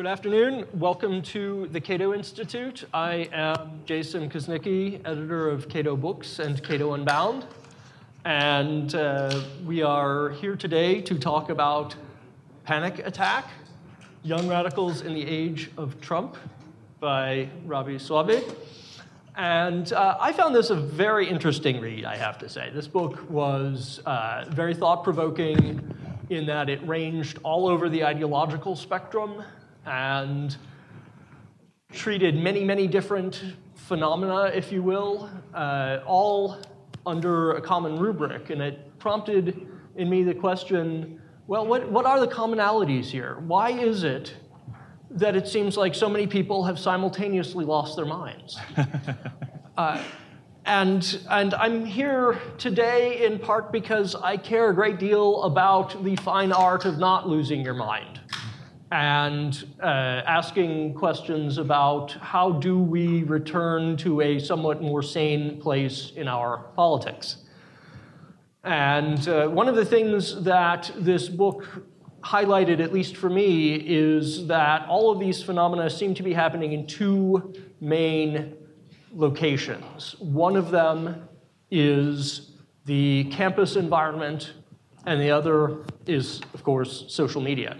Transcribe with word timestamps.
Good 0.00 0.06
afternoon. 0.06 0.64
Welcome 0.72 1.20
to 1.24 1.68
the 1.72 1.78
Cato 1.78 2.14
Institute. 2.14 2.86
I 2.94 3.28
am 3.34 3.82
Jason 3.84 4.30
Kuznicki, 4.30 4.98
editor 5.04 5.50
of 5.50 5.68
Cato 5.68 5.94
Books 5.94 6.38
and 6.38 6.64
Cato 6.64 6.94
Unbound. 6.94 7.44
And 8.24 8.94
uh, 8.94 9.42
we 9.66 9.82
are 9.82 10.30
here 10.30 10.56
today 10.56 11.02
to 11.02 11.18
talk 11.18 11.50
about 11.50 11.96
Panic 12.64 13.06
Attack 13.06 13.50
Young 14.22 14.48
Radicals 14.48 15.02
in 15.02 15.12
the 15.12 15.22
Age 15.22 15.70
of 15.76 16.00
Trump 16.00 16.38
by 16.98 17.50
Robby 17.66 17.98
Soave. 17.98 18.42
And 19.36 19.92
uh, 19.92 20.16
I 20.18 20.32
found 20.32 20.54
this 20.54 20.70
a 20.70 20.76
very 20.76 21.28
interesting 21.28 21.78
read, 21.78 22.06
I 22.06 22.16
have 22.16 22.38
to 22.38 22.48
say. 22.48 22.70
This 22.72 22.88
book 22.88 23.30
was 23.30 24.00
uh, 24.06 24.46
very 24.48 24.74
thought 24.74 25.04
provoking 25.04 25.94
in 26.30 26.46
that 26.46 26.70
it 26.70 26.80
ranged 26.88 27.38
all 27.42 27.68
over 27.68 27.90
the 27.90 28.02
ideological 28.02 28.74
spectrum 28.74 29.44
and 29.86 30.56
treated 31.92 32.36
many, 32.36 32.64
many 32.64 32.86
different 32.86 33.42
phenomena, 33.74 34.50
if 34.54 34.70
you 34.70 34.82
will, 34.82 35.28
uh, 35.54 35.98
all 36.06 36.58
under 37.06 37.52
a 37.52 37.60
common 37.60 37.98
rubric. 37.98 38.50
And 38.50 38.62
it 38.62 38.98
prompted 38.98 39.66
in 39.96 40.08
me 40.08 40.22
the 40.22 40.34
question 40.34 41.20
well, 41.46 41.66
what, 41.66 41.90
what 41.90 42.06
are 42.06 42.20
the 42.20 42.28
commonalities 42.28 43.06
here? 43.06 43.38
Why 43.40 43.70
is 43.70 44.04
it 44.04 44.36
that 45.10 45.34
it 45.34 45.48
seems 45.48 45.76
like 45.76 45.96
so 45.96 46.08
many 46.08 46.28
people 46.28 46.62
have 46.62 46.78
simultaneously 46.78 47.64
lost 47.64 47.96
their 47.96 48.04
minds? 48.04 48.56
uh, 49.76 50.00
and, 50.64 51.18
and 51.28 51.54
I'm 51.54 51.84
here 51.84 52.38
today 52.56 53.24
in 53.24 53.40
part 53.40 53.72
because 53.72 54.14
I 54.14 54.36
care 54.36 54.70
a 54.70 54.74
great 54.74 55.00
deal 55.00 55.42
about 55.42 56.04
the 56.04 56.14
fine 56.14 56.52
art 56.52 56.84
of 56.84 56.98
not 56.98 57.28
losing 57.28 57.62
your 57.64 57.74
mind 57.74 58.20
and 58.90 59.66
uh, 59.80 59.86
asking 60.26 60.94
questions 60.94 61.58
about 61.58 62.10
how 62.12 62.52
do 62.52 62.78
we 62.78 63.22
return 63.22 63.96
to 63.98 64.20
a 64.20 64.38
somewhat 64.38 64.82
more 64.82 65.02
sane 65.02 65.60
place 65.60 66.12
in 66.16 66.26
our 66.26 66.58
politics. 66.74 67.36
And 68.64 69.26
uh, 69.28 69.48
one 69.48 69.68
of 69.68 69.76
the 69.76 69.84
things 69.84 70.42
that 70.42 70.90
this 70.96 71.28
book 71.28 71.86
highlighted, 72.22 72.80
at 72.80 72.92
least 72.92 73.16
for 73.16 73.30
me, 73.30 73.76
is 73.76 74.46
that 74.48 74.86
all 74.88 75.10
of 75.10 75.20
these 75.20 75.42
phenomena 75.42 75.88
seem 75.88 76.12
to 76.14 76.22
be 76.22 76.32
happening 76.32 76.72
in 76.72 76.86
two 76.86 77.54
main 77.80 78.54
locations. 79.14 80.16
One 80.18 80.56
of 80.56 80.70
them 80.70 81.28
is 81.70 82.52
the 82.84 83.24
campus 83.30 83.76
environment, 83.76 84.52
and 85.06 85.20
the 85.20 85.30
other 85.30 85.84
is, 86.06 86.42
of 86.52 86.62
course, 86.64 87.04
social 87.08 87.40
media. 87.40 87.78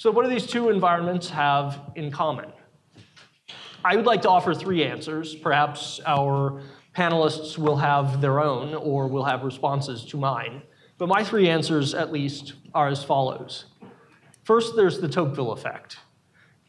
So, 0.00 0.10
what 0.10 0.24
do 0.24 0.30
these 0.30 0.46
two 0.46 0.70
environments 0.70 1.28
have 1.28 1.78
in 1.94 2.10
common? 2.10 2.50
I 3.84 3.96
would 3.96 4.06
like 4.06 4.22
to 4.22 4.30
offer 4.30 4.54
three 4.54 4.82
answers. 4.82 5.34
Perhaps 5.34 6.00
our 6.06 6.62
panelists 6.96 7.58
will 7.58 7.76
have 7.76 8.22
their 8.22 8.40
own 8.40 8.72
or 8.72 9.08
will 9.08 9.24
have 9.24 9.42
responses 9.42 10.06
to 10.06 10.16
mine. 10.16 10.62
But 10.96 11.10
my 11.10 11.22
three 11.22 11.50
answers, 11.50 11.92
at 11.92 12.12
least, 12.12 12.54
are 12.72 12.88
as 12.88 13.04
follows. 13.04 13.66
First, 14.44 14.74
there's 14.74 15.00
the 15.00 15.08
Tocqueville 15.08 15.52
effect. 15.52 15.98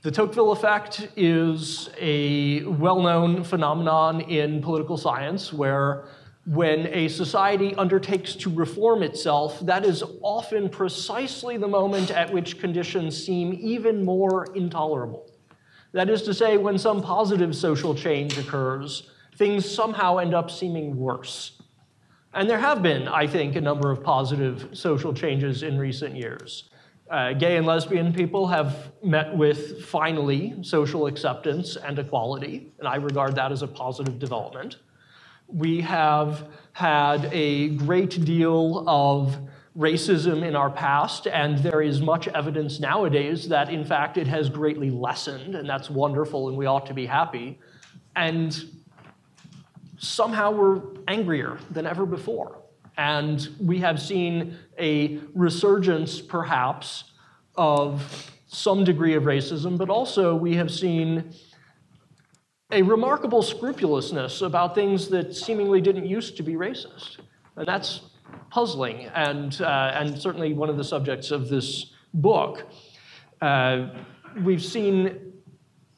The 0.02 0.12
Tocqueville 0.12 0.52
effect 0.52 1.08
is 1.16 1.90
a 1.98 2.64
well 2.66 3.02
known 3.02 3.46
phenomenon 3.46 4.20
in 4.20 4.62
political 4.62 4.98
science 4.98 5.54
where 5.54 6.04
when 6.46 6.88
a 6.88 7.08
society 7.08 7.76
undertakes 7.76 8.36
to 8.36 8.50
reform 8.50 9.04
itself, 9.04 9.60
that 9.62 9.86
is 9.86 10.04
often 10.22 10.70
precisely 10.70 11.58
the 11.58 11.68
moment 11.68 12.10
at 12.10 12.34
which 12.34 12.60
conditions 12.60 13.24
seem 13.24 13.54
even 13.62 14.04
more 14.04 14.48
intolerable. 14.56 15.30
That 15.94 16.10
is 16.10 16.24
to 16.24 16.34
say, 16.34 16.58
when 16.58 16.78
some 16.78 17.02
positive 17.02 17.56
social 17.56 17.94
change 17.94 18.38
occurs, 18.38 19.12
things 19.36 19.70
somehow 19.70 20.18
end 20.18 20.34
up 20.34 20.50
seeming 20.50 20.98
worse. 20.98 21.62
And 22.34 22.50
there 22.50 22.60
have 22.60 22.82
been, 22.82 23.08
I 23.08 23.28
think, 23.28 23.56
a 23.56 23.62
number 23.62 23.92
of 23.92 24.02
positive 24.02 24.70
social 24.72 25.14
changes 25.14 25.64
in 25.64 25.78
recent 25.78 26.16
years. 26.16 26.70
Uh, 27.10 27.34
gay 27.34 27.58
and 27.58 27.68
lesbian 27.68 28.14
people 28.14 28.48
have 28.48 28.94
met 29.04 29.36
with, 29.36 29.84
finally, 29.84 30.56
social 30.62 31.08
acceptance 31.08 31.76
and 31.76 32.00
equality, 32.00 32.72
and 32.80 32.88
I 32.88 32.96
regard 32.96 33.36
that 33.36 33.52
as 33.52 33.62
a 33.62 33.68
positive 33.68 34.18
development 34.18 34.78
we 35.54 35.82
have 35.82 36.48
had 36.74 37.30
a 37.32 37.70
great 37.70 38.24
deal 38.24 38.84
of 38.88 39.38
racism 39.78 40.44
in 40.44 40.56
our 40.56 40.70
past, 40.70 41.28
and 41.28 41.58
there 41.60 41.82
is 41.82 42.02
much 42.02 42.28
evidence 42.30 42.80
nowadays 42.80 43.48
that, 43.48 43.70
in 43.70 43.86
fact, 43.86 44.18
it 44.18 44.28
has 44.28 44.50
greatly 44.50 44.90
lessened, 44.90 45.56
and 45.56 45.68
that's 45.68 45.90
wonderful, 45.90 46.50
and 46.50 46.58
we 46.58 46.66
ought 46.66 46.86
to 46.86 46.94
be 46.94 47.06
happy. 47.06 47.60
And 48.16 48.64
somehow 49.98 50.52
we're 50.52 50.82
angrier 51.08 51.58
than 51.70 51.86
ever 51.86 52.06
before. 52.06 52.58
And 52.98 53.48
we 53.60 53.80
have 53.80 54.02
seen 54.02 54.58
a 54.78 55.20
resurgence, 55.34 56.20
perhaps, 56.20 57.06
of 57.56 58.32
some 58.48 58.84
degree 58.84 59.14
of 59.14 59.24
racism, 59.24 59.78
but 59.78 59.90
also 59.90 60.36
we 60.36 60.56
have 60.56 60.70
seen 60.70 61.34
a 62.72 62.82
remarkable 62.82 63.42
scrupulousness 63.42 64.42
about 64.42 64.76
things 64.76 65.10
that 65.10 65.36
seemingly 65.36 65.82
didn't 65.82 66.06
used 66.06 66.38
to 66.38 66.44
be 66.44 66.54
racist. 66.54 67.18
And 67.58 67.68
that's 67.68 68.02
puzzling 68.50 69.06
and, 69.08 69.62
uh, 69.62 69.92
and 69.94 70.18
certainly 70.18 70.54
one 70.54 70.70
of 70.70 70.78
the 70.78 70.84
subjects 70.84 71.32
of 71.32 71.50
this 71.50 71.94
book. 72.14 72.66
Uh, 73.42 73.90
we've 74.44 74.64
seen 74.64 75.34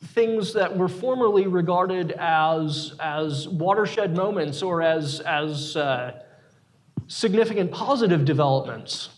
things 0.07 0.53
that 0.53 0.75
were 0.75 0.87
formerly 0.87 1.47
regarded 1.47 2.11
as, 2.13 2.93
as 2.99 3.47
watershed 3.47 4.15
moments 4.15 4.61
or 4.61 4.81
as, 4.81 5.19
as 5.21 5.75
uh, 5.75 6.19
significant 7.07 7.71
positive 7.71 8.25
developments 8.25 9.09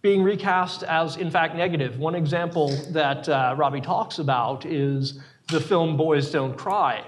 being 0.00 0.22
recast 0.22 0.84
as, 0.84 1.16
in 1.16 1.30
fact, 1.30 1.56
negative. 1.56 1.98
One 1.98 2.14
example 2.14 2.68
that 2.90 3.28
uh, 3.28 3.54
Robby 3.58 3.80
talks 3.80 4.20
about 4.20 4.64
is 4.64 5.20
the 5.48 5.60
film 5.60 5.96
Boys 5.96 6.30
Don't 6.30 6.56
Cry, 6.56 7.04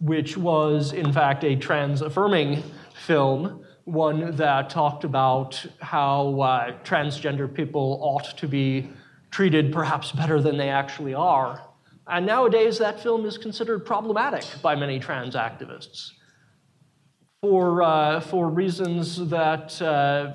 which 0.00 0.36
was, 0.36 0.92
in 0.92 1.12
fact, 1.12 1.44
a 1.44 1.56
trans 1.56 2.02
affirming 2.02 2.62
film, 2.94 3.64
one 3.84 4.36
that 4.36 4.68
talked 4.68 5.04
about 5.04 5.64
how 5.80 6.40
uh, 6.40 6.72
transgender 6.84 7.52
people 7.52 7.98
ought 8.02 8.36
to 8.36 8.46
be 8.46 8.90
treated 9.30 9.72
perhaps 9.72 10.12
better 10.12 10.40
than 10.40 10.56
they 10.56 10.68
actually 10.68 11.14
are. 11.14 11.62
And 12.06 12.26
nowadays, 12.26 12.78
that 12.78 13.00
film 13.00 13.24
is 13.24 13.38
considered 13.38 13.86
problematic 13.86 14.44
by 14.60 14.74
many 14.74 15.00
trans 15.00 15.34
activists 15.34 16.10
for, 17.40 17.82
uh, 17.82 18.20
for 18.20 18.48
reasons 18.48 19.28
that 19.28 19.80
uh, 19.80 20.32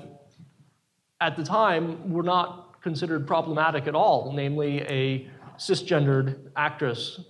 at 1.20 1.36
the 1.36 1.44
time 1.44 2.12
were 2.12 2.22
not 2.22 2.80
considered 2.82 3.26
problematic 3.26 3.86
at 3.86 3.94
all, 3.94 4.32
namely 4.32 4.80
a 4.82 5.28
cisgendered 5.60 6.50
actress 6.56 7.20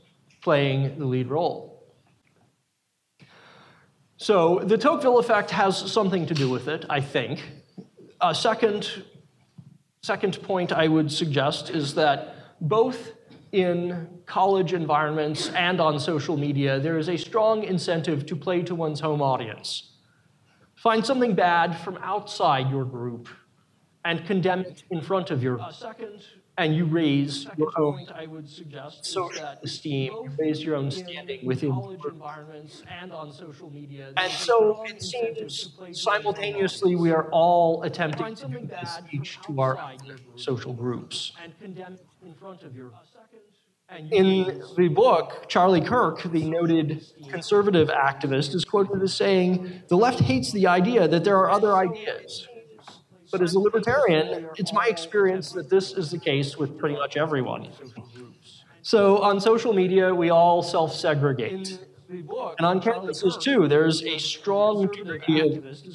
playing 0.40 0.98
the 0.98 1.04
lead 1.04 1.28
role. 1.28 1.84
So 4.16 4.60
the 4.60 4.78
Tocqueville 4.78 5.18
effect 5.18 5.50
has 5.50 5.76
something 5.76 6.26
to 6.26 6.34
do 6.34 6.48
with 6.48 6.68
it, 6.68 6.84
I 6.88 7.00
think. 7.00 7.42
A 8.20 8.34
second, 8.34 9.04
second 10.02 10.40
point 10.42 10.72
I 10.72 10.86
would 10.88 11.10
suggest 11.10 11.70
is 11.70 11.94
that 11.94 12.36
both 12.60 13.12
in 13.52 14.08
college 14.26 14.74
environments 14.74 15.48
and 15.50 15.80
on 15.80 15.98
social 15.98 16.36
media, 16.36 16.78
there 16.78 16.98
is 16.98 17.08
a 17.08 17.16
strong 17.16 17.64
incentive 17.64 18.26
to 18.26 18.36
play 18.36 18.62
to 18.62 18.74
one's 18.74 19.00
home 19.00 19.22
audience. 19.22 19.96
Find 20.76 21.04
something 21.04 21.34
bad 21.34 21.76
from 21.78 21.98
outside 22.02 22.70
your 22.70 22.84
group 22.84 23.28
and 24.04 24.24
condemn 24.24 24.60
it 24.60 24.84
in 24.90 25.00
front 25.00 25.30
of 25.30 25.42
your. 25.42 25.60
Uh, 25.60 25.72
second 25.72 26.22
and 26.60 26.76
you 26.76 26.84
raise 26.84 27.46
your 27.56 27.72
own 27.78 28.06
I 28.14 28.26
would 28.26 28.48
suggest 28.48 29.06
social 29.06 29.46
esteem, 29.62 30.12
you 30.12 30.30
raise 30.38 30.62
your 30.62 30.76
own 30.76 30.90
standing 30.90 31.44
within 31.44 31.72
college 31.72 32.00
environments 32.04 32.82
and 33.00 33.12
on 33.12 33.32
social 33.32 33.70
media. 33.70 34.12
And 34.16 34.30
so 34.30 34.84
it 34.84 35.02
seems 35.02 35.78
simultaneously 35.92 36.96
we 36.96 37.12
are 37.12 37.30
all 37.30 37.82
attempting 37.82 38.34
to 38.34 38.46
do 38.46 38.66
this 38.66 39.00
each 39.10 39.40
to 39.46 39.60
our 39.60 39.94
social 40.36 40.74
groups. 40.74 41.32
And 41.42 41.58
condemn 41.58 41.98
in 42.22 42.34
front 42.34 42.62
of 42.62 42.76
your 42.76 42.92
in 44.12 44.62
the 44.76 44.88
book, 44.88 45.46
Charlie 45.48 45.80
Kirk, 45.80 46.22
the 46.22 46.44
noted 46.44 47.04
conservative 47.28 47.88
activist, 47.88 48.54
is 48.54 48.64
quoted 48.64 49.02
as 49.02 49.14
saying, 49.14 49.82
The 49.88 49.96
left 49.96 50.20
hates 50.20 50.52
the 50.52 50.68
idea 50.68 51.08
that 51.08 51.24
there 51.24 51.36
are 51.38 51.50
other 51.50 51.76
ideas. 51.76 52.46
But 53.30 53.42
as 53.42 53.54
a 53.54 53.58
libertarian, 53.58 54.48
it's 54.56 54.72
my 54.72 54.86
experience 54.86 55.52
that 55.52 55.68
this 55.70 55.92
is 55.92 56.10
the 56.10 56.18
case 56.18 56.56
with 56.56 56.78
pretty 56.78 56.96
much 56.96 57.16
everyone. 57.16 57.68
So 58.82 59.18
on 59.18 59.40
social 59.40 59.72
media, 59.72 60.14
we 60.14 60.30
all 60.30 60.62
self 60.62 60.94
segregate. 60.94 61.78
And 62.08 62.66
on 62.66 62.80
campuses, 62.80 63.40
too, 63.40 63.68
there's 63.68 64.02
a 64.02 64.18
strong 64.18 64.84
of 64.84 64.90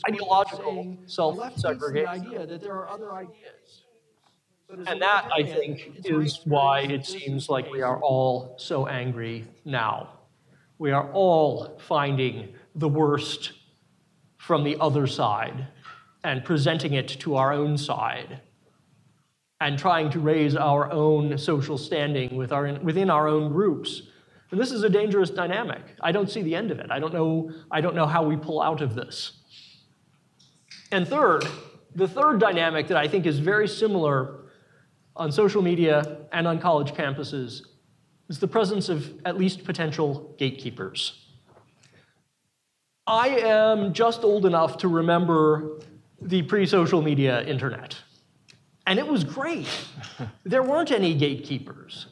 ideological 0.08 0.98
self 1.08 1.58
segregation. 1.58 2.62
And 4.88 5.02
that, 5.02 5.30
I 5.34 5.44
think, 5.44 6.06
is 6.06 6.40
why 6.46 6.82
it 6.82 7.06
seems 7.06 7.50
like 7.50 7.70
we 7.70 7.82
are 7.82 8.00
all 8.02 8.56
so 8.58 8.88
angry 8.88 9.46
now. 9.66 10.10
We 10.78 10.92
are 10.92 11.12
all 11.12 11.78
finding 11.80 12.54
the 12.76 12.90
worst 12.90 13.54
from 14.38 14.64
the 14.64 14.78
other 14.80 15.08
side 15.08 15.68
and 16.26 16.44
presenting 16.44 16.96
it 16.96 17.08
to 17.08 17.36
our 17.36 17.54
own 17.54 17.78
side 17.78 18.42
and 19.62 19.78
trying 19.78 20.10
to 20.10 20.20
raise 20.20 20.56
our 20.56 20.92
own 20.92 21.38
social 21.38 21.78
standing 21.78 22.36
with 22.36 22.52
our, 22.52 22.74
within 22.80 23.12
our 23.12 23.28
own 23.28 23.52
groups. 23.52 24.02
And 24.50 24.60
this 24.60 24.72
is 24.72 24.82
a 24.82 24.90
dangerous 24.90 25.30
dynamic. 25.30 25.84
I 26.02 26.12
don't 26.12 26.30
see 26.30 26.42
the 26.42 26.56
end 26.56 26.72
of 26.72 26.80
it. 26.80 26.90
I 26.90 27.00
don't 27.00 27.14
know, 27.14 27.52
I 27.70 27.80
don't 27.80 27.96
know 27.96 28.08
how 28.08 28.24
we 28.24 28.36
pull 28.38 28.60
out 28.60 28.82
of 28.82 28.96
this. 28.96 29.34
And 30.92 31.08
third, 31.08 31.46
the 31.94 32.08
third 32.08 32.40
dynamic 32.40 32.88
that 32.88 32.98
I 32.98 33.08
think 33.08 33.28
is 33.28 33.38
very 33.38 33.68
similar 33.68 34.46
on 35.16 35.32
social 35.32 35.62
media 35.62 36.26
and 36.34 36.48
on 36.48 36.60
college 36.60 36.92
campuses 36.94 37.62
is 38.30 38.40
the 38.40 38.48
presence 38.48 38.90
of 38.90 39.14
at 39.26 39.38
least 39.38 39.64
potential 39.64 40.36
gatekeepers. 40.40 41.28
I 43.06 43.28
am 43.28 43.94
just 43.94 44.24
old 44.24 44.48
enough 44.48 44.78
to 44.78 44.88
remember 44.88 45.80
the 46.26 46.42
pre 46.42 46.66
social 46.66 47.02
media 47.02 47.44
internet. 47.44 47.96
And 48.88 49.00
it 49.00 49.08
was 49.08 49.24
great. 49.24 49.68
there 50.44 50.64
weren't 50.64 50.92
any 50.92 51.16
gatekeepers. 51.16 52.08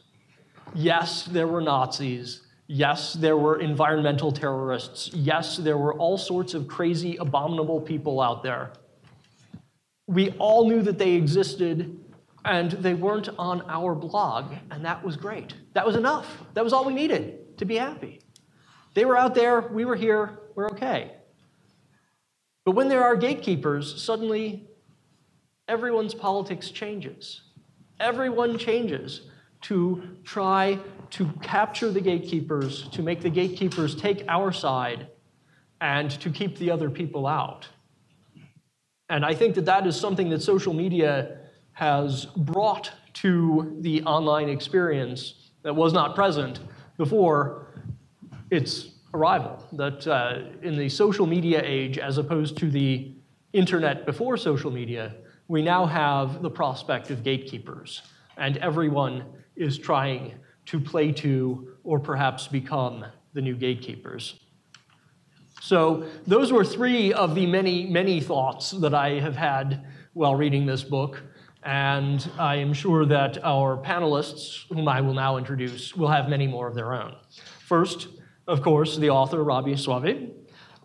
Yes, 0.74 1.24
there 1.24 1.46
were 1.46 1.60
Nazis. 1.60 2.42
Yes, 2.66 3.12
there 3.12 3.36
were 3.36 3.60
environmental 3.60 4.32
terrorists. 4.32 5.10
Yes, 5.12 5.58
there 5.58 5.76
were 5.76 5.94
all 5.94 6.16
sorts 6.16 6.54
of 6.54 6.66
crazy, 6.66 7.16
abominable 7.16 7.80
people 7.80 8.20
out 8.20 8.42
there. 8.42 8.72
We 10.06 10.30
all 10.32 10.68
knew 10.68 10.82
that 10.82 10.98
they 10.98 11.12
existed, 11.12 11.98
and 12.44 12.72
they 12.72 12.94
weren't 12.94 13.28
on 13.38 13.62
our 13.68 13.94
blog, 13.94 14.54
and 14.70 14.84
that 14.84 15.04
was 15.04 15.16
great. 15.16 15.54
That 15.74 15.86
was 15.86 15.96
enough. 15.96 16.42
That 16.54 16.64
was 16.64 16.72
all 16.72 16.84
we 16.84 16.94
needed 16.94 17.58
to 17.58 17.64
be 17.64 17.76
happy. 17.76 18.20
They 18.94 19.04
were 19.04 19.16
out 19.16 19.34
there, 19.34 19.60
we 19.60 19.84
were 19.84 19.96
here, 19.96 20.38
we're 20.54 20.68
okay. 20.70 21.12
But 22.64 22.72
when 22.72 22.88
there 22.88 23.04
are 23.04 23.16
gatekeepers, 23.16 24.02
suddenly 24.02 24.68
everyone's 25.68 26.14
politics 26.14 26.70
changes. 26.70 27.42
Everyone 28.00 28.58
changes 28.58 29.22
to 29.62 30.02
try 30.24 30.78
to 31.10 31.26
capture 31.42 31.90
the 31.90 32.00
gatekeepers, 32.00 32.88
to 32.88 33.02
make 33.02 33.20
the 33.20 33.30
gatekeepers 33.30 33.94
take 33.94 34.24
our 34.28 34.52
side, 34.52 35.08
and 35.80 36.10
to 36.10 36.30
keep 36.30 36.58
the 36.58 36.70
other 36.70 36.90
people 36.90 37.26
out. 37.26 37.68
And 39.08 39.24
I 39.24 39.34
think 39.34 39.54
that 39.56 39.66
that 39.66 39.86
is 39.86 39.98
something 39.98 40.30
that 40.30 40.42
social 40.42 40.72
media 40.72 41.38
has 41.72 42.26
brought 42.36 42.92
to 43.14 43.76
the 43.80 44.02
online 44.02 44.48
experience 44.48 45.50
that 45.62 45.74
was 45.74 45.92
not 45.92 46.14
present 46.14 46.60
before 46.96 47.66
its 48.50 48.93
arrival. 49.14 49.64
That 49.72 50.06
uh, 50.06 50.40
in 50.62 50.76
the 50.76 50.88
social 50.88 51.26
media 51.26 51.62
age, 51.64 51.98
as 51.98 52.18
opposed 52.18 52.58
to 52.58 52.70
the 52.70 53.14
internet 53.52 54.04
before 54.04 54.36
social 54.36 54.70
media, 54.70 55.14
we 55.48 55.62
now 55.62 55.86
have 55.86 56.42
the 56.42 56.50
prospect 56.50 57.10
of 57.10 57.22
gatekeepers, 57.22 58.02
and 58.36 58.56
everyone 58.58 59.24
is 59.56 59.78
trying 59.78 60.34
to 60.66 60.80
play 60.80 61.12
to 61.12 61.76
or 61.84 62.00
perhaps 62.00 62.48
become 62.48 63.04
the 63.34 63.40
new 63.40 63.54
gatekeepers. 63.54 64.40
So, 65.60 66.04
those 66.26 66.52
were 66.52 66.64
three 66.64 67.12
of 67.12 67.34
the 67.34 67.46
many, 67.46 67.86
many 67.86 68.20
thoughts 68.20 68.72
that 68.72 68.92
I 68.92 69.20
have 69.20 69.36
had 69.36 69.86
while 70.12 70.34
reading 70.34 70.66
this 70.66 70.82
book. 70.82 71.22
And 71.62 72.30
I 72.38 72.56
am 72.56 72.74
sure 72.74 73.06
that 73.06 73.42
our 73.42 73.78
panelists, 73.78 74.66
whom 74.68 74.86
I 74.86 75.00
will 75.00 75.14
now 75.14 75.38
introduce, 75.38 75.96
will 75.96 76.08
have 76.08 76.28
many 76.28 76.46
more 76.46 76.68
of 76.68 76.74
their 76.74 76.92
own. 76.92 77.16
First, 77.60 78.08
of 78.46 78.62
course, 78.62 78.96
the 78.96 79.10
author, 79.10 79.42
Robby 79.42 79.76
Soave, 79.76 80.30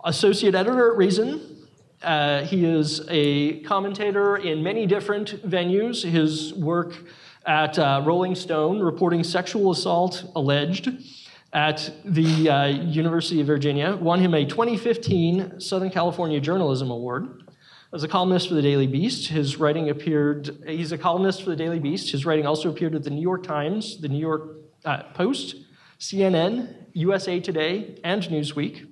associate 0.04 0.56
editor 0.56 0.92
at 0.92 0.98
Reason. 0.98 1.58
Uh, 2.02 2.44
he 2.44 2.66
is 2.66 3.02
a 3.10 3.60
commentator 3.62 4.38
in 4.38 4.64
many 4.64 4.86
different 4.86 5.42
venues. 5.50 6.10
His 6.10 6.54
work 6.54 6.96
at 7.46 7.78
uh, 7.78 8.02
Rolling 8.06 8.36
Stone, 8.36 8.80
reporting 8.80 9.24
sexual 9.24 9.72
assault 9.72 10.24
alleged 10.36 10.90
at 11.52 11.92
the 12.06 12.50
uh, 12.50 12.66
University 12.68 13.42
of 13.42 13.48
Virginia, 13.48 13.96
won 13.96 14.20
him 14.20 14.34
a 14.34 14.46
2015 14.46 15.60
Southern 15.60 15.90
California 15.90 16.40
Journalism 16.40 16.92
Award. 16.92 17.44
As 17.92 18.04
a 18.04 18.08
columnist 18.08 18.48
for 18.48 18.54
the 18.54 18.62
Daily 18.62 18.86
Beast, 18.86 19.30
his 19.30 19.58
writing 19.58 19.90
appeared, 19.90 20.64
he's 20.68 20.92
a 20.92 20.98
columnist 20.98 21.42
for 21.42 21.50
the 21.50 21.56
Daily 21.56 21.80
Beast. 21.80 22.12
His 22.12 22.24
writing 22.24 22.46
also 22.46 22.70
appeared 22.70 22.94
at 22.94 23.04
the 23.04 23.10
New 23.10 23.22
York 23.22 23.44
Times, 23.44 24.00
the 24.00 24.08
New 24.08 24.20
York 24.20 24.58
uh, 24.86 25.04
Post, 25.16 25.56
CNN, 26.00 26.74
USA 26.94 27.40
Today, 27.40 28.00
and 28.04 28.24
Newsweek. 28.24 28.88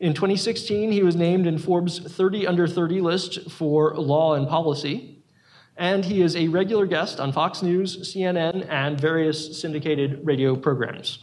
In 0.00 0.12
2016, 0.12 0.92
he 0.92 1.02
was 1.02 1.16
named 1.16 1.46
in 1.46 1.56
Forbes' 1.56 1.98
30 1.98 2.46
Under 2.46 2.66
30 2.66 3.00
list 3.00 3.50
for 3.50 3.94
law 3.94 4.34
and 4.34 4.46
policy. 4.46 5.22
And 5.78 6.04
he 6.04 6.20
is 6.20 6.36
a 6.36 6.48
regular 6.48 6.86
guest 6.86 7.20
on 7.20 7.32
Fox 7.32 7.62
News, 7.62 8.12
CNN, 8.12 8.66
and 8.68 9.00
various 9.00 9.58
syndicated 9.58 10.20
radio 10.24 10.56
programs. 10.56 11.20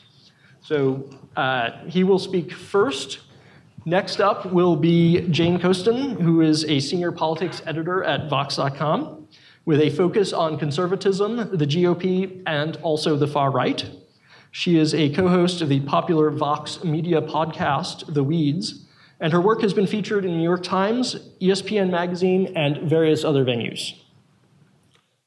So 0.61 1.09
uh, 1.35 1.71
he 1.85 2.03
will 2.03 2.19
speak 2.19 2.51
first. 2.51 3.19
Next 3.85 4.19
up 4.19 4.45
will 4.47 4.75
be 4.75 5.27
Jane 5.29 5.59
Coaston, 5.59 6.19
who 6.19 6.41
is 6.41 6.65
a 6.65 6.79
senior 6.79 7.11
politics 7.11 7.61
editor 7.67 8.03
at 8.03 8.29
Vox.com, 8.29 9.27
with 9.65 9.79
a 9.79 9.89
focus 9.91 10.33
on 10.33 10.57
conservatism, 10.57 11.37
the 11.37 11.67
GOP, 11.67 12.41
and 12.47 12.77
also 12.77 13.15
the 13.15 13.27
far 13.27 13.51
right. 13.51 13.87
She 14.55 14.77
is 14.77 14.93
a 14.93 15.09
co 15.09 15.29
host 15.29 15.61
of 15.61 15.69
the 15.69 15.79
popular 15.79 16.29
Vox 16.29 16.83
media 16.83 17.23
podcast, 17.23 18.13
The 18.13 18.23
Weeds, 18.23 18.85
and 19.19 19.33
her 19.33 19.41
work 19.41 19.63
has 19.63 19.73
been 19.73 19.87
featured 19.87 20.25
in 20.25 20.37
New 20.37 20.43
York 20.43 20.61
Times, 20.61 21.15
ESPN 21.41 21.89
Magazine, 21.89 22.53
and 22.55 22.87
various 22.87 23.23
other 23.23 23.43
venues. 23.43 23.93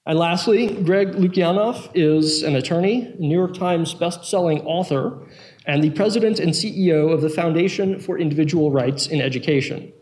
And 0.06 0.16
lastly, 0.16 0.80
Greg 0.80 1.14
Lukianoff 1.14 1.90
is 1.92 2.44
an 2.44 2.54
attorney, 2.54 3.16
New 3.18 3.36
York 3.36 3.54
Times 3.54 3.94
best-selling 3.94 4.60
author, 4.60 5.18
and 5.66 5.82
the 5.82 5.90
president 5.90 6.38
and 6.38 6.52
CEO 6.52 7.12
of 7.12 7.20
the 7.20 7.28
Foundation 7.28 7.98
for 7.98 8.20
Individual 8.20 8.70
Rights 8.70 9.08
in 9.08 9.20
Education. 9.20 9.92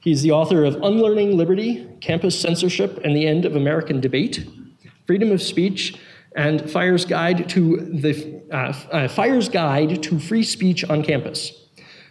He's 0.00 0.22
the 0.22 0.32
author 0.32 0.64
of 0.64 0.74
Unlearning 0.82 1.36
Liberty, 1.36 1.86
Campus 2.00 2.38
Censorship, 2.38 2.98
and 3.04 3.14
the 3.14 3.24
End 3.24 3.44
of 3.44 3.54
American 3.54 4.00
Debate, 4.00 4.44
Freedom 5.06 5.30
of 5.30 5.40
Speech, 5.40 5.96
and 6.34 6.68
Fire's 6.70 7.04
Guide 7.04 7.48
to, 7.50 7.76
the, 7.76 8.42
uh, 8.50 8.74
uh, 8.90 9.08
Fire's 9.08 9.48
Guide 9.48 10.02
to 10.02 10.18
Free 10.18 10.42
Speech 10.42 10.84
on 10.84 11.02
Campus. 11.02 11.52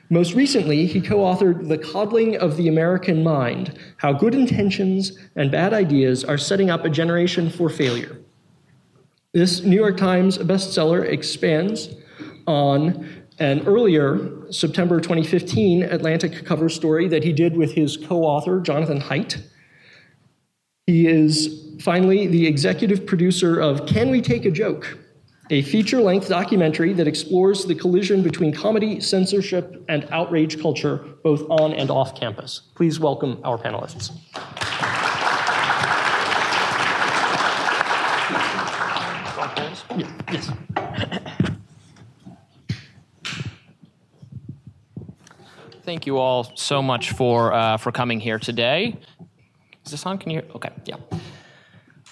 Most 0.10 0.34
recently, 0.34 0.86
he 0.86 1.01
co 1.01 1.18
authored 1.18 1.68
The 1.68 1.77
Coddling 1.77 2.38
of 2.38 2.56
the 2.58 2.68
American 2.68 3.24
Mind 3.24 3.77
How 3.98 4.13
Good 4.13 4.36
Intentions 4.36 5.18
and 5.36 5.51
Bad 5.51 5.74
Ideas 5.74 6.24
Are 6.24 6.38
Setting 6.38 6.70
Up 6.70 6.86
a 6.86 6.89
Generation 6.89 7.50
for 7.50 7.70
Failure. 7.70 8.18
This 9.34 9.63
New 9.63 9.75
York 9.75 9.98
Times 9.98 10.38
bestseller 10.38 11.03
expands 11.03 11.96
on 12.46 13.10
an 13.39 13.65
earlier 13.65 14.51
September 14.51 15.00
2015 15.00 15.84
Atlantic 15.84 16.46
cover 16.46 16.70
story 16.70 17.08
that 17.08 17.24
he 17.24 17.34
did 17.34 17.58
with 17.58 17.72
his 17.72 17.98
co 17.98 18.24
author, 18.24 18.60
Jonathan 18.62 19.01
Haidt. 19.01 19.42
He 20.86 21.08
is 21.08 21.62
finally 21.80 22.27
the 22.27 22.46
executive 22.46 23.06
producer 23.06 23.60
of 23.60 23.86
Can 23.86 24.10
We 24.10 24.22
Take 24.22 24.46
a 24.46 24.51
Joke? 24.51 24.98
a 25.50 25.62
feature 25.62 26.01
length 26.01 26.30
documentary 26.30 26.94
that 26.94 27.08
explores 27.08 27.65
the 27.65 27.75
collision 27.75 28.24
between 28.24 28.53
comedy, 28.53 29.00
censorship, 29.00 29.84
and 29.89 30.08
outrage 30.12 30.62
culture, 30.62 30.98
both 31.24 31.42
on 31.50 31.74
and 31.74 31.92
off 31.92 32.15
campus. 32.20 32.62
Please 32.75 33.00
welcome 33.00 33.39
our 33.44 33.58
panelists. 33.58 34.12
yes. 40.32 40.51
Thank 45.84 46.08
you 46.08 46.18
all 46.18 46.51
so 46.56 46.82
much 46.82 47.12
for 47.12 47.53
uh, 47.53 47.77
for 47.77 47.92
coming 47.92 48.20
here 48.20 48.39
today. 48.39 48.98
Is 49.86 49.92
this 49.92 50.06
on? 50.06 50.18
Can 50.18 50.32
you? 50.32 50.42
Okay, 50.56 50.70
yeah. 50.86 50.96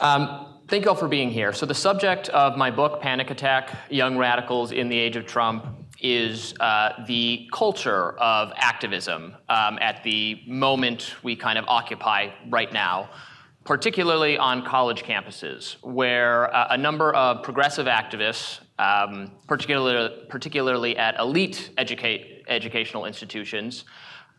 Um, 0.02 0.48
Thank 0.68 0.86
you 0.86 0.90
all 0.90 0.96
for 0.96 1.10
being 1.10 1.30
here. 1.30 1.52
So, 1.52 1.66
the 1.66 1.76
subject 1.76 2.30
of 2.30 2.56
my 2.56 2.72
book, 2.72 3.02
Panic 3.02 3.30
Attack 3.30 3.76
Young 3.90 4.18
Radicals 4.18 4.72
in 4.72 4.88
the 4.88 4.98
Age 4.98 5.18
of 5.18 5.26
Trump, 5.26 5.66
is 6.00 6.54
uh, 6.62 7.04
the 7.08 7.50
culture 7.52 8.14
of 8.18 8.54
activism 8.56 9.36
um, 9.50 9.78
at 9.82 10.02
the 10.06 10.42
moment 10.48 11.16
we 11.24 11.36
kind 11.36 11.60
of 11.60 11.66
occupy 11.68 12.30
right 12.48 12.72
now, 12.72 13.10
particularly 13.66 14.38
on 14.38 14.64
college 14.64 15.04
campuses, 15.04 15.76
where 15.82 16.56
uh, 16.56 16.68
a 16.70 16.78
number 16.78 17.14
of 17.16 17.44
progressive 17.44 17.88
activists, 17.88 18.62
um, 18.80 19.30
particularly, 19.48 20.24
particularly 20.30 20.96
at 20.96 21.20
elite 21.20 21.72
educate, 21.78 22.46
educational 22.48 23.04
institutions, 23.04 23.84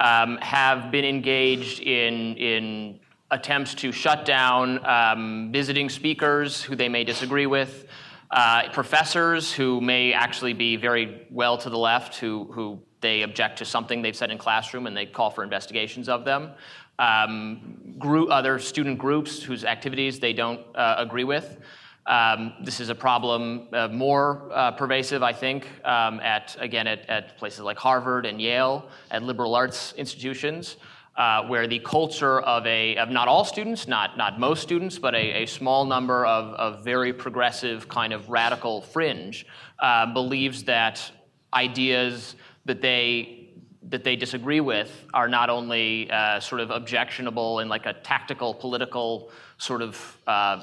um, 0.00 0.38
have 0.38 0.90
been 0.90 1.04
engaged 1.04 1.81
in, 1.81 2.37
in 2.38 3.00
attempts 3.33 3.75
to 3.75 3.91
shut 3.91 4.25
down 4.25 4.85
um, 4.87 5.51
visiting 5.51 5.89
speakers 5.89 6.62
who 6.62 6.77
they 6.77 6.89
may 6.89 7.03
disagree 7.03 7.47
with, 7.47 7.87
uh, 8.31 8.69
professors 8.73 9.53
who 9.53 9.81
may 9.81 10.12
actually 10.12 10.53
be 10.53 10.77
very 10.77 11.27
well 11.31 11.57
to 11.59 11.71
the 11.71 11.79
left, 11.79 12.17
who, 12.17 12.45
who 12.53 12.79
they 13.01 13.23
object 13.23 13.59
to 13.59 13.65
something 13.65 14.03
they've 14.03 14.17
said 14.17 14.31
in 14.31 14.39
classroom 14.39 14.87
and 14.87 14.97
they 14.97 15.07
call 15.07 15.31
for 15.31 15.43
investigations 15.43 16.09
of 16.09 16.25
them. 16.25 16.53
Um, 16.99 17.97
group, 17.99 18.31
other 18.31 18.59
student 18.59 18.99
groups 18.99 19.43
whose 19.43 19.65
activities 19.65 20.21
they 20.21 20.35
don't 20.35 20.61
uh, 20.77 20.97
agree 20.99 21.25
with. 21.25 21.59
Um, 22.07 22.55
this 22.62 22.81
is 22.81 22.89
a 22.89 22.95
problem 22.95 23.69
uh, 23.73 23.89
more 23.89 24.51
uh, 24.53 24.73
pervasive, 24.73 25.23
I 25.23 25.33
think, 25.33 25.69
um, 25.85 26.21
at 26.21 26.57
again 26.59 26.87
at, 26.87 27.09
at, 27.09 27.39
places 27.39 27.61
like 27.61 27.79
Harvard 27.79 28.27
and 28.27 28.41
Yale, 28.41 28.89
at 29.11 29.23
liberal 29.23 29.55
arts 29.55 29.95
institutions, 29.97 30.77
uh, 31.16 31.42
where 31.47 31.66
the 31.66 31.78
culture 31.81 32.40
of 32.40 32.66
a 32.66 32.97
of 32.97 33.11
not 33.11 33.28
all 33.28 33.45
students, 33.45 33.87
not 33.87 34.16
not 34.16 34.40
most 34.40 34.62
students, 34.62 34.99
but 34.99 35.14
a, 35.14 35.42
a 35.42 35.47
small 35.47 35.85
number 35.85 36.25
of, 36.25 36.54
of 36.54 36.85
very 36.85 37.12
progressive 37.12 37.88
kind 37.88 38.12
of 38.12 38.31
radical 38.31 38.81
fringe 38.81 39.47
uh, 39.78 40.12
believes 40.12 40.64
that 40.64 41.11
ideas 41.52 42.37
that 42.64 42.81
they 42.81 43.50
that 43.88 44.04
they 44.04 44.16
disagree 44.16 44.61
with 44.61 45.04
are 45.12 45.28
not 45.28 45.50
only 45.50 46.11
uh, 46.11 46.40
sort 46.40 46.61
of 46.61 46.71
objectionable 46.71 47.59
in 47.59 47.69
like 47.69 47.85
a 47.85 47.92
tactical 47.92 48.54
political 48.54 49.31
sort 49.59 49.83
of 49.83 50.19
uh, 50.26 50.62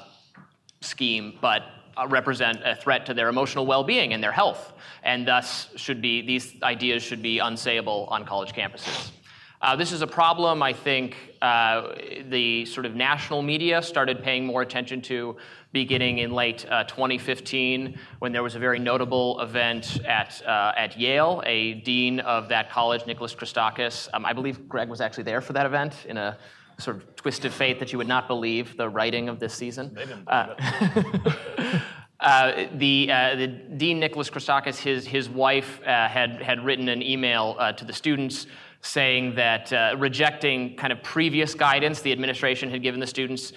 scheme, 0.81 1.37
but 1.41 1.63
uh, 1.95 2.07
represent 2.07 2.59
a 2.65 2.75
threat 2.75 3.05
to 3.05 3.13
their 3.13 3.29
emotional 3.29 3.65
well-being 3.65 4.13
and 4.13 4.23
their 4.23 4.31
health, 4.31 4.73
and 5.03 5.27
thus 5.27 5.67
should 5.75 6.01
be 6.01 6.21
these 6.21 6.55
ideas 6.63 7.03
should 7.03 7.21
be 7.21 7.37
unsayable 7.37 8.09
on 8.09 8.25
college 8.25 8.53
campuses. 8.53 9.11
Uh, 9.61 9.75
this 9.75 9.91
is 9.91 10.01
a 10.01 10.07
problem 10.07 10.63
I 10.63 10.71
think 10.71 11.17
uh, 11.41 11.93
the 12.29 12.63
sort 12.63 12.85
of 12.85 12.95
national 12.95 13.41
media 13.41 13.81
started 13.81 14.23
paying 14.23 14.45
more 14.45 14.61
attention 14.61 15.01
to 15.03 15.35
beginning 15.73 16.19
in 16.19 16.31
late 16.31 16.65
uh, 16.69 16.85
2015 16.85 17.99
when 18.19 18.31
there 18.31 18.41
was 18.41 18.55
a 18.55 18.59
very 18.59 18.79
notable 18.79 19.37
event 19.41 19.99
at, 20.05 20.41
uh, 20.47 20.71
at 20.77 20.97
Yale. 20.97 21.43
A 21.45 21.73
dean 21.73 22.21
of 22.21 22.47
that 22.47 22.71
college, 22.71 23.05
Nicholas 23.05 23.35
Christakis, 23.35 24.07
um, 24.13 24.25
I 24.25 24.31
believe 24.31 24.69
Greg 24.69 24.87
was 24.87 25.01
actually 25.01 25.25
there 25.25 25.41
for 25.41 25.51
that 25.51 25.65
event 25.65 26.05
in 26.07 26.15
a 26.15 26.37
sort 26.77 26.95
of 26.95 27.15
twist 27.17 27.43
of 27.43 27.53
fate 27.53 27.79
that 27.79 27.91
you 27.91 27.97
would 27.97 28.07
not 28.07 28.29
believe 28.29 28.77
the 28.77 28.87
writing 28.87 29.27
of 29.27 29.41
this 29.41 29.53
season. 29.53 29.93
They 29.93 30.05
didn't 30.05 30.25
uh, 30.29 30.55
uh, 32.21 32.67
the, 32.75 33.11
uh, 33.11 33.35
the 33.35 33.47
dean 33.47 33.99
Nicholas 33.99 34.29
Christakis, 34.29 34.77
his, 34.77 35.05
his 35.05 35.27
wife 35.27 35.81
uh, 35.81 36.07
had, 36.07 36.41
had 36.41 36.63
written 36.63 36.87
an 36.87 37.03
email 37.03 37.57
uh, 37.59 37.73
to 37.73 37.83
the 37.83 37.93
students 37.93 38.47
saying 38.81 39.35
that 39.35 39.71
uh, 39.73 39.95
rejecting 39.97 40.75
kind 40.75 40.93
of 40.93 41.03
previous 41.03 41.53
guidance 41.53 42.01
the 42.01 42.11
administration 42.11 42.69
had 42.69 42.81
given 42.81 42.99
the 42.99 43.07
students, 43.07 43.53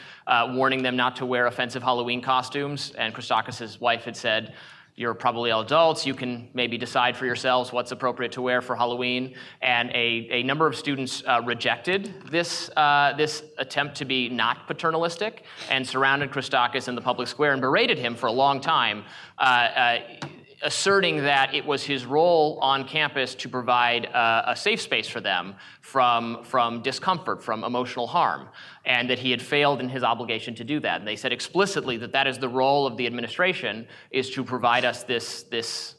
warning 0.49 0.83
them 0.83 0.97
not 0.97 1.15
to 1.17 1.27
wear 1.27 1.47
offensive 1.47 1.83
Halloween 1.83 2.21
costumes. 2.21 2.93
And 2.99 3.15
Christakis' 3.15 3.81
wife 3.81 4.05
had 4.05 4.17
said, 4.17 4.55
you're 4.95 5.15
probably 5.15 5.51
all 5.51 5.63
adults. 5.63 6.05
You 6.05 6.15
can 6.15 6.51
maybe 6.53 6.77
decide 6.77 7.17
for 7.17 7.25
yourselves 7.25 7.73
what's 7.73 7.93
appropriate 7.93 8.33
to 8.33 8.43
wear 8.43 8.61
for 8.61 8.77
Halloween. 8.77 9.35
And 9.63 9.91
a, 9.91 10.29
a 10.31 10.43
number 10.43 10.67
of 10.67 10.77
students 10.77 11.23
uh, 11.27 11.41
rejected 11.45 12.15
this, 12.31 12.69
uh, 12.77 13.15
this 13.17 13.43
attempt 13.57 13.97
to 13.97 14.05
be 14.05 14.29
not 14.29 14.67
paternalistic 14.67 15.45
and 15.71 15.87
surrounded 15.87 16.31
Christakis 16.31 16.89
in 16.89 16.95
the 16.95 17.01
public 17.01 17.27
square 17.29 17.53
and 17.53 17.61
berated 17.61 17.99
him 17.99 18.15
for 18.15 18.27
a 18.27 18.33
long 18.33 18.61
time. 18.61 19.05
Uh, 19.39 19.43
uh 19.43 19.99
asserting 20.63 21.19
that 21.19 21.55
it 21.55 21.65
was 21.67 21.83
his 21.83 22.07
role 22.07 22.59
on 22.61 22.87
campus 22.87 23.35
to 23.35 23.49
provide 23.49 24.07
uh, 24.07 24.45
a 24.47 24.57
safe 24.57 24.81
space 24.81 25.09
for 25.09 25.21
them 25.21 25.55
from, 25.81 26.43
from 26.45 26.83
discomfort, 26.83 27.43
from 27.43 27.65
emotional 27.65 28.07
harm, 28.07 28.49
and 28.85 29.11
that 29.11 29.19
he 29.19 29.31
had 29.31 29.43
failed 29.43 29.81
in 29.81 29.89
his 29.89 30.03
obligation 30.03 30.55
to 30.55 30.65
do 30.65 30.81
that. 30.81 31.01
And 31.01 31.07
they 31.07 31.17
said 31.17 31.33
explicitly 31.33 31.97
that 31.99 32.13
that 32.13 32.27
is 32.27 32.39
the 32.39 32.49
role 32.49 32.87
of 32.87 32.97
the 32.97 33.07
administration, 33.07 33.87
is 34.11 34.31
to 34.31 34.45
provide 34.45 34.85
us 34.85 35.03
this, 35.03 35.43
this 35.45 35.97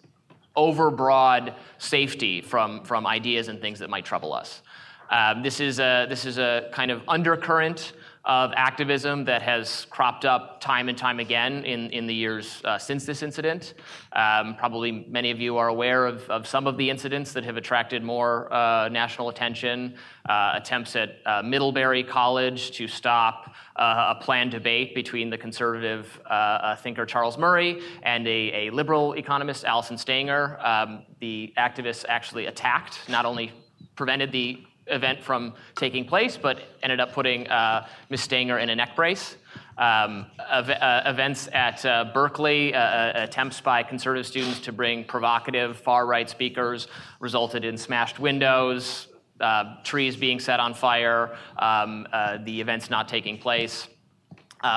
overbroad 0.56 1.56
safety 1.78 2.42
from, 2.42 2.84
from 2.84 3.06
ideas 3.06 3.48
and 3.50 3.60
things 3.60 3.80
that 3.80 3.90
might 3.90 4.06
trouble 4.06 4.34
us. 4.34 4.62
Um, 5.10 5.44
this, 5.44 5.60
is 5.60 5.80
a, 5.80 6.06
this 6.08 6.26
is 6.26 6.38
a 6.38 6.70
kind 6.72 6.90
of 6.90 7.02
undercurrent 7.08 7.94
of 8.26 8.54
activism 8.56 9.26
that 9.26 9.42
has 9.42 9.86
cropped 9.90 10.24
up 10.24 10.62
time 10.62 10.88
and 10.88 10.98
time 10.98 11.20
again 11.20 11.66
in, 11.66 11.90
in 11.92 12.08
the 12.08 12.14
years 12.14 12.62
uh, 12.64 12.78
since 12.78 13.06
this 13.06 13.22
incident. 13.22 13.74
Um, 14.14 14.56
probably 14.56 15.06
many 15.10 15.30
of 15.30 15.42
you 15.42 15.58
are 15.58 15.68
aware 15.68 16.06
of, 16.06 16.30
of 16.30 16.48
some 16.48 16.66
of 16.66 16.78
the 16.78 16.90
incidents 16.90 17.34
that 17.34 17.44
have 17.44 17.58
attracted 17.58 18.02
more 18.02 18.52
uh, 18.54 18.88
national 18.88 19.28
attention. 19.28 19.96
Uh, 20.30 20.54
attempts 20.56 20.96
at 20.96 21.18
uh, 21.26 21.42
Middlebury 21.44 22.02
College 22.02 22.72
to 22.72 22.88
stop 22.88 23.54
uh, 23.76 24.16
a 24.18 24.24
planned 24.24 24.52
debate 24.52 24.96
between 24.96 25.30
the 25.30 25.38
conservative 25.38 26.22
uh, 26.30 26.78
thinker 26.78 27.06
Charles 27.06 27.38
Murray 27.38 27.82
and 28.04 28.26
a, 28.26 28.68
a 28.68 28.70
liberal 28.70 29.14
economist, 29.14 29.66
Allison 29.66 29.98
Stanger. 29.98 30.58
Um, 30.66 31.04
the 31.20 31.54
activists 31.58 32.06
actually 32.08 32.46
attacked, 32.46 33.00
not 33.10 33.26
only 33.26 33.52
prevented 33.96 34.32
the 34.32 34.64
event 34.88 35.24
from 35.24 35.54
taking 35.76 36.06
place, 36.06 36.38
but 36.38 36.60
ended 36.82 37.00
up 37.00 37.14
putting 37.14 37.48
uh, 37.48 37.88
Ms. 38.10 38.22
Stanger 38.22 38.60
in 38.60 38.70
a 38.70 38.76
neck 38.76 38.96
brace. 38.96 39.38
Um, 39.78 40.28
ev- 40.52 40.70
uh, 40.70 41.02
events 41.06 41.48
at 41.52 41.84
uh, 41.86 42.06
Berkeley, 42.14 42.74
uh, 42.74 42.80
uh, 42.80 43.12
attempts 43.16 43.60
by 43.62 43.82
conservative 43.82 44.28
students 44.28 44.60
to 44.62 44.72
bring 44.72 45.04
provocative 45.04 45.78
far 45.78 46.06
right 46.06 46.30
speakers 46.30 46.88
resulted 47.20 47.66
in 47.66 47.78
smashed 47.78 48.20
windows, 48.20 49.08
uh, 49.40 49.82
trees 49.84 50.16
being 50.16 50.40
set 50.40 50.60
on 50.60 50.74
fire, 50.74 51.36
um, 51.58 52.08
the 52.46 52.62
events 52.62 52.90
not 52.90 53.08
taking 53.08 53.38
place. 53.38 53.88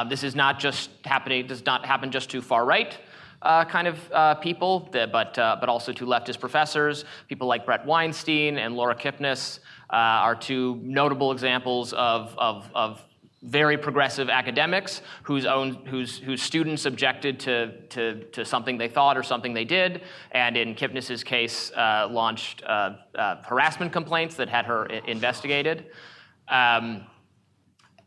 this 0.08 0.22
is 0.22 0.34
not 0.34 0.58
just 0.58 0.90
happening, 1.04 1.46
does 1.46 1.64
not 1.66 1.84
happen 1.84 2.10
just 2.10 2.30
to 2.30 2.40
far 2.40 2.64
right. 2.64 2.98
Uh, 3.42 3.64
kind 3.64 3.86
of 3.86 4.12
uh, 4.12 4.34
people, 4.34 4.88
but, 4.90 5.38
uh, 5.38 5.56
but 5.60 5.68
also 5.68 5.92
to 5.92 6.06
leftist 6.06 6.40
professors, 6.40 7.04
people 7.28 7.46
like 7.46 7.66
Bret 7.66 7.84
Weinstein 7.84 8.58
and 8.58 8.75
Laura 8.75 8.96
Kipnis, 8.96 9.58
uh, 9.58 9.62
are 9.90 10.35
two 10.35 10.81
notable 10.83 11.33
examples 11.33 11.93
of, 11.93 12.35
of, 12.38 12.71
of 12.75 13.02
very 13.43 13.78
progressive 13.78 14.28
academics 14.28 15.02
whose, 15.23 15.47
own, 15.47 15.75
whose, 15.87 16.19
whose 16.19 16.43
students 16.43 16.85
objected 16.85 17.38
to, 17.38 17.81
to, 17.88 18.25
to 18.33 18.45
something 18.45 18.76
they 18.76 18.88
thought 18.88 19.16
or 19.16 19.23
something 19.23 19.55
they 19.55 19.64
did, 19.64 20.02
and 20.33 20.57
in 20.57 20.75
Kipnis's 20.75 21.23
case, 21.23 21.71
uh, 21.73 22.09
launched 22.11 22.62
uh, 22.64 22.97
uh, 23.14 23.43
harassment 23.43 23.93
complaints 23.93 24.35
that 24.37 24.49
had 24.49 24.66
her 24.66 24.87
investigated. 24.87 25.87
Um, 26.49 27.02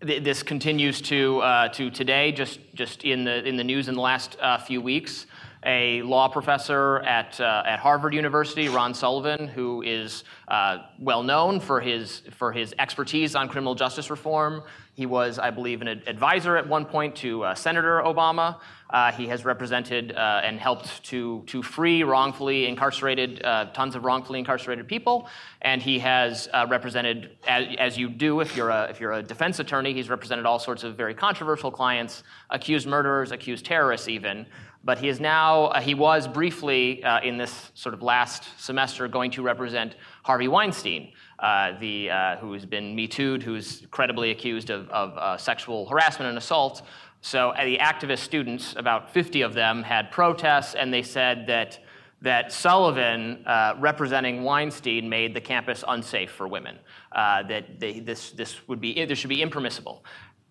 th- 0.06 0.24
this 0.24 0.44
continues 0.44 1.00
to, 1.04 1.40
uh, 1.40 1.70
to 1.70 1.90
today, 1.90 2.32
just, 2.32 2.60
just 2.74 3.04
in, 3.04 3.24
the, 3.24 3.48
in 3.48 3.56
the 3.56 3.64
news 3.64 3.88
in 3.88 3.96
the 3.96 4.02
last 4.02 4.38
uh, 4.42 4.58
few 4.58 4.82
weeks 4.82 5.26
a 5.66 6.02
law 6.04 6.30
professor 6.30 7.00
at, 7.00 7.40
uh, 7.42 7.64
at 7.66 7.80
Harvard 7.80 8.14
University, 8.14 8.70
Ron 8.70 8.94
Sullivan, 8.94 9.48
who 9.48 9.82
is 9.82 10.24
uh, 10.48 10.80
well 11.00 11.22
known 11.22 11.60
for 11.60 11.82
his, 11.82 12.22
for 12.32 12.52
his 12.52 12.74
expertise 12.80 13.36
on 13.36 13.50
criminal 13.50 13.76
justice 13.76 14.10
reform. 14.10 14.64
He 14.94 15.06
was, 15.06 15.40
I 15.40 15.50
believe, 15.50 15.82
an 15.82 15.88
advisor 15.88 16.58
at 16.58 16.68
one 16.68 16.86
point 16.86 17.16
to 17.18 17.44
uh, 17.44 17.56
Senator 17.56 18.02
Obama. 18.04 18.58
Uh, 18.90 19.12
he 19.12 19.28
has 19.28 19.46
represented 19.46 20.14
uh, 20.14 20.42
and 20.44 20.60
helped 20.60 21.04
to, 21.06 21.44
to 21.48 21.62
free 21.62 22.04
wrongfully 22.04 22.66
incarcerated, 22.66 23.42
uh, 23.46 23.66
tons 23.66 23.96
of 23.96 24.04
wrongfully 24.04 24.40
incarcerated 24.40 24.88
people. 24.88 25.30
And 25.62 25.82
he 25.82 26.00
has 26.00 26.50
represented, 26.68 27.38
as, 27.48 27.68
as, 27.78 27.98
you 27.98 28.10
do 28.10 28.40
if 28.40 28.58
you're, 28.58 28.72
a, 28.72 28.88
if 28.90 29.00
you're 29.00 29.14
a 29.14 29.24
defense 29.24 29.60
attorney, 29.60 29.94
he's 29.94 30.10
represented 30.10 30.46
all 30.46 30.60
sorts 30.60 30.84
of 30.84 30.98
very 30.98 31.14
controversial 31.14 31.70
clients, 31.72 32.24
accused 32.50 32.88
murderers, 32.88 33.32
accused 33.32 33.66
terrorists, 33.66 34.08
even. 34.08 34.48
But 34.84 35.00
he 35.00 35.10
is 35.10 35.20
now, 35.20 35.66
uh, 35.66 35.82
he 35.82 35.94
was 35.94 36.28
briefly 36.28 37.04
uh, 37.04 37.20
in 37.22 37.38
this 37.38 37.72
sort 37.74 37.94
of 37.94 38.02
last 38.02 38.46
semester 38.58 39.08
going 39.08 39.32
to 39.32 39.42
represent 39.42 39.96
Harvey 40.24 40.48
Weinstein, 40.48 41.12
uh, 41.40 41.78
the, 41.80 42.10
uh, 42.10 42.38
who's 42.38 42.66
been 42.66 42.96
Me 42.96 43.08
Too'd, 43.08 43.44
who's 43.44 43.86
credibly 43.92 44.32
accused 44.32 44.70
of, 44.70 44.90
of 44.90 45.18
uh, 45.18 45.38
sexual 45.38 45.88
harassment 45.88 46.30
and 46.30 46.38
assault. 46.38 46.84
So 47.22 47.50
uh, 47.50 47.66
the 47.66 47.78
activist 47.78 48.20
students, 48.20 48.74
about 48.78 49.14
50 49.14 49.42
of 49.42 49.54
them, 49.54 49.84
had 49.84 50.12
protests, 50.12 50.76
and 50.76 50.94
they 50.94 51.04
said 51.04 51.46
that, 51.48 51.80
that 52.22 52.54
Sullivan, 52.54 53.44
representing 53.80 54.44
Weinstein, 54.44 55.10
made 55.10 55.34
the 55.34 55.42
campus 55.42 55.84
unsafe 55.86 56.32
for 56.32 56.48
women. 56.48 56.78
that 57.14 57.80
they, 57.80 58.00
this, 58.00 58.32
this, 58.32 58.66
would 58.70 58.80
be, 58.80 59.06
this 59.06 59.20
should 59.20 59.30
be 59.30 59.42
impermissible 59.42 60.04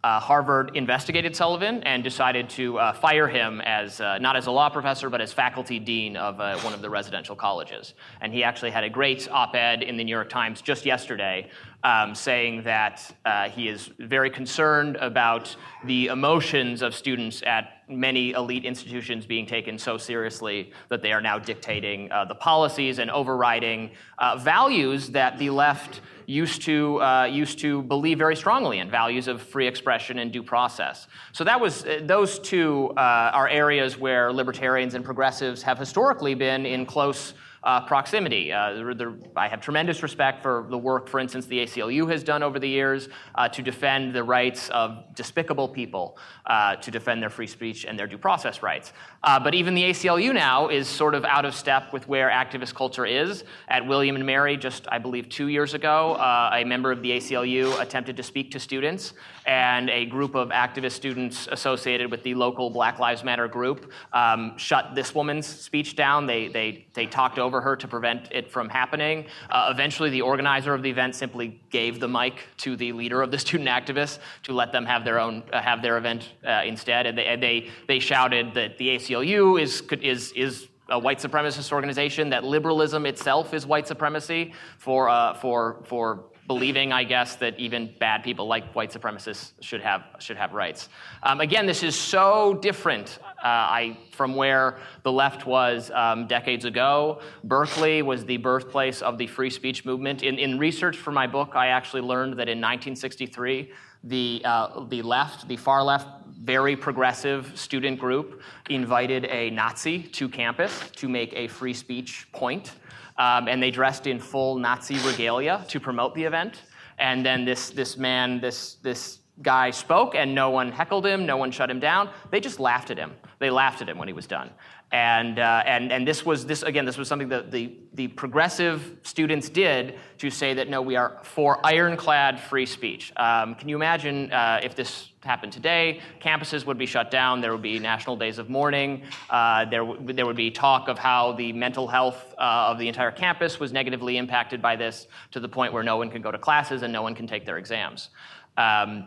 uh, 0.04 0.20
Harvard 0.20 0.76
investigated 0.76 1.34
Sullivan 1.34 1.82
and 1.82 2.04
decided 2.04 2.48
to 2.50 2.78
uh, 2.78 2.92
fire 2.92 3.26
him 3.26 3.60
as 3.62 4.00
uh, 4.00 4.18
not 4.18 4.36
as 4.36 4.46
a 4.46 4.50
law 4.50 4.68
professor, 4.68 5.10
but 5.10 5.20
as 5.20 5.32
faculty 5.32 5.80
dean 5.80 6.16
of 6.16 6.40
uh, 6.40 6.56
one 6.60 6.72
of 6.72 6.82
the 6.82 6.88
residential 6.88 7.34
colleges. 7.34 7.94
And 8.20 8.32
he 8.32 8.44
actually 8.44 8.70
had 8.70 8.84
a 8.84 8.90
great 8.90 9.28
op 9.30 9.56
ed 9.56 9.82
in 9.82 9.96
the 9.96 10.04
New 10.04 10.14
York 10.14 10.28
Times 10.28 10.62
just 10.62 10.86
yesterday 10.86 11.50
um, 11.84 12.14
saying 12.14 12.62
that 12.64 13.14
uh, 13.24 13.48
he 13.48 13.68
is 13.68 13.90
very 13.98 14.30
concerned 14.30 14.96
about 14.96 15.54
the 15.84 16.06
emotions 16.06 16.82
of 16.82 16.94
students 16.94 17.42
at 17.46 17.82
many 17.88 18.32
elite 18.32 18.64
institutions 18.64 19.24
being 19.24 19.46
taken 19.46 19.78
so 19.78 19.96
seriously 19.96 20.72
that 20.88 21.02
they 21.02 21.12
are 21.12 21.20
now 21.20 21.38
dictating 21.38 22.10
uh, 22.10 22.24
the 22.24 22.34
policies 22.34 22.98
and 22.98 23.10
overriding 23.10 23.90
uh, 24.18 24.36
values 24.36 25.08
that 25.10 25.38
the 25.38 25.50
left 25.50 26.00
used 26.26 26.60
to, 26.60 27.00
uh, 27.00 27.24
used 27.24 27.58
to 27.60 27.82
believe 27.84 28.18
very 28.18 28.36
strongly 28.36 28.80
in 28.80 28.90
values 28.90 29.28
of 29.28 29.40
free 29.40 29.66
expression 29.66 30.18
and 30.18 30.30
due 30.30 30.42
process. 30.42 31.06
So 31.32 31.42
that 31.44 31.58
was, 31.58 31.84
uh, 31.84 32.00
those 32.02 32.38
two 32.38 32.90
uh, 32.98 33.00
are 33.32 33.48
areas 33.48 33.96
where 33.96 34.30
libertarians 34.30 34.94
and 34.94 35.02
progressives 35.02 35.62
have 35.62 35.78
historically 35.78 36.34
been 36.34 36.66
in 36.66 36.84
close 36.84 37.32
uh, 37.62 37.84
proximity. 37.86 38.52
Uh, 38.52 38.94
I 39.36 39.48
have 39.48 39.60
tremendous 39.60 40.02
respect 40.02 40.42
for 40.42 40.66
the 40.70 40.78
work, 40.78 41.08
for 41.08 41.20
instance, 41.20 41.46
the 41.46 41.58
ACLU 41.58 42.10
has 42.10 42.22
done 42.22 42.42
over 42.42 42.58
the 42.58 42.68
years 42.68 43.08
uh, 43.34 43.48
to 43.48 43.62
defend 43.62 44.14
the 44.14 44.22
rights 44.22 44.68
of 44.70 45.14
despicable 45.14 45.68
people, 45.68 46.18
uh, 46.46 46.76
to 46.76 46.90
defend 46.90 47.22
their 47.22 47.30
free 47.30 47.46
speech 47.46 47.84
and 47.84 47.98
their 47.98 48.06
due 48.06 48.18
process 48.18 48.62
rights. 48.62 48.92
Uh, 49.24 49.38
but 49.38 49.52
even 49.52 49.74
the 49.74 49.82
ACLU 49.82 50.32
now 50.32 50.68
is 50.68 50.86
sort 50.86 51.14
of 51.14 51.24
out 51.24 51.44
of 51.44 51.54
step 51.54 51.92
with 51.92 52.06
where 52.06 52.30
activist 52.30 52.74
culture 52.74 53.04
is. 53.04 53.42
At 53.66 53.84
William 53.84 54.14
and 54.14 54.24
Mary, 54.24 54.56
just 54.56 54.86
I 54.90 54.98
believe 54.98 55.28
two 55.28 55.48
years 55.48 55.74
ago, 55.74 56.14
uh, 56.14 56.50
a 56.54 56.64
member 56.64 56.92
of 56.92 57.02
the 57.02 57.10
ACLU 57.10 57.80
attempted 57.80 58.16
to 58.16 58.22
speak 58.22 58.52
to 58.52 58.60
students, 58.60 59.14
and 59.44 59.90
a 59.90 60.06
group 60.06 60.34
of 60.34 60.50
activist 60.50 60.92
students 60.92 61.48
associated 61.50 62.10
with 62.10 62.22
the 62.22 62.34
local 62.34 62.70
Black 62.70 62.98
Lives 62.98 63.24
Matter 63.24 63.48
group 63.48 63.90
um, 64.12 64.56
shut 64.56 64.94
this 64.94 65.14
woman's 65.14 65.46
speech 65.46 65.96
down. 65.96 66.26
They, 66.26 66.48
they, 66.48 66.86
they 66.94 67.06
talked 67.06 67.38
over 67.38 67.60
her 67.60 67.74
to 67.74 67.88
prevent 67.88 68.28
it 68.30 68.50
from 68.50 68.68
happening. 68.68 69.26
Uh, 69.50 69.68
eventually, 69.72 70.10
the 70.10 70.22
organizer 70.22 70.74
of 70.74 70.82
the 70.82 70.90
event 70.90 71.16
simply 71.16 71.60
gave 71.70 71.98
the 71.98 72.08
mic 72.08 72.44
to 72.58 72.76
the 72.76 72.92
leader 72.92 73.20
of 73.20 73.30
the 73.30 73.38
student 73.38 73.68
activists 73.68 74.18
to 74.44 74.52
let 74.52 74.70
them 74.70 74.84
have 74.84 75.04
their 75.04 75.18
own 75.18 75.42
uh, 75.52 75.60
have 75.60 75.82
their 75.82 75.98
event 75.98 76.28
uh, 76.46 76.62
instead. 76.64 77.06
And 77.06 77.18
they, 77.18 77.36
they, 77.36 77.70
they 77.88 77.98
shouted 77.98 78.54
that 78.54 78.78
the 78.78 78.88
ACLU 78.88 79.07
is, 79.10 79.82
is, 80.02 80.32
is 80.32 80.68
a 80.88 80.98
white 80.98 81.18
supremacist 81.18 81.72
organization, 81.72 82.30
that 82.30 82.44
liberalism 82.44 83.06
itself 83.06 83.52
is 83.52 83.66
white 83.66 83.86
supremacy 83.86 84.52
for, 84.78 85.08
uh, 85.08 85.34
for, 85.34 85.82
for 85.84 86.24
believing, 86.46 86.92
I 86.92 87.04
guess, 87.04 87.36
that 87.36 87.58
even 87.58 87.94
bad 88.00 88.24
people 88.24 88.46
like 88.46 88.72
white 88.72 88.90
supremacists 88.90 89.52
should 89.60 89.82
have, 89.82 90.04
should 90.18 90.38
have 90.38 90.54
rights. 90.54 90.88
Um, 91.22 91.40
again, 91.40 91.66
this 91.66 91.82
is 91.82 91.94
so 91.94 92.54
different 92.62 93.18
uh, 93.22 93.46
I, 93.46 93.98
from 94.12 94.34
where 94.34 94.78
the 95.02 95.12
left 95.12 95.46
was 95.46 95.90
um, 95.90 96.26
decades 96.26 96.64
ago. 96.64 97.20
Berkeley 97.44 98.00
was 98.00 98.24
the 98.24 98.38
birthplace 98.38 99.02
of 99.02 99.18
the 99.18 99.26
free 99.26 99.50
speech 99.50 99.84
movement. 99.84 100.22
In, 100.22 100.38
in 100.38 100.58
research 100.58 100.96
for 100.96 101.12
my 101.12 101.26
book, 101.26 101.50
I 101.54 101.68
actually 101.68 102.02
learned 102.02 102.32
that 102.32 102.48
in 102.48 102.58
1963, 102.58 103.70
the, 104.04 104.42
uh, 104.44 104.84
the 104.84 105.02
left, 105.02 105.48
the 105.48 105.56
far 105.56 105.82
left, 105.82 106.17
very 106.42 106.76
progressive 106.76 107.52
student 107.58 107.98
group 107.98 108.40
invited 108.70 109.24
a 109.26 109.50
Nazi 109.50 110.02
to 110.02 110.28
campus 110.28 110.90
to 110.96 111.08
make 111.08 111.32
a 111.34 111.48
free 111.48 111.74
speech 111.74 112.28
point. 112.32 112.72
Um, 113.16 113.48
and 113.48 113.60
they 113.60 113.72
dressed 113.72 114.06
in 114.06 114.20
full 114.20 114.56
Nazi 114.56 114.96
regalia 115.06 115.64
to 115.68 115.80
promote 115.80 116.14
the 116.14 116.22
event. 116.24 116.62
And 116.98 117.26
then 117.26 117.44
this, 117.44 117.70
this 117.70 117.96
man, 117.96 118.40
this, 118.40 118.74
this 118.82 119.18
guy 119.42 119.70
spoke, 119.70 120.14
and 120.14 120.34
no 120.34 120.50
one 120.50 120.70
heckled 120.70 121.06
him, 121.06 121.26
no 121.26 121.36
one 121.36 121.50
shut 121.50 121.70
him 121.70 121.80
down. 121.80 122.10
They 122.30 122.40
just 122.40 122.60
laughed 122.60 122.90
at 122.90 122.98
him. 122.98 123.12
They 123.38 123.50
laughed 123.50 123.82
at 123.82 123.88
him 123.88 123.98
when 123.98 124.08
he 124.08 124.14
was 124.14 124.26
done. 124.26 124.50
And, 124.90 125.38
uh, 125.38 125.62
and, 125.66 125.92
and 125.92 126.08
this 126.08 126.24
was, 126.24 126.46
this, 126.46 126.62
again, 126.62 126.86
this 126.86 126.96
was 126.96 127.08
something 127.08 127.28
that 127.28 127.50
the, 127.50 127.76
the 127.92 128.08
progressive 128.08 128.96
students 129.02 129.50
did 129.50 129.98
to 130.16 130.30
say 130.30 130.54
that 130.54 130.70
no, 130.70 130.80
we 130.80 130.96
are 130.96 131.18
for 131.24 131.64
ironclad 131.64 132.40
free 132.40 132.64
speech. 132.64 133.12
Um, 133.16 133.54
can 133.54 133.68
you 133.68 133.76
imagine 133.76 134.32
uh, 134.32 134.60
if 134.62 134.74
this 134.74 135.10
happened 135.22 135.52
today? 135.52 136.00
Campuses 136.22 136.64
would 136.64 136.78
be 136.78 136.86
shut 136.86 137.10
down, 137.10 137.42
there 137.42 137.52
would 137.52 137.60
be 137.60 137.78
national 137.78 138.16
days 138.16 138.38
of 138.38 138.48
mourning, 138.48 139.02
uh, 139.28 139.66
there, 139.66 139.84
w- 139.84 140.14
there 140.14 140.24
would 140.24 140.36
be 140.36 140.50
talk 140.50 140.88
of 140.88 140.98
how 140.98 141.32
the 141.32 141.52
mental 141.52 141.86
health 141.86 142.34
uh, 142.38 142.70
of 142.70 142.78
the 142.78 142.88
entire 142.88 143.10
campus 143.10 143.60
was 143.60 143.72
negatively 143.72 144.16
impacted 144.16 144.62
by 144.62 144.74
this 144.74 145.06
to 145.32 145.40
the 145.40 145.48
point 145.48 145.70
where 145.70 145.82
no 145.82 145.98
one 145.98 146.10
can 146.10 146.22
go 146.22 146.30
to 146.30 146.38
classes 146.38 146.82
and 146.82 146.90
no 146.90 147.02
one 147.02 147.14
can 147.14 147.26
take 147.26 147.44
their 147.44 147.58
exams. 147.58 148.08
Um, 148.56 149.06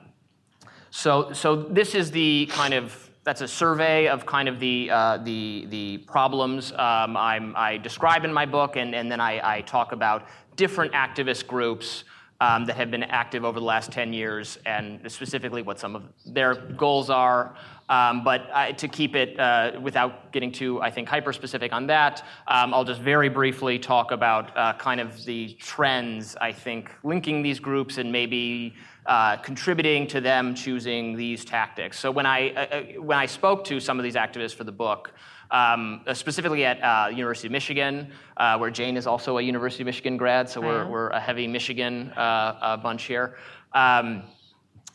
so, 0.92 1.34
so 1.34 1.56
this 1.56 1.96
is 1.96 2.12
the 2.12 2.48
kind 2.52 2.76
of 2.76 3.11
that's 3.24 3.42
a 3.42 3.48
survey 3.48 4.08
of 4.08 4.26
kind 4.26 4.50
of 4.50 4.60
the, 4.60 4.90
uh, 4.90 5.18
the, 5.18 5.68
the 5.70 5.98
problems 6.00 6.72
um, 6.74 7.16
i 7.16 7.80
describe 7.84 8.26
in 8.26 8.34
my 8.34 8.46
book, 8.46 8.76
and, 8.76 8.96
and 8.96 9.12
then 9.12 9.20
I, 9.20 9.58
I 9.58 9.62
talk 9.62 9.92
about 9.92 10.28
different 10.56 10.94
activist 10.94 11.48
groups 11.48 12.04
um, 12.42 12.66
that 12.66 12.76
have 12.76 12.90
been 12.90 13.04
active 13.04 13.46
over 13.46 13.60
the 13.60 13.66
last 13.66 13.92
10 13.92 14.14
years, 14.14 14.58
and 14.66 15.00
specifically 15.12 15.62
what 15.62 15.80
some 15.80 15.96
of 15.96 16.04
their 16.26 16.56
goals 16.56 17.12
are. 17.12 17.56
Um, 17.88 18.24
but 18.24 18.50
uh, 18.52 18.72
to 18.72 18.88
keep 18.88 19.16
it 19.16 19.40
uh, 19.40 19.74
without 19.80 20.32
getting 20.32 20.52
too, 20.52 20.82
I 20.82 20.90
think, 20.90 21.08
hyper 21.08 21.34
specific 21.34 21.72
on 21.72 21.86
that, 21.88 22.26
um, 22.48 22.74
I'll 22.74 22.86
just 22.86 23.02
very 23.02 23.30
briefly 23.30 23.78
talk 23.78 24.12
about 24.12 24.58
uh, 24.58 24.74
kind 24.74 25.00
of 25.00 25.24
the 25.26 25.54
trends, 25.60 26.36
I 26.42 26.52
think, 26.52 26.90
linking 27.04 27.44
these 27.44 27.60
groups 27.60 28.00
and 28.00 28.12
maybe 28.12 28.74
uh, 29.06 29.38
contributing 29.38 30.08
to 30.08 30.22
them 30.22 30.54
choosing 30.54 31.16
these 31.16 31.44
tactics. 31.44 32.00
So 32.00 32.12
when 32.12 32.26
I, 32.26 32.52
uh, 32.52 32.60
uh, 32.60 32.84
when 33.02 33.18
I 33.18 33.26
spoke 33.26 33.64
to 33.66 33.80
some 33.80 34.00
of 34.00 34.04
these 34.04 34.16
activists 34.16 34.56
for 34.56 34.64
the 34.64 34.72
book, 34.72 35.14
um, 35.50 36.02
uh, 36.08 36.14
specifically 36.14 36.64
at 36.66 36.82
uh, 36.82 37.10
University 37.10 37.48
of 37.48 37.52
Michigan, 37.52 38.12
uh, 38.38 38.58
where 38.58 38.70
Jane 38.70 38.96
is 38.96 39.08
also 39.08 39.38
a 39.38 39.42
University 39.42 39.84
of 39.84 39.88
Michigan 39.88 40.18
grad, 40.18 40.50
so 40.50 40.62
we're, 40.62 40.88
we're 40.88 41.10
a 41.10 41.20
heavy 41.20 41.48
Michigan 41.48 42.12
bunch 42.16 43.04
here. 43.04 43.38
Um, 43.74 44.24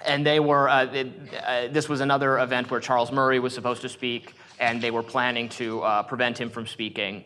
and 0.05 0.25
they 0.25 0.41
were, 0.41 0.69
it, 0.93 1.73
this 1.73 1.89
was 1.89 2.01
another 2.01 2.39
event 2.39 2.71
where 2.71 2.81
Charles 2.81 3.13
Murray 3.13 3.39
was 3.39 3.55
supposed 3.55 3.83
to 3.83 3.89
speak, 3.89 4.35
and 4.61 4.81
they 4.81 4.91
were 4.91 5.03
planning 5.03 5.49
to 5.51 5.83
prevent 6.09 6.39
him 6.39 6.49
from 6.49 6.67
speaking. 6.67 7.25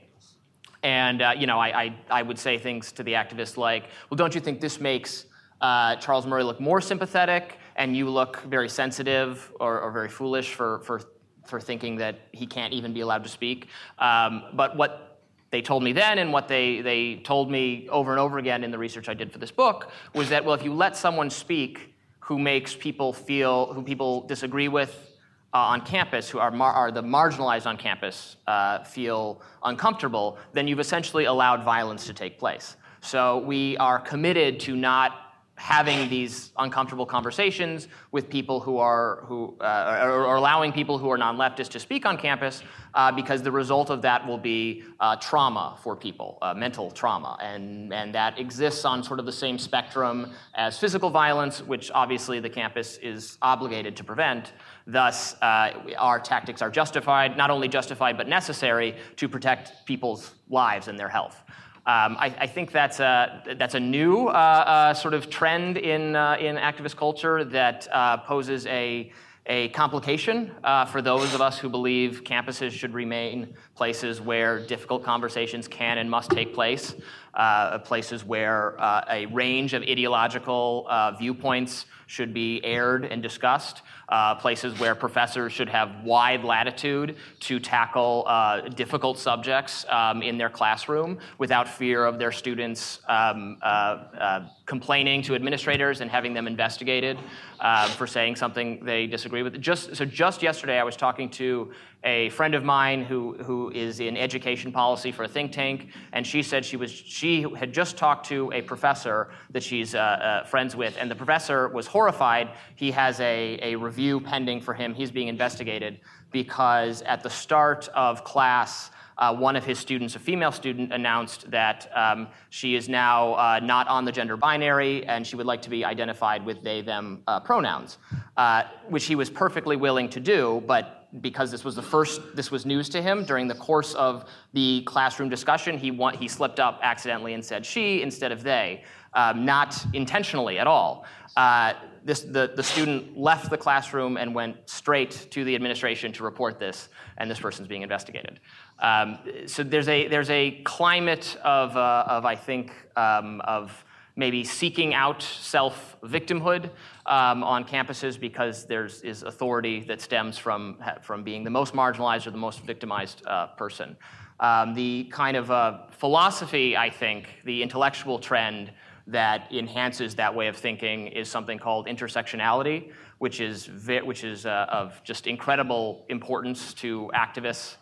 And, 0.82 1.22
you 1.38 1.46
know, 1.46 1.58
I, 1.58 1.82
I, 1.82 1.94
I 2.10 2.22
would 2.22 2.38
say 2.38 2.58
things 2.58 2.90
to 2.92 3.02
the 3.02 3.12
activists 3.12 3.56
like, 3.56 3.84
well, 4.08 4.16
don't 4.16 4.34
you 4.34 4.40
think 4.40 4.60
this 4.60 4.80
makes 4.80 5.26
uh, 5.60 5.96
Charles 5.96 6.26
Murray 6.26 6.42
look 6.42 6.60
more 6.60 6.80
sympathetic, 6.80 7.58
and 7.76 7.96
you 7.96 8.08
look 8.08 8.42
very 8.42 8.68
sensitive 8.68 9.52
or, 9.60 9.80
or, 9.80 9.90
very 9.90 10.08
foolish 10.08 10.52
for, 10.54 10.80
for, 10.80 11.00
for 11.46 11.60
thinking 11.60 11.96
that 11.96 12.20
he 12.32 12.46
can't 12.46 12.72
even 12.72 12.92
be 12.92 13.00
allowed 13.00 13.22
to 13.24 13.28
speak. 13.28 13.68
Um, 13.98 14.44
but 14.54 14.76
what 14.76 15.22
they 15.50 15.62
told 15.62 15.82
me 15.82 15.92
then, 15.92 16.18
and 16.18 16.32
what 16.32 16.48
they, 16.48 16.80
they 16.80 17.16
told 17.16 17.50
me 17.50 17.88
over 17.90 18.10
and 18.12 18.20
over 18.20 18.38
again 18.38 18.64
in 18.64 18.70
the 18.70 18.78
research 18.78 19.08
I 19.08 19.14
did 19.14 19.32
for 19.32 19.38
this 19.38 19.50
book, 19.50 19.90
was 20.14 20.28
that, 20.28 20.44
well, 20.44 20.54
if 20.54 20.62
you 20.62 20.72
let 20.72 20.96
someone 20.96 21.30
speak 21.30 21.94
who 22.20 22.38
makes 22.38 22.76
people 22.76 23.12
feel, 23.12 23.72
who 23.72 23.82
people 23.82 24.26
disagree 24.26 24.68
with 24.68 25.10
uh, 25.52 25.58
on 25.58 25.80
campus, 25.80 26.28
who 26.28 26.38
are, 26.38 26.50
mar- 26.50 26.72
are 26.72 26.92
the 26.92 27.02
marginalized 27.02 27.66
on 27.66 27.76
campus, 27.76 28.36
uh, 28.46 28.84
feel 28.84 29.42
uncomfortable, 29.64 30.38
then 30.52 30.68
you've 30.68 30.80
essentially 30.80 31.24
allowed 31.24 31.64
violence 31.64 32.06
to 32.06 32.14
take 32.14 32.38
place. 32.38 32.76
So 33.00 33.38
we 33.38 33.76
are 33.78 33.98
committed 33.98 34.60
to 34.60 34.76
not 34.76 35.29
having 35.60 36.08
these 36.08 36.52
uncomfortable 36.56 37.04
conversations 37.04 37.86
with 38.12 38.30
people 38.30 38.60
who 38.60 38.78
are 38.78 39.22
who 39.26 39.54
uh, 39.60 40.00
or, 40.02 40.36
allowing 40.36 40.72
people 40.72 40.96
who 40.96 41.10
are 41.10 41.18
non-leftist 41.18 41.68
to 41.68 41.78
speak 41.78 42.06
on 42.06 42.16
campus 42.16 42.62
uh, 42.94 43.12
because 43.12 43.42
the 43.42 43.52
result 43.52 43.90
of 43.90 44.00
that 44.00 44.26
will 44.26 44.38
be 44.38 44.82
uh, 45.00 45.14
trauma 45.16 45.78
for 45.82 45.94
people 45.94 46.38
uh, 46.40 46.54
mental 46.54 46.90
trauma. 46.90 47.36
And 47.42 47.92
and 47.92 48.14
that 48.14 48.38
exists 48.38 48.86
on 48.86 49.02
sort 49.02 49.20
of 49.20 49.26
the 49.26 49.32
same 49.32 49.58
spectrum 49.58 50.32
as 50.54 50.78
physical 50.78 51.10
violence 51.10 51.60
which 51.62 51.90
obviously 51.94 52.40
the 52.40 52.50
campus 52.50 52.96
is 53.02 53.36
obligated 53.42 53.94
to 53.98 54.02
prevent. 54.02 54.54
Thus 54.86 55.34
uh, 55.42 55.74
our 55.98 56.18
tactics 56.18 56.62
are 56.62 56.70
justified 56.70 57.36
not 57.36 57.50
only 57.50 57.68
justified 57.68 58.16
but 58.16 58.28
necessary 58.28 58.96
to 59.16 59.28
protect 59.28 59.84
people's 59.84 60.34
lives 60.48 60.88
and 60.88 60.98
their 60.98 61.10
health 61.10 61.44
um, 61.86 62.18
I, 62.18 62.34
I, 62.40 62.46
think 62.46 62.72
that's 62.72 63.00
a, 63.00 63.42
that's 63.56 63.74
a 63.74 63.80
new 63.80 64.28
uh, 64.28 64.32
uh, 64.32 64.94
sort 64.94 65.14
of 65.14 65.30
trend 65.30 65.78
in, 65.78 66.14
uh, 66.14 66.36
in 66.38 66.56
activist 66.56 66.94
culture 66.94 67.42
that 67.42 67.88
uh, 67.90 68.18
poses 68.18 68.66
a, 68.66 69.10
a 69.46 69.70
complication 69.70 70.50
uh, 70.62 70.84
for 70.84 71.00
those 71.00 71.32
of 71.32 71.40
us 71.40 71.58
who 71.58 71.70
believe 71.70 72.22
campuses 72.22 72.72
should 72.72 72.92
remain 72.92 73.54
places 73.74 74.20
where 74.20 74.64
difficult 74.66 75.02
conversations 75.02 75.66
can 75.66 75.96
and 75.96 76.10
must 76.10 76.30
take 76.30 76.52
place, 76.52 76.94
uh, 77.32 77.78
places 77.78 78.26
where 78.26 78.76
a 79.08 79.24
range 79.32 79.72
of 79.72 79.82
ideological 79.82 80.86
viewpoints 81.18 81.86
should 82.10 82.34
be 82.34 82.60
aired 82.64 83.04
and 83.04 83.22
discussed 83.22 83.82
uh, 84.08 84.34
places 84.34 84.76
where 84.80 84.96
professors 84.96 85.52
should 85.52 85.68
have 85.68 86.02
wide 86.02 86.42
latitude 86.42 87.14
to 87.38 87.60
tackle 87.60 88.24
uh, 88.26 88.62
difficult 88.62 89.16
subjects 89.16 89.86
um, 89.88 90.20
in 90.20 90.36
their 90.36 90.50
classroom 90.50 91.16
without 91.38 91.68
fear 91.68 92.04
of 92.04 92.18
their 92.18 92.32
students 92.32 92.98
um, 93.08 93.56
uh, 93.62 93.64
uh 93.66 94.48
complaining 94.66 95.20
to 95.20 95.34
administrators 95.34 96.00
and 96.00 96.10
having 96.10 96.32
them 96.32 96.46
investigated 96.46 97.18
uh, 97.58 97.88
for 97.88 98.06
saying 98.06 98.36
something 98.36 98.84
they 98.84 99.06
disagree 99.06 99.42
with. 99.42 99.60
Just, 99.60 99.96
so 99.96 100.04
just 100.04 100.42
yesterday, 100.42 100.78
I 100.78 100.84
was 100.84 100.96
talking 100.96 101.28
to 101.30 101.72
a 102.04 102.30
friend 102.30 102.54
of 102.54 102.64
mine 102.64 103.04
who, 103.04 103.34
who 103.42 103.70
is 103.70 104.00
in 104.00 104.16
education 104.16 104.72
policy 104.72 105.12
for 105.12 105.24
a 105.24 105.28
think 105.28 105.52
tank, 105.52 105.88
and 106.12 106.26
she 106.26 106.42
said 106.42 106.64
she 106.64 106.76
was 106.76 106.90
she 106.90 107.42
had 107.56 107.72
just 107.72 107.96
talked 107.96 108.26
to 108.26 108.50
a 108.52 108.62
professor 108.62 109.28
that 109.50 109.62
she's 109.62 109.94
uh, 109.94 109.98
uh, 109.98 110.44
friends 110.44 110.74
with, 110.74 110.96
and 110.98 111.10
the 111.10 111.14
professor 111.14 111.68
was 111.68 111.86
horrified. 111.86 112.50
He 112.76 112.90
has 112.92 113.20
a, 113.20 113.58
a 113.62 113.76
review 113.76 114.20
pending 114.20 114.60
for 114.62 114.72
him. 114.72 114.94
He's 114.94 115.10
being 115.10 115.28
investigated 115.28 116.00
because 116.32 117.02
at 117.02 117.22
the 117.22 117.30
start 117.30 117.88
of 117.94 118.24
class, 118.24 118.90
uh, 119.18 119.34
one 119.34 119.54
of 119.54 119.64
his 119.64 119.78
students, 119.78 120.16
a 120.16 120.18
female 120.18 120.52
student, 120.52 120.92
announced 120.92 121.50
that 121.50 121.90
um, 121.94 122.28
she 122.48 122.74
is 122.74 122.88
now 122.88 123.34
uh, 123.34 123.60
not 123.62 123.86
on 123.88 124.06
the 124.06 124.12
gender 124.12 124.36
binary 124.36 125.04
and 125.04 125.26
she 125.26 125.36
would 125.36 125.44
like 125.44 125.60
to 125.60 125.68
be 125.68 125.84
identified 125.84 126.44
with 126.44 126.62
they, 126.62 126.80
them 126.80 127.22
uh, 127.26 127.38
pronouns, 127.38 127.98
uh, 128.38 128.62
which 128.88 129.04
he 129.04 129.14
was 129.14 129.28
perfectly 129.28 129.76
willing 129.76 130.08
to 130.08 130.20
do, 130.20 130.62
but 130.66 130.99
because 131.20 131.50
this 131.50 131.64
was 131.64 131.74
the 131.74 131.82
first, 131.82 132.20
this 132.36 132.50
was 132.50 132.64
news 132.64 132.88
to 132.90 133.02
him 133.02 133.24
during 133.24 133.48
the 133.48 133.54
course 133.54 133.94
of 133.94 134.26
the 134.52 134.82
classroom 134.82 135.28
discussion, 135.28 135.76
he, 135.76 135.90
want, 135.90 136.16
he 136.16 136.28
slipped 136.28 136.60
up 136.60 136.78
accidentally 136.82 137.34
and 137.34 137.44
said 137.44 137.66
she 137.66 138.02
instead 138.02 138.30
of 138.30 138.42
they, 138.42 138.84
um, 139.14 139.44
not 139.44 139.76
intentionally 139.92 140.58
at 140.58 140.66
all. 140.66 141.04
Uh, 141.36 141.74
this, 142.04 142.20
the, 142.20 142.52
the 142.54 142.62
student 142.62 143.18
left 143.18 143.50
the 143.50 143.58
classroom 143.58 144.16
and 144.16 144.34
went 144.34 144.56
straight 144.68 145.26
to 145.30 145.44
the 145.44 145.54
administration 145.54 146.12
to 146.12 146.22
report 146.22 146.58
this, 146.58 146.88
and 147.18 147.30
this 147.30 147.40
person's 147.40 147.68
being 147.68 147.82
investigated. 147.82 148.40
Um, 148.78 149.18
so 149.46 149.62
there's 149.62 149.88
a, 149.88 150.08
there's 150.08 150.30
a 150.30 150.62
climate 150.62 151.36
of, 151.44 151.76
uh, 151.76 152.04
of 152.06 152.24
I 152.24 152.36
think, 152.36 152.72
um, 152.96 153.40
of 153.42 153.84
maybe 154.20 154.44
seeking 154.44 154.92
out 154.92 155.22
self 155.22 155.96
victimhood 156.02 156.70
um, 157.06 157.42
on 157.42 157.64
campuses 157.64 158.20
because 158.20 158.66
there 158.66 158.84
is 158.84 159.22
authority 159.22 159.80
that 159.80 160.00
stems 160.02 160.36
from, 160.36 160.76
from 161.02 161.24
being 161.24 161.42
the 161.42 161.50
most 161.50 161.72
marginalized 161.72 162.26
or 162.26 162.30
the 162.30 162.44
most 162.48 162.60
victimized 162.60 163.22
uh, 163.26 163.46
person. 163.62 163.96
Um, 164.38 164.74
the 164.74 165.04
kind 165.04 165.36
of 165.38 165.50
uh, 165.50 165.86
philosophy, 165.90 166.76
I 166.76 166.90
think, 166.90 167.28
the 167.46 167.62
intellectual 167.62 168.18
trend 168.18 168.70
that 169.06 169.50
enhances 169.52 170.14
that 170.16 170.34
way 170.34 170.48
of 170.48 170.56
thinking 170.56 171.08
is 171.08 171.28
something 171.28 171.58
called 171.58 171.86
intersectionality, 171.86 172.92
which 173.18 173.40
is, 173.40 173.66
vi- 173.66 174.02
which 174.02 174.22
is 174.22 174.44
uh, 174.44 174.66
of 174.68 175.00
just 175.02 175.26
incredible 175.26 176.04
importance 176.10 176.74
to 176.74 177.10
activists 177.14 177.76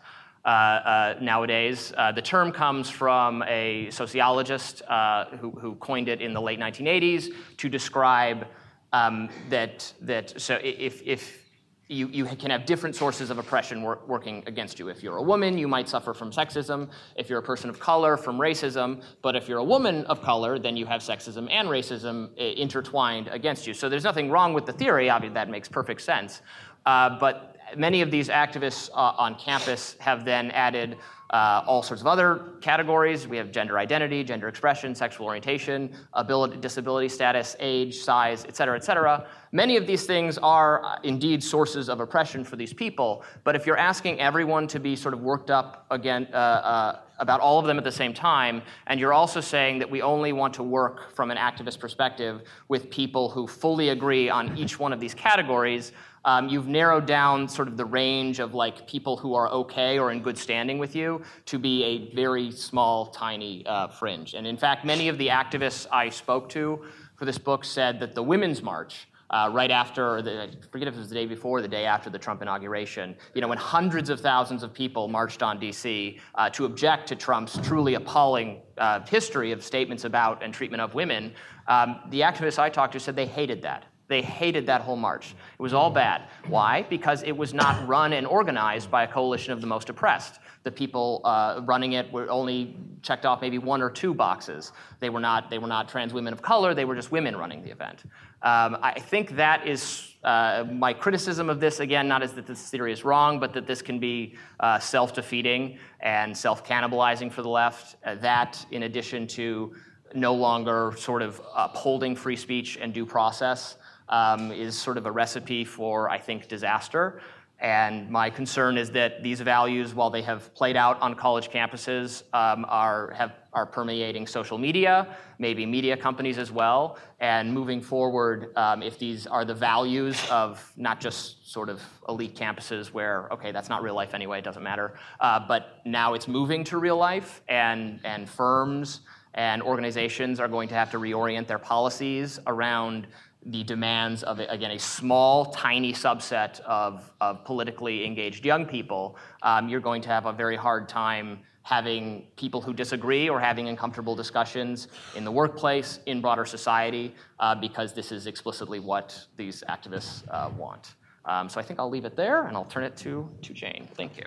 nowadays. 1.20 1.92
Uh, 1.96 2.12
the 2.12 2.22
term 2.22 2.52
comes 2.52 2.88
from 2.88 3.42
a 3.44 3.90
sociologist 3.90 4.82
uh, 4.88 5.26
who, 5.40 5.50
who, 5.50 5.74
coined 5.76 6.08
it 6.08 6.20
in 6.20 6.32
the 6.32 6.40
late 6.40 6.58
1980s 6.58 7.32
to 7.56 7.68
describe 7.68 8.46
um, 8.92 9.28
that, 9.50 9.92
that 10.00 10.40
so 10.40 10.58
if, 10.62 11.02
if 11.04 11.48
you, 11.88 12.08
you 12.08 12.26
can 12.26 12.50
have 12.50 12.66
different 12.66 12.94
sources 12.94 13.30
of 13.30 13.38
oppression 13.38 13.82
wor- 13.82 14.00
working 14.06 14.44
against 14.46 14.78
you. 14.78 14.88
If 14.88 15.02
you're 15.02 15.16
a 15.16 15.22
woman, 15.22 15.56
you 15.56 15.66
might 15.66 15.88
suffer 15.88 16.12
from 16.12 16.30
sexism. 16.30 16.90
If 17.16 17.30
you're 17.30 17.38
a 17.38 17.42
person 17.42 17.70
of 17.70 17.80
color, 17.80 18.16
from 18.16 18.38
racism. 18.38 19.02
But 19.22 19.36
if 19.36 19.48
you're 19.48 19.58
a 19.58 19.64
woman 19.64 20.04
of 20.06 20.22
color, 20.22 20.58
then 20.58 20.76
you 20.76 20.84
have 20.86 21.00
sexism 21.00 21.50
and 21.50 21.68
racism 21.68 22.30
uh, 22.38 22.42
intertwined 22.42 23.28
against 23.28 23.66
you. 23.66 23.72
So 23.72 23.88
there's 23.88 24.04
nothing 24.04 24.30
wrong 24.30 24.52
with 24.52 24.66
the 24.66 24.72
theory. 24.72 25.08
Obviously, 25.08 25.34
that 25.34 25.48
makes 25.48 25.68
perfect 25.68 26.02
sense. 26.02 26.42
Uh, 26.84 27.18
but 27.18 27.47
many 27.76 28.02
of 28.02 28.10
these 28.10 28.28
activists 28.28 28.90
uh, 28.90 29.14
on 29.16 29.34
campus 29.34 29.96
have 30.00 30.24
then 30.24 30.50
added 30.52 30.96
uh, 31.30 31.62
all 31.66 31.82
sorts 31.82 32.00
of 32.00 32.06
other 32.06 32.54
categories. 32.62 33.28
We 33.28 33.36
have 33.36 33.52
gender 33.52 33.78
identity, 33.78 34.24
gender 34.24 34.48
expression, 34.48 34.94
sexual 34.94 35.26
orientation, 35.26 35.94
ability, 36.14 36.56
disability 36.56 37.08
status, 37.10 37.54
age, 37.60 37.96
size, 37.96 38.46
et 38.46 38.56
cetera, 38.56 38.76
et 38.76 38.84
cetera. 38.84 39.26
Many 39.52 39.76
of 39.76 39.86
these 39.86 40.06
things 40.06 40.38
are 40.38 40.82
uh, 40.82 40.96
indeed 41.02 41.44
sources 41.44 41.90
of 41.90 42.00
oppression 42.00 42.44
for 42.44 42.56
these 42.56 42.72
people, 42.72 43.24
but 43.44 43.54
if 43.54 43.66
you're 43.66 43.76
asking 43.76 44.20
everyone 44.20 44.66
to 44.68 44.80
be 44.80 44.96
sort 44.96 45.12
of 45.12 45.20
worked 45.20 45.50
up 45.50 45.84
again 45.90 46.28
uh, 46.32 46.36
uh, 46.36 47.00
about 47.18 47.40
all 47.40 47.58
of 47.58 47.66
them 47.66 47.76
at 47.76 47.84
the 47.84 47.92
same 47.92 48.14
time, 48.14 48.62
and 48.86 48.98
you're 48.98 49.12
also 49.12 49.40
saying 49.40 49.78
that 49.80 49.90
we 49.90 50.00
only 50.00 50.32
want 50.32 50.54
to 50.54 50.62
work 50.62 51.12
from 51.14 51.30
an 51.30 51.36
activist 51.36 51.78
perspective 51.78 52.42
with 52.68 52.88
people 52.88 53.28
who 53.28 53.46
fully 53.46 53.90
agree 53.90 54.30
on 54.30 54.56
each 54.56 54.78
one 54.78 54.94
of 54.94 55.00
these 55.00 55.14
categories, 55.14 55.92
um, 56.28 56.46
you've 56.46 56.68
narrowed 56.68 57.06
down 57.06 57.48
sort 57.48 57.68
of 57.68 57.78
the 57.78 57.84
range 57.86 58.38
of 58.38 58.52
like 58.52 58.86
people 58.86 59.16
who 59.16 59.32
are 59.32 59.48
okay 59.48 59.98
or 59.98 60.12
in 60.12 60.20
good 60.20 60.36
standing 60.36 60.76
with 60.76 60.94
you 60.94 61.22
to 61.46 61.58
be 61.58 61.82
a 61.84 62.14
very 62.14 62.50
small, 62.50 63.06
tiny 63.06 63.64
uh, 63.64 63.88
fringe. 63.88 64.34
And 64.34 64.46
in 64.46 64.58
fact, 64.58 64.84
many 64.84 65.08
of 65.08 65.16
the 65.16 65.28
activists 65.28 65.86
I 65.90 66.10
spoke 66.10 66.50
to 66.50 66.84
for 67.16 67.24
this 67.24 67.38
book 67.38 67.64
said 67.64 67.98
that 68.00 68.14
the 68.14 68.22
Women's 68.22 68.62
March, 68.62 69.08
uh, 69.30 69.48
right 69.50 69.70
after, 69.70 70.20
the, 70.20 70.42
I 70.42 70.48
forget 70.70 70.86
if 70.86 70.96
it 70.96 70.98
was 70.98 71.08
the 71.08 71.14
day 71.14 71.24
before, 71.24 71.62
the 71.62 71.68
day 71.68 71.86
after 71.86 72.10
the 72.10 72.18
Trump 72.18 72.42
inauguration, 72.42 73.16
you 73.34 73.40
know, 73.40 73.48
when 73.48 73.56
hundreds 73.56 74.10
of 74.10 74.20
thousands 74.20 74.62
of 74.62 74.74
people 74.74 75.08
marched 75.08 75.42
on 75.42 75.58
DC 75.58 76.20
uh, 76.34 76.50
to 76.50 76.66
object 76.66 77.08
to 77.08 77.16
Trump's 77.16 77.58
truly 77.66 77.94
appalling 77.94 78.60
uh, 78.76 79.00
history 79.06 79.50
of 79.50 79.64
statements 79.64 80.04
about 80.04 80.42
and 80.42 80.52
treatment 80.52 80.82
of 80.82 80.92
women, 80.92 81.32
um, 81.68 82.00
the 82.10 82.20
activists 82.20 82.58
I 82.58 82.68
talked 82.68 82.92
to 82.92 83.00
said 83.00 83.16
they 83.16 83.24
hated 83.24 83.62
that. 83.62 83.86
They 84.08 84.22
hated 84.22 84.66
that 84.66 84.80
whole 84.80 84.96
march. 84.96 85.34
It 85.58 85.62
was 85.62 85.74
all 85.74 85.90
bad. 85.90 86.22
Why? 86.46 86.82
Because 86.88 87.22
it 87.22 87.36
was 87.36 87.52
not 87.52 87.86
run 87.86 88.14
and 88.14 88.26
organized 88.26 88.90
by 88.90 89.04
a 89.04 89.08
coalition 89.08 89.52
of 89.52 89.60
the 89.60 89.66
most 89.66 89.90
oppressed. 89.90 90.40
The 90.64 90.70
people 90.72 91.20
uh, 91.24 91.60
running 91.64 91.92
it 91.92 92.10
were 92.10 92.28
only 92.30 92.74
checked 93.02 93.26
off 93.26 93.42
maybe 93.42 93.58
one 93.58 93.82
or 93.82 93.90
two 93.90 94.14
boxes. 94.14 94.72
They 94.98 95.10
were 95.10 95.20
not, 95.20 95.50
they 95.50 95.58
were 95.58 95.68
not 95.68 95.88
trans 95.88 96.12
women 96.14 96.32
of 96.32 96.42
color, 96.42 96.74
they 96.74 96.86
were 96.86 96.94
just 96.94 97.12
women 97.12 97.36
running 97.36 97.62
the 97.62 97.70
event. 97.70 98.04
Um, 98.42 98.78
I 98.82 98.98
think 98.98 99.36
that 99.36 99.66
is 99.66 100.14
uh, 100.24 100.64
my 100.70 100.92
criticism 100.92 101.50
of 101.50 101.60
this, 101.60 101.80
again, 101.80 102.08
not 102.08 102.22
as 102.22 102.32
that 102.34 102.46
this 102.46 102.70
theory 102.70 102.92
is 102.92 103.04
wrong, 103.04 103.38
but 103.38 103.52
that 103.52 103.66
this 103.66 103.82
can 103.82 103.98
be 103.98 104.36
uh, 104.60 104.78
self 104.78 105.14
defeating 105.14 105.78
and 106.00 106.36
self 106.36 106.64
cannibalizing 106.64 107.30
for 107.30 107.42
the 107.42 107.48
left. 107.48 107.96
Uh, 108.04 108.14
that, 108.16 108.64
in 108.70 108.84
addition 108.84 109.26
to 109.26 109.74
no 110.14 110.34
longer 110.34 110.94
sort 110.96 111.20
of 111.22 111.40
upholding 111.54 112.16
free 112.16 112.36
speech 112.36 112.78
and 112.80 112.94
due 112.94 113.04
process, 113.04 113.76
um, 114.08 114.52
is 114.52 114.76
sort 114.76 114.96
of 114.96 115.06
a 115.06 115.10
recipe 115.10 115.64
for, 115.64 116.08
I 116.08 116.18
think, 116.18 116.48
disaster. 116.48 117.20
And 117.60 118.08
my 118.08 118.30
concern 118.30 118.78
is 118.78 118.92
that 118.92 119.24
these 119.24 119.40
values, 119.40 119.92
while 119.92 120.10
they 120.10 120.22
have 120.22 120.54
played 120.54 120.76
out 120.76 121.00
on 121.00 121.14
college 121.14 121.50
campuses, 121.50 122.22
um, 122.32 122.64
are, 122.68 123.10
have, 123.16 123.32
are 123.52 123.66
permeating 123.66 124.28
social 124.28 124.58
media, 124.58 125.16
maybe 125.40 125.66
media 125.66 125.96
companies 125.96 126.38
as 126.38 126.52
well. 126.52 126.98
And 127.18 127.52
moving 127.52 127.80
forward, 127.80 128.56
um, 128.56 128.80
if 128.80 128.96
these 129.00 129.26
are 129.26 129.44
the 129.44 129.54
values 129.54 130.24
of 130.30 130.72
not 130.76 131.00
just 131.00 131.50
sort 131.50 131.68
of 131.68 131.82
elite 132.08 132.36
campuses 132.36 132.92
where, 132.92 133.28
okay, 133.32 133.50
that's 133.50 133.68
not 133.68 133.82
real 133.82 133.94
life 133.94 134.14
anyway, 134.14 134.38
it 134.38 134.44
doesn't 134.44 134.62
matter, 134.62 134.94
uh, 135.18 135.40
but 135.40 135.80
now 135.84 136.14
it's 136.14 136.28
moving 136.28 136.62
to 136.62 136.78
real 136.78 136.96
life, 136.96 137.42
and, 137.48 137.98
and 138.04 138.28
firms 138.28 139.00
and 139.34 139.62
organizations 139.62 140.40
are 140.40 140.48
going 140.48 140.68
to 140.68 140.74
have 140.74 140.90
to 140.90 140.98
reorient 140.98 141.46
their 141.46 141.58
policies 141.58 142.40
around 142.46 143.06
the 143.48 143.64
demands 143.64 144.22
of, 144.22 144.40
again, 144.40 144.72
a 144.72 144.78
small, 144.78 145.46
tiny 145.46 145.92
subset 145.92 146.60
of, 146.60 147.10
of 147.20 147.44
politically 147.44 148.04
engaged 148.04 148.44
young 148.44 148.66
people, 148.66 149.16
um, 149.42 149.68
you're 149.68 149.80
going 149.80 150.02
to 150.02 150.08
have 150.08 150.26
a 150.26 150.32
very 150.32 150.56
hard 150.56 150.88
time 150.88 151.40
having 151.62 152.26
people 152.36 152.62
who 152.62 152.72
disagree 152.72 153.28
or 153.28 153.38
having 153.40 153.68
uncomfortable 153.68 154.14
discussions 154.14 154.88
in 155.16 155.24
the 155.24 155.30
workplace, 155.30 156.00
in 156.06 156.20
broader 156.20 156.46
society, 156.46 157.14
uh, 157.40 157.54
because 157.54 157.92
this 157.92 158.10
is 158.12 158.26
explicitly 158.26 158.80
what 158.80 159.26
these 159.36 159.62
activists 159.68 160.22
uh, 160.30 160.50
want. 160.56 160.94
Um, 161.24 161.48
so 161.48 161.60
I 161.60 161.62
think 161.62 161.78
I'll 161.78 161.90
leave 161.90 162.06
it 162.06 162.16
there 162.16 162.46
and 162.46 162.56
I'll 162.56 162.64
turn 162.64 162.84
it 162.84 162.96
to, 162.98 163.28
to 163.42 163.52
Jane. 163.52 163.86
Thank 163.94 164.16
you. 164.16 164.24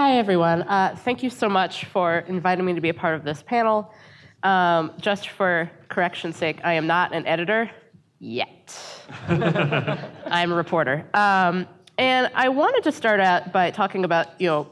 Hi, 0.00 0.18
everyone. 0.18 0.62
Uh, 0.62 0.94
thank 0.96 1.24
you 1.24 1.28
so 1.28 1.48
much 1.48 1.86
for 1.86 2.18
inviting 2.28 2.64
me 2.64 2.72
to 2.72 2.80
be 2.80 2.88
a 2.88 2.94
part 2.94 3.16
of 3.16 3.24
this 3.24 3.42
panel. 3.42 3.92
Um, 4.44 4.92
just 5.00 5.30
for 5.30 5.68
correction's 5.88 6.36
sake, 6.36 6.60
I 6.62 6.74
am 6.74 6.86
not 6.86 7.12
an 7.12 7.26
editor 7.26 7.68
yet. 8.20 8.78
I'm 9.28 10.52
a 10.52 10.54
reporter. 10.54 11.04
Um, 11.14 11.66
and 11.98 12.30
I 12.36 12.48
wanted 12.48 12.84
to 12.84 12.92
start 12.92 13.18
out 13.18 13.52
by 13.52 13.72
talking 13.72 14.04
about, 14.04 14.40
you 14.40 14.46
know, 14.46 14.68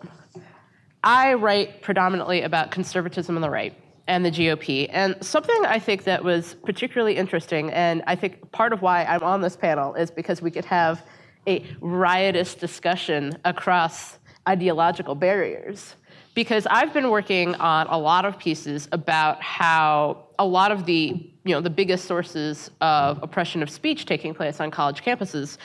I 1.02 1.34
write 1.34 1.82
predominantly 1.82 2.42
about 2.42 2.70
conservatism 2.70 3.34
on 3.34 3.42
the 3.42 3.50
right 3.50 3.76
and 4.06 4.24
the 4.24 4.30
GOP. 4.30 4.88
And 4.92 5.16
something 5.22 5.60
I 5.66 5.80
think 5.80 6.04
that 6.04 6.22
was 6.22 6.54
particularly 6.64 7.16
interesting, 7.16 7.72
and 7.72 8.04
I 8.06 8.14
think 8.14 8.52
part 8.52 8.72
of 8.72 8.80
why 8.80 9.02
I'm 9.02 9.24
on 9.24 9.40
this 9.40 9.56
panel 9.56 9.92
is 9.94 10.08
because 10.08 10.40
we 10.40 10.52
could 10.52 10.66
have 10.66 11.04
a 11.48 11.66
riotous 11.80 12.54
discussion 12.54 13.36
across 13.44 14.15
ideological 14.48 15.14
barriers. 15.14 15.94
Because 16.34 16.66
I've 16.66 16.92
been 16.92 17.10
working 17.10 17.54
on 17.54 17.86
a 17.86 17.98
lot 17.98 18.26
of 18.26 18.38
pieces 18.38 18.88
about 18.92 19.42
how 19.42 20.26
a 20.38 20.44
lot 20.44 20.70
of 20.70 20.84
the, 20.84 21.30
you 21.44 21.54
know, 21.54 21.62
the 21.62 21.70
biggest 21.70 22.04
sources 22.04 22.70
of 22.82 23.22
oppression 23.22 23.62
of 23.62 23.70
speech 23.70 24.04
taking 24.04 24.34
place 24.34 24.60
on 24.60 24.70
college 24.70 25.02
campuses 25.02 25.56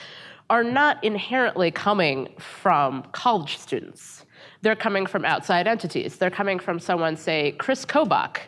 are 0.48 0.64
not 0.64 1.02
inherently 1.04 1.70
coming 1.70 2.28
from 2.38 3.02
college 3.12 3.58
students. 3.58 4.24
They're 4.62 4.76
coming 4.76 5.06
from 5.06 5.24
outside 5.24 5.66
entities. 5.66 6.16
They're 6.16 6.30
coming 6.30 6.58
from 6.58 6.78
someone, 6.78 7.16
say, 7.16 7.52
Chris 7.52 7.84
Kobach, 7.84 8.38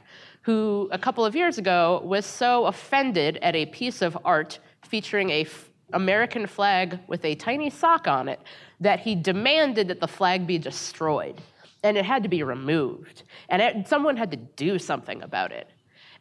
who 0.42 0.88
a 0.92 0.98
couple 0.98 1.24
of 1.24 1.34
years 1.34 1.58
ago 1.58 2.02
was 2.04 2.24
so 2.24 2.66
offended 2.66 3.38
at 3.42 3.54
a 3.56 3.66
piece 3.66 4.00
of 4.00 4.16
art 4.24 4.58
featuring 4.82 5.30
a 5.30 5.42
f- 5.42 5.70
American 5.92 6.46
flag 6.46 6.98
with 7.08 7.24
a 7.24 7.34
tiny 7.34 7.70
sock 7.70 8.06
on 8.06 8.28
it 8.28 8.40
that 8.84 9.00
he 9.00 9.14
demanded 9.14 9.88
that 9.88 10.00
the 10.00 10.08
flag 10.08 10.46
be 10.46 10.58
destroyed 10.58 11.40
and 11.82 11.96
it 11.96 12.04
had 12.04 12.22
to 12.22 12.28
be 12.28 12.42
removed. 12.42 13.22
And 13.48 13.60
it, 13.60 13.88
someone 13.88 14.16
had 14.16 14.30
to 14.30 14.36
do 14.36 14.78
something 14.78 15.22
about 15.22 15.52
it. 15.52 15.68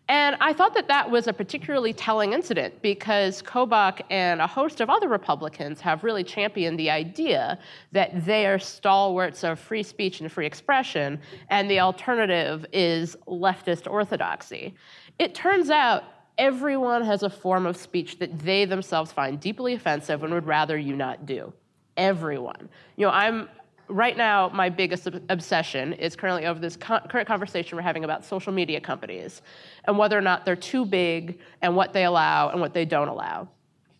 And 0.09 0.35
I 0.41 0.51
thought 0.51 0.73
that 0.73 0.89
that 0.89 1.09
was 1.09 1.27
a 1.27 1.33
particularly 1.33 1.93
telling 1.93 2.33
incident 2.33 2.81
because 2.81 3.41
Kobach 3.41 4.01
and 4.09 4.41
a 4.41 4.47
host 4.47 4.81
of 4.81 4.89
other 4.89 5.07
Republicans 5.07 5.79
have 5.79 6.03
really 6.03 6.25
championed 6.25 6.77
the 6.77 6.89
idea 6.89 7.57
that 7.93 8.25
they 8.25 8.45
are 8.45 8.59
stalwarts 8.59 9.45
of 9.45 9.59
free 9.59 9.83
speech 9.83 10.19
and 10.19 10.29
free 10.29 10.45
expression, 10.45 11.19
and 11.49 11.71
the 11.71 11.79
alternative 11.79 12.65
is 12.73 13.15
leftist 13.27 13.89
orthodoxy. 13.89 14.73
It 15.19 15.33
turns 15.33 15.69
out 15.69 16.03
everyone 16.37 17.03
has 17.05 17.23
a 17.23 17.29
form 17.29 17.65
of 17.65 17.77
speech 17.77 18.19
that 18.19 18.39
they 18.39 18.65
themselves 18.65 19.13
find 19.13 19.39
deeply 19.39 19.73
offensive 19.73 20.23
and 20.23 20.33
would 20.33 20.47
rather 20.47 20.77
you 20.77 20.97
not 20.97 21.25
do. 21.25 21.53
Everyone. 21.97 22.69
You 22.95 23.07
know, 23.07 23.11
I'm 23.11 23.49
right 23.87 24.17
now, 24.17 24.49
my 24.49 24.69
biggest 24.69 25.07
obsession 25.29 25.93
is 25.93 26.15
currently 26.15 26.45
over 26.45 26.59
this 26.59 26.75
co- 26.75 26.99
current 27.09 27.27
conversation 27.27 27.75
we're 27.75 27.81
having 27.81 28.03
about 28.03 28.25
social 28.25 28.51
media 28.51 28.79
companies 28.79 29.41
and 29.85 29.97
whether 29.97 30.17
or 30.17 30.21
not 30.21 30.45
they're 30.45 30.55
too 30.55 30.85
big 30.85 31.39
and 31.61 31.75
what 31.75 31.93
they 31.93 32.05
allow 32.05 32.49
and 32.49 32.59
what 32.59 32.73
they 32.73 32.85
don't 32.85 33.07
allow. 33.07 33.47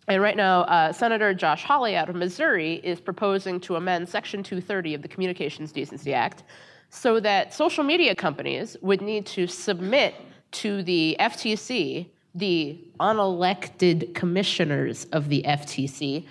And 0.08 0.22
right 0.22 0.36
now, 0.36 0.62
uh, 0.64 0.92
Senator 0.92 1.34
Josh 1.34 1.64
Hawley 1.64 1.96
out 1.96 2.10
of 2.10 2.16
Missouri 2.16 2.82
is 2.84 3.00
proposing 3.00 3.60
to 3.62 3.78
amend 3.78 4.10
Section 4.10 4.44
230 4.44 4.96
of 4.96 5.02
the 5.02 5.08
Communications 5.08 5.72
Decency 5.72 6.14
Act 6.14 6.44
so 6.90 7.20
that 7.20 7.54
social 7.54 7.84
media 7.84 8.14
companies 8.14 8.76
would 8.82 9.02
need 9.02 9.26
to 9.28 9.48
submit 9.48 10.16
to 10.52 10.84
the 10.84 11.16
FTC, 11.20 12.08
the 12.36 12.80
unelected 13.00 14.14
commissioners 14.14 15.06
of 15.06 15.30
the 15.30 15.44
FTC, 15.48 16.26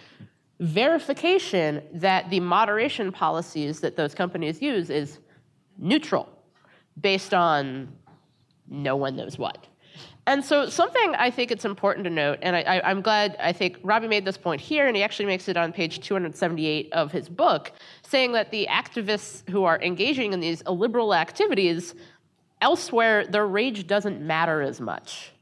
verification 0.62 1.83
that 1.92 2.31
the 2.31 2.38
moderation 2.38 3.11
policies 3.11 3.81
that 3.81 3.96
those 3.96 4.14
companies 4.14 4.62
use 4.62 4.90
is 4.90 5.18
neutral 5.77 6.29
based 7.01 7.35
on 7.35 7.92
no 8.68 8.94
one 8.94 9.16
knows 9.16 9.37
what. 9.37 9.66
And 10.25 10.44
so, 10.44 10.68
something 10.68 11.16
I 11.16 11.33
think 11.33 11.51
it's 11.51 11.64
important 11.64 12.05
to 12.05 12.11
note, 12.11 12.38
and 12.42 12.55
I, 12.55 12.81
am 12.88 13.03
glad 13.03 13.37
I 13.40 13.53
think 13.53 13.79
Robby 13.83 14.07
made 14.07 14.25
this 14.25 14.37
point 14.37 14.61
here, 14.61 14.87
and 14.87 14.96
he 14.96 15.03
actually 15.03 15.27
makes 15.27 15.48
it 15.48 15.57
on 15.57 15.72
page 15.72 15.98
278 15.98 16.92
of 16.92 17.11
his 17.11 17.29
book, 17.29 17.72
saying 18.07 18.31
that 18.33 18.53
the 18.53 18.68
activists 18.70 19.48
who 19.51 19.64
are 19.64 19.83
engaging 19.83 20.33
in 20.33 20.38
these 20.38 20.62
illiberal 20.62 21.12
activities 21.12 21.96
elsewhere, 22.61 23.27
their 23.27 23.48
rage 23.48 23.88
doesn't 23.88 24.20
matter 24.20 24.62
as 24.62 24.81
much. 24.81 25.33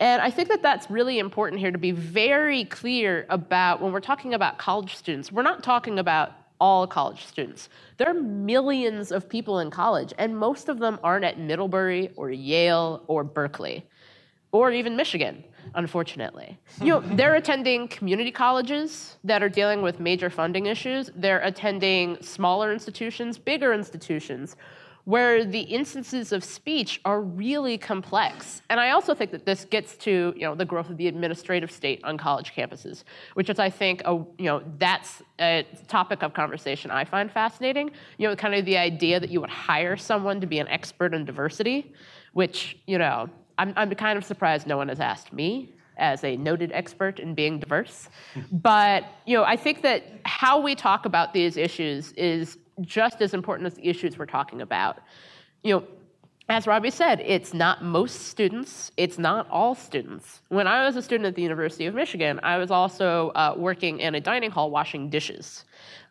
And 0.00 0.22
I 0.22 0.30
think 0.30 0.48
that 0.48 0.62
that's 0.62 0.90
really 0.90 1.18
important 1.18 1.60
here 1.60 1.70
to 1.70 1.78
be 1.78 1.90
very 1.90 2.64
clear 2.64 3.26
about 3.28 3.82
when 3.82 3.92
we're 3.92 4.00
talking 4.00 4.32
about 4.32 4.56
college 4.56 4.96
students, 4.96 5.30
we're 5.30 5.42
not 5.42 5.62
talking 5.62 5.98
about 5.98 6.32
all 6.58 6.86
college 6.86 7.26
students. 7.26 7.68
There 7.98 8.08
are 8.08 8.14
millions 8.14 9.12
of 9.12 9.28
people 9.28 9.60
in 9.60 9.70
college, 9.70 10.14
and 10.18 10.36
most 10.36 10.70
of 10.70 10.78
them 10.78 10.98
aren't 11.02 11.24
at 11.26 11.38
Middlebury 11.38 12.10
or 12.16 12.30
Yale 12.30 13.02
or 13.08 13.24
Berkeley 13.24 13.86
or 14.52 14.72
even 14.72 14.96
Michigan, 14.96 15.44
unfortunately. 15.74 16.58
You 16.80 16.88
know, 16.88 17.00
they're 17.16 17.34
attending 17.34 17.86
community 17.88 18.30
colleges 18.30 19.16
that 19.24 19.42
are 19.42 19.48
dealing 19.48 19.82
with 19.82 20.00
major 20.00 20.30
funding 20.30 20.66
issues. 20.66 21.10
They're 21.14 21.40
attending 21.40 22.22
smaller 22.22 22.72
institutions, 22.72 23.38
bigger 23.38 23.72
institutions 23.72 24.56
where 25.10 25.44
the 25.44 25.62
instances 25.62 26.30
of 26.30 26.44
speech 26.44 27.00
are 27.04 27.20
really 27.20 27.76
complex. 27.76 28.62
And 28.70 28.78
I 28.78 28.90
also 28.90 29.12
think 29.12 29.32
that 29.32 29.44
this 29.44 29.64
gets 29.64 29.96
to 30.06 30.32
you 30.36 30.42
know 30.42 30.54
the 30.54 30.64
growth 30.64 30.88
of 30.88 30.98
the 30.98 31.08
administrative 31.08 31.72
state 31.72 32.00
on 32.04 32.16
college 32.16 32.54
campuses, 32.54 33.02
which 33.34 33.50
is 33.50 33.58
I 33.58 33.70
think 33.70 34.02
a, 34.04 34.12
you 34.38 34.46
know 34.50 34.62
that's 34.78 35.20
a 35.40 35.66
topic 35.88 36.22
of 36.22 36.32
conversation 36.32 36.92
I 36.92 37.04
find 37.04 37.28
fascinating. 37.28 37.90
You 38.18 38.28
know, 38.28 38.36
kind 38.36 38.54
of 38.54 38.64
the 38.64 38.78
idea 38.78 39.18
that 39.18 39.30
you 39.30 39.40
would 39.40 39.50
hire 39.50 39.96
someone 39.96 40.40
to 40.42 40.46
be 40.46 40.60
an 40.60 40.68
expert 40.68 41.12
in 41.12 41.24
diversity, 41.24 41.92
which 42.32 42.78
you 42.86 42.98
know 42.98 43.28
I'm, 43.58 43.72
I'm 43.76 43.90
kind 43.96 44.16
of 44.16 44.24
surprised 44.24 44.68
no 44.68 44.76
one 44.76 44.90
has 44.90 45.00
asked 45.00 45.32
me 45.32 45.74
as 45.96 46.22
a 46.22 46.36
noted 46.36 46.70
expert 46.72 47.18
in 47.18 47.34
being 47.34 47.58
diverse. 47.58 48.08
Hmm. 48.34 48.40
but 48.52 49.04
you 49.26 49.36
know, 49.36 49.42
I 49.42 49.56
think 49.56 49.82
that 49.82 50.04
how 50.24 50.60
we 50.60 50.76
talk 50.76 51.04
about 51.04 51.34
these 51.34 51.56
issues 51.56 52.12
is 52.12 52.58
just 52.80 53.20
as 53.20 53.34
important 53.34 53.66
as 53.66 53.74
the 53.74 53.88
issues 53.88 54.18
we're 54.18 54.26
talking 54.26 54.60
about. 54.60 54.98
You 55.62 55.74
know, 55.74 55.84
as 56.48 56.66
Robby 56.66 56.90
said, 56.90 57.20
it's 57.20 57.54
not 57.54 57.84
most 57.84 58.26
students, 58.26 58.90
it's 58.96 59.18
not 59.18 59.48
all 59.50 59.76
students. 59.76 60.42
When 60.48 60.66
I 60.66 60.84
was 60.84 60.96
a 60.96 61.02
student 61.02 61.26
at 61.26 61.36
the 61.36 61.42
University 61.42 61.86
of 61.86 61.94
Michigan, 61.94 62.40
I 62.42 62.58
was 62.58 62.72
also 62.72 63.28
uh, 63.30 63.54
working 63.56 64.00
in 64.00 64.16
a 64.16 64.20
dining 64.20 64.50
hall 64.50 64.70
washing 64.70 65.10
dishes. 65.10 65.64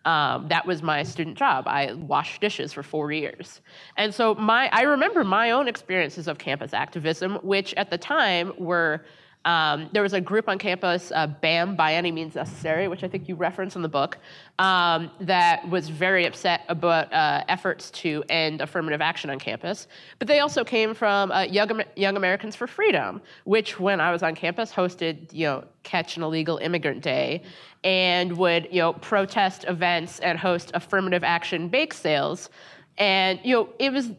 Um, 0.05 0.47
that 0.47 0.65
was 0.65 0.82
my 0.82 1.03
student 1.03 1.38
job. 1.38 1.67
I 1.67 1.91
washed 1.93 2.39
dishes 2.39 2.71
for 2.71 2.84
four 2.84 3.12
years. 3.12 3.60
And 3.97 4.13
so 4.13 4.34
my, 4.36 4.69
I 4.71 4.84
remember 4.84 5.25
my 5.25 5.51
own 5.51 5.67
experiences 5.67 6.29
of 6.29 6.38
campus 6.38 6.73
activism, 6.73 7.36
which 7.43 7.73
at 7.73 7.89
the 7.89 7.97
time 7.97 8.53
were 8.58 9.03
um, 9.45 9.89
there 9.93 10.04
was 10.04 10.13
a 10.13 10.19
group 10.19 10.49
on 10.49 10.58
campus, 10.58 11.12
uh, 11.15 11.25
BAM, 11.25 11.75
by 11.75 11.95
any 11.95 12.12
means 12.12 12.36
necessary, 12.36 12.89
which 12.89 13.04
I 13.04 13.08
think 13.08 13.30
you 13.30 13.36
reference 13.36 13.78
in 13.78 13.82
the 13.82 13.89
book, 13.89 14.17
um, 14.60 15.10
that 15.21 15.67
was 15.69 15.88
very 15.88 16.25
upset 16.25 16.65
about 16.67 17.12
uh, 17.13 17.43
efforts 17.47 17.89
to 17.91 18.23
end 18.28 18.60
affirmative 18.60 18.99
action 18.99 19.30
on 19.30 19.39
campus. 19.39 19.88
But 20.19 20.28
they 20.28 20.39
also 20.39 20.65
came 20.65 20.93
from 20.93 21.32
uh, 21.32 21.43
Young, 21.43 21.82
Young 21.95 22.17
Americans 22.17 22.56
for 22.58 22.67
Freedom, 22.67 23.21
which, 23.45 23.80
when 23.80 24.02
I 24.02 24.12
was 24.12 24.23
on 24.23 24.36
campus, 24.36 24.73
hosted, 24.73 25.32
you 25.32 25.45
know, 25.45 25.63
Catch 25.84 26.17
an 26.17 26.23
Illegal 26.23 26.58
Immigrant 26.58 27.02
Day, 27.02 27.43
and 27.86 28.38
would, 28.38 28.67
you 28.71 28.80
know, 28.80 28.93
protest 28.93 29.63
events 29.67 30.19
and 30.19 30.38
host 30.38 30.71
affirmative 30.73 31.23
action 31.23 31.69
bake 31.69 31.93
sales. 31.93 32.49
And 32.97 33.39
you 33.43 33.56
know, 33.56 33.69
it 33.80 33.93
was 33.93 34.12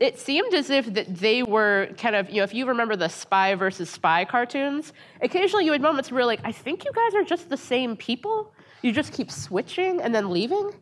it 0.00 0.18
seemed 0.18 0.54
as 0.54 0.70
if 0.70 0.92
that 0.94 1.14
they 1.14 1.42
were 1.42 1.90
kind 1.98 2.16
of, 2.16 2.30
you 2.30 2.36
know, 2.36 2.42
if 2.42 2.54
you 2.54 2.66
remember 2.66 2.96
the 2.96 3.08
spy 3.08 3.54
versus 3.54 3.90
spy 3.90 4.24
cartoons, 4.24 4.94
occasionally 5.20 5.66
you 5.66 5.72
had 5.72 5.82
moments 5.82 6.10
where 6.10 6.24
like, 6.24 6.40
I 6.42 6.52
think 6.52 6.84
you 6.84 6.90
guys 6.92 7.14
are 7.14 7.22
just 7.22 7.50
the 7.50 7.56
same 7.56 7.96
people. 7.96 8.52
You 8.82 8.92
just 8.92 9.12
keep 9.12 9.30
switching 9.30 10.00
and 10.00 10.14
then 10.14 10.30
leaving. 10.30 10.72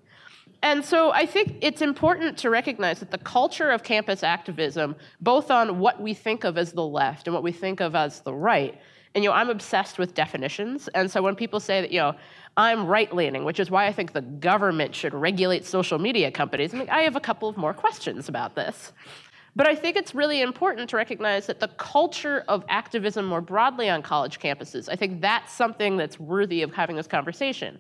And 0.62 0.84
so 0.84 1.12
I 1.12 1.26
think 1.26 1.56
it's 1.60 1.82
important 1.82 2.38
to 2.38 2.50
recognize 2.50 3.00
that 3.00 3.10
the 3.10 3.18
culture 3.18 3.70
of 3.70 3.82
campus 3.82 4.22
activism, 4.22 4.96
both 5.20 5.50
on 5.50 5.80
what 5.80 6.00
we 6.00 6.14
think 6.14 6.44
of 6.44 6.56
as 6.56 6.72
the 6.72 6.84
left 6.84 7.26
and 7.26 7.34
what 7.34 7.42
we 7.42 7.52
think 7.52 7.80
of 7.80 7.94
as 7.94 8.20
the 8.20 8.34
right, 8.34 8.80
and 9.14 9.24
you 9.24 9.30
know, 9.30 9.34
I'm 9.34 9.50
obsessed 9.50 9.98
with 9.98 10.14
definitions. 10.14 10.88
And 10.88 11.10
so 11.10 11.22
when 11.22 11.34
people 11.34 11.60
say 11.60 11.80
that, 11.80 11.90
you 11.90 11.98
know, 11.98 12.14
I'm 12.58 12.86
right 12.86 13.14
leaning, 13.14 13.44
which 13.44 13.60
is 13.60 13.70
why 13.70 13.86
I 13.86 13.92
think 13.92 14.12
the 14.12 14.20
government 14.20 14.92
should 14.92 15.14
regulate 15.14 15.64
social 15.64 15.98
media 15.98 16.32
companies. 16.32 16.74
I, 16.74 16.78
mean, 16.78 16.90
I 16.90 17.02
have 17.02 17.14
a 17.14 17.20
couple 17.20 17.48
of 17.48 17.56
more 17.56 17.72
questions 17.72 18.28
about 18.28 18.56
this. 18.56 18.92
But 19.54 19.68
I 19.68 19.76
think 19.76 19.96
it's 19.96 20.12
really 20.12 20.42
important 20.42 20.90
to 20.90 20.96
recognize 20.96 21.46
that 21.46 21.60
the 21.60 21.68
culture 21.68 22.44
of 22.48 22.64
activism 22.68 23.26
more 23.26 23.40
broadly 23.40 23.88
on 23.88 24.02
college 24.02 24.40
campuses, 24.40 24.88
I 24.88 24.96
think 24.96 25.20
that's 25.20 25.52
something 25.52 25.96
that's 25.96 26.18
worthy 26.18 26.62
of 26.62 26.74
having 26.74 26.96
this 26.96 27.06
conversation. 27.06 27.78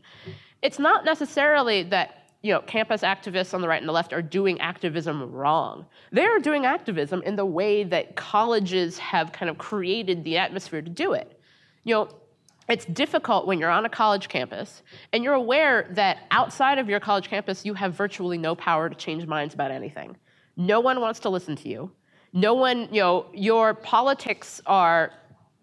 It's 0.62 0.78
not 0.78 1.04
necessarily 1.04 1.82
that 1.84 2.30
you 2.42 2.52
know, 2.52 2.60
campus 2.60 3.02
activists 3.02 3.52
on 3.52 3.60
the 3.60 3.68
right 3.68 3.80
and 3.80 3.88
the 3.88 3.92
left 3.92 4.12
are 4.12 4.22
doing 4.22 4.60
activism 4.60 5.32
wrong. 5.32 5.84
They 6.12 6.24
are 6.24 6.38
doing 6.38 6.66
activism 6.66 7.20
in 7.22 7.34
the 7.34 7.44
way 7.44 7.82
that 7.82 8.14
colleges 8.14 8.96
have 8.98 9.32
kind 9.32 9.50
of 9.50 9.58
created 9.58 10.22
the 10.22 10.38
atmosphere 10.38 10.82
to 10.82 10.90
do 10.90 11.14
it. 11.14 11.40
You 11.82 11.94
know, 11.94 12.08
it's 12.68 12.84
difficult 12.84 13.46
when 13.46 13.58
you're 13.58 13.70
on 13.70 13.84
a 13.84 13.88
college 13.88 14.28
campus 14.28 14.82
and 15.12 15.24
you're 15.24 15.34
aware 15.34 15.88
that 15.92 16.18
outside 16.30 16.78
of 16.78 16.88
your 16.88 17.00
college 17.00 17.28
campus, 17.28 17.64
you 17.64 17.74
have 17.74 17.94
virtually 17.94 18.36
no 18.36 18.54
power 18.54 18.88
to 18.88 18.94
change 18.94 19.26
minds 19.26 19.54
about 19.54 19.70
anything. 19.70 20.16
No 20.56 20.80
one 20.80 21.00
wants 21.00 21.20
to 21.20 21.30
listen 21.30 21.56
to 21.56 21.68
you. 21.68 21.90
No 22.32 22.54
one, 22.54 22.88
you 22.92 23.00
know, 23.00 23.26
your 23.32 23.72
politics 23.72 24.60
are 24.66 25.12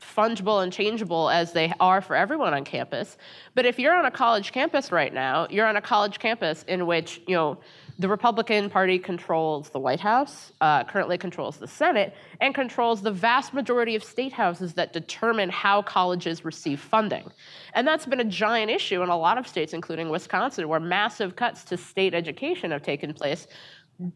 fungible 0.01 0.63
and 0.63 0.71
changeable 0.71 1.29
as 1.29 1.51
they 1.51 1.71
are 1.79 2.01
for 2.01 2.15
everyone 2.15 2.53
on 2.53 2.63
campus. 2.63 3.17
But 3.53 3.65
if 3.65 3.79
you're 3.79 3.93
on 3.93 4.05
a 4.05 4.11
college 4.11 4.51
campus 4.51 4.91
right 4.91 5.13
now, 5.13 5.47
you're 5.49 5.67
on 5.67 5.77
a 5.77 5.81
college 5.81 6.19
campus 6.19 6.63
in 6.67 6.85
which, 6.85 7.21
you 7.27 7.35
know, 7.35 7.59
the 7.97 8.09
Republican 8.09 8.69
Party 8.69 8.99
controls 8.99 9.69
the 9.69 9.79
White 9.79 10.01
House, 10.01 10.51
uh, 10.59 10.83
currently 10.83 11.17
controls 11.17 11.57
the 11.57 11.67
Senate, 11.67 12.13
and 12.41 12.53
controls 12.53 13.01
the 13.01 13.11
vast 13.11 13.53
majority 13.53 13.95
of 13.95 14.03
state 14.03 14.33
houses 14.33 14.73
that 14.73 14.91
determine 14.91 15.49
how 15.49 15.81
colleges 15.81 16.43
receive 16.43 16.79
funding. 16.79 17.31
And 17.73 17.87
that's 17.87 18.05
been 18.05 18.19
a 18.19 18.25
giant 18.25 18.69
issue 18.69 19.01
in 19.01 19.09
a 19.09 19.17
lot 19.17 19.37
of 19.37 19.47
states, 19.47 19.71
including 19.71 20.09
Wisconsin, 20.09 20.67
where 20.67 20.81
massive 20.81 21.37
cuts 21.37 21.63
to 21.65 21.77
state 21.77 22.13
education 22.13 22.71
have 22.71 22.83
taken 22.83 23.13
place 23.13 23.47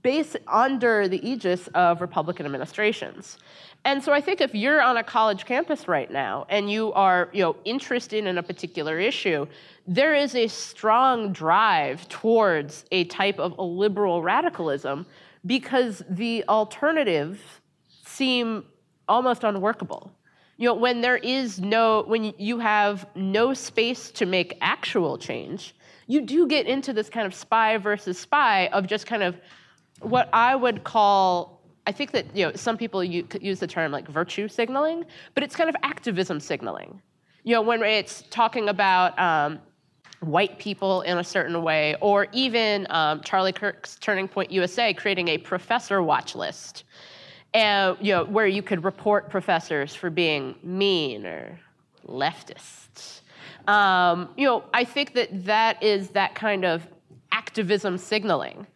based 0.01 0.37
under 0.47 1.07
the 1.07 1.25
aegis 1.27 1.67
of 1.73 2.01
Republican 2.01 2.45
administrations. 2.45 3.37
And 3.85 4.03
so 4.03 4.11
I 4.11 4.19
think 4.19 4.41
if 4.41 4.53
you're 4.53 4.81
on 4.81 4.97
a 4.97 5.03
college 5.03 5.45
campus 5.45 5.87
right 5.87 6.11
now 6.11 6.45
and 6.49 6.69
you 6.69 6.91
are, 6.93 7.29
you 7.31 7.41
know, 7.41 7.55
interested 7.63 8.25
in 8.25 8.37
a 8.37 8.43
particular 8.43 8.99
issue, 8.99 9.47
there 9.87 10.13
is 10.13 10.35
a 10.35 10.47
strong 10.47 11.31
drive 11.31 12.07
towards 12.09 12.85
a 12.91 13.05
type 13.05 13.39
of 13.39 13.57
a 13.57 13.63
liberal 13.63 14.21
radicalism 14.21 15.05
because 15.45 16.03
the 16.09 16.43
alternatives 16.49 17.39
seem 18.05 18.65
almost 19.07 19.45
unworkable. 19.45 20.11
You 20.57 20.65
know, 20.65 20.73
when 20.73 20.99
there 20.99 21.17
is 21.17 21.61
no, 21.61 22.03
when 22.05 22.33
you 22.37 22.59
have 22.59 23.07
no 23.15 23.53
space 23.53 24.11
to 24.11 24.25
make 24.25 24.57
actual 24.59 25.17
change, 25.17 25.73
you 26.07 26.21
do 26.21 26.47
get 26.47 26.65
into 26.65 26.91
this 26.91 27.07
kind 27.07 27.25
of 27.25 27.33
spy 27.33 27.77
versus 27.77 28.19
spy 28.19 28.67
of 28.67 28.87
just 28.87 29.05
kind 29.05 29.23
of 29.23 29.39
what 30.01 30.29
I 30.33 30.55
would 30.55 30.83
call 30.83 31.59
I 31.89 31.91
think 31.91 32.11
that 32.11 32.35
you 32.35 32.45
know 32.45 32.51
some 32.53 32.77
people 32.77 33.03
use 33.03 33.59
the 33.59 33.65
term 33.65 33.91
like 33.91 34.07
virtue 34.07 34.47
signaling, 34.47 35.05
but 35.33 35.43
it's 35.43 35.55
kind 35.55 35.69
of 35.69 35.75
activism 35.81 36.39
signaling. 36.39 37.01
You 37.43 37.55
know, 37.55 37.63
when 37.63 37.81
it's 37.81 38.23
talking 38.29 38.69
about 38.69 39.17
um, 39.17 39.59
white 40.19 40.59
people 40.59 41.01
in 41.01 41.17
a 41.17 41.23
certain 41.23 41.63
way, 41.63 41.95
or 41.99 42.27
even 42.31 42.85
um, 42.91 43.21
Charlie 43.21 43.53
Kirk's 43.53 43.95
Turning 43.95 44.27
Point 44.27 44.51
USA 44.51 44.93
creating 44.93 45.29
a 45.29 45.39
professor 45.39 46.03
watch 46.03 46.35
list, 46.35 46.83
and 47.55 47.97
you 47.99 48.13
know 48.13 48.23
where 48.25 48.45
you 48.45 48.61
could 48.61 48.83
report 48.83 49.31
professors 49.31 49.95
for 49.95 50.11
being 50.11 50.53
mean 50.61 51.25
or 51.25 51.59
leftist. 52.07 53.21
Um, 53.67 54.29
you 54.37 54.45
know, 54.45 54.63
I 54.75 54.83
think 54.83 55.15
that 55.15 55.45
that 55.45 55.81
is 55.81 56.09
that 56.09 56.35
kind 56.35 56.65
of 56.65 56.85
activism 57.31 57.97
signaling 57.97 58.67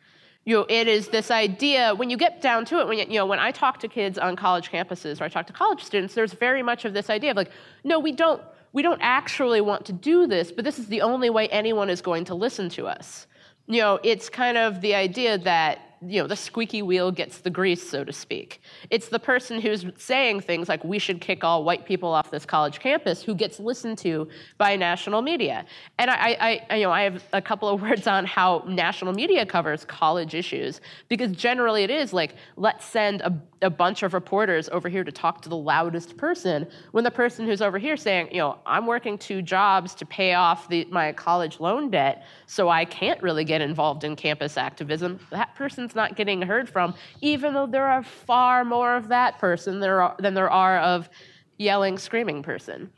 you 0.45 0.58
know, 0.58 0.65
it 0.67 0.88
is 0.88 1.08
this 1.08 1.32
idea 1.32 1.95
when 1.95 2.10
you 2.10 2.17
get 2.17 2.41
down 2.41 2.65
to 2.65 2.79
it 2.79 2.88
when 2.88 2.97
you, 2.97 3.06
you 3.08 3.15
know 3.15 3.25
when 3.25 3.39
i 3.39 3.51
talk 3.51 3.79
to 3.79 3.88
kids 3.88 4.17
on 4.17 4.36
college 4.36 4.69
campuses 4.71 5.21
or 5.21 5.23
i 5.23 5.29
talk 5.29 5.47
to 5.47 5.53
college 5.53 5.84
students 5.84 6.13
there's 6.13 6.34
very 6.34 6.62
much 6.62 6.86
of 6.86 6.93
this 6.93 7.10
idea 7.10 7.32
of 7.32 7.38
like 7.38 7.51
no 7.84 7.99
we 7.99 8.12
don't 8.12 8.41
we 8.73 8.82
don't 8.82 8.99
actually 9.01 9.62
want 9.62 9.86
to 9.86 9.93
do 9.93 10.27
this 10.27 10.51
but 10.51 10.65
this 10.65 10.79
is 10.79 10.88
the 10.88 11.01
only 11.01 11.29
way 11.29 11.47
anyone 11.49 11.89
is 11.89 12.01
going 12.01 12.25
to 12.25 12.36
listen 12.36 12.69
to 12.69 12.88
us. 12.88 13.27
You 13.67 13.79
know 13.79 13.99
it's 14.03 14.29
kind 14.29 14.58
of 14.58 14.82
the 14.82 14.95
idea 14.95 15.38
that 15.39 15.92
you 16.08 16.22
know 16.22 16.28
the 16.28 16.36
squeaky 16.36 16.82
wheel 16.82 17.12
gets 17.12 17.39
the 17.39 17.50
grease 17.50 17.88
so 17.88 18.04
to 18.04 18.13
speak. 18.13 18.62
It's 18.89 19.10
the 19.10 19.20
person 19.20 19.62
who's 19.62 19.86
saying 19.98 20.42
things 20.42 20.70
like 20.70 20.84
we 20.84 21.00
should 21.00 21.22
kick 21.22 21.44
all 21.44 21.63
white 21.63 21.86
people 21.86 22.13
off 22.13 22.32
this 22.32 22.46
college 22.46 22.80
campus 22.80 23.22
who 23.22 23.36
gets 23.36 23.60
listened 23.60 23.98
to 24.00 24.28
by 24.58 24.76
national 24.76 25.22
media. 25.22 25.66
And 26.00 26.10
i, 26.10 26.63
I 26.70 26.76
you 26.76 26.84
know 26.84 26.92
i 26.92 27.02
have 27.04 27.24
a 27.34 27.42
couple 27.42 27.70
of 27.70 27.82
words 27.88 28.08
on 28.08 28.26
how 28.26 28.63
national 28.68 29.13
media 29.13 29.46
covers 29.46 29.86
college 29.86 30.34
issues 30.36 30.82
because 31.10 31.32
generally 31.32 31.84
it 31.84 31.89
is 31.89 32.13
like 32.13 32.36
let's 32.58 32.86
send 32.86 33.22
a, 33.22 33.34
a 33.62 33.70
bunch 33.70 34.04
of 34.04 34.13
reporters 34.13 34.70
over 34.70 34.89
here 34.89 35.04
to 35.04 35.12
talk 35.12 35.42
to 35.42 35.50
the 35.50 35.58
loudest 35.58 36.18
person 36.18 36.68
when 36.92 37.04
the 37.04 37.12
person 37.12 37.46
who's 37.46 37.62
over 37.62 37.78
here 37.78 37.98
saying 37.98 38.28
you 38.32 38.39
know 38.39 38.58
i'm 38.66 38.86
working 38.86 39.18
two 39.18 39.42
jobs 39.42 39.96
to 39.96 40.06
pay 40.06 40.34
off 40.34 40.68
the, 40.70 40.86
my 40.86 41.12
college 41.12 41.60
loan 41.60 41.89
debt 41.89 42.26
so 42.46 42.70
i 42.70 42.86
can't 42.86 43.22
really 43.22 43.44
get 43.44 43.62
involved 43.62 44.04
in 44.04 44.16
campus 44.16 44.58
activism 44.58 45.20
that 45.30 45.54
person's 45.56 45.92
not 45.95 46.15
getting 46.15 46.41
heard 46.41 46.69
from, 46.69 46.93
even 47.21 47.53
though 47.53 47.67
there 47.67 47.88
are 47.88 48.03
far 48.03 48.63
more 48.65 48.95
of 48.95 49.10
that 49.10 49.39
person 49.39 49.79
than 49.79 50.34
there 50.34 50.49
are, 50.49 50.79
of 50.79 51.10
yelling, 51.58 51.97
screaming 51.97 52.43
person. 52.43 52.91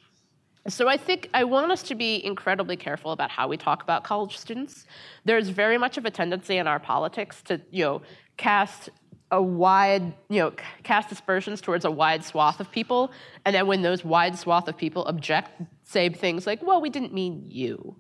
So 0.68 0.88
I 0.88 0.98
think 0.98 1.30
I 1.34 1.44
want 1.44 1.72
us 1.72 1.84
to 1.84 1.96
be 1.96 2.26
incredibly 2.26 2.76
careful 2.76 3.12
about 3.12 3.30
how 3.30 3.48
we 3.48 3.58
talk 3.58 3.84
about 3.84 4.04
college 4.04 4.38
students. 4.38 4.88
There's 5.24 5.50
very 5.50 5.78
much 5.78 5.98
of 5.98 6.06
a 6.06 6.12
tendency 6.12 6.58
in 6.58 6.68
our 6.68 6.80
politics 6.80 7.44
to, 7.44 7.62
you 7.70 7.84
know, 7.84 8.02
cast 8.38 8.90
a 9.32 9.42
wide, 9.42 10.14
you 10.30 10.40
know, 10.40 10.54
cast 10.84 11.12
aspersions 11.12 11.60
towards 11.62 11.84
a 11.86 11.92
wide 11.92 12.24
swath 12.24 12.60
of 12.60 12.72
people, 12.72 13.12
and 13.44 13.56
then 13.56 13.68
when 13.68 13.82
those 13.82 14.06
wide 14.06 14.38
swath 14.38 14.68
of 14.68 14.78
people 14.78 15.04
object, 15.06 15.50
say 15.84 16.10
things 16.10 16.48
like, 16.48 16.62
"Well, 16.66 16.80
we 16.80 16.90
didn't 16.90 17.14
mean 17.14 17.44
you," 17.48 17.96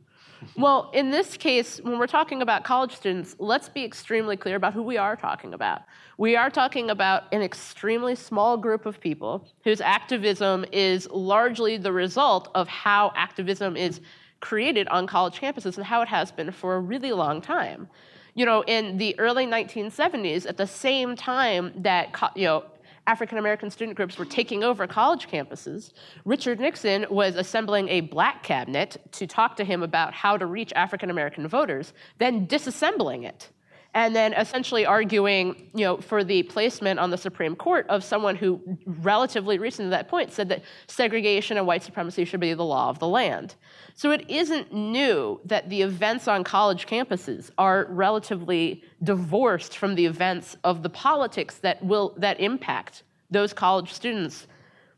well, 0.57 0.91
in 0.93 1.11
this 1.11 1.37
case, 1.37 1.79
when 1.81 1.99
we're 1.99 2.07
talking 2.07 2.41
about 2.41 2.63
college 2.63 2.95
students, 2.95 3.35
let's 3.39 3.69
be 3.69 3.83
extremely 3.83 4.37
clear 4.37 4.55
about 4.55 4.73
who 4.73 4.83
we 4.83 4.97
are 4.97 5.15
talking 5.15 5.53
about. 5.53 5.83
We 6.17 6.35
are 6.35 6.49
talking 6.49 6.89
about 6.89 7.23
an 7.33 7.41
extremely 7.41 8.15
small 8.15 8.57
group 8.57 8.85
of 8.85 8.99
people 8.99 9.47
whose 9.63 9.81
activism 9.81 10.65
is 10.71 11.09
largely 11.09 11.77
the 11.77 11.91
result 11.91 12.49
of 12.55 12.67
how 12.67 13.11
activism 13.15 13.75
is 13.75 14.01
created 14.39 14.87
on 14.89 15.07
college 15.07 15.39
campuses 15.39 15.77
and 15.77 15.85
how 15.85 16.01
it 16.01 16.07
has 16.07 16.31
been 16.31 16.51
for 16.51 16.75
a 16.75 16.79
really 16.79 17.11
long 17.11 17.41
time. 17.41 17.89
You 18.33 18.45
know, 18.45 18.63
in 18.67 18.97
the 18.97 19.17
early 19.19 19.45
1970s, 19.45 20.45
at 20.47 20.57
the 20.57 20.67
same 20.67 21.15
time 21.15 21.71
that 21.77 22.15
you 22.35 22.45
know 22.45 22.65
African 23.07 23.37
American 23.37 23.69
student 23.69 23.95
groups 23.95 24.17
were 24.17 24.25
taking 24.25 24.63
over 24.63 24.87
college 24.87 25.27
campuses, 25.29 25.93
Richard 26.25 26.59
Nixon 26.59 27.05
was 27.09 27.35
assembling 27.35 27.87
a 27.89 28.01
black 28.01 28.43
cabinet 28.43 28.97
to 29.13 29.27
talk 29.27 29.55
to 29.57 29.63
him 29.63 29.83
about 29.83 30.13
how 30.13 30.37
to 30.37 30.45
reach 30.45 30.73
African 30.75 31.09
American 31.09 31.47
voters, 31.47 31.93
then 32.17 32.47
disassembling 32.47 33.25
it 33.25 33.49
and 33.95 34.13
then 34.13 34.33
essentially 34.33 34.85
arguing, 34.85 35.69
you 35.73 35.85
know, 35.85 35.97
for 35.97 36.21
the 36.25 36.43
placement 36.43 36.99
on 36.99 37.11
the 37.11 37.17
Supreme 37.17 37.55
Court 37.55 37.87
of 37.87 38.03
someone 38.03 38.35
who 38.35 38.61
relatively 38.85 39.57
recent 39.57 39.85
to 39.85 39.89
that 39.91 40.09
point 40.09 40.33
said 40.33 40.49
that 40.49 40.63
segregation 40.87 41.57
and 41.57 41.65
white 41.65 41.81
supremacy 41.81 42.25
should 42.25 42.41
be 42.41 42.53
the 42.53 42.65
law 42.65 42.89
of 42.89 42.99
the 42.99 43.07
land. 43.07 43.55
So 43.95 44.11
it 44.11 44.29
isn't 44.29 44.73
new 44.73 45.39
that 45.45 45.69
the 45.69 45.81
events 45.81 46.27
on 46.27 46.43
college 46.43 46.87
campuses 46.87 47.51
are 47.57 47.87
relatively 47.89 48.83
divorced 49.01 49.77
from 49.77 49.95
the 49.95 50.05
events 50.05 50.57
of 50.65 50.83
the 50.83 50.89
politics 50.89 51.55
that 51.59 51.81
will 51.81 52.15
that 52.17 52.37
impact 52.41 53.03
those 53.31 53.53
college 53.53 53.93
students 53.93 54.45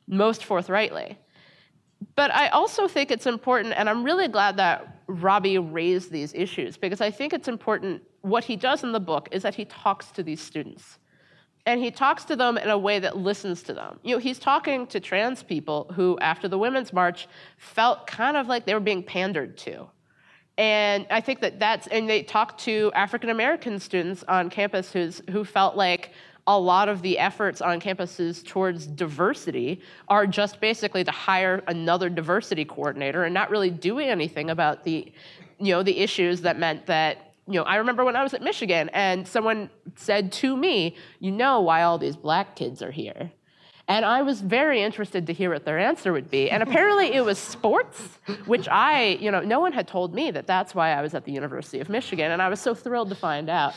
most 0.07 0.43
forthrightly. 0.43 1.19
But 2.15 2.31
I 2.33 2.47
also 2.47 2.87
think 2.87 3.11
it's 3.11 3.27
important, 3.27 3.75
and 3.77 3.87
I'm 3.87 4.03
really 4.03 4.27
glad 4.27 4.57
that 4.57 4.96
Robby 5.07 5.57
raised 5.57 6.11
these 6.11 6.33
issues 6.33 6.77
because 6.77 7.01
I 7.01 7.11
think 7.11 7.33
it's 7.33 7.47
important. 7.47 8.03
What 8.21 8.43
he 8.43 8.55
does 8.55 8.83
in 8.83 8.91
the 8.91 8.99
book 8.99 9.29
is 9.31 9.43
that 9.43 9.55
he 9.55 9.65
talks 9.65 10.11
to 10.11 10.23
these 10.23 10.41
students. 10.41 10.99
And 11.65 11.81
he 11.81 11.91
talks 11.91 12.23
to 12.25 12.37
them 12.37 12.57
in 12.57 12.69
a 12.69 12.77
way 12.77 12.99
that 12.99 13.17
listens 13.17 13.61
to 13.63 13.73
them. 13.73 13.99
You 14.01 14.15
know, 14.15 14.19
he's 14.19 14.39
talking 14.39 14.87
to 14.87 15.01
trans 15.01 15.43
people 15.43 15.91
who, 15.93 16.17
after 16.19 16.47
the 16.47 16.57
Women's 16.57 16.93
March, 16.93 17.27
felt 17.57 18.07
kind 18.07 18.37
of 18.37 18.47
like 18.47 18.65
they 18.65 18.73
were 18.73 18.79
being 18.79 19.03
pandered 19.03 19.57
to. 19.59 19.87
And 20.57 21.05
I 21.11 21.19
think 21.19 21.41
that 21.41 21.59
that's, 21.59 21.87
and 21.87 22.09
they 22.09 22.23
talk 22.23 22.57
to 22.59 22.91
African 22.95 23.29
American 23.29 23.79
students 23.79 24.23
on 24.29 24.49
campus 24.49 24.93
who's, 24.93 25.21
who 25.29 25.43
felt 25.43 25.75
like 25.75 26.11
a 26.47 26.57
lot 26.57 26.87
of 26.87 27.01
the 27.01 27.19
efforts 27.19 27.61
on 27.61 27.79
campuses 27.79 28.43
towards 28.43 28.87
diversity 28.87 29.81
are 30.07 30.25
just 30.25 30.61
basically 30.61 31.03
to 31.03 31.11
hire 31.11 31.61
another 31.67 32.09
diversity 32.09 32.63
coordinator 32.63 33.25
and 33.25 33.33
not 33.33 33.49
really 33.49 33.69
doing 33.69 34.07
anything 34.07 34.49
about 34.49 34.83
the 34.85 35.11
you 35.59 35.73
know 35.73 35.83
the 35.83 35.99
issues 35.99 36.41
that 36.41 36.57
meant 36.57 36.85
that 36.85 37.33
you 37.47 37.55
know 37.55 37.63
i 37.63 37.75
remember 37.75 38.05
when 38.05 38.15
i 38.15 38.23
was 38.23 38.33
at 38.33 38.41
michigan 38.41 38.89
and 38.93 39.27
someone 39.27 39.69
said 39.95 40.31
to 40.31 40.55
me 40.55 40.95
you 41.19 41.31
know 41.31 41.59
why 41.59 41.83
all 41.83 41.97
these 41.97 42.15
black 42.15 42.55
kids 42.55 42.81
are 42.81 42.91
here 42.91 43.31
and 43.89 44.03
I 44.03 44.21
was 44.21 44.41
very 44.41 44.83
interested 44.83 45.27
to 45.27 45.33
hear 45.33 45.53
what 45.53 45.63
their 45.63 45.79
answer 45.79 46.11
would 46.11 46.29
be. 46.29 46.51
And 46.51 46.61
apparently 46.61 47.13
it 47.13 47.23
was 47.23 47.39
sports, 47.39 48.19
which 48.45 48.67
I, 48.67 49.17
you 49.21 49.31
know, 49.31 49.39
no 49.39 49.61
one 49.61 49.71
had 49.71 49.87
told 49.87 50.13
me 50.13 50.29
that 50.31 50.45
that's 50.45 50.75
why 50.75 50.91
I 50.91 51.01
was 51.01 51.13
at 51.13 51.23
the 51.23 51.31
University 51.31 51.79
of 51.79 51.87
Michigan. 51.87 52.31
And 52.31 52.41
I 52.41 52.49
was 52.49 52.59
so 52.59 52.75
thrilled 52.75 53.07
to 53.09 53.15
find 53.15 53.49
out 53.49 53.75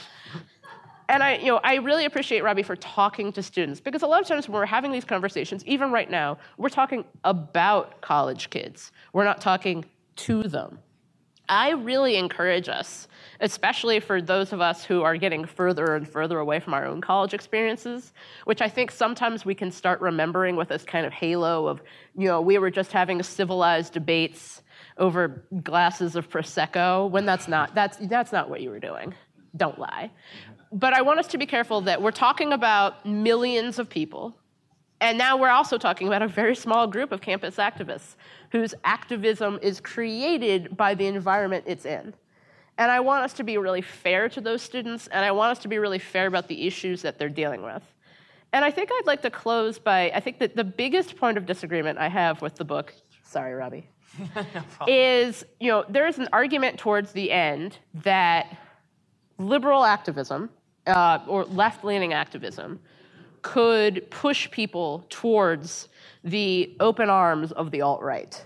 and 1.10 1.24
I, 1.24 1.36
you 1.38 1.46
know, 1.46 1.60
I 1.64 1.74
really 1.74 2.04
appreciate 2.04 2.44
Robby 2.44 2.62
for 2.62 2.76
talking 2.76 3.32
to 3.32 3.42
students 3.42 3.80
because 3.80 4.02
a 4.02 4.06
lot 4.06 4.22
of 4.22 4.28
times 4.28 4.48
when 4.48 4.54
we're 4.54 4.64
having 4.64 4.92
these 4.92 5.04
conversations, 5.04 5.64
even 5.66 5.90
right 5.90 6.08
now, 6.08 6.38
we're 6.56 6.68
talking 6.68 7.04
about 7.24 8.00
college 8.00 8.48
kids. 8.48 8.92
We're 9.12 9.24
not 9.24 9.40
talking 9.40 9.84
to 10.16 10.44
them. 10.44 10.78
I 11.48 11.70
really 11.70 12.14
encourage 12.14 12.68
us, 12.68 13.08
especially 13.40 13.98
for 13.98 14.22
those 14.22 14.52
of 14.52 14.60
us 14.60 14.84
who 14.84 15.02
are 15.02 15.16
getting 15.16 15.44
further 15.46 15.96
and 15.96 16.06
further 16.06 16.38
away 16.38 16.60
from 16.60 16.74
our 16.74 16.86
own 16.86 17.00
college 17.00 17.34
experiences, 17.34 18.12
which 18.44 18.62
I 18.62 18.68
think 18.68 18.92
sometimes 18.92 19.44
we 19.44 19.56
can 19.56 19.72
start 19.72 20.00
remembering 20.00 20.54
with 20.54 20.68
this 20.68 20.84
kind 20.84 21.04
of 21.04 21.12
halo 21.12 21.66
of, 21.66 21.82
you 22.16 22.28
know, 22.28 22.40
we 22.40 22.56
were 22.58 22.70
just 22.70 22.92
having 22.92 23.20
civilized 23.24 23.94
debates 23.94 24.62
over 24.96 25.42
glasses 25.64 26.14
of 26.14 26.30
prosecco 26.30 27.10
when 27.10 27.26
that's 27.26 27.48
not 27.48 27.74
that's 27.74 27.96
that's 27.96 28.30
not 28.30 28.48
what 28.48 28.60
you 28.60 28.70
were 28.70 28.78
doing. 28.78 29.12
Don't 29.56 29.76
lie 29.76 30.12
but 30.72 30.92
I 30.92 31.02
want 31.02 31.18
us 31.18 31.26
to 31.28 31.38
be 31.38 31.46
careful 31.46 31.80
that 31.82 32.00
we're 32.00 32.10
talking 32.10 32.52
about 32.52 33.04
millions 33.04 33.78
of 33.78 33.88
people. 33.88 34.36
And 35.00 35.16
now 35.16 35.36
we're 35.36 35.48
also 35.48 35.78
talking 35.78 36.06
about 36.06 36.22
a 36.22 36.28
very 36.28 36.54
small 36.54 36.86
group 36.86 37.10
of 37.10 37.20
campus 37.20 37.56
activists 37.56 38.16
whose 38.52 38.74
activism 38.84 39.58
is 39.62 39.80
created 39.80 40.76
by 40.76 40.94
the 40.94 41.06
environment 41.06 41.64
it's 41.66 41.86
in. 41.86 42.14
And 42.76 42.90
I 42.90 43.00
want 43.00 43.24
us 43.24 43.32
to 43.34 43.44
be 43.44 43.58
really 43.58 43.82
fair 43.82 44.28
to 44.28 44.40
those 44.40 44.62
students, 44.62 45.06
and 45.08 45.24
I 45.24 45.32
want 45.32 45.52
us 45.52 45.58
to 45.60 45.68
be 45.68 45.78
really 45.78 45.98
fair 45.98 46.26
about 46.26 46.48
the 46.48 46.66
issues 46.66 47.02
that 47.02 47.18
they're 47.18 47.28
dealing 47.28 47.62
with. 47.62 47.82
And 48.52 48.64
I 48.64 48.70
think 48.70 48.90
I'd 48.92 49.06
like 49.06 49.22
to 49.22 49.30
close 49.30 49.78
by 49.78 50.10
I 50.14 50.20
think 50.20 50.38
that 50.38 50.56
the 50.56 50.64
biggest 50.64 51.16
point 51.16 51.38
of 51.38 51.46
disagreement 51.46 51.98
I 51.98 52.08
have 52.08 52.42
with 52.42 52.56
the 52.56 52.64
book, 52.64 52.94
sorry, 53.22 53.54
Robby, 53.54 53.88
no 54.34 54.44
is 54.88 55.44
you 55.60 55.68
know, 55.68 55.84
there 55.88 56.06
is 56.06 56.18
an 56.18 56.28
argument 56.32 56.78
towards 56.78 57.12
the 57.12 57.30
end 57.30 57.78
that 58.02 58.56
liberal 59.38 59.84
activism, 59.84 60.50
uh, 60.86 61.18
or 61.26 61.44
left 61.44 61.84
leaning 61.84 62.12
activism 62.12 62.80
could 63.42 64.08
push 64.10 64.50
people 64.50 65.04
towards 65.08 65.88
the 66.24 66.76
open 66.80 67.08
arms 67.08 67.52
of 67.52 67.70
the 67.70 67.80
alt 67.80 68.02
right. 68.02 68.44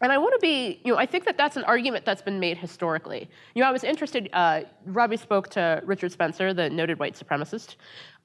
And 0.00 0.12
I 0.12 0.18
want 0.18 0.34
to 0.34 0.38
be, 0.40 0.80
you 0.84 0.92
know, 0.92 0.98
I 0.98 1.06
think 1.06 1.24
that 1.24 1.38
that's 1.38 1.56
an 1.56 1.64
argument 1.64 2.04
that's 2.04 2.20
been 2.20 2.38
made 2.38 2.58
historically. 2.58 3.30
You 3.54 3.62
know, 3.62 3.68
I 3.68 3.72
was 3.72 3.84
interested, 3.84 4.28
uh, 4.34 4.62
Robby 4.84 5.16
spoke 5.16 5.48
to 5.50 5.80
Richard 5.86 6.12
Spencer, 6.12 6.52
the 6.52 6.68
noted 6.68 6.98
white 6.98 7.14
supremacist, 7.14 7.76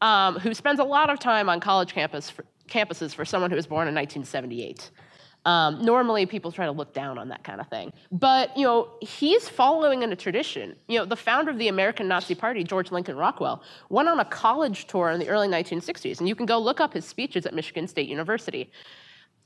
um, 0.02 0.38
who 0.40 0.54
spends 0.54 0.82
a 0.82 0.84
lot 0.84 1.10
of 1.10 1.20
time 1.20 1.48
on 1.48 1.62
college 1.62 1.94
campus 1.94 2.30
for, 2.30 2.44
campuses 2.68 3.16
for 3.16 3.24
someone 3.24 3.50
who 3.50 3.56
was 3.56 3.66
born 3.66 3.88
in 3.88 3.96
1978. 3.96 4.92
Um, 5.46 5.84
normally, 5.84 6.26
people 6.26 6.52
try 6.52 6.66
to 6.66 6.72
look 6.72 6.94
down 6.94 7.18
on 7.18 7.30
that 7.30 7.44
kind 7.44 7.62
of 7.62 7.68
thing. 7.68 7.94
But, 8.12 8.56
you 8.58 8.66
know, 8.66 8.90
he's 9.02 9.48
following 9.48 10.04
in 10.04 10.12
a 10.12 10.16
tradition. 10.16 10.76
You 10.88 11.00
know, 11.00 11.06
the 11.06 11.16
founder 11.16 11.50
of 11.50 11.58
the 11.58 11.70
American 11.70 12.08
Nazi 12.08 12.36
Party, 12.36 12.64
George 12.64 12.92
Lincoln 12.92 13.16
Rockwell, 13.16 13.64
went 13.90 14.10
on 14.10 14.20
a 14.20 14.26
college 14.26 14.88
tour 14.88 15.10
in 15.12 15.20
the 15.20 15.30
early 15.30 15.48
1960s, 15.48 16.20
and 16.20 16.28
you 16.28 16.36
can 16.36 16.46
go 16.46 16.60
look 16.60 16.80
up 16.82 16.94
his 16.94 17.06
speeches 17.06 17.46
at 17.46 17.54
Michigan 17.54 17.88
State 17.88 18.10
University. 18.10 18.70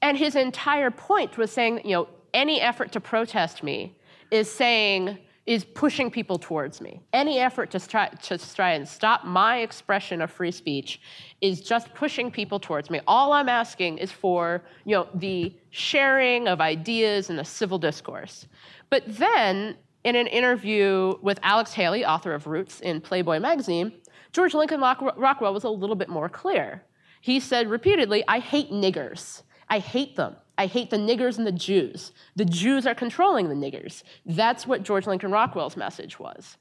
And 0.01 0.17
his 0.17 0.35
entire 0.35 0.91
point 0.91 1.37
was 1.37 1.51
saying, 1.51 1.81
you 1.85 1.91
know, 1.91 2.07
any 2.33 2.59
effort 2.59 2.91
to 2.93 2.99
protest 2.99 3.63
me 3.63 3.95
is 4.31 4.51
saying, 4.51 5.19
is 5.45 5.65
pushing 5.65 6.09
people 6.09 6.39
towards 6.39 6.79
me. 6.79 7.01
Any 7.11 7.39
effort 7.39 7.71
to 7.71 7.79
try, 7.79 8.07
to 8.07 8.55
try 8.55 8.71
and 8.71 8.87
stop 8.87 9.25
my 9.25 9.57
expression 9.57 10.21
of 10.21 10.31
free 10.31 10.51
speech 10.51 11.01
is 11.41 11.59
just 11.59 11.93
pushing 11.93 12.31
people 12.31 12.59
towards 12.59 12.89
me. 12.89 13.01
All 13.07 13.33
I'm 13.33 13.49
asking 13.49 13.97
is 13.97 14.11
for 14.11 14.63
you 14.85 14.95
know, 14.95 15.07
the 15.13 15.53
sharing 15.69 16.47
of 16.47 16.61
ideas 16.61 17.29
and 17.29 17.37
the 17.37 17.43
civil 17.43 17.77
discourse. 17.77 18.47
But 18.89 19.03
then, 19.05 19.75
in 20.05 20.15
an 20.15 20.27
interview 20.27 21.15
with 21.21 21.39
Alex 21.43 21.73
Haley, 21.73 22.05
author 22.05 22.33
of 22.33 22.47
Roots 22.47 22.79
in 22.79 23.01
Playboy 23.01 23.39
magazine, 23.39 23.91
George 24.31 24.53
Lincoln 24.53 24.79
Rockwell 24.79 25.53
was 25.53 25.63
a 25.63 25.69
little 25.69 25.95
bit 25.95 26.09
more 26.09 26.29
clear. 26.29 26.83
He 27.21 27.39
said 27.39 27.69
repeatedly, 27.69 28.23
I 28.27 28.39
hate 28.39 28.71
niggers. 28.71 29.43
I 29.69 29.79
hate 29.79 30.15
them. 30.15 30.35
I 30.57 30.67
hate 30.67 30.89
the 30.89 30.97
niggers 30.97 31.37
and 31.37 31.47
the 31.47 31.51
Jews. 31.51 32.11
The 32.35 32.45
Jews 32.45 32.85
are 32.85 32.95
controlling 32.95 33.49
the 33.49 33.55
niggers. 33.55 34.03
That's 34.25 34.67
what 34.67 34.83
George 34.83 35.07
Lincoln 35.07 35.31
Rockwell's 35.31 35.75
message 35.75 36.19
was. 36.19 36.57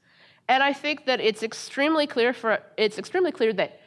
And 0.49 0.63
I 0.63 0.73
think 0.73 1.05
that 1.05 1.19
it's 1.19 1.43
extremely 1.43 2.07
clear 2.07 2.33
for 2.33 2.59
it's 2.77 2.97
extremely 2.97 3.31
clear 3.31 3.53
that 3.53 3.79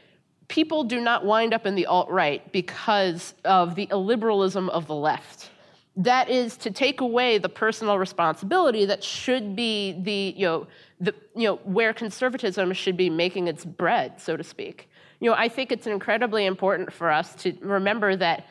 people 0.49 0.85
do 0.85 1.01
not 1.01 1.25
wind 1.25 1.53
up 1.53 1.67
in 1.67 1.75
the 1.75 1.87
alt-right 1.87 2.53
because 2.53 3.35
of 3.45 3.75
the 3.75 3.89
illiberalism 3.89 4.69
of 4.71 4.87
the 4.87 4.95
left. 4.95 5.51
That 5.97 6.29
is 6.29 6.57
to 6.59 6.71
take 6.71 7.01
away 7.01 7.39
the 7.39 7.49
personal 7.49 7.99
responsibility 7.99 8.85
that 8.87 9.03
should 9.03 9.57
be 9.57 10.01
the, 10.03 10.35
you 10.37 10.47
know, 10.47 10.67
the, 11.01 11.15
you 11.35 11.49
know, 11.49 11.57
where 11.65 11.93
conservatism 11.93 12.73
should 12.75 12.97
be 12.97 13.11
making 13.11 13.49
its 13.49 13.65
bread, 13.65 14.21
so 14.21 14.37
to 14.37 14.45
speak. 14.45 14.89
You 15.21 15.31
know, 15.31 15.37
I 15.37 15.49
think 15.49 15.73
it's 15.73 15.87
incredibly 15.87 16.45
important 16.45 16.93
for 16.93 17.11
us 17.11 17.35
to 17.37 17.57
remember 17.61 18.15
that 18.17 18.47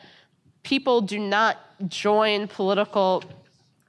people 0.66 1.00
do 1.00 1.16
not 1.20 1.58
join 1.86 2.48
political 2.48 3.22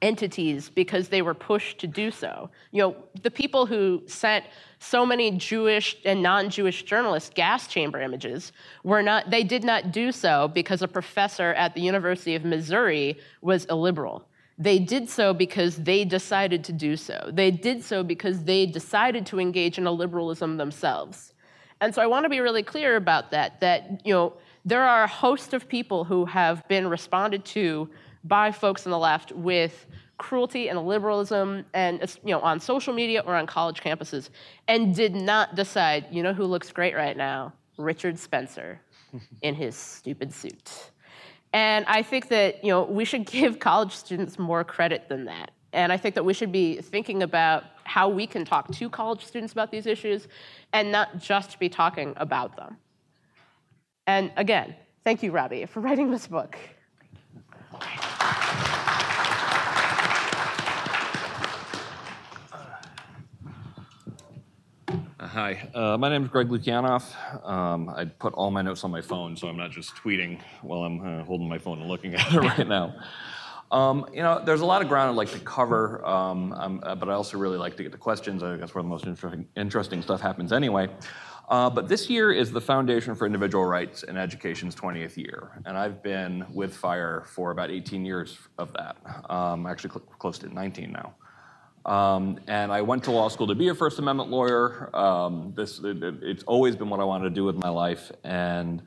entities 0.04 0.70
because 0.70 1.08
they 1.08 1.24
were 1.24 1.34
pushed 1.34 1.80
to 1.80 1.88
do 1.88 2.12
so. 2.12 2.52
You 2.72 2.84
know, 2.84 2.96
the 3.24 3.32
people 3.32 3.66
who 3.66 4.04
sent 4.06 4.46
so 4.78 5.04
many 5.04 5.32
Jewish 5.32 5.98
and 6.06 6.22
non-Jewish 6.22 6.84
journalists 6.84 7.32
gas 7.34 7.66
chamber 7.68 8.00
images 8.00 8.52
were 8.84 9.02
not 9.02 9.32
they 9.32 9.44
did 9.44 9.64
not 9.64 9.92
do 9.92 10.12
so 10.12 10.50
because 10.50 10.84
a 10.84 10.88
professor 10.88 11.52
at 11.56 11.74
the 11.74 11.82
University 11.82 12.36
of 12.36 12.46
Missouri 12.46 13.18
was 13.42 13.66
illiberal. 13.66 14.28
They 14.60 14.78
did 14.78 15.10
so 15.10 15.34
because 15.34 15.78
they 15.78 16.06
decided 16.06 16.64
to 16.66 16.74
do 16.74 16.96
so. 16.96 17.32
They 17.34 17.50
did 17.50 17.84
so 17.84 18.04
because 18.04 18.44
they 18.44 18.68
decided 18.68 19.26
to 19.28 19.40
engage 19.40 19.80
in 19.80 19.88
a 19.88 19.92
liberalism 19.92 20.58
themselves. 20.58 21.34
And 21.82 21.94
so 21.94 22.04
I 22.04 22.08
want 22.08 22.26
to 22.26 22.30
be 22.30 22.40
really 22.40 22.64
clear 22.64 22.98
about 22.98 23.32
that 23.32 23.62
that 23.62 24.06
you 24.06 24.14
know 24.14 24.34
there 24.68 24.84
are 24.84 25.04
a 25.04 25.08
host 25.08 25.54
of 25.54 25.70
people 25.70 26.04
who 26.04 26.26
have 26.26 26.68
been 26.68 26.88
responded 26.90 27.46
to 27.46 27.90
by 28.26 28.52
folks 28.52 28.86
on 28.86 28.92
the 28.92 28.98
left 28.98 29.32
with 29.32 29.86
cruelty 30.18 30.68
and 30.68 30.86
liberalism 30.86 31.64
and 31.74 32.18
you 32.26 32.32
know 32.34 32.42
on 32.42 32.60
social 32.60 32.94
media 32.94 33.24
or 33.26 33.34
on 33.34 33.48
college 33.48 33.82
campuses 33.82 34.30
and 34.68 34.94
did 34.94 35.16
not 35.16 35.56
decide 35.56 36.06
you 36.12 36.22
know 36.22 36.34
who 36.34 36.44
looks 36.44 36.70
great 36.72 36.96
right 36.96 37.16
now? 37.16 37.54
Richard 37.78 38.20
spencer 38.20 38.82
in 39.42 39.56
his 39.56 39.76
stupid 39.76 40.34
suit. 40.34 40.92
And 41.54 41.86
i 41.88 42.02
think 42.02 42.28
that 42.28 42.62
you 42.62 42.72
know 42.72 42.84
we 42.84 43.06
should 43.06 43.26
give 43.38 43.60
college 43.60 43.94
students 43.94 44.38
more 44.38 44.66
credit 44.66 45.08
than 45.08 45.24
that. 45.26 45.52
And 45.72 45.94
i 45.94 45.98
think 45.98 46.14
that 46.16 46.26
we 46.26 46.34
should 46.34 46.52
be 46.52 46.82
thinking 46.82 47.24
about 47.24 47.64
how 47.86 48.10
we 48.10 48.28
can 48.28 48.44
talk 48.44 48.70
to 48.70 48.90
college 48.90 49.24
students 49.24 49.54
about 49.54 49.72
these 49.72 49.86
issues 49.86 50.28
and 50.74 50.92
not 50.92 51.20
just 51.20 51.58
be 51.58 51.70
talking 51.70 52.14
about 52.18 52.58
them 52.58 52.76
and 54.08 54.32
again, 54.38 54.76
thank 55.04 55.22
you, 55.22 55.32
Robby, 55.32 55.66
for 55.66 55.82
writing 55.82 56.10
this 56.10 56.28
book. 56.28 56.58
Hi, 65.20 65.70
uh, 65.76 65.98
my 65.98 66.10
name 66.10 66.24
is 66.24 66.30
Greg 66.30 66.48
Lukianoff. 66.48 67.14
Um, 67.48 67.90
I 67.90 68.06
put 68.06 68.34
all 68.34 68.50
my 68.50 68.62
notes 68.62 68.84
on 68.84 68.92
my 68.92 69.02
phone, 69.02 69.36
so 69.36 69.48
I'm 69.48 69.58
not 69.58 69.72
just 69.72 69.96
tweeting 69.96 70.40
while 70.62 70.84
I'm 70.84 71.00
uh, 71.00 71.24
holding 71.26 71.48
my 71.48 71.60
phone 71.60 71.80
and 71.80 71.88
looking 71.88 72.16
at 72.16 72.34
it 72.34 72.40
right 72.40 72.68
now. 72.68 72.96
Um, 73.70 74.08
you 74.14 74.24
know, 74.24 74.42
there's 74.44 74.62
a 74.62 74.66
lot 74.66 74.82
of 74.82 74.88
ground 74.88 75.10
I'd 75.12 75.16
like 75.16 75.32
to 75.32 75.40
cover, 75.40 76.04
um, 76.08 76.54
um 76.54 76.80
uh, 76.84 76.96
but 76.96 77.10
I 77.10 77.14
also 77.14 77.38
really 77.38 77.58
like 77.58 77.76
to 77.78 77.84
get 77.84 77.92
the 77.92 77.98
questions. 77.98 78.42
I 78.42 78.48
think 78.48 78.62
that's 78.62 78.74
where 78.74 78.82
the 78.82 78.90
most 78.90 79.06
interesting, 79.06 79.48
interesting 79.56 80.02
stuff 80.02 80.22
happens 80.22 80.54
anyway. 80.54 80.88
Uh, 81.48 81.70
but 81.70 81.88
this 81.88 82.10
year 82.10 82.32
is 82.32 82.52
the 82.52 82.60
Foundation 82.60 83.16
for 83.16 83.26
Individual 83.26 83.64
Rights 83.64 84.04
in 84.04 84.18
Education's 84.18 84.76
20th 84.76 85.16
year, 85.16 85.62
and 85.66 85.78
I've 85.78 86.04
been 86.04 86.46
with 86.54 86.76
FIRE 86.76 87.24
for 87.26 87.52
about 87.52 87.72
18 87.72 88.06
years 88.06 88.38
of 88.58 88.74
that, 88.74 88.98
um, 89.30 89.66
actually 89.66 89.92
cl- 89.92 90.06
close 90.20 90.38
to 90.40 90.54
19 90.54 90.92
now. 90.92 91.16
Um, 91.90 92.38
and 92.48 92.70
I 92.70 92.82
went 92.82 93.06
to 93.06 93.12
law 93.12 93.30
school 93.30 93.48
to 93.48 93.56
be 93.56 93.70
a 93.70 93.76
First 93.76 93.98
Amendment 93.98 94.30
lawyer. 94.30 94.94
Um, 94.94 95.54
this 95.56 95.80
it, 95.80 96.04
it's 96.22 96.44
always 96.44 96.76
been 96.76 96.90
what 96.90 97.00
I 97.00 97.06
wanted 97.06 97.30
to 97.30 97.30
do 97.30 97.46
with 97.46 97.56
my 97.56 97.70
life, 97.70 98.12
and 98.26 98.82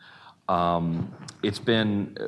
um, 0.50 1.10
it's 1.42 1.58
been 1.58 2.14
uh, 2.20 2.26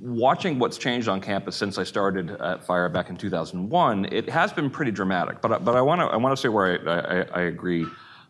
watching 0.00 0.58
what's 0.58 0.78
changed 0.78 1.08
on 1.08 1.20
campus 1.20 1.56
since 1.56 1.76
I 1.76 1.84
started 1.84 2.30
at 2.30 2.64
FIRE 2.64 2.88
back 2.88 3.10
in 3.10 3.18
2001. 3.18 4.06
It 4.06 4.30
has 4.30 4.50
been 4.50 4.70
pretty 4.70 4.92
dramatic, 4.92 5.42
but 5.42 5.62
but 5.62 5.76
I 5.76 5.82
want 5.82 6.00
to 6.00 6.06
I 6.06 6.16
want 6.16 6.34
to 6.34 6.40
say 6.40 6.48
where 6.48 6.88
I, 6.88 7.18
I, 7.18 7.40
I 7.40 7.42
agree 7.42 7.84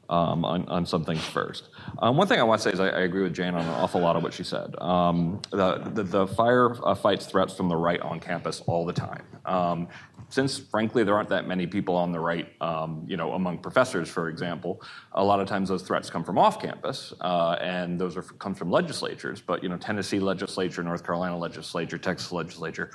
um, 0.09 0.44
on, 0.44 0.66
on 0.68 0.86
some 0.86 1.05
things 1.05 1.24
first. 1.24 1.68
Um, 1.98 2.16
one 2.16 2.26
thing 2.26 2.40
I 2.40 2.42
want 2.42 2.61
to 2.61 2.68
say 2.68 2.72
is 2.72 2.80
I, 2.80 2.88
I, 2.88 3.00
agree 3.00 3.22
with 3.22 3.34
Jane 3.34 3.55
on 3.55 3.64
an 3.64 3.70
awful 3.70 4.00
lot 4.00 4.16
of 4.16 4.22
what 4.22 4.34
she 4.34 4.44
said. 4.44 4.74
Um, 4.78 5.40
the, 5.50 5.78
the, 5.94 6.02
the, 6.02 6.26
FIRE 6.26 6.86
uh, 6.86 6.94
fights 6.94 7.26
threats 7.26 7.55
from 7.55 7.68
the 7.68 7.76
right 7.76 8.00
on 8.00 8.20
campus 8.20 8.62
all 8.66 8.84
the 8.84 8.92
time. 8.92 9.24
Um, 9.44 9.88
since, 10.28 10.59
frankly, 10.59 11.05
there 11.05 11.14
aren't 11.14 11.28
that 11.28 11.46
many 11.46 11.66
people 11.66 11.94
on 11.94 12.11
the 12.11 12.18
right, 12.18 12.48
um, 12.61 13.05
you 13.07 13.16
know, 13.16 13.34
among 13.34 13.59
professors, 13.59 14.09
for 14.09 14.28
example, 14.28 14.82
a 15.12 15.22
lot 15.22 15.40
of 15.40 15.46
times 15.46 15.68
those 15.68 15.82
threats 15.82 16.11
come 16.11 16.24
from 16.24 16.38
off 16.38 16.61
campus, 16.61 17.12
uh, 17.20 17.57
and 17.61 18.00
those 18.00 18.16
are, 18.16 18.22
come 18.22 18.55
from 18.55 18.70
legislatures. 18.70 19.40
But, 19.40 19.62
you 19.62 19.68
know, 19.68 19.76
Tennessee 19.76 20.18
legislature, 20.18 20.82
North 20.82 21.05
Carolina 21.05 21.38
legislature, 21.38 21.98
Texas 21.98 22.32
legislature, 22.32 22.90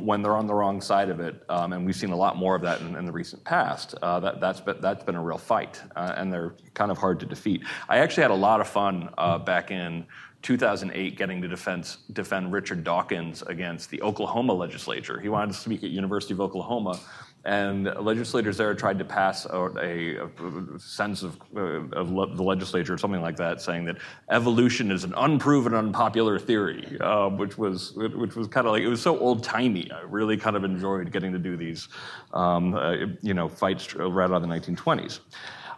when 0.00 0.20
they're 0.20 0.36
on 0.36 0.46
the 0.46 0.54
wrong 0.54 0.80
side 0.80 1.08
of 1.08 1.20
it, 1.20 1.42
um, 1.48 1.72
and 1.72 1.86
we've 1.86 1.96
seen 1.96 2.10
a 2.10 2.16
lot 2.16 2.36
more 2.36 2.54
of 2.54 2.62
that 2.62 2.80
in, 2.82 3.04
the 3.04 3.12
recent 3.12 3.42
past. 3.44 3.94
Uh, 4.02 4.20
that, 4.20 4.40
that's 4.40 4.60
been, 5.04 5.14
a 5.14 5.22
real 5.22 5.38
fight, 5.38 5.80
uh, 5.96 6.14
and 6.16 6.30
they're 6.30 6.54
kind 6.74 6.90
of 6.90 6.98
hard 6.98 7.18
to 7.20 7.26
defeat. 7.26 7.62
I 7.88 7.98
actually 7.98 8.22
had 8.22 8.30
a 8.30 8.34
lot 8.36 8.60
of 8.60 8.68
fun 8.68 9.08
uh, 9.16 9.38
back 9.38 9.70
in 9.70 10.04
2008 10.42 11.16
getting 11.16 11.40
to 11.40 11.48
defend 11.48 12.52
Richard 12.52 12.84
Dawkins 12.84 13.40
against 13.42 13.88
the 13.88 14.02
Oklahoma 14.02 14.52
legislature. 14.52 15.18
He 15.18 15.30
wanted 15.30 15.52
to 15.52 15.58
speak 15.58 15.82
at 15.82 15.90
University 15.90 16.34
of 16.34 16.40
Oklahoma, 16.42 17.00
and 17.44 17.84
legislators 18.00 18.56
there 18.56 18.74
tried 18.74 18.98
to 18.98 19.04
pass 19.04 19.44
a, 19.44 19.58
a, 19.58 20.24
a 20.24 20.78
sense 20.78 21.22
of, 21.22 21.38
uh, 21.54 21.60
of 21.92 22.10
le- 22.10 22.34
the 22.34 22.42
legislature 22.42 22.96
something 22.96 23.20
like 23.20 23.36
that, 23.36 23.60
saying 23.60 23.84
that 23.84 23.96
evolution 24.30 24.90
is 24.90 25.04
an 25.04 25.12
unproven, 25.16 25.74
unpopular 25.74 26.38
theory, 26.38 26.98
uh, 27.00 27.28
which 27.28 27.58
was 27.58 27.92
which 27.94 28.34
was 28.34 28.48
kind 28.48 28.66
of 28.66 28.72
like 28.72 28.82
it 28.82 28.88
was 28.88 29.02
so 29.02 29.18
old 29.18 29.42
timey. 29.42 29.90
I 29.90 30.00
really 30.02 30.36
kind 30.36 30.56
of 30.56 30.64
enjoyed 30.64 31.12
getting 31.12 31.32
to 31.32 31.38
do 31.38 31.56
these, 31.56 31.88
um, 32.32 32.74
uh, 32.74 32.94
you 33.20 33.34
know, 33.34 33.48
fights 33.48 33.94
right 33.94 34.24
out 34.24 34.32
of 34.32 34.42
the 34.42 34.48
1920s. 34.48 35.20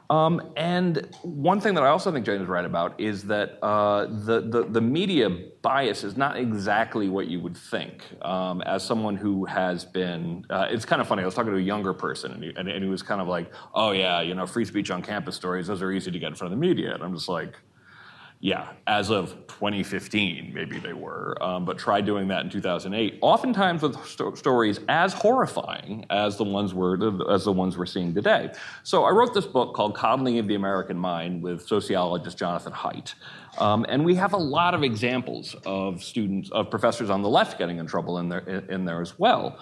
Um, 0.09 0.53
and 0.57 1.09
one 1.23 1.61
thing 1.61 1.75
that 1.75 1.83
I 1.83 1.89
also 1.89 2.13
think 2.13 2.25
Jane 2.25 2.41
is 2.41 2.47
right 2.47 2.65
about 2.65 3.01
is 3.01 3.25
that 3.25 3.59
uh, 3.63 4.07
the, 4.07 4.41
the, 4.41 4.65
the, 4.69 4.81
media 4.81 5.29
bias 5.63 6.05
is 6.05 6.17
not 6.17 6.37
exactly 6.37 7.09
what 7.09 7.27
you 7.27 7.41
would 7.41 7.57
think. 7.57 8.05
Um, 8.23 8.63
as 8.63 8.85
someone 8.85 9.17
who 9.17 9.45
has 9.47 9.85
been, 9.85 10.45
uh, 10.49 10.69
it's 10.71 10.85
kind 10.85 11.03
of 11.03 11.09
funny, 11.09 11.23
I 11.23 11.25
was 11.25 11.35
talking 11.35 11.53
to 11.53 11.59
a 11.59 11.61
younger 11.61 11.93
person 11.93 12.33
and 12.33 12.45
he, 12.45 12.53
and, 12.57 12.69
and 12.69 12.85
he 12.85 12.89
was 12.89 13.03
kind 13.03 13.21
of 13.21 13.27
like, 13.27 13.53
oh 13.75 13.91
yeah, 13.91 14.21
you 14.21 14.35
know, 14.35 14.47
free 14.47 14.65
speech 14.65 14.93
on 14.93 15.03
campus 15.03 15.35
stories, 15.35 15.67
those 15.67 15.83
are 15.83 15.91
easy 15.91 16.13
to 16.13 16.19
get 16.19 16.29
in 16.29 16.35
front 16.37 16.53
of 16.53 16.59
the 16.59 16.67
media. 16.67 16.95
And 16.95 17.03
I'm 17.03 17.15
just 17.15 17.29
like, 17.29 17.57
Yeah, 18.41 18.73
as 18.87 19.11
of 19.11 19.31
2015, 19.49 20.53
maybe 20.53 20.79
they 20.79 20.93
were, 20.93 21.43
um, 21.43 21.65
but 21.65 21.79
try 21.79 22.03
doing 22.03 22.29
that 22.29 22.45
in 22.45 22.51
2008. 22.51 23.19
Oftentimes 23.23 23.81
with 23.81 23.97
sto- 24.05 24.35
stories 24.35 24.79
as 24.89 25.15
horrifying 25.15 26.05
as 26.11 26.37
the 26.37 26.45
ones 26.45 26.75
we're 26.75 27.31
as 27.33 27.45
the 27.45 27.53
ones 27.53 27.79
we're 27.79 27.87
seeing 27.87 28.15
today. 28.15 28.53
So 28.83 29.05
I 29.05 29.11
wrote 29.11 29.33
this 29.33 29.47
book 29.47 29.75
called 29.75 29.97
"Coddling 29.97 30.39
of 30.39 30.49
the 30.49 30.55
American 30.55 30.99
Mind" 30.99 31.43
with 31.43 31.67
sociologist 31.67 32.37
Jonathan 32.37 32.75
Haidt, 32.75 33.15
um, 33.59 33.87
and 33.89 34.05
we 34.05 34.15
have 34.17 34.35
a 34.35 34.39
lot 34.39 34.75
of 34.75 34.83
examples 34.83 35.57
of 35.65 36.05
students 36.05 36.51
of 36.51 36.71
professors 36.71 37.09
on 37.09 37.23
the 37.23 37.31
left 37.31 37.59
getting 37.59 37.79
in 37.79 37.87
trouble 37.87 38.19
in 38.19 38.29
there 38.29 38.41
in 38.69 38.85
there 38.85 39.01
as 39.01 39.19
well. 39.19 39.59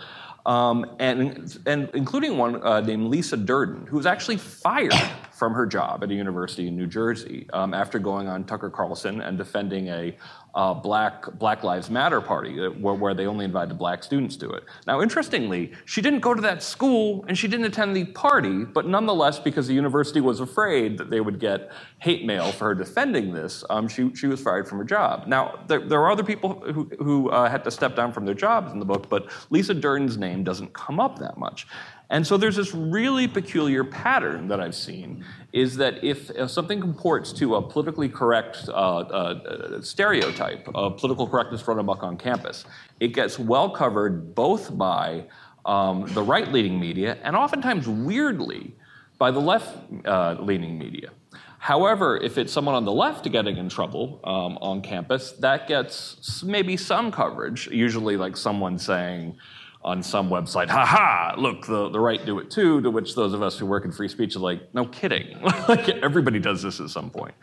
Um, 0.47 0.97
and, 0.99 1.59
and 1.65 1.89
including 1.95 2.37
one 2.37 2.63
uh, 2.63 2.81
named 2.81 3.09
Lisa 3.09 3.37
Durden, 3.37 3.87
who 3.87 3.97
was 3.97 4.05
actually 4.05 4.37
fired 4.37 4.93
from 5.33 5.55
her 5.55 5.67
job 5.67 6.03
at 6.03 6.11
a 6.11 6.15
university 6.15 6.69
in 6.69 6.77
New 6.77 6.87
Jersey 6.87 7.49
um, 7.53 7.73
after 7.73 7.99
going 7.99 8.29
on 8.29 8.45
Tucker 8.45 8.69
Carlson 8.71 9.21
and 9.23 9.39
defending 9.39 9.89
a 9.89 10.17
uh, 10.55 10.73
Black 10.73 11.27
Black 11.39 11.65
Lives 11.65 11.91
Matter 11.91 12.21
party 12.21 12.65
uh, 12.65 12.71
where, 12.71 12.95
where, 12.95 13.15
they 13.15 13.27
only 13.27 13.45
invited 13.45 13.77
black 13.77 14.05
students 14.05 14.37
to 14.37 14.51
it. 14.51 14.65
Now, 14.87 15.03
interestingly, 15.03 15.73
she 15.85 16.01
didn't 16.01 16.21
go 16.21 16.35
to 16.35 16.41
that 16.43 16.63
school 16.63 17.25
and 17.29 17.37
she 17.37 17.49
didn't 17.49 17.67
attend 17.67 17.97
the 17.97 18.05
party, 18.07 18.65
but 18.65 18.87
nonetheless, 18.87 19.39
because 19.39 19.67
the 19.67 19.75
university 19.75 20.21
was 20.21 20.41
afraid 20.41 20.97
that 20.99 21.11
they 21.11 21.21
would 21.21 21.41
get 21.41 21.73
hate 21.99 22.25
mail 22.25 22.53
for 22.53 22.67
her 22.67 22.75
defending 22.75 23.33
this, 23.33 23.65
um, 23.71 23.89
she, 23.89 24.15
she 24.15 24.27
was 24.27 24.41
fired 24.41 24.69
from 24.69 24.79
her 24.79 24.85
job. 24.85 25.27
Now, 25.27 25.65
there, 25.67 25.81
there 25.81 26.01
are 26.01 26.11
other 26.11 26.25
people 26.25 26.61
who, 26.73 26.91
who 26.99 27.31
uh, 27.31 27.49
had 27.49 27.65
to 27.65 27.71
step 27.71 27.97
down 27.97 28.13
from 28.13 28.25
their 28.25 28.35
jobs 28.35 28.73
in 28.73 28.79
the 28.79 28.85
book, 28.85 29.09
but 29.09 29.31
Lisa 29.51 29.75
Durden's 29.75 30.17
name 30.17 30.45
doesn't 30.45 30.73
come 30.73 31.01
up 31.01 31.19
that 31.19 31.37
much. 31.37 31.67
And 32.11 32.27
so 32.27 32.37
there's 32.37 32.57
this 32.57 32.75
really 32.75 33.27
peculiar 33.27 33.83
pattern 33.83 34.49
that 34.49 34.61
I've 34.61 34.75
seen 34.75 35.25
is 35.55 35.77
that 35.77 36.03
if, 36.03 36.33
something 36.51 36.81
comports 36.81 37.33
to 37.33 37.55
a 37.55 37.63
politically 37.63 38.09
correct 38.09 38.69
uh, 38.69 38.73
uh, 38.73 39.81
stereotype 39.81 40.69
of 40.75 40.99
political 40.99 41.29
correctness 41.29 41.67
run 41.69 41.79
amok 41.79 42.03
on 42.03 42.17
campus, 42.17 42.65
it 42.99 43.15
gets 43.15 43.39
well 43.39 43.71
covered 43.71 44.35
both 44.35 44.77
by 44.77 45.25
um, 45.65 46.07
the 46.09 46.23
right 46.23 46.51
leaning 46.51 46.79
media 46.81 47.19
and 47.23 47.37
oftentimes 47.37 47.87
weirdly 47.87 48.75
by 49.17 49.31
the 49.31 49.39
left 49.39 49.79
uh, 50.05 50.37
leaning 50.41 50.77
media. 50.77 51.11
However, 51.59 52.19
if 52.19 52.37
it's 52.37 52.53
someone 52.53 52.75
on 52.75 52.85
the 52.85 52.93
left 52.93 53.31
getting 53.31 53.57
in 53.57 53.69
trouble 53.69 54.21
um, 54.25 54.59
on 54.61 54.83
campus, 54.83 55.33
that 55.39 55.69
gets 55.69 56.43
maybe 56.43 56.77
some 56.77 57.13
coverage, 57.13 57.69
usually 57.69 58.17
like 58.17 58.37
someone 58.37 58.77
saying, 58.77 59.37
on 59.85 60.03
some 60.03 60.31
website, 60.31 60.69
ha 60.69 60.87
ha, 60.87 61.35
look, 61.37 61.67
the, 61.67 61.91
the 61.91 62.01
right 62.01 62.25
do 62.25 62.39
it 62.39 62.51
too, 62.51 62.81
to 62.81 62.91
which 62.91 63.15
those 63.15 63.35
of 63.35 63.43
us 63.43 63.59
who 63.59 63.67
work 63.67 63.85
in 63.85 63.93
free 63.93 64.09
speech 64.09 64.35
are 64.35 64.41
like, 64.41 64.75
no 64.75 64.87
kidding. 64.87 65.39
like 65.69 65.89
everybody 65.89 66.39
does 66.39 66.63
this 66.63 66.81
at 66.81 66.89
some 66.89 67.11
point. 67.11 67.35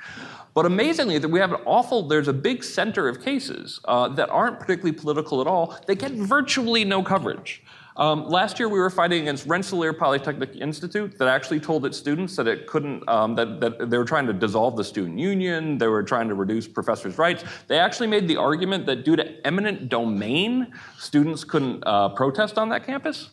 But 0.53 0.65
amazingly, 0.65 1.17
that 1.19 1.29
we 1.29 1.39
have 1.39 1.53
an 1.53 1.61
awful, 1.65 2.07
there's 2.07 2.27
a 2.27 2.33
big 2.33 2.63
center 2.63 3.07
of 3.07 3.23
cases 3.23 3.79
uh, 3.85 4.09
that 4.09 4.29
aren't 4.29 4.59
particularly 4.59 4.97
political 4.97 5.39
at 5.39 5.47
all. 5.47 5.77
They 5.85 5.95
get 5.95 6.11
virtually 6.11 6.83
no 6.83 7.03
coverage. 7.03 7.63
Um, 8.01 8.27
last 8.27 8.57
year, 8.57 8.67
we 8.67 8.79
were 8.79 8.89
fighting 8.89 9.21
against 9.21 9.45
Rensselaer 9.45 9.93
Polytechnic 9.93 10.55
Institute 10.55 11.19
that 11.19 11.27
actually 11.27 11.59
told 11.59 11.85
its 11.85 11.99
students 11.99 12.35
that 12.35 12.47
it 12.47 12.65
couldn't, 12.65 13.07
um, 13.07 13.35
that, 13.35 13.59
that 13.59 13.91
they 13.91 13.97
were 13.99 14.05
trying 14.05 14.25
to 14.25 14.33
dissolve 14.33 14.75
the 14.75 14.83
student 14.83 15.19
union, 15.19 15.77
they 15.77 15.85
were 15.85 16.01
trying 16.01 16.27
to 16.27 16.33
reduce 16.33 16.67
professors' 16.67 17.19
rights. 17.19 17.43
They 17.67 17.77
actually 17.77 18.07
made 18.07 18.27
the 18.27 18.37
argument 18.37 18.87
that 18.87 19.05
due 19.05 19.15
to 19.17 19.45
eminent 19.45 19.89
domain, 19.89 20.73
students 20.97 21.43
couldn't 21.43 21.83
uh, 21.85 22.09
protest 22.09 22.57
on 22.57 22.69
that 22.69 22.87
campus. 22.87 23.29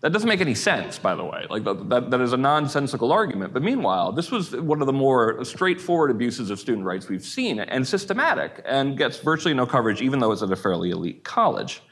That 0.00 0.14
doesn't 0.14 0.30
make 0.30 0.40
any 0.40 0.54
sense, 0.54 0.98
by 0.98 1.14
the 1.14 1.24
way. 1.24 1.44
Like 1.50 1.64
that, 1.64 2.10
that 2.10 2.20
is 2.22 2.32
a 2.32 2.38
nonsensical 2.38 3.12
argument. 3.12 3.52
But 3.52 3.62
meanwhile, 3.62 4.12
this 4.12 4.30
was 4.30 4.56
one 4.56 4.80
of 4.80 4.86
the 4.86 4.94
more 4.94 5.44
straightforward 5.44 6.10
abuses 6.10 6.48
of 6.48 6.58
student 6.58 6.86
rights 6.86 7.10
we've 7.10 7.22
seen, 7.22 7.60
and 7.60 7.86
systematic, 7.86 8.62
and 8.64 8.96
gets 8.96 9.18
virtually 9.18 9.52
no 9.52 9.66
coverage, 9.66 10.00
even 10.00 10.20
though 10.20 10.32
it's 10.32 10.40
at 10.40 10.50
a 10.50 10.56
fairly 10.56 10.88
elite 10.88 11.22
college. 11.22 11.82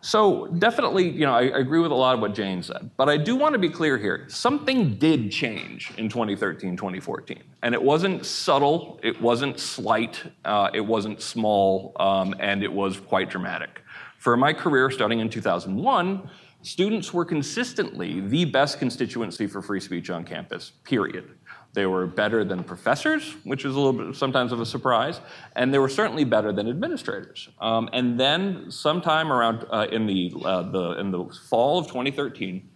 So 0.00 0.46
definitely, 0.46 1.08
you 1.08 1.26
know, 1.26 1.34
I, 1.34 1.48
I, 1.48 1.58
agree 1.58 1.80
with 1.80 1.90
a 1.90 1.94
lot 1.94 2.14
of 2.14 2.20
what 2.20 2.34
Jane 2.34 2.62
said, 2.62 2.90
but 2.96 3.08
I 3.08 3.16
do 3.16 3.34
want 3.34 3.54
to 3.54 3.58
be 3.58 3.68
clear 3.68 3.98
here. 3.98 4.26
Something 4.28 4.94
did 4.94 5.32
change 5.32 5.92
in 5.96 6.08
2013, 6.08 6.76
2014, 6.76 7.42
and 7.62 7.74
it 7.74 7.82
wasn't 7.82 8.24
subtle, 8.24 9.00
it 9.02 9.20
wasn't 9.20 9.58
slight, 9.58 10.22
uh, 10.44 10.70
it 10.72 10.80
wasn't 10.80 11.20
small, 11.20 11.92
um, 11.98 12.34
and 12.38 12.62
it 12.62 12.72
was 12.72 13.00
quite 13.00 13.28
dramatic. 13.28 13.82
For 14.18 14.36
my 14.36 14.52
career, 14.52 14.90
starting 14.90 15.20
in 15.20 15.28
2001, 15.28 16.30
students 16.62 17.12
were 17.12 17.24
consistently 17.24 18.20
the 18.20 18.44
best 18.44 18.78
constituency 18.78 19.46
for 19.46 19.62
free 19.62 19.80
speech 19.80 20.10
on 20.10 20.24
campus. 20.24 20.72
Period. 20.84 21.37
They 21.78 21.86
were 21.86 22.08
better 22.08 22.42
than 22.42 22.64
professors, 22.64 23.36
which 23.44 23.64
is 23.64 23.76
a 23.76 23.78
little 23.78 23.92
bit 23.92 24.16
sometimes 24.16 24.50
of 24.50 24.60
a 24.60 24.66
surprise, 24.66 25.20
and 25.54 25.72
they 25.72 25.78
were 25.78 25.88
certainly 25.88 26.24
better 26.24 26.52
than 26.52 26.68
administrators. 26.68 27.48
Um, 27.60 27.88
and 27.92 28.18
then, 28.18 28.68
sometime 28.68 29.30
around 29.30 29.64
uh, 29.70 29.86
in 29.92 30.04
the, 30.08 30.32
uh, 30.44 30.62
the 30.62 30.98
in 30.98 31.12
the 31.12 31.26
fall 31.48 31.78
of 31.78 31.86
2013, 31.86 32.68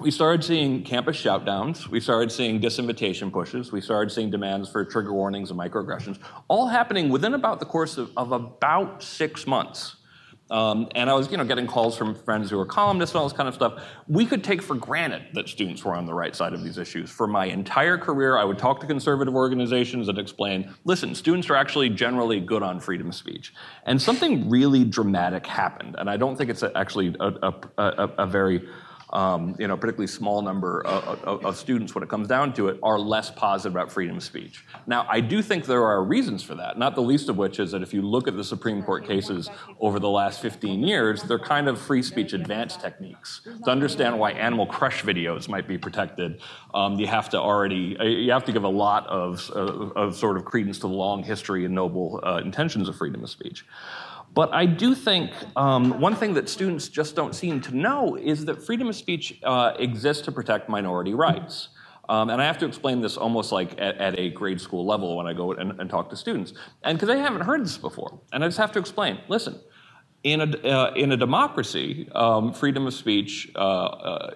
we 0.00 0.10
started 0.10 0.42
seeing 0.42 0.82
campus 0.82 1.16
shoutdowns. 1.16 1.86
We 1.86 2.00
started 2.00 2.32
seeing 2.32 2.60
disinvitation 2.60 3.30
pushes. 3.30 3.70
We 3.70 3.82
started 3.82 4.10
seeing 4.10 4.32
demands 4.32 4.68
for 4.68 4.84
trigger 4.84 5.12
warnings 5.12 5.52
and 5.52 5.60
microaggressions, 5.60 6.18
all 6.48 6.66
happening 6.66 7.08
within 7.08 7.34
about 7.34 7.60
the 7.60 7.66
course 7.66 7.98
of, 7.98 8.10
of 8.16 8.32
about 8.32 9.00
six 9.00 9.46
months. 9.46 9.94
Um, 10.50 10.88
and 10.94 11.10
I 11.10 11.14
was, 11.14 11.30
you 11.30 11.36
know, 11.36 11.44
getting 11.44 11.66
calls 11.66 11.96
from 11.96 12.14
friends 12.14 12.50
who 12.50 12.56
were 12.56 12.66
columnists 12.66 13.14
and 13.14 13.20
all 13.20 13.28
this 13.28 13.36
kind 13.36 13.48
of 13.48 13.54
stuff. 13.54 13.82
We 14.06 14.24
could 14.24 14.42
take 14.42 14.62
for 14.62 14.74
granted 14.74 15.22
that 15.34 15.48
students 15.48 15.84
were 15.84 15.94
on 15.94 16.06
the 16.06 16.14
right 16.14 16.34
side 16.34 16.54
of 16.54 16.64
these 16.64 16.78
issues. 16.78 17.10
For 17.10 17.26
my 17.26 17.46
entire 17.46 17.98
career, 17.98 18.38
I 18.38 18.44
would 18.44 18.58
talk 18.58 18.80
to 18.80 18.86
conservative 18.86 19.34
organizations 19.34 20.08
and 20.08 20.18
explain, 20.18 20.74
listen, 20.84 21.14
students 21.14 21.50
are 21.50 21.56
actually 21.56 21.90
generally 21.90 22.40
good 22.40 22.62
on 22.62 22.80
freedom 22.80 23.08
of 23.08 23.14
speech. 23.14 23.52
And 23.84 24.00
something 24.00 24.48
really 24.48 24.84
dramatic 24.84 25.46
happened. 25.46 25.96
And 25.98 26.08
I 26.08 26.16
don't 26.16 26.36
think 26.36 26.48
it's 26.50 26.62
actually 26.62 27.14
a, 27.20 27.32
a, 27.42 27.54
a, 27.78 28.10
a 28.18 28.26
very 28.26 28.66
you 29.58 29.68
know, 29.68 29.76
particularly 29.76 30.06
small 30.06 30.42
number 30.42 30.84
of, 30.86 31.22
of, 31.24 31.44
of, 31.44 31.56
students, 31.56 31.94
when 31.94 32.04
it 32.04 32.10
comes 32.10 32.28
down 32.28 32.52
to 32.54 32.68
it, 32.68 32.78
are 32.82 32.98
less 32.98 33.30
positive 33.30 33.74
about 33.74 33.90
freedom 33.90 34.16
of 34.16 34.22
speech. 34.22 34.64
Now, 34.86 35.06
I 35.08 35.20
do 35.20 35.40
think 35.42 35.64
there 35.64 35.84
are 35.84 36.04
reasons 36.04 36.42
for 36.42 36.54
that, 36.56 36.78
not 36.78 36.94
the 36.94 37.02
least 37.02 37.28
of 37.28 37.36
which 37.36 37.58
is 37.58 37.72
that 37.72 37.82
if 37.82 37.94
you 37.94 38.02
look 38.02 38.28
at 38.28 38.36
the 38.36 38.44
Supreme 38.44 38.82
Court 38.82 39.06
cases 39.06 39.50
over 39.80 39.98
the 39.98 40.08
last 40.08 40.40
15 40.40 40.82
years, 40.82 41.22
they're 41.22 41.38
kind 41.38 41.68
of 41.68 41.80
free 41.80 42.02
speech 42.02 42.32
advanced 42.32 42.80
techniques. 42.80 43.40
To 43.64 43.70
understand 43.70 44.18
why 44.18 44.32
animal 44.32 44.66
crush 44.66 45.02
videos 45.02 45.48
might 45.48 45.66
be 45.66 45.78
protected, 45.78 46.40
um, 46.74 46.98
you 46.98 47.06
have 47.06 47.30
to 47.30 47.38
already, 47.38 47.96
uh, 47.98 48.04
you 48.04 48.30
have 48.32 48.44
to 48.44 48.52
give 48.52 48.64
a 48.64 48.68
lot 48.68 49.06
of, 49.06 49.50
uh, 49.54 49.60
of 49.96 50.16
sort 50.16 50.36
of 50.36 50.44
credence 50.44 50.78
to 50.78 50.86
the 50.86 50.92
long 50.94 51.22
history 51.22 51.64
and 51.64 51.74
noble 51.74 52.20
uh, 52.22 52.40
intentions 52.44 52.88
of 52.88 52.96
freedom 52.96 53.22
of 53.24 53.30
speech. 53.30 53.64
But 54.38 54.54
I 54.54 54.66
do 54.66 54.94
think 54.94 55.32
um, 55.56 55.98
one 55.98 56.14
thing 56.14 56.34
that 56.34 56.48
students 56.48 56.88
just 56.88 57.16
don't 57.16 57.34
seem 57.34 57.60
to 57.62 57.76
know 57.76 58.14
is 58.14 58.44
that 58.44 58.64
freedom 58.64 58.88
of 58.88 58.94
speech 58.94 59.40
uh, 59.42 59.72
exists 59.80 60.24
to 60.26 60.30
protect 60.30 60.68
minority 60.68 61.12
rights. 61.12 61.70
Um, 62.08 62.30
and 62.30 62.40
I 62.40 62.44
have 62.44 62.56
to 62.58 62.66
explain 62.66 63.00
this 63.00 63.16
almost 63.16 63.50
like 63.50 63.72
at, 63.80 63.96
at 63.96 64.16
a 64.16 64.30
grade 64.30 64.60
school 64.60 64.86
level 64.86 65.16
when 65.16 65.26
I 65.26 65.32
go 65.32 65.54
and, 65.54 65.80
and 65.80 65.90
talk 65.90 66.08
to 66.10 66.16
students. 66.16 66.52
And 66.84 66.96
because 66.96 67.12
they 67.12 67.18
haven't 67.18 67.40
heard 67.40 67.64
this 67.64 67.78
before. 67.78 68.20
And 68.32 68.44
I 68.44 68.46
just 68.46 68.58
have 68.58 68.70
to 68.74 68.78
explain 68.78 69.18
listen, 69.26 69.58
in 70.24 70.40
a, 70.40 70.68
uh, 70.68 70.92
in 70.94 71.12
a 71.12 71.16
democracy, 71.16 72.08
um, 72.14 72.52
freedom 72.52 72.86
of 72.86 72.94
speech 72.94 73.50
uh, 73.54 73.58
uh, 73.58 74.34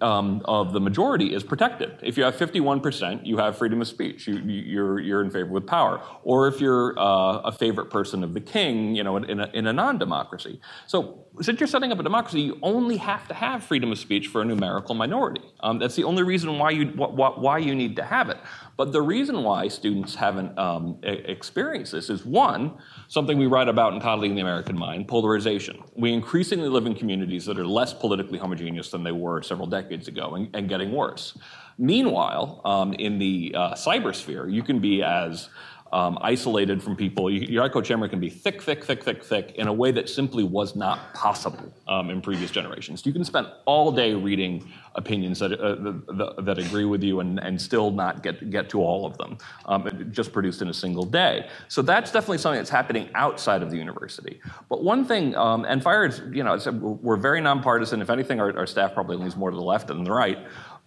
um, 0.00 0.40
of 0.46 0.72
the 0.72 0.80
majority 0.80 1.34
is 1.34 1.44
protected. 1.44 1.98
If 2.02 2.16
you 2.16 2.24
have 2.24 2.34
51%, 2.34 3.26
you 3.26 3.36
have 3.36 3.58
freedom 3.58 3.82
of 3.82 3.88
speech. 3.88 4.26
You, 4.26 4.38
you're, 4.38 5.00
you're 5.00 5.22
in 5.22 5.30
favor 5.30 5.50
with 5.50 5.66
power. 5.66 6.00
Or 6.22 6.48
if 6.48 6.60
you're 6.60 6.98
uh, 6.98 7.40
a 7.40 7.52
favorite 7.52 7.90
person 7.90 8.24
of 8.24 8.32
the 8.32 8.40
king, 8.40 8.94
you 8.94 9.04
know, 9.04 9.18
in 9.18 9.40
a, 9.40 9.50
in 9.52 9.66
a 9.66 9.72
non-democracy. 9.72 10.60
So 10.86 11.26
since 11.42 11.60
you're 11.60 11.66
setting 11.66 11.92
up 11.92 11.98
a 11.98 12.02
democracy, 12.02 12.40
you 12.40 12.58
only 12.62 12.96
have 12.96 13.28
to 13.28 13.34
have 13.34 13.62
freedom 13.62 13.92
of 13.92 13.98
speech 13.98 14.28
for 14.28 14.40
a 14.40 14.44
numerical 14.46 14.94
minority. 14.94 15.42
Um, 15.60 15.78
that's 15.78 15.94
the 15.94 16.04
only 16.04 16.22
reason 16.22 16.58
why 16.58 16.70
you, 16.70 16.86
why 16.86 17.58
you 17.58 17.74
need 17.74 17.96
to 17.96 18.04
have 18.04 18.30
it. 18.30 18.38
But 18.78 18.92
the 18.92 19.02
reason 19.02 19.42
why 19.42 19.66
students 19.66 20.14
haven't 20.14 20.56
um, 20.56 21.00
experienced 21.02 21.90
this 21.90 22.08
is 22.08 22.24
one, 22.24 22.78
something 23.08 23.36
we 23.36 23.46
write 23.46 23.66
about 23.66 23.92
in 23.92 24.00
Coddling 24.00 24.36
the 24.36 24.40
American 24.40 24.78
Mind, 24.78 25.08
polarization. 25.08 25.82
We 25.96 26.12
increasingly 26.12 26.68
live 26.68 26.86
in 26.86 26.94
communities 26.94 27.44
that 27.46 27.58
are 27.58 27.66
less 27.66 27.92
politically 27.92 28.38
homogeneous 28.38 28.92
than 28.92 29.02
they 29.02 29.10
were 29.10 29.42
several 29.42 29.66
decades 29.66 30.06
ago 30.06 30.36
and, 30.36 30.48
and 30.54 30.68
getting 30.68 30.92
worse. 30.92 31.36
Meanwhile, 31.76 32.60
um, 32.64 32.92
in 32.92 33.18
the 33.18 33.52
uh, 33.56 33.74
cybersphere, 33.74 34.50
you 34.50 34.62
can 34.62 34.78
be 34.78 35.02
as 35.02 35.48
um, 35.92 36.18
isolated 36.20 36.82
from 36.82 36.96
people. 36.96 37.30
Your 37.30 37.64
echo 37.64 37.80
chamber 37.80 38.08
can 38.08 38.20
be 38.20 38.30
thick, 38.30 38.62
thick, 38.62 38.84
thick, 38.84 39.02
thick, 39.02 39.24
thick 39.24 39.52
in 39.56 39.68
a 39.68 39.72
way 39.72 39.90
that 39.92 40.08
simply 40.08 40.44
was 40.44 40.76
not 40.76 41.14
possible 41.14 41.72
um, 41.86 42.10
in 42.10 42.20
previous 42.20 42.50
generations. 42.50 43.04
You 43.06 43.12
can 43.12 43.24
spend 43.24 43.48
all 43.64 43.90
day 43.92 44.14
reading 44.14 44.70
opinions 44.94 45.38
that, 45.38 45.52
uh, 45.52 45.76
that, 46.16 46.44
that, 46.44 46.58
agree 46.58 46.84
with 46.84 47.02
you 47.02 47.20
and, 47.20 47.38
and 47.38 47.60
still 47.60 47.90
not 47.90 48.22
get, 48.22 48.50
get 48.50 48.68
to 48.70 48.82
all 48.82 49.06
of 49.06 49.16
them, 49.16 49.38
um, 49.66 50.08
just 50.10 50.32
produced 50.32 50.60
in 50.60 50.68
a 50.68 50.74
single 50.74 51.04
day. 51.04 51.48
So 51.68 51.82
that's 51.82 52.10
definitely 52.10 52.38
something 52.38 52.58
that's 52.58 52.70
happening 52.70 53.08
outside 53.14 53.62
of 53.62 53.70
the 53.70 53.76
university. 53.76 54.40
But 54.68 54.82
one 54.82 55.04
thing, 55.04 55.36
um, 55.36 55.64
and 55.64 55.82
FIRE 55.82 56.06
is, 56.06 56.22
you 56.32 56.42
know, 56.42 56.58
we're 57.02 57.16
very 57.16 57.40
nonpartisan. 57.40 58.02
If 58.02 58.10
anything, 58.10 58.40
our, 58.40 58.56
our 58.58 58.66
staff 58.66 58.92
probably 58.92 59.16
leans 59.16 59.36
more 59.36 59.50
to 59.50 59.56
the 59.56 59.62
left 59.62 59.86
than 59.86 60.04
the 60.04 60.12
right. 60.12 60.38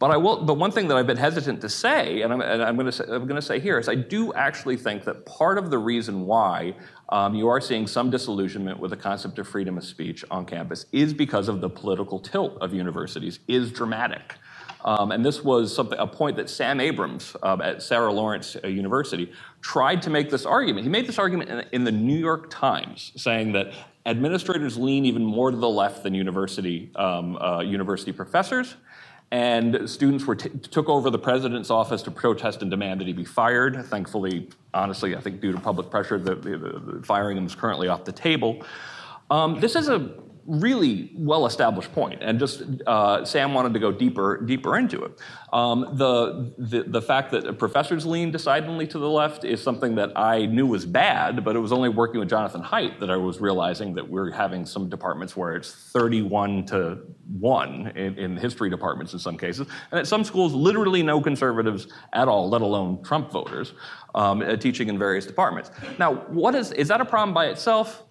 But 0.02 0.10
I 0.10 0.18
will. 0.18 0.43
But 0.43 0.56
one 0.56 0.72
thing 0.72 0.88
that 0.88 0.97
I've 0.97 1.06
been 1.06 1.16
hesitant 1.16 1.62
to 1.62 1.70
say, 1.70 2.24
and 2.24 2.34
I'm, 2.34 2.41
and 2.41 2.64
I'm 2.64 2.76
going 2.76 2.88
to 2.88 3.41
say, 3.41 3.56
say 3.56 3.60
here, 3.60 3.78
is 3.78 3.88
I 3.88 3.93
do 3.93 4.34
actually 4.34 4.76
think 4.76 5.04
that 5.04 5.28
part 5.28 5.60
of 5.60 5.70
the 5.70 5.78
reason 5.78 6.26
why 6.26 6.74
um, 7.10 7.36
you 7.36 7.47
are 7.47 7.62
seeing 7.62 7.86
some 7.86 8.10
disillusionment 8.10 8.80
with 8.80 8.89
the 8.89 8.97
concept 8.97 9.38
of 9.38 9.47
freedom 9.47 9.78
of 9.78 9.84
speech 9.84 10.26
on 10.32 10.47
campus 10.47 10.88
is 10.91 11.14
because 11.14 11.47
of 11.47 11.62
the 11.62 11.70
political 11.70 12.20
tilt 12.20 12.58
of 12.62 12.74
universities 12.74 13.41
is 13.47 13.72
dramatic. 13.72 14.34
Um, 14.84 15.12
and 15.12 15.24
this 15.24 15.43
was 15.43 15.78
a 15.78 16.08
point 16.08 16.36
that 16.38 16.49
Sam 16.49 16.80
Abrams 16.80 17.36
um, 17.43 17.62
at 17.62 17.84
Sarah 17.84 18.12
Lawrence 18.12 18.58
uh, 18.64 18.68
University 18.70 19.32
tried 19.62 20.02
to 20.02 20.10
make 20.10 20.32
this 20.32 20.47
argument. 20.47 20.84
He 20.84 20.89
made 20.89 21.06
this 21.06 21.20
argument 21.20 21.52
in, 21.52 21.64
in, 21.74 21.84
the 21.84 21.91
New 21.91 22.18
York 22.18 22.49
Times, 22.49 23.12
saying 23.16 23.52
that 23.52 23.72
administrators 24.08 24.80
lean 24.80 25.06
even 25.06 25.24
more 25.24 25.52
to 25.52 25.58
the 25.58 25.70
left 25.70 26.02
than 26.02 26.16
university, 26.16 26.89
um, 26.95 27.38
uh, 27.38 27.60
university 27.60 28.12
professors 28.12 28.78
and 29.32 29.90
students 29.90 30.26
were 30.26 30.36
t- 30.36 30.50
took 30.50 30.90
over 30.90 31.10
the 31.10 31.20
president's 31.20 31.70
office 31.70 32.02
to 32.04 32.12
protest 32.12 32.62
and 32.62 32.70
demand 32.70 33.00
that 33.00 33.08
he 33.08 33.14
be 33.14 33.26
fired. 33.26 33.86
Thankfully, 33.86 34.50
honestly, 34.74 35.16
I 35.16 35.22
think 35.22 35.40
due 35.40 35.54
to 35.54 35.60
public 35.60 35.90
pressure, 35.90 36.20
the, 36.20 36.36
the, 36.36 36.58
the 36.58 37.02
firing 37.04 37.38
him 37.38 37.46
is 37.46 37.56
currently 37.56 37.88
off 37.88 38.04
the 38.04 38.12
table. 38.12 38.64
Um, 39.30 39.60
this 39.62 39.78
is 39.78 39.88
a 39.88 40.12
really 40.52 41.12
well-established 41.16 41.93
point, 41.93 42.22
and 42.22 42.38
just 42.38 42.64
uh, 42.86 43.24
Sam 43.24 43.54
wanted 43.54 43.74
to 43.74 43.80
go 43.80 43.91
deeper 43.91 44.41
deeper 44.41 44.78
into 44.78 45.02
it. 45.04 45.18
Um, 45.54 45.91
the, 45.93 46.54
the, 46.58 46.84
the 46.84 47.02
fact 47.02 47.32
that 47.32 47.58
professors 47.58 48.06
lean 48.06 48.32
decidedly 48.32 48.86
to 48.88 48.99
the 48.99 49.10
left 49.10 49.45
is 49.45 49.64
something 49.64 49.95
that 49.95 50.18
I 50.18 50.45
knew 50.45 50.66
was 50.66 50.86
bad, 50.86 51.45
but 51.45 51.56
it 51.56 51.60
was 51.60 51.72
only 51.72 51.89
working 51.89 52.20
with 52.20 52.30
Jonathan 52.30 52.62
Haidt 52.62 52.99
that 52.99 53.10
I 53.10 53.16
was 53.16 53.39
realizing 53.39 53.93
that 53.95 54.08
we're 54.08 54.32
having 54.32 54.66
some 54.66 54.89
departments 54.89 55.38
where 55.38 55.56
it's 55.56 55.74
31 55.74 56.66
to 56.68 56.99
one 57.39 57.88
in, 57.95 58.18
in 58.18 58.36
history 58.36 58.70
departments 58.70 59.14
in 59.14 59.20
some 59.20 59.38
cases, 59.38 59.68
and 59.91 59.99
at 59.99 60.08
some 60.08 60.24
schools 60.26 60.54
literally 60.54 61.02
no 61.02 61.22
conservatives 61.22 61.88
at 62.12 62.28
all, 62.28 62.49
let 62.49 62.62
alone 62.62 63.02
Trump 63.04 63.32
voters, 63.32 63.74
um, 64.16 64.43
teaching 64.60 64.89
in 64.89 64.99
various 64.99 65.26
departments. 65.26 65.72
Now, 65.97 66.16
what 66.16 66.56
is 66.56 66.74
is 66.74 66.89
that 66.89 66.99
a 66.99 67.06
problem 67.06 67.34
by 67.34 67.47
itself? 67.47 68.04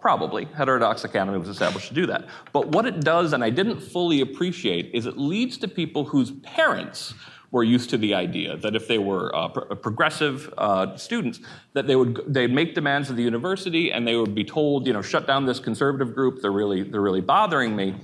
Probably. 0.00 0.44
Heterodox 0.44 1.04
Academy 1.04 1.38
was 1.38 1.48
established 1.48 1.88
to 1.88 1.94
do 1.94 2.06
that. 2.06 2.26
But 2.52 2.68
what 2.68 2.86
it 2.86 3.00
does, 3.00 3.32
and 3.32 3.42
I 3.42 3.50
didn't 3.50 3.80
fully 3.80 4.20
appreciate, 4.20 4.90
is 4.94 5.06
it 5.06 5.16
leads 5.16 5.56
to 5.58 5.68
people 5.68 6.04
whose 6.04 6.30
parents 6.42 7.14
were 7.50 7.64
used 7.64 7.88
to 7.90 7.96
the 7.96 8.14
idea 8.14 8.56
that 8.58 8.74
if 8.74 8.88
they 8.88 8.98
were 8.98 9.34
uh, 9.34 9.48
pro- 9.48 9.76
progressive 9.76 10.52
uh, 10.58 10.96
students, 10.96 11.40
that 11.72 11.86
they 11.86 11.96
would 11.96 12.20
they'd 12.26 12.52
make 12.52 12.74
demands 12.74 13.10
of 13.10 13.16
the 13.16 13.22
university 13.22 13.92
and 13.92 14.06
they 14.06 14.16
would 14.16 14.34
be 14.34 14.44
told, 14.44 14.86
you 14.86 14.92
know, 14.92 15.02
shut 15.02 15.26
down 15.26 15.46
this 15.46 15.60
conservative 15.60 16.14
group. 16.14 16.42
They're 16.42 16.52
really 16.52 16.82
they're 16.82 17.00
really 17.00 17.20
bothering 17.20 17.74
me. 17.74 17.94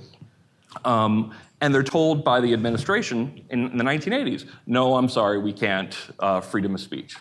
Um, 0.85 1.33
and 1.59 1.75
they're 1.75 1.83
told 1.83 2.23
by 2.23 2.39
the 2.39 2.53
administration 2.53 3.45
in, 3.49 3.69
in, 3.71 3.77
the 3.77 3.83
1980s, 3.83 4.45
no, 4.65 4.95
I'm 4.95 5.09
sorry, 5.09 5.37
we 5.37 5.53
can't, 5.53 5.95
uh, 6.17 6.41
freedom 6.41 6.73
of 6.73 6.81
speech. 6.81 7.17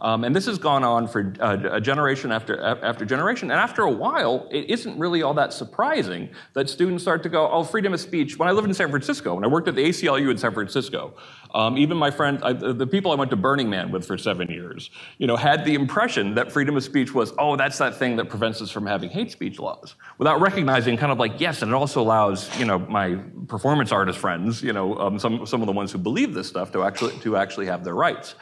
Um, 0.00 0.24
and 0.24 0.34
this 0.34 0.46
has 0.46 0.58
gone 0.58 0.82
on 0.82 1.06
for 1.06 1.34
uh, 1.40 1.78
generation 1.80 2.32
after, 2.32 2.60
after 2.60 3.04
generation. 3.04 3.50
And 3.50 3.60
after 3.60 3.82
a 3.82 3.90
while, 3.90 4.48
it 4.50 4.70
isn't 4.70 4.98
really 4.98 5.22
all 5.22 5.34
that 5.34 5.52
surprising 5.52 6.30
that 6.54 6.70
students 6.70 7.02
start 7.02 7.22
to 7.24 7.28
go, 7.28 7.50
oh, 7.50 7.64
freedom 7.64 7.92
of 7.92 8.00
speech. 8.00 8.38
When 8.38 8.48
I 8.48 8.52
lived 8.52 8.68
in 8.68 8.74
San 8.74 8.90
Francisco, 8.90 9.34
when 9.34 9.44
I 9.44 9.48
worked 9.48 9.68
at 9.68 9.74
the 9.74 9.84
ACLU 9.84 10.30
in 10.30 10.38
San 10.38 10.52
Francisco, 10.52 11.14
um, 11.54 11.76
even 11.76 11.96
my 11.96 12.10
friends, 12.10 12.40
the 12.40 12.86
people 12.86 13.12
I 13.12 13.16
went 13.16 13.30
to 13.32 13.36
Burning 13.36 13.68
Man 13.68 13.90
with 13.90 14.06
for 14.06 14.16
seven 14.16 14.50
years, 14.50 14.90
you 15.18 15.26
know, 15.26 15.36
had 15.36 15.64
the 15.64 15.74
impression 15.74 16.34
that 16.34 16.50
freedom 16.50 16.76
of 16.76 16.84
speech 16.84 17.12
was, 17.12 17.32
oh, 17.38 17.56
that's 17.56 17.78
that 17.78 17.96
thing 17.96 18.16
that 18.16 18.28
prevents 18.28 18.62
us 18.62 18.70
from 18.70 18.86
having 18.86 19.10
hate 19.10 19.30
speech 19.30 19.58
laws, 19.58 19.96
without 20.18 20.40
recognizing 20.40 20.96
kind 20.96 21.12
of 21.12 21.18
like, 21.18 21.40
yes, 21.40 21.62
and 21.62 21.72
it 21.72 21.74
also 21.74 22.00
allows, 22.00 22.56
you 22.58 22.64
know, 22.64 22.78
my 22.78 23.16
performance 23.48 23.92
artist 23.92 24.18
friends, 24.18 24.62
you 24.62 24.72
know, 24.72 24.96
um, 24.98 25.18
some, 25.18 25.44
some 25.44 25.60
of 25.60 25.66
the 25.66 25.72
ones 25.72 25.92
who 25.92 25.98
believe 25.98 26.32
this 26.32 26.48
stuff 26.48 26.72
to 26.72 26.84
actually, 26.84 27.18
to 27.18 27.36
actually 27.36 27.66
have 27.66 27.84
their 27.84 27.94
rights. 27.94 28.34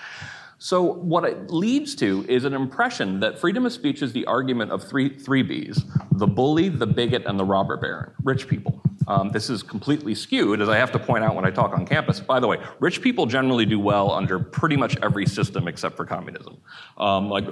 So, 0.61 0.83
what 0.83 1.25
it 1.25 1.51
leads 1.51 1.95
to 1.97 2.27
is 2.29 2.45
an 2.45 2.53
impression 2.53 3.21
that 3.21 3.39
freedom 3.39 3.65
of 3.65 3.73
speech 3.73 4.03
is 4.03 4.13
the 4.13 4.27
argument 4.27 4.73
of 4.73 4.83
three, 4.83 5.17
three 5.17 5.45
Bs 5.45 5.83
the 6.19 6.27
bully, 6.27 6.69
the 6.69 6.87
bigot, 6.87 7.25
and 7.27 7.39
the 7.39 7.45
robber 7.45 7.77
baron, 7.77 8.11
rich 8.25 8.49
people. 8.49 8.83
Um, 9.07 9.31
this 9.31 9.49
is 9.49 9.63
completely 9.63 10.15
skewed, 10.15 10.61
as 10.61 10.69
I 10.69 10.77
have 10.77 10.91
to 10.93 10.99
point 10.99 11.23
out 11.25 11.35
when 11.37 11.45
I 11.47 11.51
talk 11.51 11.73
on 11.73 11.87
campus. 11.87 12.19
By 12.21 12.41
the 12.41 12.49
way, 12.49 12.59
rich 12.81 13.01
people 13.01 13.25
generally 13.25 13.65
do 13.65 13.79
well 13.79 14.11
under 14.11 14.39
pretty 14.39 14.77
much 14.77 14.99
every 15.01 15.27
system 15.27 15.69
except 15.69 15.97
for 15.97 16.05
communism. 16.05 16.59
Um, 16.99 17.31
like 17.31 17.47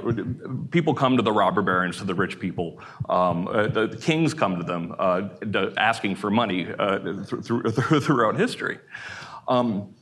people 0.70 0.92
come 0.92 1.16
to 1.16 1.22
the 1.22 1.32
robber 1.32 1.62
barons, 1.62 1.96
to 1.98 2.04
the 2.04 2.14
rich 2.14 2.40
people. 2.40 2.78
Um, 3.08 3.46
uh, 3.48 3.68
the 3.68 3.96
kings 4.02 4.34
come 4.34 4.58
to 4.58 4.64
them 4.64 4.94
uh, 4.98 5.28
asking 5.78 6.16
for 6.16 6.30
money 6.30 6.66
uh, 6.78 6.98
th- 6.98 7.46
th- 7.46 8.02
throughout 8.02 8.36
history. 8.36 8.78
Um, 9.48 9.94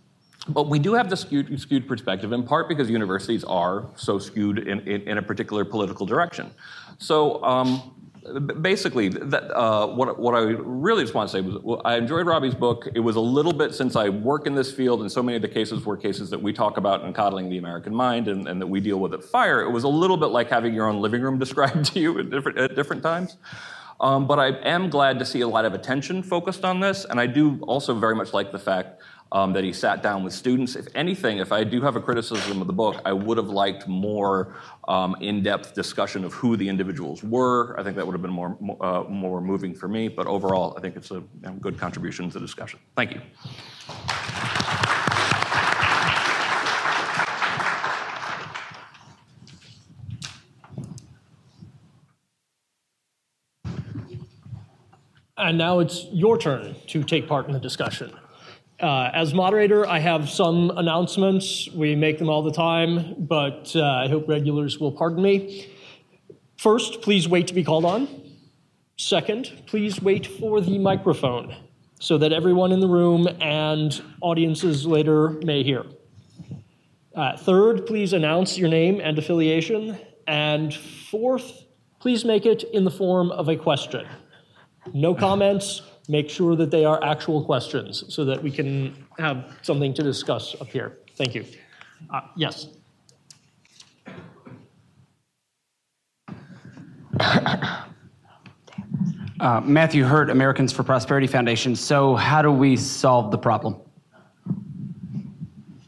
but 0.49 0.69
we 0.69 0.79
do 0.79 0.93
have 0.95 1.09
the 1.09 1.17
skewed, 1.17 1.59
skewed, 1.59 1.89
perspective, 1.89 2.33
in 2.33 2.43
part 2.43 2.69
because 2.69 2.91
universities 2.91 3.45
are 3.45 3.87
so 3.97 4.19
skewed 4.19 4.59
in, 4.59 4.81
in, 4.81 5.03
in 5.03 5.19
a 5.19 5.23
particular 5.23 5.65
political 5.65 6.05
direction. 6.05 6.51
So 6.99 7.43
um, 7.43 7.95
basically, 8.61 9.09
that, 9.09 9.57
uh, 9.57 9.87
what, 9.87 10.19
what 10.19 10.35
I 10.35 10.41
really 10.41 11.03
just 11.03 11.15
want 11.15 11.31
to 11.31 11.33
say 11.33 11.41
was 11.41 11.63
well, 11.63 11.81
I 11.85 11.97
enjoyed 11.97 12.27
Robby's 12.27 12.55
book. 12.55 12.89
It 12.95 13.01
was 13.01 13.17
a 13.17 13.21
little 13.21 13.55
bit 13.55 13.75
since 13.75 13.97
I 13.97 14.11
work 14.11 14.47
in 14.47 14.55
this 14.55 14.71
field, 14.71 15.01
and 15.01 15.11
so 15.11 15.23
many 15.23 15.37
of 15.37 15.43
the 15.43 15.49
cases 15.49 15.85
were 15.85 15.97
cases 15.97 16.29
that 16.31 16.43
we 16.43 16.53
talk 16.53 16.77
about 16.77 17.05
in 17.05 17.13
Coddling 17.15 17.49
the 17.49 17.59
American 17.59 17.95
Mind 17.95 18.29
and, 18.29 18.47
and 18.47 18.61
that 18.61 18.67
we 18.67 18.81
deal 18.81 18.99
with 18.99 19.15
at 19.15 19.25
FIRE. 19.25 19.63
It 19.63 19.71
was 19.71 19.85
a 19.85 19.89
little 19.89 20.17
bit 20.19 20.27
like 20.27 20.51
having 20.51 20.75
your 20.75 20.87
own 20.87 21.01
living 21.01 21.23
room 21.23 21.39
described 21.45 21.87
to 21.93 22.01
you 22.01 22.19
at 22.19 22.29
different, 22.31 22.59
at 22.59 22.75
different 22.75 23.03
times. 23.03 23.39
Um, 24.01 24.27
but 24.27 24.39
I 24.39 24.49
am 24.49 24.91
glad 24.91 25.19
to 25.21 25.25
see 25.25 25.41
a 25.41 25.49
lot 25.49 25.65
of 25.65 25.73
attention 25.73 26.23
focused 26.23 26.65
on 26.65 26.81
this, 26.81 27.05
and 27.05 27.21
I 27.21 27.27
do 27.27 27.61
also 27.63 27.95
very 27.95 28.15
much 28.15 28.33
like 28.33 28.53
the 28.53 28.59
fact 28.59 29.01
um, 29.35 29.53
that 29.53 29.65
he 29.65 29.73
sat 29.73 30.01
down 30.01 30.23
with 30.23 30.33
students. 30.33 30.77
If 30.77 30.87
anything, 30.95 31.39
if 31.39 31.51
I 31.51 31.65
do 31.65 31.83
have 31.83 31.97
a 31.97 32.01
criticism 32.01 32.61
of 32.61 32.69
the 32.69 32.73
book, 32.73 33.03
I 33.05 33.13
would 33.13 33.37
have 33.37 33.49
liked 33.49 33.89
more 33.89 34.55
um, 34.87 35.17
in-depth 35.21 35.75
discussion 35.75 36.25
of 36.25 36.33
who 36.33 36.57
the 36.57 36.69
individuals 36.69 37.23
were. 37.25 37.79
I 37.79 37.83
think 37.83 37.97
that 37.97 38.07
would 38.07 38.13
have 38.13 38.23
been 38.23 38.31
more 38.31 38.57
uh, 38.81 39.03
more 39.09 39.41
moving 39.41 39.75
for 39.75 39.89
me. 39.89 40.09
But 40.09 40.29
overall, 40.29 40.75
I 40.79 40.81
think 40.81 40.97
it's 40.97 41.11
a 41.11 41.23
good 41.61 41.77
contribution 41.77 42.31
to 42.31 42.35
the 42.35 42.47
discussion. 42.47 42.79
Thank 42.97 43.13
you. 43.15 43.21
And 55.37 55.59
now 55.59 55.81
it's 55.81 56.07
your 56.13 56.39
turn 56.39 56.77
to 56.87 57.03
take 57.03 57.27
part 57.27 57.49
in 57.49 57.53
the 57.53 57.59
discussion. 57.59 58.13
Uh, 58.81 59.11
as 59.15 59.33
moderator, 59.33 59.87
I 59.87 60.01
have 60.01 60.29
some 60.29 60.73
announcements. 60.77 61.69
We 61.71 61.95
make 61.95 62.19
them 62.19 62.29
all 62.29 62.43
the 62.43 62.53
time, 62.53 63.15
but 63.19 63.73
uh, 63.77 63.83
I 63.83 64.09
hope 64.09 64.29
regulars 64.29 64.81
will 64.81 64.91
pardon 64.91 65.23
me. 65.23 65.73
First, 66.57 67.01
please 67.01 67.29
wait 67.29 67.47
to 67.49 67.55
be 67.55 67.63
called 67.63 67.85
on. 67.85 68.09
Second, 68.97 69.63
please 69.67 70.03
wait 70.03 70.27
for 70.27 70.61
the 70.61 70.79
microphone 70.79 71.55
so 72.01 72.19
that 72.19 72.33
everyone 72.33 72.73
in 72.73 72.81
the 72.81 72.89
room 72.89 73.29
and 73.41 74.03
audiences 74.21 74.87
later 74.87 75.31
may 75.45 75.63
hear. 75.63 75.85
Uh, 77.15 77.37
third, 77.37 77.87
please 77.87 78.13
announce 78.13 78.59
your 78.59 78.69
name 78.69 79.01
and 79.01 79.19
affiliation. 79.19 79.97
And 80.27 80.75
fourth, 80.75 81.65
please 82.01 82.25
make 82.25 82.45
it 82.45 82.65
in 82.73 82.85
the 82.85 82.91
form 82.91 83.31
of 83.31 83.49
a 83.49 83.57
question. 83.57 84.07
No 84.93 85.15
comments, 85.15 85.83
make 86.09 86.29
sure 86.29 86.57
that 86.57 86.71
they 86.71 86.85
are 86.85 87.03
actual 87.03 87.45
questions 87.45 88.05
so 88.09 88.25
that 88.25 88.43
we 88.43 88.51
can 88.51 88.95
have 89.19 89.57
something 89.63 89.95
to 89.95 90.03
discuss 90.03 90.55
up 90.61 90.69
here. 90.69 90.99
Thank 91.17 91.35
you. 91.35 91.45
Uh, 92.11 92.21
yes. 92.37 92.69
Uh, 99.41 99.61
Matthew 99.63 100.05
Hurt, 100.05 100.31
Americans 100.31 100.73
for 100.73 100.83
Prosperity 100.85 101.27
Foundation. 101.27 101.77
So, 101.77 102.15
how 102.15 102.41
do 102.41 102.51
we 102.51 102.77
solve 102.77 103.31
the 103.31 103.37
problem? 103.37 103.77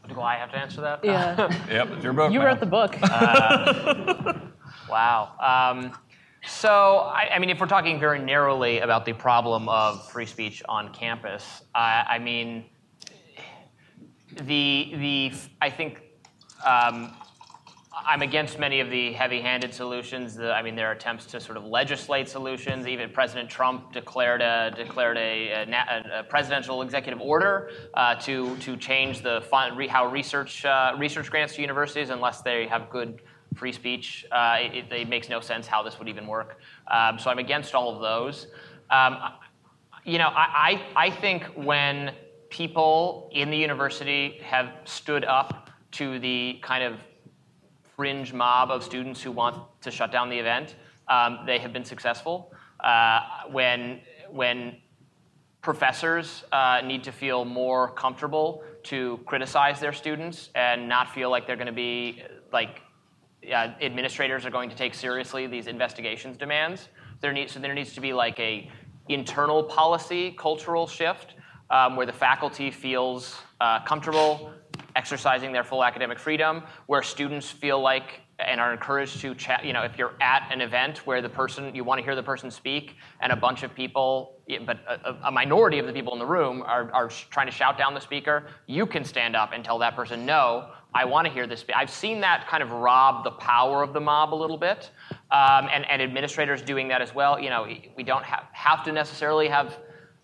Do 0.08 0.20
I 0.20 0.34
have 0.34 0.50
to 0.50 0.58
answer 0.58 0.80
that? 0.80 1.04
Yeah. 1.04 1.36
yep, 1.70 1.88
it's 1.92 2.04
your 2.04 2.12
book. 2.12 2.32
You 2.32 2.40
man. 2.40 2.48
wrote 2.48 2.60
the 2.60 2.66
book. 2.66 2.96
Uh, 3.02 4.34
wow. 4.90 5.32
Um, 5.40 5.96
so, 6.46 6.98
I, 6.98 7.30
I, 7.34 7.38
mean, 7.38 7.50
if 7.50 7.60
we're 7.60 7.66
talking 7.66 7.98
very 7.98 8.18
narrowly 8.18 8.78
about 8.78 9.04
the 9.04 9.12
problem 9.12 9.68
of 9.68 10.08
free 10.10 10.26
speech 10.26 10.62
on 10.68 10.92
campus, 10.92 11.62
I, 11.74 12.04
I 12.08 12.18
mean, 12.18 12.66
the 14.42 14.92
the 14.96 15.32
I 15.62 15.70
think 15.70 16.02
um, 16.64 17.16
I'm 17.92 18.22
against 18.22 18.58
many 18.58 18.80
of 18.80 18.90
the 18.90 19.12
heavy-handed 19.12 19.72
solutions. 19.72 20.36
The, 20.36 20.52
I 20.52 20.62
mean, 20.62 20.76
there 20.76 20.88
are 20.88 20.92
attempts 20.92 21.26
to 21.26 21.40
sort 21.40 21.56
of 21.56 21.64
legislate 21.64 22.28
solutions. 22.28 22.86
Even 22.86 23.10
President 23.10 23.48
Trump 23.48 23.92
declared 23.92 24.42
a 24.42 24.72
declared 24.76 25.16
a, 25.16 25.48
a, 25.50 26.20
a 26.20 26.22
presidential 26.24 26.82
executive 26.82 27.20
order 27.20 27.70
uh, 27.94 28.14
to 28.16 28.56
to 28.58 28.76
change 28.76 29.22
the 29.22 29.42
fund, 29.50 29.80
how 29.90 30.06
research 30.06 30.64
uh, 30.64 30.94
research 30.98 31.30
grants 31.30 31.54
to 31.54 31.62
universities 31.62 32.10
unless 32.10 32.42
they 32.42 32.66
have 32.66 32.90
good 32.90 33.22
free 33.56 33.72
speech. 33.72 34.24
Uh, 34.30 34.58
it, 34.60 34.92
it, 34.92 35.08
makes 35.08 35.28
no 35.28 35.40
sense 35.40 35.66
how 35.66 35.82
this 35.82 35.98
would 35.98 36.08
even 36.08 36.26
work. 36.26 36.60
Um, 36.88 37.18
so 37.18 37.30
I'm 37.30 37.38
against 37.38 37.74
all 37.74 37.94
of 37.94 38.00
those. 38.00 38.48
Um, 38.90 39.18
you 40.04 40.18
know, 40.18 40.28
I, 40.28 40.82
I, 40.96 41.06
I 41.06 41.10
think 41.10 41.44
when 41.56 42.12
people 42.50 43.28
in 43.32 43.50
the 43.50 43.56
university 43.56 44.38
have 44.42 44.72
stood 44.84 45.24
up 45.24 45.70
to 45.92 46.18
the 46.18 46.58
kind 46.62 46.84
of 46.84 47.00
fringe 47.96 48.32
mob 48.32 48.70
of 48.70 48.84
students 48.84 49.22
who 49.22 49.32
want 49.32 49.56
to 49.80 49.90
shut 49.90 50.12
down 50.12 50.28
the 50.28 50.38
event. 50.38 50.76
Um, 51.08 51.40
they 51.46 51.58
have 51.58 51.72
been 51.72 51.84
successful. 51.84 52.52
Uh, 52.80 53.20
when 53.50 54.00
when 54.30 54.76
professors 55.62 56.44
uh, 56.52 56.80
need 56.84 57.02
to 57.04 57.12
feel 57.12 57.44
more 57.44 57.90
comfortable 57.92 58.62
to 58.84 59.18
criticize 59.26 59.80
their 59.80 59.92
students 59.92 60.50
and 60.54 60.88
not 60.88 61.12
feel 61.12 61.30
like 61.30 61.46
they're 61.46 61.56
going 61.56 61.66
to 61.66 61.72
be 61.72 62.22
like 62.52 62.82
uh, 63.52 63.72
administrators 63.80 64.44
are 64.44 64.50
going 64.50 64.70
to 64.70 64.76
take 64.76 64.94
seriously 64.94 65.46
these 65.46 65.66
investigations 65.66 66.36
demands. 66.36 66.88
There 67.20 67.32
needs 67.32 67.52
so 67.52 67.60
there 67.60 67.74
needs 67.74 67.94
to 67.94 68.00
be 68.00 68.12
like 68.12 68.38
a 68.40 68.70
internal 69.08 69.62
policy 69.62 70.34
cultural 70.38 70.86
shift 70.86 71.34
um, 71.70 71.96
where 71.96 72.06
the 72.06 72.12
faculty 72.12 72.70
feels 72.70 73.40
uh, 73.60 73.80
comfortable 73.84 74.52
exercising 74.96 75.52
their 75.52 75.62
full 75.62 75.84
academic 75.84 76.18
freedom, 76.18 76.62
where 76.86 77.02
students 77.02 77.50
feel 77.50 77.80
like 77.80 78.22
and 78.38 78.60
are 78.60 78.72
encouraged 78.72 79.20
to 79.20 79.34
chat. 79.34 79.64
You 79.64 79.72
know, 79.72 79.82
if 79.82 79.96
you're 79.96 80.14
at 80.20 80.48
an 80.52 80.60
event 80.60 81.06
where 81.06 81.22
the 81.22 81.28
person 81.28 81.74
you 81.74 81.84
want 81.84 81.98
to 81.98 82.04
hear 82.04 82.14
the 82.14 82.22
person 82.22 82.50
speak, 82.50 82.96
and 83.20 83.32
a 83.32 83.36
bunch 83.36 83.62
of 83.62 83.74
people, 83.74 84.40
but 84.64 84.78
a, 84.88 85.16
a, 85.24 85.30
minority 85.30 85.78
of 85.78 85.86
the 85.86 85.92
people 85.92 86.12
in 86.12 86.18
the 86.18 86.26
room 86.26 86.62
are, 86.62 86.90
are 86.92 87.08
trying 87.08 87.46
to 87.46 87.52
shout 87.52 87.78
down 87.78 87.94
the 87.94 88.00
speaker, 88.00 88.48
you 88.66 88.84
can 88.86 89.04
stand 89.04 89.36
up 89.36 89.52
and 89.54 89.64
tell 89.64 89.78
that 89.78 89.96
person, 89.96 90.26
"No, 90.26 90.70
I 90.96 91.04
want 91.04 91.26
to 91.26 91.32
hear 91.32 91.46
this." 91.46 91.64
I've 91.74 91.90
seen 91.90 92.20
that 92.20 92.46
kind 92.48 92.62
of 92.62 92.70
rob 92.72 93.24
the 93.24 93.32
power 93.32 93.82
of 93.82 93.92
the 93.92 94.00
mob 94.00 94.34
a 94.34 94.38
little 94.44 94.58
bit, 94.58 94.90
um, 95.30 95.68
and, 95.72 95.84
and 95.88 96.00
administrators 96.02 96.62
doing 96.62 96.88
that 96.88 97.02
as 97.02 97.14
well. 97.14 97.38
You 97.38 97.50
know, 97.50 97.66
we 97.96 98.02
don't 98.02 98.24
have, 98.24 98.44
have 98.52 98.84
to 98.84 98.92
necessarily 98.92 99.48
have 99.48 99.78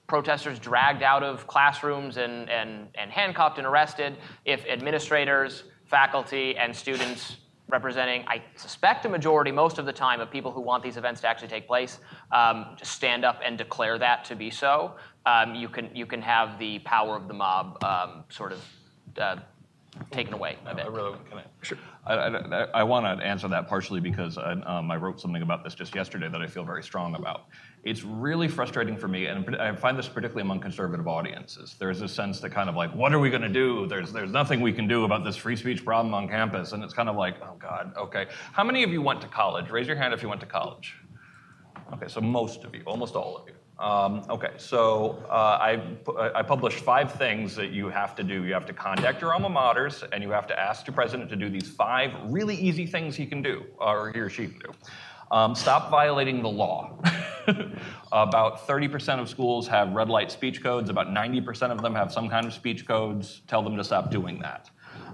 protesters 0.06 0.58
dragged 0.58 1.02
out 1.02 1.22
of 1.22 1.46
classrooms 1.46 2.18
and, 2.18 2.50
and, 2.50 2.88
and 2.96 3.10
handcuffed 3.10 3.58
and 3.58 3.66
arrested 3.66 4.16
if 4.44 4.66
administrators, 4.66 5.64
faculty, 5.86 6.56
and 6.56 6.74
students 6.74 7.36
representing, 7.68 8.22
I 8.26 8.42
suspect, 8.54 9.06
a 9.06 9.08
majority 9.08 9.50
most 9.50 9.78
of 9.78 9.86
the 9.86 9.92
time 9.92 10.20
of 10.20 10.30
people 10.30 10.52
who 10.52 10.60
want 10.60 10.82
these 10.82 10.98
events 10.98 11.22
to 11.22 11.28
actually 11.28 11.48
take 11.48 11.66
place, 11.66 11.98
um, 12.30 12.76
just 12.76 12.92
stand 12.92 13.24
up 13.24 13.40
and 13.42 13.56
declare 13.56 13.98
that 13.98 14.24
to 14.26 14.36
be 14.36 14.50
so. 14.50 14.96
Um, 15.24 15.54
you 15.54 15.68
can 15.68 15.88
you 15.94 16.04
can 16.04 16.20
have 16.20 16.58
the 16.58 16.80
power 16.80 17.16
of 17.16 17.26
the 17.26 17.34
mob 17.34 17.82
um, 17.82 18.24
sort 18.28 18.52
of 18.52 18.60
uh, 19.16 19.36
taken 20.10 20.32
away 20.32 20.56
a 20.66 20.74
bit. 20.74 20.86
I 20.86 20.88
really 20.88 21.16
can 21.28 21.38
I, 21.38 21.44
sure. 21.60 21.78
I, 22.06 22.14
I, 22.14 22.66
I 22.74 22.82
want 22.82 23.04
to 23.04 23.24
answer 23.24 23.46
that 23.48 23.68
partially 23.68 24.00
because 24.00 24.38
I, 24.38 24.52
um, 24.52 24.90
I 24.90 24.96
wrote 24.96 25.20
something 25.20 25.42
about 25.42 25.64
this 25.64 25.74
just 25.74 25.94
yesterday 25.94 26.28
that 26.30 26.40
I 26.40 26.46
feel 26.46 26.64
very 26.64 26.82
strong 26.82 27.14
about. 27.14 27.46
It's 27.84 28.02
really 28.02 28.48
frustrating 28.48 28.96
for 28.96 29.08
me, 29.08 29.26
and 29.26 29.54
I 29.56 29.74
find 29.74 29.98
this 29.98 30.08
particularly 30.08 30.42
among 30.42 30.60
conservative 30.60 31.06
audiences. 31.06 31.76
There's 31.78 32.00
a 32.00 32.08
sense 32.08 32.40
that 32.40 32.50
kind 32.50 32.68
of 32.68 32.74
like, 32.74 32.94
what 32.94 33.12
are 33.12 33.18
we 33.18 33.28
going 33.28 33.42
to 33.42 33.48
do? 33.48 33.86
There's 33.86 34.12
there's 34.12 34.30
nothing 34.30 34.60
we 34.60 34.72
can 34.72 34.88
do 34.88 35.04
about 35.04 35.24
this 35.24 35.36
free 35.36 35.56
speech 35.56 35.84
problem 35.84 36.14
on 36.14 36.28
campus, 36.28 36.72
and 36.72 36.82
it's 36.82 36.94
kind 36.94 37.08
of 37.08 37.16
like, 37.16 37.36
oh 37.42 37.56
God, 37.58 37.92
okay. 37.96 38.26
How 38.52 38.64
many 38.64 38.82
of 38.82 38.90
you 38.90 39.02
went 39.02 39.20
to 39.22 39.28
college? 39.28 39.70
Raise 39.70 39.86
your 39.86 39.96
hand 39.96 40.14
if 40.14 40.22
you 40.22 40.28
went 40.28 40.40
to 40.40 40.46
college. 40.46 40.94
Okay, 41.92 42.08
so 42.08 42.20
most 42.20 42.64
of 42.64 42.74
you, 42.74 42.82
almost 42.86 43.14
all 43.14 43.36
of 43.36 43.46
you. 43.46 43.54
Um, 43.82 44.22
okay, 44.30 44.52
so 44.58 45.24
uh, 45.28 45.58
I, 45.60 45.82
I 46.36 46.42
published 46.42 46.78
five 46.78 47.12
things 47.14 47.56
that 47.56 47.72
you 47.72 47.88
have 47.88 48.14
to 48.14 48.22
do. 48.22 48.44
You 48.44 48.54
have 48.54 48.64
to 48.66 48.72
contact 48.72 49.20
your 49.20 49.34
alma 49.34 49.50
maters, 49.50 50.08
and 50.12 50.22
you 50.22 50.30
have 50.30 50.46
to 50.46 50.58
ask 50.58 50.86
your 50.86 50.94
president 50.94 51.28
to 51.30 51.36
do 51.36 51.50
these 51.50 51.68
five 51.68 52.12
really 52.26 52.54
easy 52.54 52.86
things 52.86 53.16
he 53.16 53.26
can 53.26 53.42
do, 53.42 53.64
or 53.78 54.12
he 54.12 54.20
or 54.20 54.30
she 54.30 54.46
can 54.46 54.60
do. 54.60 54.72
Um, 55.32 55.56
stop 55.56 55.90
violating 55.90 56.42
the 56.42 56.48
law. 56.48 56.96
about 58.12 58.68
30% 58.68 59.18
of 59.18 59.28
schools 59.28 59.66
have 59.66 59.92
red 59.92 60.08
light 60.08 60.30
speech 60.30 60.62
codes. 60.62 60.88
About 60.88 61.08
90% 61.08 61.72
of 61.72 61.82
them 61.82 61.94
have 61.96 62.12
some 62.12 62.28
kind 62.28 62.46
of 62.46 62.52
speech 62.52 62.86
codes. 62.86 63.42
Tell 63.48 63.62
them 63.62 63.76
to 63.76 63.82
stop 63.82 64.12
doing 64.12 64.38
that. 64.40 64.70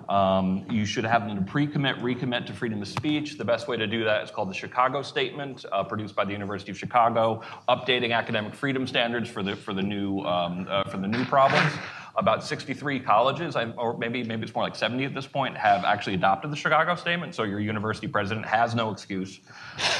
Um, 0.09 0.65
you 0.71 0.87
should 0.87 1.05
have 1.05 1.27
them 1.27 1.37
to 1.37 1.43
pre-commit, 1.43 1.97
recommit 1.99 2.47
to 2.47 2.55
freedom 2.55 2.81
of 2.81 2.89
speech. 2.89 3.37
The 3.37 3.45
best 3.45 3.69
way 3.69 3.77
to 3.77 3.87
do 3.87 4.05
that 4.05 4.23
is 4.23 4.31
called 4.31 4.49
the 4.49 4.55
Chicago 4.55 5.03
Statement, 5.03 5.65
uh, 5.71 5.85
produced 5.85 6.15
by 6.15 6.25
the 6.25 6.33
University 6.33 6.71
of 6.71 6.79
Chicago, 6.79 7.43
updating 7.69 8.15
academic 8.15 8.55
freedom 8.55 8.87
standards 8.87 9.29
for 9.29 9.43
the 9.43 9.55
for 9.55 9.75
the 9.75 9.83
new 9.83 10.21
um, 10.21 10.67
uh, 10.69 10.85
for 10.85 10.97
the 10.97 11.09
new 11.09 11.25
problems 11.27 11.73
about 12.19 12.45
63 12.45 13.01
colleges, 13.01 13.57
or 13.77 13.97
maybe 13.97 14.25
maybe 14.25 14.43
it's 14.43 14.55
more 14.55 14.65
like 14.65 14.75
70 14.75 15.05
at 15.05 15.15
this 15.15 15.27
point, 15.27 15.57
have 15.57 15.85
actually 15.85 16.15
adopted 16.15 16.51
the 16.51 16.57
Chicago 16.57 16.95
Statement. 16.97 17.35
So 17.35 17.45
your 17.45 17.61
university 17.61 18.09
president 18.09 18.45
has 18.45 18.75
no 18.75 18.91
excuse. 18.91 19.41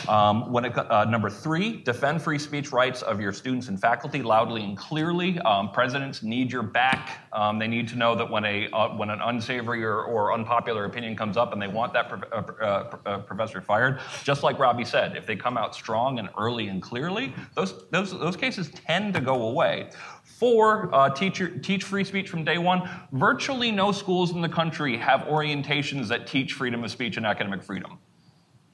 Um, 0.09 0.53
when 0.53 0.65
it, 0.65 0.77
uh, 0.77 1.05
number 1.05 1.31
three, 1.31 1.77
defend 1.83 2.21
free 2.21 2.39
speech 2.39 2.73
rights 2.73 3.03
of 3.03 3.21
your 3.21 3.33
students 3.33 3.69
and 3.69 3.81
faculty 3.81 4.23
loudly 4.23 4.65
and 4.65 4.77
clearly. 4.77 5.39
Um, 5.41 5.71
presidents 5.71 6.23
need 6.23 6.51
your 6.51 6.65
back. 6.65 7.29
Um, 7.33 7.59
they 7.59 7.69
need 7.69 7.87
to 7.89 7.97
know 7.97 8.17
that 8.17 8.29
when 8.29 8.45
a 8.45 8.69
uh, 8.73 8.97
when 8.97 9.11
an 9.11 9.21
unsavory 9.21 9.85
or, 9.85 10.03
or, 10.03 10.33
unpopular 10.33 10.85
opinion 10.85 11.17
comes 11.17 11.37
up 11.37 11.53
and 11.53 11.63
they 11.63 11.69
want 11.69 11.93
that 11.93 12.09
pro- 12.09 12.29
uh, 12.31 12.53
uh, 12.61 12.97
uh, 13.07 13.19
professor 13.19 13.61
fired, 13.61 14.01
just 14.25 14.43
like 14.43 14.59
Robby 14.59 14.85
said, 14.85 15.17
if 15.17 15.27
they 15.27 15.37
come 15.37 15.57
out 15.57 15.75
strong 15.75 16.19
and 16.19 16.29
early 16.37 16.69
and 16.69 16.83
clearly, 16.83 17.33
those 17.55 17.89
those 17.91 18.11
those 18.19 18.37
cases 18.37 18.71
tend 18.71 19.15
to 19.15 19.21
go 19.21 19.49
away. 19.49 19.91
Four, 20.39 20.95
uh, 20.95 21.11
teach, 21.11 21.43
teach 21.63 21.83
free 21.83 22.05
speech 22.05 22.29
from 22.29 22.45
day 22.45 22.59
one. 22.59 22.89
Virtually 23.11 23.73
no 23.73 23.91
schools 23.91 24.31
in 24.31 24.41
the 24.41 24.49
country 24.49 24.97
have 24.97 25.23
orientations 25.23 26.07
that 26.09 26.29
teach 26.29 26.53
freedom 26.53 26.85
of 26.85 26.93
speech 26.93 27.17
and 27.17 27.27
academic 27.27 27.61
freedom. 27.61 27.99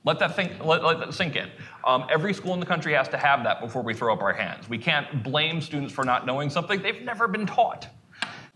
Let 0.05 0.19
that, 0.19 0.37
think, 0.37 0.63
let, 0.63 0.85
let 0.85 0.99
that 0.99 1.15
sink 1.15 1.37
in. 1.37 1.49
Um, 1.87 2.05
every 2.11 2.35
school 2.35 2.53
in 2.53 2.61
the 2.61 2.67
country 2.67 2.93
has 2.93 3.09
to 3.09 3.17
have 3.17 3.43
that 3.45 3.63
before 3.63 3.81
we 3.81 3.95
throw 3.95 4.13
up 4.13 4.21
our 4.21 4.35
hands. 4.35 4.69
We 4.69 4.77
can't 4.77 5.25
blame 5.25 5.63
students 5.63 5.95
for 5.95 6.05
not 6.05 6.27
knowing 6.27 6.51
something 6.51 6.83
they've 6.83 7.01
never 7.01 7.27
been 7.27 7.47
taught. 7.47 7.89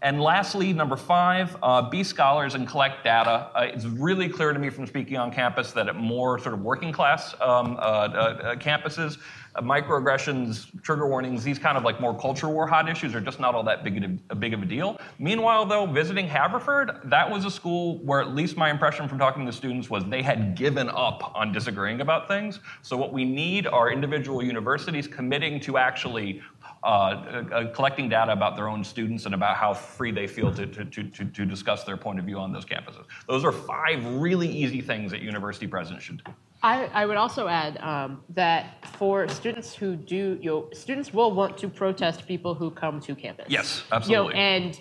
And 0.03 0.21
lastly, 0.21 0.73
number 0.75 0.97
five, 0.97 1.57
uh, 1.63 1.89
be 1.89 2.05
scholars 2.05 2.55
and 2.55 2.69
collect 2.69 3.03
data. 3.03 3.51
Uh, 3.55 3.69
it's 3.73 3.87
really 3.87 4.29
clear 4.29 4.53
to 4.53 4.59
me 4.59 4.71
from 4.71 4.87
speaking 4.87 5.17
on 5.17 5.33
campus 5.33 5.73
that 5.73 5.89
at 5.89 5.97
more 5.97 6.39
sort 6.39 6.55
of 6.55 6.61
working 6.61 6.93
class 6.93 7.35
um, 7.41 7.77
uh, 7.79 7.81
uh 7.81 8.55
campuses, 8.57 9.17
uh, 9.17 9.21
microaggressions, 9.63 10.83
trigger 10.83 11.07
warnings, 11.07 11.45
these 11.45 11.59
kind 11.59 11.77
of 11.77 11.85
like 11.85 12.01
more 12.01 12.19
culture 12.19 12.49
war 12.49 12.67
hot 12.67 12.89
issues 12.89 13.15
are 13.15 13.21
just 13.21 13.41
not 13.41 13.55
all 13.55 13.63
that 13.63 13.85
big 13.85 14.03
of 14.03 14.11
a, 14.31 14.35
big 14.35 14.55
of 14.55 14.63
a 14.63 14.67
deal. 14.67 14.99
Meanwhile, 15.19 15.67
though, 15.67 15.87
visiting 15.87 16.27
Haverford, 16.27 17.01
that 17.05 17.31
was 17.31 17.45
a 17.45 17.51
school 17.51 17.99
where 17.99 18.21
at 18.21 18.35
least 18.35 18.57
my 18.57 18.71
impression 18.71 19.09
from 19.09 19.19
talking 19.19 19.47
to 19.47 19.53
students 19.53 19.91
was 19.91 20.05
they 20.05 20.23
had 20.23 20.55
given 20.55 20.89
up 20.89 21.33
on 21.35 21.53
disagreeing 21.53 22.01
about 22.01 22.29
things. 22.29 22.61
So 22.83 22.97
what 22.97 23.13
we 23.13 23.25
need 23.25 23.67
are 23.67 23.91
individual 23.91 24.43
universities 24.43 25.07
committing 25.07 25.61
to 25.61 25.79
actually 25.79 26.43
uh, 26.85 26.87
uh, 26.87 27.73
collecting 27.73 28.09
data 28.09 28.31
about 28.31 28.55
their 28.55 28.69
own 28.69 28.85
students 28.85 29.27
and 29.27 29.35
about 29.35 29.57
how 29.57 29.75
free 29.75 30.13
they 30.13 30.29
feel 30.29 30.53
to, 30.53 30.67
to, 30.67 30.85
to, 30.85 31.25
to, 31.25 31.45
discuss 31.45 31.83
their 31.83 31.97
point 31.97 32.21
of 32.21 32.25
view 32.25 32.39
on 32.39 32.53
those 32.53 32.65
campuses. 32.65 33.05
Those 33.27 33.45
are 33.45 33.51
five 33.51 34.05
really 34.15 34.49
easy 34.49 34.81
things 34.81 35.11
that 35.11 35.21
university 35.21 35.67
presidents 35.67 36.05
should 36.05 36.23
do. 36.23 36.33
I, 36.63 36.87
I 36.87 37.07
would 37.07 37.17
also 37.17 37.47
add 37.47 37.79
um, 37.79 38.23
that 38.31 38.85
for 38.97 39.29
students 39.29 39.75
who 39.75 39.95
do, 39.95 40.39
you 40.43 40.51
know, 40.51 40.69
students 40.73 41.13
will 41.13 41.33
want 41.33 41.57
to 41.59 41.69
protest 41.69 42.27
people 42.27 42.55
who 42.55 42.71
come 42.71 43.01
to 43.01 43.15
campus. 43.15 43.47
Yes, 43.49 43.85
absolutely. 43.93 44.27
You 44.27 44.33
know, 44.33 44.39
and 44.39 44.81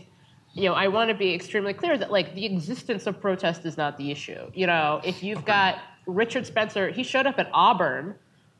you 0.53 0.63
know, 0.63 0.73
I 0.73 0.87
want 0.87 1.09
to 1.09 1.15
be 1.15 1.35
extremely 1.35 1.73
clear 1.73 1.97
that 1.97 2.11
like 2.11 2.33
the 2.33 2.45
existence 2.45 3.05
of 3.05 3.21
protest 3.21 3.63
is 3.65 3.77
not 3.77 3.95
the 3.97 4.09
issue. 4.09 4.49
You 4.55 4.65
know, 4.65 5.01
if 5.03 5.21
you've 5.21 5.45
got 5.45 5.77
Richard 6.07 6.47
Spencer, 6.47 6.89
he 6.89 7.03
showed 7.03 7.27
up 7.27 7.37
at 7.37 7.47
Auburn 7.53 8.15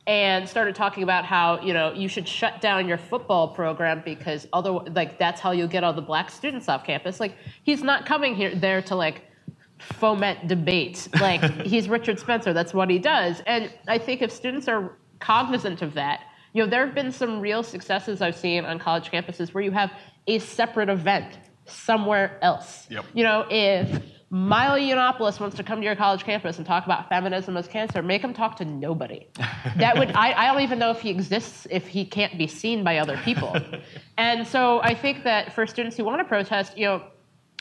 and 0.05 0.47
started 0.47 0.76
talking 0.76 1.01
about 1.01 1.26
how 1.26 1.59
you 1.61 1.74
know 1.74 1.91
you 1.93 2.07
should 2.07 2.28
shut 2.28 2.61
down 2.61 2.88
your 2.88 2.97
football 2.99 3.47
program 3.47 4.03
because 4.05 4.47
other 4.53 4.72
like 4.72 5.18
that's 5.18 5.41
how 5.41 5.51
you'll 5.51 5.68
get 5.68 5.84
all 5.84 5.91
the 5.93 6.01
black 6.01 6.30
students 6.30 6.70
off 6.70 6.86
campus. 6.86 7.20
Like 7.20 7.36
he's 7.63 7.82
not 7.82 8.05
coming 8.05 8.36
here 8.36 8.53
there 8.53 8.82
to 8.84 8.95
like 8.95 9.24
foment 9.80 10.47
debate. 10.47 11.07
Like 11.19 11.43
he's 11.65 11.89
Richard 11.89 12.19
Spencer. 12.19 12.53
That's 12.53 12.73
what 12.73 12.89
he 12.89 12.99
does. 12.99 13.41
And 13.45 13.71
I 13.88 13.97
think 13.97 14.21
if 14.21 14.32
students 14.32 14.67
are 14.67 14.97
cognizant 15.19 15.82
of 15.82 15.93
that, 15.95 16.21
you 16.53 16.63
know, 16.63 16.69
there 16.69 16.86
have 16.86 16.95
been 16.95 17.11
some 17.11 17.39
real 17.39 17.63
successes 17.63 18.21
I've 18.21 18.36
seen 18.36 18.65
on 18.65 18.80
college 18.80 19.11
campuses 19.11 19.53
where 19.53 19.63
you 19.63 19.71
have 19.71 19.91
a 20.28 20.39
separate 20.39 20.89
event 20.89 21.38
somewhere 21.65 22.39
else. 22.41 22.88
Yep. 22.89 23.05
You 23.13 23.23
know, 23.23 23.45
if 23.49 24.01
Milo 24.30 24.78
Yiannopoulos 24.78 25.39
wants 25.39 25.55
to 25.55 25.63
come 25.63 25.80
to 25.80 25.86
your 25.86 25.95
college 25.95 26.23
campus 26.23 26.57
and 26.57 26.65
talk 26.65 26.86
about 26.86 27.07
feminism 27.07 27.55
as 27.55 27.67
cancer, 27.67 28.01
make 28.01 28.21
him 28.21 28.34
talk 28.34 28.57
to 28.57 28.65
nobody. 28.65 29.28
That 29.78 29.97
would 29.97 30.11
I, 30.13 30.32
I 30.32 30.51
don't 30.51 30.63
even 30.63 30.80
know 30.80 30.89
if 30.89 31.01
he 31.01 31.11
exists 31.11 31.67
if 31.69 31.88
he 31.88 32.03
can't 32.03 32.36
be 32.38 32.47
seen 32.47 32.84
by 32.84 32.97
other 32.97 33.17
people. 33.17 33.55
and 34.17 34.47
so 34.47 34.82
I 34.82 34.95
think 34.95 35.23
that 35.23 35.53
for 35.53 35.67
students 35.67 35.97
who 35.97 36.03
want 36.03 36.19
to 36.19 36.25
protest, 36.25 36.75
you 36.78 36.86
know, 36.86 37.03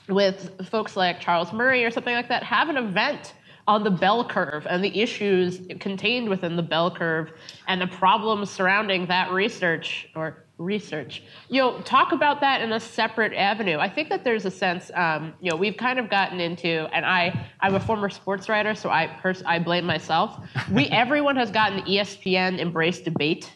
with 0.08 0.66
folks 0.68 0.96
like 0.96 1.20
Charles 1.20 1.52
Murray 1.52 1.84
or 1.84 1.90
something 1.90 2.14
like 2.14 2.28
that, 2.28 2.42
have 2.42 2.68
an 2.68 2.76
event 2.76 3.34
on 3.68 3.82
the 3.82 3.90
bell 3.90 4.24
curve 4.24 4.66
and 4.68 4.82
the 4.82 5.00
issues 5.00 5.60
contained 5.80 6.28
within 6.28 6.56
the 6.56 6.62
bell 6.62 6.90
curve 6.90 7.32
and 7.66 7.80
the 7.80 7.86
problems 7.86 8.50
surrounding 8.50 9.06
that 9.06 9.32
research 9.32 10.08
or 10.14 10.44
research. 10.58 11.22
You 11.48 11.60
know, 11.60 11.80
talk 11.80 12.12
about 12.12 12.40
that 12.40 12.62
in 12.62 12.72
a 12.72 12.80
separate 12.80 13.34
avenue. 13.34 13.78
I 13.78 13.88
think 13.88 14.08
that 14.08 14.24
there's 14.24 14.46
a 14.46 14.50
sense, 14.50 14.90
um, 14.94 15.34
you 15.40 15.50
know, 15.50 15.56
we've 15.56 15.76
kind 15.76 15.98
of 15.98 16.08
gotten 16.08 16.40
into, 16.40 16.88
and 16.94 17.04
I, 17.04 17.46
I'm 17.60 17.74
a 17.74 17.80
former 17.80 18.08
sports 18.08 18.48
writer, 18.48 18.74
so 18.74 18.88
I, 18.88 19.06
pers- 19.06 19.42
I 19.44 19.58
blame 19.58 19.84
myself. 19.84 20.38
We, 20.70 20.86
everyone 20.90 21.36
has 21.36 21.50
gotten 21.50 21.80
ESPN 21.82 22.58
embrace 22.58 23.00
debate. 23.00 23.52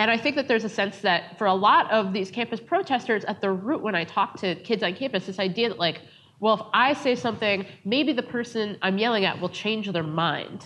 And 0.00 0.10
I 0.10 0.16
think 0.16 0.34
that 0.36 0.48
there's 0.48 0.64
a 0.64 0.68
sense 0.70 1.00
that 1.00 1.36
for 1.36 1.46
a 1.46 1.52
lot 1.52 1.90
of 1.90 2.14
these 2.14 2.30
campus 2.30 2.58
protesters, 2.58 3.22
at 3.26 3.42
the 3.42 3.50
root, 3.50 3.82
when 3.82 3.94
I 3.94 4.04
talk 4.04 4.38
to 4.38 4.54
kids 4.54 4.82
on 4.82 4.94
campus, 4.94 5.26
this 5.26 5.38
idea 5.38 5.68
that, 5.68 5.78
like, 5.78 6.00
well, 6.40 6.54
if 6.54 6.60
I 6.72 6.94
say 6.94 7.14
something, 7.14 7.66
maybe 7.84 8.14
the 8.14 8.22
person 8.22 8.78
I'm 8.80 8.96
yelling 8.96 9.26
at 9.26 9.38
will 9.38 9.50
change 9.50 9.92
their 9.92 10.02
mind. 10.02 10.64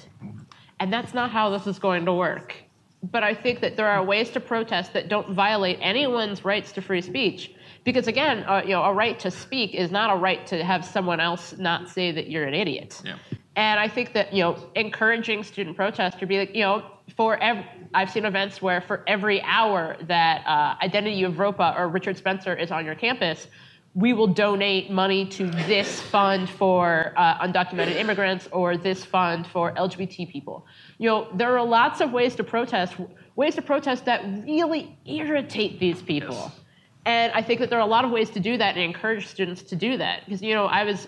And 0.78 0.92
that's 0.92 1.14
not 1.14 1.32
how 1.32 1.50
this 1.50 1.66
is 1.66 1.80
going 1.80 2.04
to 2.04 2.12
work. 2.12 2.54
But 3.02 3.24
I 3.24 3.34
think 3.34 3.58
that 3.62 3.76
there 3.76 3.88
are 3.88 4.04
ways 4.04 4.30
to 4.30 4.40
protest 4.40 4.92
that 4.92 5.08
don't 5.08 5.30
violate 5.30 5.78
anyone's 5.80 6.44
rights 6.44 6.70
to 6.70 6.80
free 6.80 7.00
speech. 7.00 7.52
Because 7.82 8.06
again, 8.06 8.44
uh, 8.44 8.62
you 8.62 8.70
know, 8.70 8.84
a 8.84 8.94
right 8.94 9.18
to 9.18 9.32
speak 9.32 9.74
is 9.74 9.90
not 9.90 10.14
a 10.14 10.16
right 10.16 10.46
to 10.46 10.62
have 10.62 10.84
someone 10.84 11.18
else 11.18 11.58
not 11.58 11.88
say 11.88 12.12
that 12.12 12.30
you're 12.30 12.44
an 12.44 12.54
idiot. 12.54 13.02
Yeah. 13.04 13.16
And 13.56 13.80
I 13.80 13.88
think 13.88 14.12
that 14.12 14.32
you 14.32 14.44
know, 14.44 14.70
encouraging 14.76 15.42
student 15.42 15.74
protest 15.76 16.20
to 16.20 16.26
be 16.26 16.38
like, 16.38 16.54
you 16.54 16.62
know, 16.62 16.84
for 17.16 17.36
ev- 17.42 17.64
I've 17.94 18.10
seen 18.10 18.24
events 18.24 18.60
where 18.60 18.80
for 18.80 19.02
every 19.06 19.40
hour 19.42 19.96
that 20.02 20.44
uh, 20.46 20.76
Identity 20.82 21.22
Evropa 21.22 21.74
or 21.78 21.88
Richard 21.88 22.16
Spencer 22.16 22.54
is 22.54 22.70
on 22.70 22.84
your 22.84 22.94
campus, 22.94 23.46
we 23.94 24.12
will 24.12 24.26
donate 24.26 24.90
money 24.90 25.24
to 25.26 25.46
this 25.46 26.00
fund 26.00 26.50
for 26.50 27.12
uh, 27.16 27.46
undocumented 27.46 27.94
immigrants 27.94 28.48
or 28.50 28.76
this 28.76 29.04
fund 29.04 29.46
for 29.46 29.72
LGBT 29.74 30.28
people. 30.28 30.66
You 30.98 31.08
know, 31.08 31.28
there 31.32 31.56
are 31.56 31.64
lots 31.64 32.00
of 32.00 32.10
ways 32.10 32.34
to 32.36 32.44
protest, 32.44 32.94
ways 33.36 33.54
to 33.54 33.62
protest 33.62 34.04
that 34.06 34.24
really 34.44 34.98
irritate 35.06 35.78
these 35.78 36.02
people. 36.02 36.34
Yes. 36.34 36.60
And 37.06 37.32
I 37.32 37.42
think 37.42 37.60
that 37.60 37.70
there 37.70 37.78
are 37.78 37.86
a 37.86 37.90
lot 37.90 38.04
of 38.04 38.10
ways 38.10 38.30
to 38.30 38.40
do 38.40 38.56
that 38.58 38.74
and 38.74 38.82
encourage 38.82 39.28
students 39.28 39.62
to 39.62 39.76
do 39.76 39.96
that. 39.98 40.24
Because, 40.24 40.42
you 40.42 40.54
know, 40.54 40.66
I 40.66 40.84
was 40.84 41.06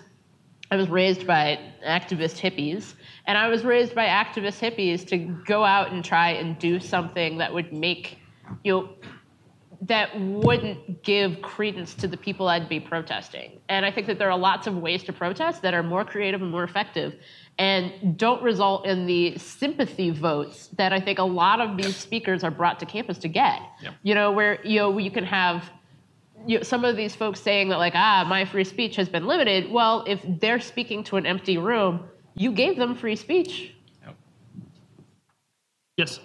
I 0.69 0.75
was 0.75 0.89
raised 0.89 1.25
by 1.25 1.59
activist 1.85 2.41
hippies, 2.41 2.93
and 3.27 3.37
I 3.37 3.49
was 3.49 3.63
raised 3.63 3.93
by 3.93 4.05
activist 4.05 4.59
hippies 4.61 5.05
to 5.09 5.17
go 5.17 5.63
out 5.63 5.91
and 5.91 6.03
try 6.03 6.31
and 6.31 6.57
do 6.57 6.79
something 6.79 7.37
that 7.37 7.53
would 7.53 7.73
make, 7.73 8.17
you 8.63 8.71
know, 8.73 8.89
that 9.81 10.19
wouldn't 10.19 11.03
give 11.03 11.41
credence 11.41 11.93
to 11.95 12.07
the 12.07 12.17
people 12.17 12.47
I'd 12.47 12.67
be 12.67 12.79
protesting. 12.79 13.59
And 13.69 13.85
I 13.85 13.91
think 13.91 14.07
that 14.07 14.17
there 14.17 14.31
are 14.31 14.37
lots 14.37 14.65
of 14.65 14.77
ways 14.77 15.03
to 15.03 15.13
protest 15.13 15.61
that 15.61 15.73
are 15.73 15.83
more 15.83 16.03
creative 16.03 16.41
and 16.41 16.49
more 16.49 16.63
effective 16.63 17.15
and 17.59 18.17
don't 18.17 18.41
result 18.41 18.87
in 18.87 19.05
the 19.05 19.37
sympathy 19.37 20.09
votes 20.09 20.67
that 20.77 20.93
I 20.93 20.99
think 20.99 21.19
a 21.19 21.23
lot 21.23 21.59
of 21.59 21.77
these 21.77 21.95
speakers 21.95 22.43
are 22.43 22.49
brought 22.49 22.79
to 22.79 22.85
campus 22.85 23.17
to 23.19 23.27
get. 23.27 23.61
Yep. 23.83 23.93
You 24.03 24.15
know, 24.15 24.31
where 24.31 24.65
you 24.65 24.79
know 24.79 24.97
you 24.97 25.11
can 25.11 25.25
have 25.25 25.69
you 26.45 26.57
know, 26.57 26.63
some 26.63 26.85
of 26.85 26.95
these 26.95 27.15
folks 27.15 27.41
saying 27.41 27.69
that 27.69 27.77
like 27.77 27.93
ah 27.95 28.25
my 28.27 28.45
free 28.45 28.63
speech 28.63 28.95
has 28.95 29.09
been 29.09 29.25
limited 29.25 29.71
well 29.71 30.03
if 30.07 30.23
they're 30.39 30.59
speaking 30.59 31.03
to 31.03 31.17
an 31.17 31.25
empty 31.25 31.57
room 31.57 32.07
you 32.37 32.51
gave 32.51 32.77
them 32.77 32.95
free 32.95 33.15
speech 33.15 33.73
Yes. 35.97 36.19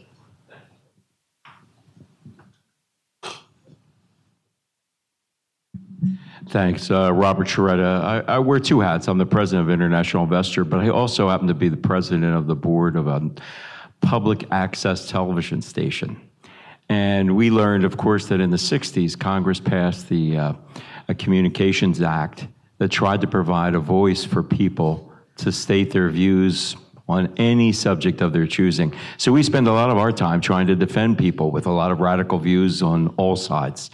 Thanks. 6.49 6.91
Uh, 6.91 7.11
Robert 7.11 7.47
Sharetta. 7.47 8.03
I, 8.03 8.35
I 8.35 8.39
wear 8.39 8.61
two 8.61 8.81
hats. 8.81 9.09
I'm 9.09 9.17
the 9.17 9.25
president 9.25 9.67
of 9.67 9.73
International 9.73 10.25
Investor, 10.25 10.65
but 10.65 10.81
I 10.81 10.91
also 10.91 11.31
happen 11.31 11.47
to 11.47 11.55
be 11.55 11.71
the 11.71 11.77
president 11.79 12.37
of 12.37 12.47
the 12.47 12.55
board 12.55 12.97
of 12.97 13.07
a 13.07 13.31
public 14.03 14.47
access 14.51 15.09
television 15.09 15.63
station. 15.63 16.21
And 16.91 17.35
we 17.35 17.51
learned, 17.51 17.85
of 17.85 17.97
course, 17.97 18.27
that 18.27 18.41
in 18.41 18.51
the 18.51 18.59
60s, 18.59 19.19
Congress 19.19 19.61
passed 19.61 20.11
the 20.11 20.37
uh, 20.37 20.53
a 21.09 21.15
Communications 21.15 22.03
Act 22.03 22.47
that 22.77 22.91
tried 22.91 23.23
to 23.23 23.27
provide 23.27 23.75
a 23.75 23.81
voice 23.81 24.23
for 24.23 24.43
people 24.43 25.12
to 25.37 25.53
state 25.53 25.91
their 25.91 26.09
views 26.09 26.77
on 27.09 27.33
any 27.37 27.73
subject 27.73 28.21
of 28.21 28.33
their 28.33 28.47
choosing. 28.47 28.95
So 29.19 29.33
we 29.33 29.43
spend 29.43 29.67
a 29.67 29.73
lot 29.73 29.91
of 29.91 29.99
our 29.99 30.13
time 30.13 30.41
trying 30.41 30.67
to 30.69 30.77
defend 30.77 31.19
people 31.19 31.51
with 31.51 31.67
a 31.67 31.71
lot 31.71 31.91
of 31.91 32.01
radical 32.01 32.39
views 32.39 32.83
on 32.83 33.09
all 33.17 33.37
sides. 33.37 33.91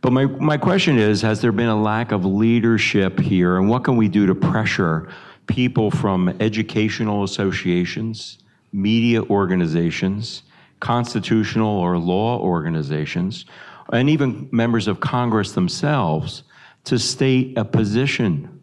But 0.00 0.12
my, 0.12 0.26
my 0.26 0.56
question 0.56 0.98
is 0.98 1.22
Has 1.22 1.40
there 1.40 1.52
been 1.52 1.68
a 1.68 1.80
lack 1.80 2.12
of 2.12 2.24
leadership 2.24 3.18
here, 3.18 3.56
and 3.56 3.68
what 3.68 3.84
can 3.84 3.96
we 3.96 4.08
do 4.08 4.26
to 4.26 4.34
pressure 4.34 5.08
people 5.46 5.90
from 5.90 6.28
educational 6.40 7.24
associations, 7.24 8.38
media 8.72 9.22
organizations, 9.22 10.42
constitutional 10.80 11.78
or 11.78 11.98
law 11.98 12.38
organizations, 12.38 13.46
and 13.92 14.10
even 14.10 14.48
members 14.52 14.88
of 14.88 15.00
Congress 15.00 15.52
themselves 15.52 16.42
to 16.84 16.98
state 16.98 17.56
a 17.56 17.64
position 17.64 18.62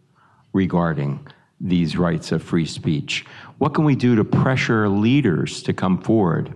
regarding 0.53 1.25
these 1.63 1.97
rights 1.97 2.31
of 2.31 2.43
free 2.43 2.65
speech? 2.65 3.25
What 3.57 3.73
can 3.73 3.85
we 3.85 3.95
do 3.95 4.15
to 4.15 4.23
pressure 4.23 4.87
leaders 4.89 5.63
to 5.63 5.73
come 5.73 5.97
forward 6.01 6.53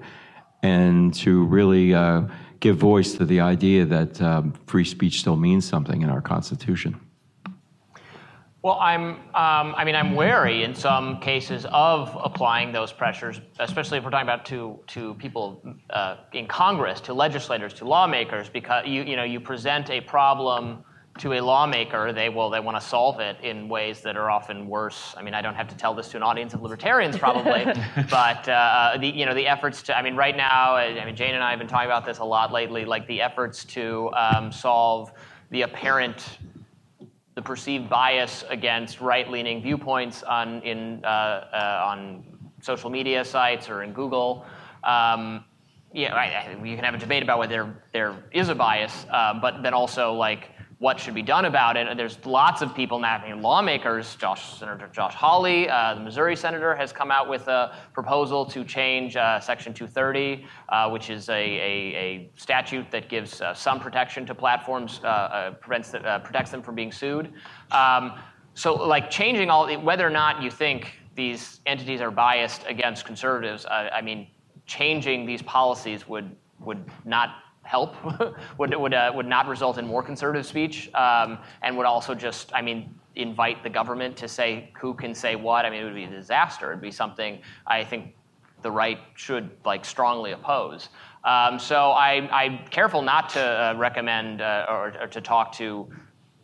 and 0.62 1.14
to 1.16 1.46
really 1.46 1.94
uh, 1.94 2.24
give 2.60 2.78
voice 2.78 3.14
to 3.14 3.26
the 3.26 3.40
idea 3.40 3.86
that 3.86 4.22
um, 4.22 4.54
free 4.68 4.84
speech 4.84 5.20
still 5.22 5.38
means 5.38 5.66
something 5.66 6.02
in 6.02 6.10
our 6.10 6.22
Constitution? 6.22 7.00
Well, 8.64 8.80
I'm, 8.82 9.12
um, 9.34 9.76
I 9.78 9.86
mean, 9.86 9.96
I'm 9.96 10.14
wary 10.14 10.64
in 10.64 10.76
some 10.76 11.22
cases 11.22 11.66
of 11.72 12.18
applying 12.22 12.74
those 12.74 12.92
pressures, 12.92 13.40
especially 13.60 13.98
if 13.98 14.04
we're 14.04 14.10
talking 14.10 14.28
about 14.28 14.46
to, 14.48 14.80
to 14.88 15.14
people 15.14 15.62
uh, 15.92 16.18
in 16.34 16.48
Congress, 16.48 17.00
to 17.02 17.14
legislators, 17.14 17.74
to 17.76 17.86
lawmakers, 17.86 18.50
because 18.50 18.86
you, 18.86 19.04
you 19.04 19.16
know, 19.16 19.24
you 19.24 19.40
present 19.40 19.90
a 19.90 20.02
problem 20.02 20.84
to 21.20 21.34
a 21.34 21.42
lawmaker, 21.42 22.14
they 22.14 22.30
will 22.30 22.50
they 22.50 22.60
want 22.60 22.80
to 22.80 22.88
solve 22.88 23.20
it 23.20 23.38
in 23.42 23.70
ways 23.70 24.02
that 24.02 24.16
are 24.18 24.30
often 24.30 24.68
worse. 24.68 25.14
I 25.18 25.22
mean, 25.22 25.34
I 25.34 25.42
don't 25.42 25.56
have 25.56 25.68
to 25.70 25.76
tell 25.76 25.94
this 25.94 26.10
to 26.10 26.18
an 26.18 26.24
audience 26.24 26.54
of 26.54 26.62
libertarians 26.62 27.18
probably, 27.18 27.66
but 28.10 28.48
uh, 28.48 28.98
the 29.00 29.08
you 29.08 29.26
know 29.26 29.34
the 29.34 29.48
efforts 29.48 29.82
to 29.84 29.98
I 29.98 30.02
mean 30.02 30.16
right 30.16 30.36
now 30.36 30.76
I 30.76 31.04
mean 31.06 31.16
Jane 31.16 31.36
and 31.36 31.44
I 31.44 31.50
have 31.50 31.60
been 31.60 31.68
talking 31.68 31.88
about 31.88 32.06
this 32.06 32.20
a 32.20 32.26
lot 32.26 32.52
lately, 32.52 32.86
like 32.86 33.08
the 33.08 33.22
efforts 33.22 33.66
to 33.66 34.12
um, 34.16 34.52
solve 34.52 35.12
the 35.50 35.64
apparent 35.64 36.38
the 37.36 37.42
perceived 37.42 37.88
bias 37.88 38.44
against 38.50 39.00
right-leaning 39.00 39.62
viewpoints 39.62 40.24
on 40.24 40.62
in 40.64 41.06
uh, 41.06 41.08
uh, 41.08 41.86
on 41.88 42.24
social 42.62 42.90
media 42.90 43.24
sites 43.24 43.70
or 43.70 43.84
in 43.84 43.94
Google. 43.94 44.46
Um, 44.84 45.46
yeah, 45.94 46.16
I, 46.16 46.26
I, 46.26 46.66
you 46.66 46.76
can 46.76 46.84
have 46.84 46.94
a 46.94 46.98
debate 46.98 47.24
about 47.24 47.40
whether 47.40 47.54
there, 47.54 47.84
there 47.94 48.24
is 48.32 48.50
a 48.50 48.56
bias, 48.56 49.06
uh, 49.12 49.40
but 49.40 49.64
then 49.64 49.74
also 49.74 50.14
like 50.14 50.50
what 50.80 51.00
should 51.00 51.16
be 51.16 51.24
done 51.24 51.46
about 51.46 51.76
it. 51.76 51.98
There's 51.98 52.24
lots 52.24 52.62
of 52.62 52.76
people 52.76 53.00
now, 53.00 53.18
I 53.18 53.34
mean, 53.34 53.42
lawmakers, 53.42 54.16
Josh, 54.16 54.60
Senator 54.60 54.88
Josh 54.94 55.16
Hawley, 55.16 55.68
uh, 55.68 55.96
the 55.96 56.02
Missouri 56.02 56.36
senator, 56.36 56.76
has 56.76 56.94
come 56.94 57.10
out 57.10 57.28
with 57.28 57.48
a 57.48 57.76
proposal 57.94 58.46
to 58.46 58.64
change 58.64 59.16
uh, 59.16 59.40
Section 59.40 59.74
230, 59.74 60.46
uh, 60.70 60.90
which 60.90 61.10
is 61.10 61.30
a, 61.30 61.34
a, 61.34 61.96
a, 61.96 62.30
statute 62.36 62.92
that 62.92 63.10
gives 63.10 63.42
uh, 63.42 63.56
some 63.56 63.80
protection 63.80 64.24
to 64.28 64.36
platforms, 64.36 65.02
uh, 65.04 65.08
uh, 65.08 65.52
prevents 65.52 65.90
the, 65.90 66.22
protects 66.24 66.52
them 66.52 66.62
from 66.62 66.76
being 66.76 66.92
sued. 66.92 67.34
Um, 67.72 68.20
so, 68.54 68.76
like, 68.76 69.10
changing 69.10 69.50
all, 69.50 69.72
whether 69.82 70.06
or 70.06 70.12
not 70.12 70.44
you 70.44 70.52
think 70.52 71.00
these 71.16 71.60
entities 71.66 72.02
are 72.02 72.12
biased 72.12 72.64
against 72.68 73.06
conservatives, 73.06 73.66
I 73.68 74.02
mean, 74.02 74.28
changing 74.68 75.26
these 75.26 75.42
policies 75.42 76.08
would 76.08 76.36
would 76.60 76.84
not 77.06 77.36
help, 77.68 77.96
would, 78.58 78.74
would, 78.76 78.94
uh, 78.94 79.12
would 79.14 79.28
not 79.28 79.48
result 79.48 79.78
in 79.78 79.86
more 79.86 80.02
conservative 80.02 80.46
speech, 80.46 80.90
um, 80.94 81.38
and 81.62 81.78
would 81.78 81.86
also 81.86 82.16
just, 82.16 82.52
I 82.56 82.62
mean, 82.62 82.94
invite 83.16 83.62
the 83.64 83.70
government 83.70 84.16
to 84.18 84.28
say 84.28 84.72
who 84.80 84.94
can 84.94 85.14
say 85.14 85.36
what. 85.36 85.66
I 85.66 85.70
mean, 85.70 85.82
it 85.82 85.84
would 85.84 85.96
be 85.96 86.06
a 86.06 86.10
disaster. 86.10 86.72
It'd 86.72 86.82
be 86.82 86.92
something 86.92 87.42
I 87.66 87.84
think 87.84 88.16
the 88.62 88.72
right 88.72 89.00
should 89.16 89.52
like 89.66 89.86
strongly 89.86 90.32
oppose. 90.32 90.90
Um, 91.24 91.60
so 91.60 91.92
I, 91.92 92.28
I'm 92.32 92.66
careful 92.70 93.02
not 93.02 93.30
to 93.30 93.42
uh, 93.42 93.76
recommend 93.78 94.42
uh, 94.42 94.66
or, 94.70 94.94
or, 95.02 95.08
to 95.08 95.20
talk 95.20 95.52
to 95.54 95.90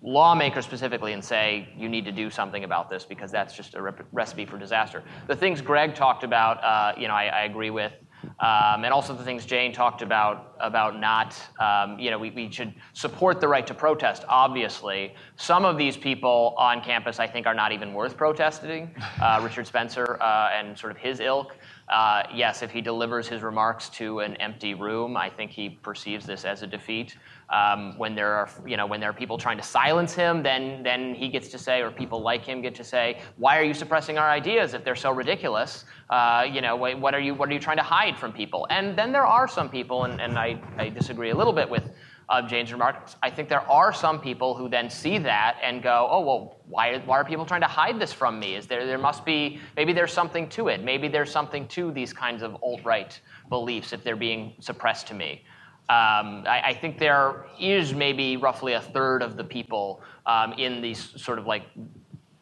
lawmakers 0.01 0.65
specifically 0.65 1.13
and 1.13 1.23
say 1.23 1.69
you 1.77 1.87
need 1.87 2.03
to 2.05 2.11
do 2.11 2.29
something 2.29 2.65
about 2.65 2.89
this 2.89 3.05
because 3.05 3.31
that's 3.31 3.55
just 3.55 3.75
a 3.75 3.93
recipe 4.11 4.45
for 4.45 4.57
disaster. 4.57 5.01
The 5.27 5.35
things 5.35 5.61
Greg 5.61 5.95
talked 5.95 6.23
about, 6.23 6.61
uh, 6.63 6.99
you 6.99 7.07
know, 7.07 7.13
I, 7.13 7.25
I 7.27 7.41
agree 7.43 7.69
with. 7.69 7.93
Um, 8.39 8.83
and 8.83 8.93
also 8.93 9.13
the 9.13 9.23
things 9.23 9.45
Jane 9.45 9.73
talked 9.73 10.01
about 10.01 10.55
about 10.59 10.99
not, 10.99 11.35
um, 11.59 11.99
you 11.99 12.09
know, 12.09 12.17
we, 12.17 12.29
we 12.29 12.49
should 12.49 12.73
support 12.93 13.41
the 13.41 13.47
right 13.47 13.67
to 13.67 13.73
protest. 13.73 14.23
Obviously, 14.29 15.13
some 15.35 15.65
of 15.65 15.77
these 15.77 15.97
people 15.97 16.55
on 16.57 16.81
campus, 16.81 17.19
I 17.19 17.27
think, 17.27 17.45
are 17.45 17.53
not 17.53 17.71
even 17.71 17.93
worth 17.93 18.15
protesting. 18.15 18.95
Uh, 19.21 19.41
Richard 19.43 19.67
Spencer 19.67 20.17
uh, 20.21 20.49
and 20.53 20.77
sort 20.77 20.91
of 20.91 20.97
his 20.97 21.19
ilk. 21.19 21.57
Uh, 21.89 22.23
yes, 22.33 22.61
if 22.61 22.71
he 22.71 22.81
delivers 22.81 23.27
his 23.27 23.41
remarks 23.41 23.89
to 23.89 24.19
an 24.19 24.35
empty 24.37 24.73
room, 24.73 25.17
I 25.17 25.29
think 25.29 25.51
he 25.51 25.69
perceives 25.69 26.25
this 26.25 26.45
as 26.45 26.63
a 26.63 26.67
defeat. 26.67 27.17
Um, 27.49 27.97
when 27.97 28.15
there 28.15 28.33
are, 28.33 28.49
you 28.65 28.77
know, 28.77 28.85
when 28.85 28.99
there 28.99 29.09
are 29.09 29.13
people 29.13 29.37
trying 29.37 29.57
to 29.57 29.63
silence 29.63 30.13
him, 30.13 30.41
then 30.43 30.81
then 30.83 31.13
he 31.13 31.29
gets 31.29 31.49
to 31.49 31.57
say, 31.57 31.81
or 31.81 31.91
people 31.91 32.21
like 32.21 32.43
him 32.43 32.61
get 32.61 32.75
to 32.75 32.83
say, 32.83 33.21
"Why 33.37 33.59
are 33.59 33.63
you 33.63 33.73
suppressing 33.73 34.17
our 34.17 34.29
ideas 34.29 34.73
if 34.73 34.83
they're 34.83 34.95
so 34.95 35.11
ridiculous? 35.11 35.85
Uh, 36.09 36.47
you 36.51 36.61
know, 36.61 36.75
what 36.75 37.13
are 37.13 37.19
you 37.19 37.35
what 37.35 37.49
are 37.49 37.53
you 37.53 37.59
trying 37.59 37.77
to 37.77 37.83
hide 37.83 38.17
from 38.17 38.31
people?" 38.31 38.65
And 38.69 38.97
then 38.97 39.11
there 39.11 39.25
are 39.25 39.47
some 39.47 39.69
people, 39.69 40.05
and, 40.05 40.19
and 40.21 40.39
I, 40.39 40.59
I 40.77 40.89
disagree 40.89 41.29
a 41.31 41.35
little 41.35 41.53
bit 41.53 41.69
with 41.69 41.83
of 42.29 42.47
Jane's 42.47 42.71
remarks. 42.71 43.15
I 43.21 43.29
think 43.29 43.49
there 43.49 43.69
are 43.69 43.93
some 43.93 44.19
people 44.19 44.55
who 44.55 44.69
then 44.69 44.89
see 44.89 45.17
that 45.19 45.57
and 45.61 45.83
go, 45.83 46.07
oh, 46.09 46.21
well, 46.21 46.57
why, 46.67 46.99
why 46.99 47.17
are 47.17 47.25
people 47.25 47.45
trying 47.45 47.61
to 47.61 47.67
hide 47.67 47.99
this 47.99 48.13
from 48.13 48.39
me? 48.39 48.55
Is 48.55 48.65
there, 48.65 48.85
there 48.85 48.97
must 48.97 49.25
be, 49.25 49.59
maybe 49.75 49.93
there's 49.93 50.13
something 50.13 50.47
to 50.49 50.69
it. 50.69 50.83
Maybe 50.83 51.07
there's 51.07 51.31
something 51.31 51.67
to 51.69 51.91
these 51.91 52.13
kinds 52.13 52.41
of 52.41 52.55
alt-right 52.63 53.19
beliefs 53.49 53.93
if 53.93 54.03
they're 54.03 54.15
being 54.15 54.53
suppressed 54.59 55.07
to 55.07 55.13
me. 55.13 55.43
Um, 55.89 56.45
I, 56.47 56.61
I, 56.67 56.73
think 56.73 56.97
there 56.97 57.45
is 57.59 57.93
maybe 57.93 58.37
roughly 58.37 58.73
a 58.73 58.79
third 58.79 59.21
of 59.21 59.35
the 59.35 59.43
people 59.43 60.01
um, 60.25 60.53
in 60.53 60.81
these 60.81 61.21
sort 61.21 61.37
of 61.39 61.45
like 61.45 61.63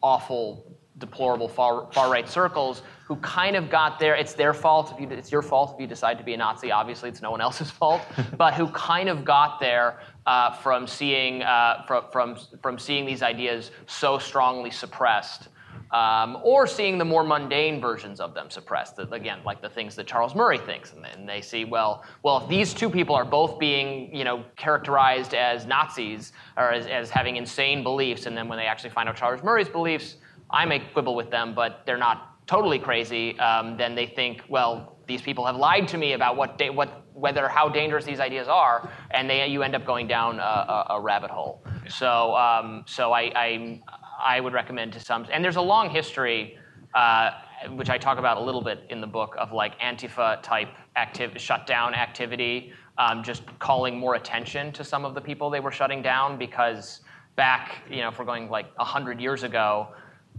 awful, 0.00 0.64
deplorable 0.98 1.48
far, 1.48 1.90
far 1.90 2.08
right 2.08 2.28
circles 2.28 2.82
who 3.04 3.16
kind 3.16 3.56
of 3.56 3.68
got 3.68 3.98
there. 3.98 4.14
It's 4.14 4.34
their 4.34 4.54
fault. 4.54 4.92
If 4.92 5.00
you, 5.00 5.08
it's 5.08 5.32
your 5.32 5.42
fault 5.42 5.74
if 5.74 5.80
you 5.80 5.88
decide 5.88 6.18
to 6.18 6.24
be 6.24 6.34
a 6.34 6.36
Nazi. 6.36 6.70
Obviously, 6.70 7.08
it's 7.08 7.20
no 7.20 7.32
one 7.32 7.40
else's 7.40 7.70
fault. 7.80 8.02
but 8.36 8.54
who 8.54 8.68
kind 8.68 9.08
of 9.08 9.24
got 9.24 9.58
there 9.58 9.98
uh, 10.24 10.52
from 10.52 10.86
seeing 10.86 11.42
uh, 11.42 11.84
from, 11.86 12.04
from 12.12 12.38
from 12.62 12.78
seeing 12.78 13.04
these 13.04 13.22
ideas 13.22 13.72
so 13.86 14.18
strongly 14.18 14.70
suppressed 14.70 15.48
um, 15.92 16.38
or 16.42 16.66
seeing 16.66 16.98
the 16.98 17.04
more 17.04 17.22
mundane 17.22 17.80
versions 17.80 18.20
of 18.20 18.34
them 18.34 18.50
suppressed. 18.50 18.98
Again, 18.98 19.40
like 19.44 19.60
the 19.60 19.68
things 19.68 19.94
that 19.96 20.06
Charles 20.06 20.34
Murray 20.34 20.58
thinks, 20.58 20.92
and 20.92 21.04
then 21.04 21.26
they 21.26 21.40
see, 21.40 21.64
well, 21.64 22.04
well, 22.22 22.42
if 22.42 22.48
these 22.48 22.74
two 22.74 22.90
people 22.90 23.14
are 23.14 23.24
both 23.24 23.58
being, 23.58 24.14
you 24.14 24.24
know, 24.24 24.44
characterized 24.56 25.34
as 25.34 25.66
Nazis 25.66 26.32
or 26.56 26.72
as, 26.72 26.86
as 26.86 27.10
having 27.10 27.36
insane 27.36 27.82
beliefs, 27.82 28.26
and 28.26 28.36
then 28.36 28.48
when 28.48 28.58
they 28.58 28.66
actually 28.66 28.90
find 28.90 29.08
out 29.08 29.16
Charles 29.16 29.42
Murray's 29.42 29.68
beliefs, 29.68 30.16
I 30.50 30.64
may 30.64 30.80
quibble 30.80 31.14
with 31.14 31.30
them, 31.30 31.54
but 31.54 31.82
they're 31.86 31.96
not 31.96 32.46
totally 32.46 32.78
crazy. 32.78 33.38
Um, 33.38 33.76
then 33.76 33.94
they 33.94 34.06
think, 34.06 34.42
well, 34.48 34.96
these 35.06 35.22
people 35.22 35.44
have 35.46 35.56
lied 35.56 35.88
to 35.88 35.98
me 35.98 36.12
about 36.12 36.36
what, 36.36 36.58
da- 36.58 36.70
what 36.70 37.02
whether 37.14 37.46
how 37.48 37.68
dangerous 37.68 38.04
these 38.04 38.20
ideas 38.20 38.48
are, 38.48 38.90
and 39.10 39.28
they, 39.28 39.46
you 39.46 39.62
end 39.62 39.74
up 39.74 39.84
going 39.84 40.06
down 40.06 40.38
a, 40.38 40.42
a, 40.42 40.86
a 40.90 41.00
rabbit 41.00 41.30
hole. 41.30 41.62
So, 41.88 42.34
um, 42.34 42.84
so 42.86 43.12
I, 43.12 43.32
I 43.36 43.80
I 44.22 44.40
would 44.40 44.52
recommend 44.52 44.92
to 44.94 45.00
some. 45.00 45.26
And 45.30 45.44
there's 45.44 45.56
a 45.56 45.62
long 45.62 45.90
history, 45.90 46.58
uh, 46.94 47.32
which 47.70 47.90
I 47.90 47.98
talk 47.98 48.18
about 48.18 48.36
a 48.36 48.40
little 48.40 48.62
bit 48.62 48.84
in 48.90 49.00
the 49.00 49.06
book, 49.06 49.34
of 49.38 49.52
like 49.52 49.78
Antifa 49.80 50.42
type 50.42 50.68
active 50.96 51.32
shutdown 51.40 51.94
activity, 51.94 52.72
um, 52.98 53.22
just 53.22 53.42
calling 53.58 53.98
more 53.98 54.14
attention 54.14 54.72
to 54.72 54.84
some 54.84 55.04
of 55.04 55.14
the 55.14 55.20
people 55.20 55.50
they 55.50 55.60
were 55.60 55.72
shutting 55.72 56.02
down 56.02 56.38
because 56.38 57.00
back, 57.36 57.78
you 57.90 57.98
know, 57.98 58.08
if 58.08 58.18
we're 58.18 58.24
going 58.24 58.48
like 58.48 58.76
100 58.78 59.20
years 59.20 59.42
ago, 59.42 59.88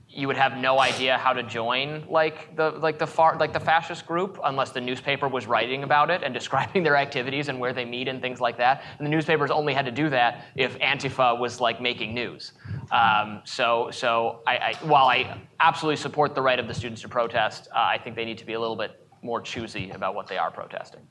you 0.10 0.28
would 0.28 0.38
have 0.38 0.58
no 0.58 0.80
idea 0.80 1.18
how 1.18 1.34
to 1.34 1.42
join 1.42 2.06
like 2.08 2.56
the 2.56 2.70
like 2.72 3.00
the 3.00 3.08
far 3.08 3.36
like 3.40 3.52
the 3.52 3.60
fascist 3.60 4.06
group 4.06 4.40
unless 4.44 4.70
the 4.70 4.82
newspaper 4.82 5.28
was 5.28 5.48
writing 5.48 5.84
about 5.84 6.12
it 6.12 6.22
and 6.24 6.34
describing 6.40 6.84
their 6.84 6.96
activities 6.96 7.50
and 7.50 7.60
where 7.60 7.74
they 7.74 7.86
meet 7.86 8.08
and 8.08 8.22
things 8.22 8.40
like 8.40 8.58
that. 8.58 8.84
And 8.98 9.06
the 9.06 9.10
newspapers 9.10 9.50
only 9.50 9.74
had 9.74 9.86
to 9.86 9.92
do 9.92 10.10
that 10.10 10.46
if 10.56 10.78
Antifa 10.80 11.40
was 11.40 11.60
like 11.60 11.82
making 11.82 12.14
news. 12.14 12.54
Um, 12.92 13.42
so 13.46 13.90
so 13.92 14.42
I, 14.46 14.58
I, 14.58 14.74
while 14.84 15.08
I 15.08 15.40
absolutely 15.60 15.98
support 15.98 16.36
the 16.36 16.42
right 16.42 16.60
of 16.60 16.68
the 16.68 16.74
students 16.74 17.02
to 17.02 17.10
protest, 17.10 17.68
uh, 17.74 17.80
I 17.80 17.98
think 17.98 18.16
they 18.16 18.26
need 18.26 18.38
to 18.40 18.46
be 18.46 18.54
a 18.54 18.60
little 18.60 18.76
bit 18.76 19.00
more 19.22 19.42
choosy 19.42 19.90
about 19.92 20.16
what 20.16 20.28
they 20.28 20.38
are 20.38 20.52
protesting. 20.52 21.02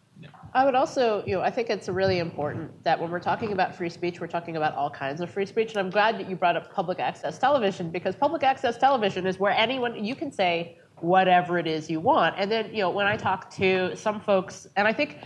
I 0.55 0.65
would 0.65 0.75
also, 0.75 1.25
you 1.27 1.35
know, 1.35 1.41
I 1.41 1.51
think 1.51 1.71
it's 1.71 1.89
really 1.89 2.19
important 2.19 2.85
that 2.85 3.01
when 3.01 3.11
we're 3.11 3.21
talking 3.21 3.53
about 3.53 3.75
free 3.75 3.89
speech, 3.89 4.21
we're 4.21 4.27
talking 4.27 4.57
about 4.57 4.75
all 4.75 4.91
kinds 4.91 5.21
of 5.21 5.31
free 5.31 5.47
speech. 5.47 5.71
And 5.71 5.79
I'm 5.79 5.91
glad 5.91 6.19
that 6.19 6.29
you 6.29 6.37
brought 6.37 6.57
up 6.57 6.73
public 6.73 7.01
access 7.01 7.39
television 7.39 7.91
because 7.91 8.15
public 8.15 8.43
access 8.43 8.77
television 8.77 9.27
is 9.27 9.39
where 9.39 9.53
anyone, 9.53 10.05
you 10.05 10.15
can 10.15 10.31
say 10.31 10.79
whatever 10.97 11.59
it 11.59 11.67
is 11.67 11.91
you 11.91 12.01
want. 12.01 12.35
And 12.39 12.51
then, 12.51 12.73
you 12.73 12.83
know, 12.83 12.91
when 12.91 13.07
I 13.07 13.17
talk 13.17 13.51
to 13.55 13.97
some 13.97 14.21
folks, 14.21 14.67
and 14.77 14.87
I 14.87 14.93
think 14.93 15.19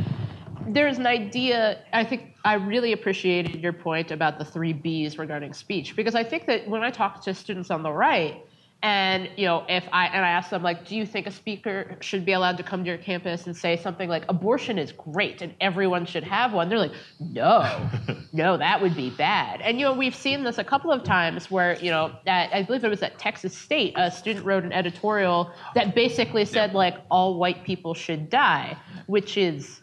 there's 0.68 0.98
an 0.98 1.06
idea, 1.06 1.80
I 1.92 2.04
think 2.04 2.34
I 2.44 2.54
really 2.54 2.92
appreciated 2.92 3.60
your 3.60 3.72
point 3.72 4.10
about 4.10 4.38
the 4.38 4.44
three 4.44 4.72
B's 4.72 5.18
regarding 5.18 5.52
speech 5.52 5.96
because 5.96 6.14
I 6.14 6.24
think 6.24 6.46
that 6.46 6.68
when 6.68 6.82
I 6.82 6.90
talk 6.90 7.22
to 7.22 7.34
students 7.34 7.70
on 7.70 7.82
the 7.82 7.92
right, 7.92 8.42
and 8.82 9.30
you 9.36 9.46
know, 9.46 9.64
if 9.68 9.84
I 9.90 10.06
and 10.06 10.24
I 10.24 10.28
ask 10.28 10.50
them 10.50 10.62
like, 10.62 10.86
do 10.86 10.96
you 10.96 11.06
think 11.06 11.26
a 11.26 11.30
speaker 11.30 11.96
should 12.00 12.26
be 12.26 12.32
allowed 12.32 12.58
to 12.58 12.62
come 12.62 12.84
to 12.84 12.88
your 12.88 12.98
campus 12.98 13.46
and 13.46 13.56
say 13.56 13.76
something 13.76 14.08
like 14.08 14.24
abortion 14.28 14.78
is 14.78 14.92
great 14.92 15.40
and 15.40 15.54
everyone 15.60 16.04
should 16.04 16.24
have 16.24 16.52
one? 16.52 16.68
They're 16.68 16.78
like, 16.78 16.92
no, 17.18 17.88
no, 18.32 18.56
that 18.58 18.80
would 18.80 18.94
be 18.94 19.10
bad. 19.10 19.62
And 19.62 19.80
you 19.80 19.86
know, 19.86 19.94
we've 19.94 20.14
seen 20.14 20.44
this 20.44 20.58
a 20.58 20.64
couple 20.64 20.92
of 20.92 21.04
times 21.04 21.50
where 21.50 21.76
you 21.78 21.90
know, 21.90 22.12
at, 22.26 22.52
I 22.52 22.62
believe 22.62 22.84
it 22.84 22.88
was 22.88 23.02
at 23.02 23.18
Texas 23.18 23.56
State, 23.56 23.94
a 23.96 24.10
student 24.10 24.44
wrote 24.44 24.62
an 24.62 24.72
editorial 24.72 25.50
that 25.74 25.94
basically 25.94 26.44
said 26.44 26.74
like 26.74 26.96
all 27.10 27.38
white 27.38 27.64
people 27.64 27.94
should 27.94 28.28
die, 28.28 28.76
which 29.06 29.38
is 29.38 29.80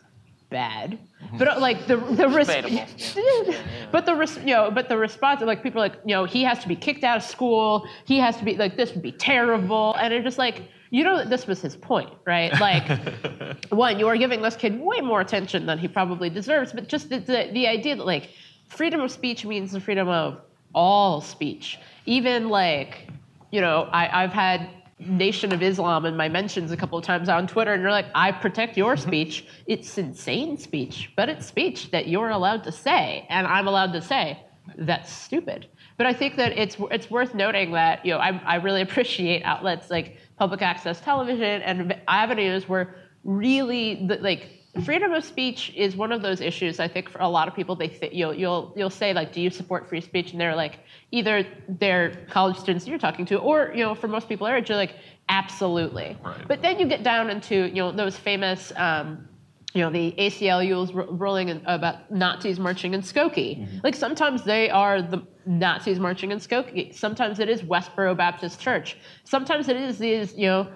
bad. 0.54 1.00
But 1.38 1.48
uh, 1.48 1.60
like 1.60 1.88
the 1.88 1.98
the 1.98 2.30
res- 2.30 2.48
but 3.92 4.06
the 4.06 4.16
res- 4.16 4.38
you 4.38 4.54
know 4.56 4.70
but 4.70 4.88
the 4.88 4.96
response 4.96 5.42
like 5.42 5.64
people 5.64 5.82
are 5.82 5.90
like 5.90 6.00
you 6.06 6.14
know 6.16 6.26
he 6.26 6.44
has 6.44 6.60
to 6.60 6.68
be 6.68 6.76
kicked 6.76 7.04
out 7.04 7.18
of 7.18 7.24
school. 7.24 7.88
He 8.06 8.20
has 8.20 8.38
to 8.38 8.46
be 8.46 8.56
like 8.56 8.78
this 8.78 8.94
would 8.94 9.02
be 9.02 9.12
terrible. 9.12 9.96
And 9.96 10.14
it's 10.14 10.24
just 10.24 10.38
like 10.38 10.62
you 10.92 11.04
know 11.04 11.18
that 11.18 11.30
this 11.30 11.48
was 11.48 11.60
his 11.60 11.76
point 11.76 12.12
right? 12.26 12.52
Like 12.60 12.88
one 13.70 14.00
you 14.00 14.08
are 14.08 14.16
giving 14.16 14.42
this 14.44 14.56
kid 14.56 14.80
way 14.80 15.02
more 15.02 15.22
attention 15.22 15.66
than 15.66 15.80
he 15.80 15.88
probably 15.88 16.30
deserves. 16.30 16.72
But 16.72 16.88
just 16.88 17.10
the, 17.10 17.20
the, 17.20 17.50
the 17.52 17.68
idea 17.68 17.96
that 17.96 18.06
like 18.06 18.30
freedom 18.70 19.02
of 19.02 19.12
speech 19.12 19.44
means 19.44 19.72
the 19.72 19.82
freedom 19.82 20.08
of 20.08 20.40
all 20.76 21.20
speech. 21.20 21.80
Even 22.06 22.50
like 22.50 23.08
you 23.52 23.60
know 23.60 23.90
I, 23.92 24.24
I've 24.24 24.34
had 24.34 24.70
Nation 25.00 25.52
of 25.52 25.62
Islam 25.62 26.06
in 26.06 26.16
my 26.16 26.30
mentions 26.30 26.72
a 26.72 26.78
couple 26.78 26.98
of 26.98 27.04
times 27.04 27.30
on 27.30 27.48
Twitter, 27.48 27.74
and 27.74 27.82
you're 27.82 27.92
like, 27.92 28.08
I 28.16 28.32
protect 28.32 28.78
your 28.78 28.96
mm-hmm. 28.96 29.08
speech. 29.08 29.46
It's 29.66 29.98
insane 29.98 30.58
speech, 30.58 31.12
but 31.16 31.30
it's 31.30 31.46
speech 31.46 31.92
that 31.92 32.08
you're 32.08 32.30
allowed 32.30 32.64
to 32.66 32.72
say, 32.72 33.26
and 33.30 33.48
I'm 33.48 33.68
allowed 33.68 33.94
to 33.94 34.02
say 34.02 34.40
that's 34.78 35.12
stupid. 35.12 35.68
But 35.98 36.08
I 36.08 36.14
think 36.14 36.36
that 36.38 36.58
it's 36.58 36.78
it's 36.92 37.10
worth 37.12 37.36
noting 37.36 37.72
that 37.74 38.06
you 38.06 38.14
know 38.14 38.20
I, 38.20 38.42
I 38.46 38.56
really 38.56 38.82
appreciate 38.88 39.44
outlets 39.44 39.90
like 39.90 40.18
public 40.38 40.62
access 40.62 41.02
television 41.02 41.62
and 41.62 42.00
avenues 42.08 42.68
where 42.68 42.96
really 43.24 44.06
the, 44.08 44.18
like 44.18 44.63
freedom 44.82 45.14
of 45.14 45.24
speech 45.24 45.72
is 45.76 45.96
one 45.96 46.12
of 46.12 46.22
those 46.22 46.42
issues. 46.42 46.80
I 46.80 46.88
think 46.88 47.10
for 47.10 47.20
a 47.22 47.28
lot 47.28 47.48
of 47.48 47.56
people, 47.56 47.76
they 47.76 47.90
th- 47.90 48.14
you'll 48.14 48.34
you'll 48.34 48.74
you'll 48.76 48.90
say 48.90 49.14
like, 49.14 49.32
"Do 49.32 49.42
you 49.42 49.50
support 49.50 49.88
free 49.88 50.02
speech?" 50.02 50.32
And 50.32 50.42
they're 50.42 50.56
like, 50.56 50.80
either 51.12 51.46
they're 51.70 52.26
college 52.30 52.58
students 52.58 52.88
you're 52.88 52.98
talking 52.98 53.26
to, 53.28 53.38
or 53.38 53.72
you 53.76 53.84
know, 53.84 53.94
for 53.94 54.08
most 54.08 54.28
people 54.28 54.48
age, 54.48 54.70
you're 54.70 54.78
like, 54.78 54.96
"Absolutely." 55.30 56.18
Right. 56.24 56.48
But 56.48 56.62
then 56.62 56.80
you 56.80 56.88
get 56.88 57.04
down 57.04 57.30
into 57.30 57.68
you 57.68 57.76
know 57.76 57.92
those 57.92 58.18
famous. 58.18 58.72
Um, 58.76 59.28
you 59.76 59.82
know 59.82 59.90
the 59.90 60.14
ACLU's 60.20 60.92
r- 60.96 61.08
ruling 61.10 61.50
in, 61.50 61.62
about 61.66 62.12
Nazis 62.12 62.60
marching 62.60 62.94
in 62.94 63.02
Skokie. 63.02 63.60
Mm-hmm. 63.60 63.80
Like 63.84 63.96
sometimes 63.96 64.44
they 64.44 64.70
are 64.70 65.02
the 65.02 65.26
Nazis 65.48 66.00
marching 66.00 66.32
in 66.32 66.38
Skokie. 66.38 66.94
Sometimes 66.94 67.40
it 67.40 67.50
is 67.50 67.64
Westboro 67.64 68.16
Baptist 68.16 68.60
Church. 68.60 68.98
Sometimes 69.24 69.70
it 69.70 69.78
is 69.78 69.98
these 69.98 70.38
you 70.38 70.46
know 70.46 70.68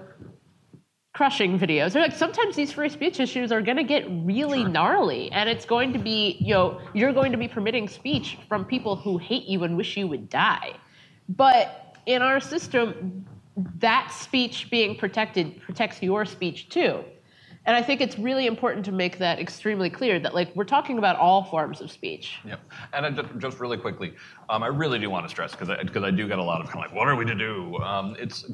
crushing 1.17 1.57
videos. 1.57 1.93
They're 1.93 2.03
like 2.03 2.15
sometimes 2.15 2.55
these 2.55 2.71
free 2.71 2.89
speech 2.89 3.19
issues 3.19 3.51
are 3.51 3.63
going 3.63 3.77
to 3.77 3.83
get 3.83 4.05
really 4.07 4.61
sure. 4.61 4.69
gnarly, 4.69 5.31
and 5.31 5.49
it's 5.49 5.65
going 5.65 5.91
to 5.93 5.97
be 5.97 6.37
you 6.39 6.53
know 6.53 6.79
you're 6.93 7.11
going 7.11 7.31
to 7.31 7.39
be 7.39 7.47
permitting 7.47 7.87
speech 7.87 8.37
from 8.47 8.63
people 8.63 8.95
who 8.95 9.17
hate 9.17 9.45
you 9.45 9.63
and 9.63 9.75
wish 9.75 9.97
you 9.97 10.07
would 10.07 10.29
die. 10.29 10.75
But 11.27 11.95
in 12.05 12.21
our 12.21 12.39
system, 12.39 13.25
that 13.79 14.11
speech 14.11 14.69
being 14.69 14.95
protected 14.95 15.59
protects 15.59 16.03
your 16.03 16.23
speech 16.23 16.69
too. 16.69 17.03
And 17.65 17.75
I 17.75 17.81
think 17.81 17.99
it's 17.99 18.19
really 18.19 18.45
important 18.45 18.85
to 18.85 18.91
make 18.91 19.17
that 19.17 19.39
extremely 19.39 19.89
clear 19.89 20.19
that 20.19 20.35
like 20.35 20.55
we're 20.55 20.71
talking 20.75 20.99
about 20.99 21.15
all 21.15 21.43
forms 21.43 21.81
of 21.81 21.91
speech. 21.91 22.35
Yep. 22.45 22.59
And 22.93 23.05
I, 23.07 23.09
just 23.39 23.59
really 23.59 23.77
quickly, 23.77 24.13
um, 24.49 24.61
I 24.61 24.67
really 24.67 24.99
do 24.99 25.09
want 25.09 25.25
to 25.25 25.29
stress 25.29 25.51
because 25.51 25.69
because 25.83 26.03
I, 26.03 26.09
I, 26.09 26.11
do 26.11 26.27
get 26.27 26.37
a 26.37 26.43
lot 26.43 26.61
of 26.61 26.67
kind 26.67 26.85
of 26.85 26.91
like, 26.91 26.97
what 26.97 27.07
are 27.07 27.15
we 27.15 27.25
to 27.25 27.35
do? 27.35 27.75
Um, 27.77 28.15
it's 28.19 28.45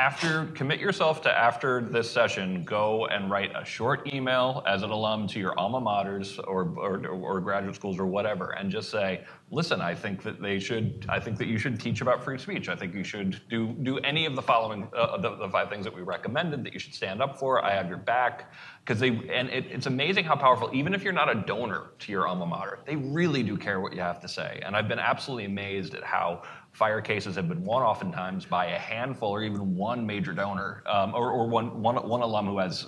after 0.00 0.46
commit 0.54 0.80
yourself 0.80 1.20
to 1.20 1.30
after 1.30 1.82
this 1.82 2.10
session 2.10 2.64
go 2.64 3.04
and 3.06 3.30
write 3.30 3.52
a 3.54 3.64
short 3.64 4.10
email 4.14 4.62
as 4.66 4.82
an 4.82 4.88
alum 4.90 5.26
to 5.28 5.38
your 5.38 5.58
alma 5.58 5.78
maters 5.78 6.38
or, 6.48 6.72
or, 6.78 7.06
or, 7.08 7.40
graduate 7.40 7.74
schools 7.74 7.98
or 7.98 8.06
whatever 8.06 8.52
and 8.52 8.70
just 8.70 8.90
say 8.90 9.22
listen 9.50 9.82
i 9.82 9.94
think 9.94 10.22
that 10.22 10.40
they 10.40 10.58
should 10.58 11.04
i 11.10 11.20
think 11.20 11.36
that 11.36 11.48
you 11.48 11.58
should 11.58 11.78
teach 11.78 12.00
about 12.00 12.22
free 12.22 12.38
speech. 12.38 12.68
I 12.68 12.76
think 12.76 12.94
you 12.94 13.04
should 13.04 13.40
do 13.48 13.68
do 13.82 13.98
any 13.98 14.26
of 14.26 14.36
the 14.36 14.42
following 14.42 14.88
uh, 14.96 15.18
the, 15.18 15.36
the, 15.36 15.48
five 15.48 15.68
things 15.68 15.84
that 15.84 15.94
we 15.94 16.02
recommended 16.02 16.64
that 16.64 16.72
you 16.72 16.78
should 16.78 16.94
stand 16.94 17.20
up 17.22 17.38
for. 17.38 17.64
I 17.64 17.74
have 17.74 17.88
your 17.88 17.98
back. 17.98 18.52
Because 18.84 18.98
they 18.98 19.08
and 19.08 19.48
it, 19.50 19.66
it's 19.70 19.86
amazing 19.86 20.24
how 20.24 20.36
powerful 20.36 20.70
even 20.72 20.94
if 20.94 21.02
you're 21.02 21.12
not 21.12 21.30
a 21.30 21.34
donor 21.34 21.90
to 21.98 22.12
your 22.12 22.26
alma 22.26 22.46
mater 22.46 22.78
they 22.86 22.96
really 22.96 23.42
do 23.42 23.56
care 23.56 23.80
what 23.80 23.92
you 23.92 24.00
have 24.00 24.20
to 24.20 24.28
say. 24.28 24.60
And 24.64 24.74
i've 24.74 24.88
been 24.88 24.98
absolutely 24.98 25.44
amazed 25.44 25.94
at 25.94 26.02
how 26.02 26.42
FIRE 26.72 27.00
cases 27.00 27.36
have 27.36 27.48
been 27.48 27.64
won 27.64 27.82
oftentimes 27.82 28.46
by 28.46 28.66
a 28.66 28.78
handful 28.78 29.30
or 29.30 29.42
even 29.42 29.74
one 29.74 30.06
major 30.06 30.32
donor 30.32 30.82
um, 30.86 31.14
or, 31.14 31.30
or 31.30 31.48
one, 31.48 31.82
one, 31.82 31.96
one 31.96 32.22
alum 32.22 32.46
who 32.46 32.58
has 32.58 32.86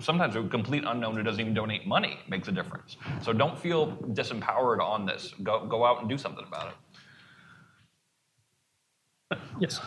sometimes 0.00 0.34
a 0.34 0.42
complete 0.44 0.84
unknown 0.86 1.14
who 1.14 1.22
doesn't 1.22 1.40
even 1.40 1.54
donate 1.54 1.86
money 1.86 2.18
makes 2.28 2.48
a 2.48 2.52
difference. 2.52 2.96
So 3.22 3.32
don't 3.32 3.58
feel 3.58 3.96
disempowered 4.12 4.80
on 4.80 5.06
this. 5.06 5.34
Go, 5.42 5.66
go 5.66 5.84
out 5.84 6.00
and 6.00 6.08
do 6.08 6.16
something 6.16 6.44
about 6.46 6.68
it. 6.68 6.74
Yes. 9.60 9.80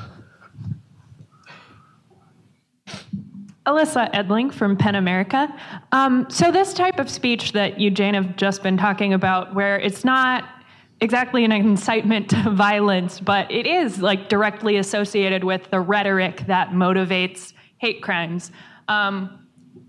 Alyssa 3.65 4.11
Edling 4.13 4.51
from 4.51 4.75
PEN 4.75 4.95
America. 4.95 5.47
Um, 5.91 6.25
so, 6.29 6.51
this 6.51 6.73
type 6.73 6.99
of 6.99 7.09
speech 7.09 7.51
that 7.51 7.79
you, 7.79 7.91
Jane, 7.91 8.15
have 8.15 8.35
just 8.35 8.63
been 8.63 8.77
talking 8.77 9.13
about, 9.13 9.53
where 9.53 9.79
it's 9.79 10.03
not 10.03 10.58
exactly 11.01 11.45
an 11.45 11.51
incitement 11.51 12.29
to 12.29 12.49
violence, 12.51 13.19
but 13.19 13.51
it 13.51 13.65
is 13.65 14.01
like 14.01 14.29
directly 14.29 14.77
associated 14.77 15.43
with 15.43 15.69
the 15.71 15.79
rhetoric 15.79 16.45
that 16.47 16.69
motivates 16.69 17.53
hate 17.77 18.01
crimes. 18.01 18.51
Um, 18.87 19.47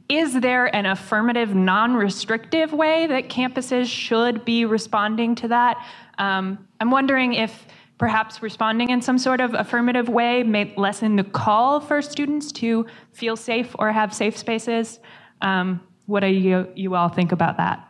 is 0.08 0.40
there 0.40 0.74
an 0.74 0.86
affirmative, 0.86 1.54
non 1.54 1.94
restrictive 1.94 2.72
way 2.72 3.06
that 3.06 3.28
campuses 3.28 3.86
should 3.86 4.44
be 4.44 4.64
responding 4.64 5.34
to 5.36 5.48
that? 5.48 5.76
Um, 6.18 6.66
I'm 6.80 6.90
wondering 6.90 7.34
if 7.34 7.66
perhaps 7.96 8.42
responding 8.42 8.90
in 8.90 9.02
some 9.02 9.18
sort 9.18 9.40
of 9.40 9.54
affirmative 9.54 10.08
way 10.08 10.42
may 10.42 10.74
lessen 10.76 11.16
the 11.16 11.22
call 11.22 11.80
for 11.80 12.02
students 12.02 12.50
to 12.50 12.86
feel 13.12 13.36
safe 13.36 13.76
or 13.78 13.92
have 13.92 14.12
safe 14.12 14.36
spaces. 14.36 14.98
Um, 15.42 15.80
what 16.06 16.20
do 16.20 16.28
you, 16.28 16.66
you 16.74 16.94
all 16.96 17.08
think 17.08 17.30
about 17.30 17.56
that? 17.58 17.86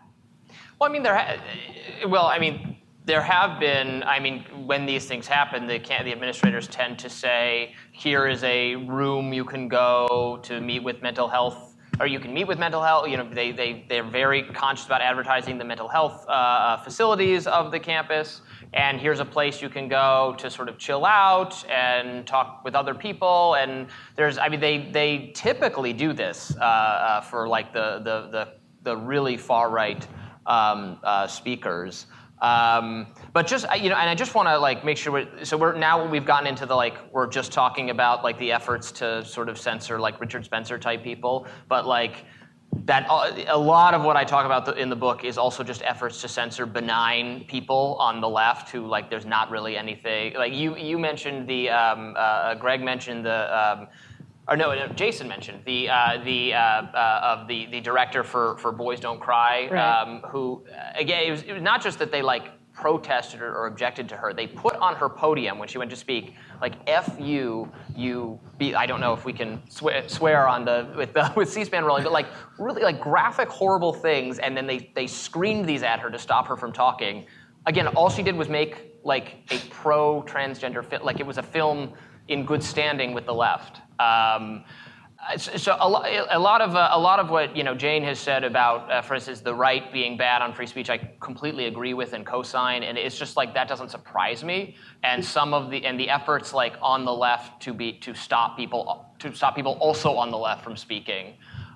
Well, 0.78 0.90
I 0.90 0.92
mean, 0.92 1.02
there. 1.02 1.16
Ha- 1.16 2.08
well, 2.08 2.26
I 2.26 2.38
mean, 2.38 2.76
there 3.10 3.20
have 3.20 3.58
been. 3.58 4.04
I 4.04 4.20
mean, 4.20 4.44
when 4.66 4.86
these 4.86 5.06
things 5.06 5.26
happen, 5.26 5.66
the 5.66 5.78
the 5.78 6.12
administrators 6.12 6.68
tend 6.68 6.98
to 7.00 7.10
say, 7.10 7.74
"Here 7.90 8.28
is 8.28 8.44
a 8.44 8.76
room 8.76 9.32
you 9.32 9.44
can 9.44 9.66
go 9.66 10.38
to 10.44 10.60
meet 10.60 10.82
with 10.84 11.02
mental 11.02 11.28
health." 11.28 11.66
Or 11.98 12.06
you 12.06 12.20
can 12.20 12.32
meet 12.32 12.46
with 12.46 12.58
mental 12.58 12.82
health. 12.82 13.08
You 13.08 13.16
know, 13.16 13.28
they 13.28 13.50
they 13.50 13.84
they're 13.88 14.10
very 14.22 14.44
conscious 14.44 14.86
about 14.86 15.02
advertising 15.02 15.58
the 15.58 15.64
mental 15.64 15.88
health 15.88 16.24
uh, 16.28 16.76
facilities 16.78 17.48
of 17.48 17.72
the 17.72 17.80
campus 17.80 18.42
and 18.72 19.00
here's 19.00 19.18
a 19.18 19.24
place 19.24 19.60
you 19.60 19.68
can 19.68 19.88
go 19.88 20.34
to 20.38 20.48
sort 20.48 20.68
of 20.68 20.78
chill 20.78 21.04
out 21.04 21.64
and 21.68 22.24
talk 22.26 22.64
with 22.64 22.76
other 22.76 22.94
people. 22.94 23.56
And 23.56 23.88
there's, 24.14 24.38
I 24.38 24.48
mean, 24.48 24.60
they, 24.60 24.88
they 24.92 25.32
typically 25.34 25.92
do 25.92 26.12
this 26.12 26.54
uh, 26.56 26.64
uh, 26.64 27.20
for 27.22 27.48
like 27.48 27.72
the, 27.72 27.98
the, 27.98 28.28
the, 28.30 28.48
the 28.82 28.96
really 28.96 29.36
far 29.36 29.70
right 29.70 30.06
um, 30.46 30.98
uh, 31.02 31.26
speakers. 31.26 32.06
Um, 32.40 33.08
but 33.32 33.46
just 33.46 33.66
you 33.76 33.90
know, 33.90 33.96
and 33.96 34.08
I 34.08 34.14
just 34.14 34.34
want 34.34 34.48
to 34.48 34.58
like 34.58 34.84
make 34.84 34.96
sure. 34.96 35.12
We're, 35.12 35.44
so 35.44 35.56
we're 35.56 35.76
now 35.76 36.08
we've 36.08 36.24
gotten 36.24 36.46
into 36.46 36.66
the 36.66 36.74
like 36.74 36.96
we're 37.12 37.26
just 37.26 37.52
talking 37.52 37.90
about 37.90 38.24
like 38.24 38.38
the 38.38 38.50
efforts 38.52 38.90
to 38.92 39.24
sort 39.24 39.48
of 39.48 39.58
censor 39.58 40.00
like 40.00 40.20
Richard 40.20 40.44
Spencer 40.44 40.78
type 40.78 41.02
people, 41.02 41.46
but 41.68 41.86
like 41.86 42.24
that 42.84 43.06
uh, 43.10 43.32
a 43.48 43.58
lot 43.58 43.94
of 43.94 44.02
what 44.02 44.16
I 44.16 44.24
talk 44.24 44.46
about 44.46 44.78
in 44.78 44.88
the 44.88 44.96
book 44.96 45.24
is 45.24 45.36
also 45.36 45.62
just 45.64 45.82
efforts 45.82 46.20
to 46.22 46.28
censor 46.28 46.66
benign 46.66 47.44
people 47.44 47.96
on 47.98 48.20
the 48.20 48.28
left 48.28 48.70
who 48.70 48.86
like 48.86 49.10
there's 49.10 49.26
not 49.26 49.50
really 49.50 49.76
anything 49.76 50.34
like 50.34 50.52
you 50.52 50.76
you 50.76 50.98
mentioned 50.98 51.48
the 51.48 51.68
um, 51.68 52.14
uh, 52.16 52.54
Greg 52.54 52.82
mentioned 52.82 53.26
the 53.26 53.58
um, 53.58 53.88
or 54.50 54.56
no, 54.56 54.74
no, 54.74 54.88
Jason 54.88 55.28
mentioned 55.28 55.62
the 55.64 55.88
uh, 55.88 56.18
the 56.24 56.52
uh, 56.52 56.58
uh, 56.58 57.20
of 57.22 57.46
the 57.46 57.66
the 57.66 57.80
director 57.80 58.24
for 58.24 58.58
for 58.58 58.72
Boys 58.72 58.98
Don't 58.98 59.20
Cry 59.20 59.68
right. 59.70 60.02
um, 60.02 60.22
who 60.28 60.64
again 60.96 61.22
it 61.24 61.30
was, 61.30 61.42
it 61.42 61.52
was 61.52 61.62
not 61.62 61.80
just 61.80 62.00
that 62.00 62.10
they 62.10 62.20
like 62.20 62.50
protested 62.72 63.42
or, 63.42 63.66
objected 63.66 64.08
to 64.08 64.16
her. 64.16 64.32
They 64.32 64.46
put 64.46 64.74
on 64.76 64.96
her 64.96 65.08
podium 65.08 65.58
when 65.58 65.68
she 65.68 65.78
went 65.78 65.90
to 65.90 65.96
speak, 65.96 66.34
like 66.60 66.74
"F 66.88 67.16
you, 67.20 67.70
you 67.94 68.40
be." 68.58 68.74
I 68.74 68.86
don't 68.86 69.00
know 69.00 69.12
if 69.12 69.24
we 69.24 69.32
can 69.32 69.62
swear, 69.68 70.08
swear 70.08 70.48
on 70.48 70.64
the 70.64 70.92
with 70.96 71.12
the, 71.12 71.32
with 71.36 71.48
C-SPAN 71.48 71.84
rolling, 71.84 72.02
but 72.02 72.12
like 72.12 72.26
really 72.58 72.82
like 72.82 73.00
graphic, 73.00 73.48
horrible 73.48 73.92
things. 73.92 74.40
And 74.40 74.56
then 74.56 74.66
they 74.66 74.90
they 74.96 75.06
screamed 75.06 75.66
these 75.66 75.84
at 75.84 76.00
her 76.00 76.10
to 76.10 76.18
stop 76.18 76.48
her 76.48 76.56
from 76.56 76.72
talking. 76.72 77.26
Again, 77.66 77.86
all 77.88 78.10
she 78.10 78.22
did 78.22 78.34
was 78.34 78.48
make 78.48 78.96
like 79.04 79.36
a 79.50 79.58
pro-transgender 79.70 80.84
fit, 80.84 81.04
like 81.04 81.20
it 81.20 81.26
was 81.26 81.38
a 81.38 81.42
film 81.42 81.92
in 82.28 82.44
good 82.44 82.62
standing 82.62 83.12
with 83.12 83.26
the 83.26 83.34
left. 83.34 83.80
Um, 84.00 84.64
so 85.36 85.76
a, 85.78 86.38
lot 86.38 86.60
of 86.62 86.74
uh, 86.74 86.88
a 86.92 86.98
lot 86.98 87.20
of 87.20 87.28
what 87.28 87.54
you 87.54 87.62
know 87.62 87.74
Jane 87.74 88.02
has 88.04 88.18
said 88.18 88.42
about, 88.42 88.90
uh, 88.90 89.02
for 89.02 89.14
instance, 89.14 89.40
the 89.40 89.54
right 89.54 89.92
being 89.92 90.16
bad 90.16 90.40
on 90.40 90.54
free 90.54 90.66
speech, 90.66 90.88
I 90.88 90.98
completely 91.20 91.66
agree 91.66 91.92
with 91.92 92.14
and 92.14 92.24
co-sign, 92.24 92.82
and 92.82 92.96
it's 92.96 93.18
just 93.18 93.36
like 93.36 93.52
that 93.52 93.68
doesn't 93.68 93.90
surprise 93.90 94.42
me. 94.42 94.76
And 95.02 95.22
some 95.22 95.52
of 95.52 95.70
the 95.70 95.84
and 95.84 96.00
the 96.00 96.08
efforts 96.08 96.54
like 96.54 96.74
on 96.80 97.04
the 97.04 97.12
left 97.12 97.60
to 97.62 97.74
be 97.74 97.92
to 98.00 98.14
stop 98.14 98.56
people 98.56 99.06
to 99.18 99.34
stop 99.34 99.54
people 99.54 99.72
also 99.72 100.14
on 100.16 100.30
the 100.30 100.38
left 100.38 100.64
from 100.64 100.76
speaking. 100.76 101.34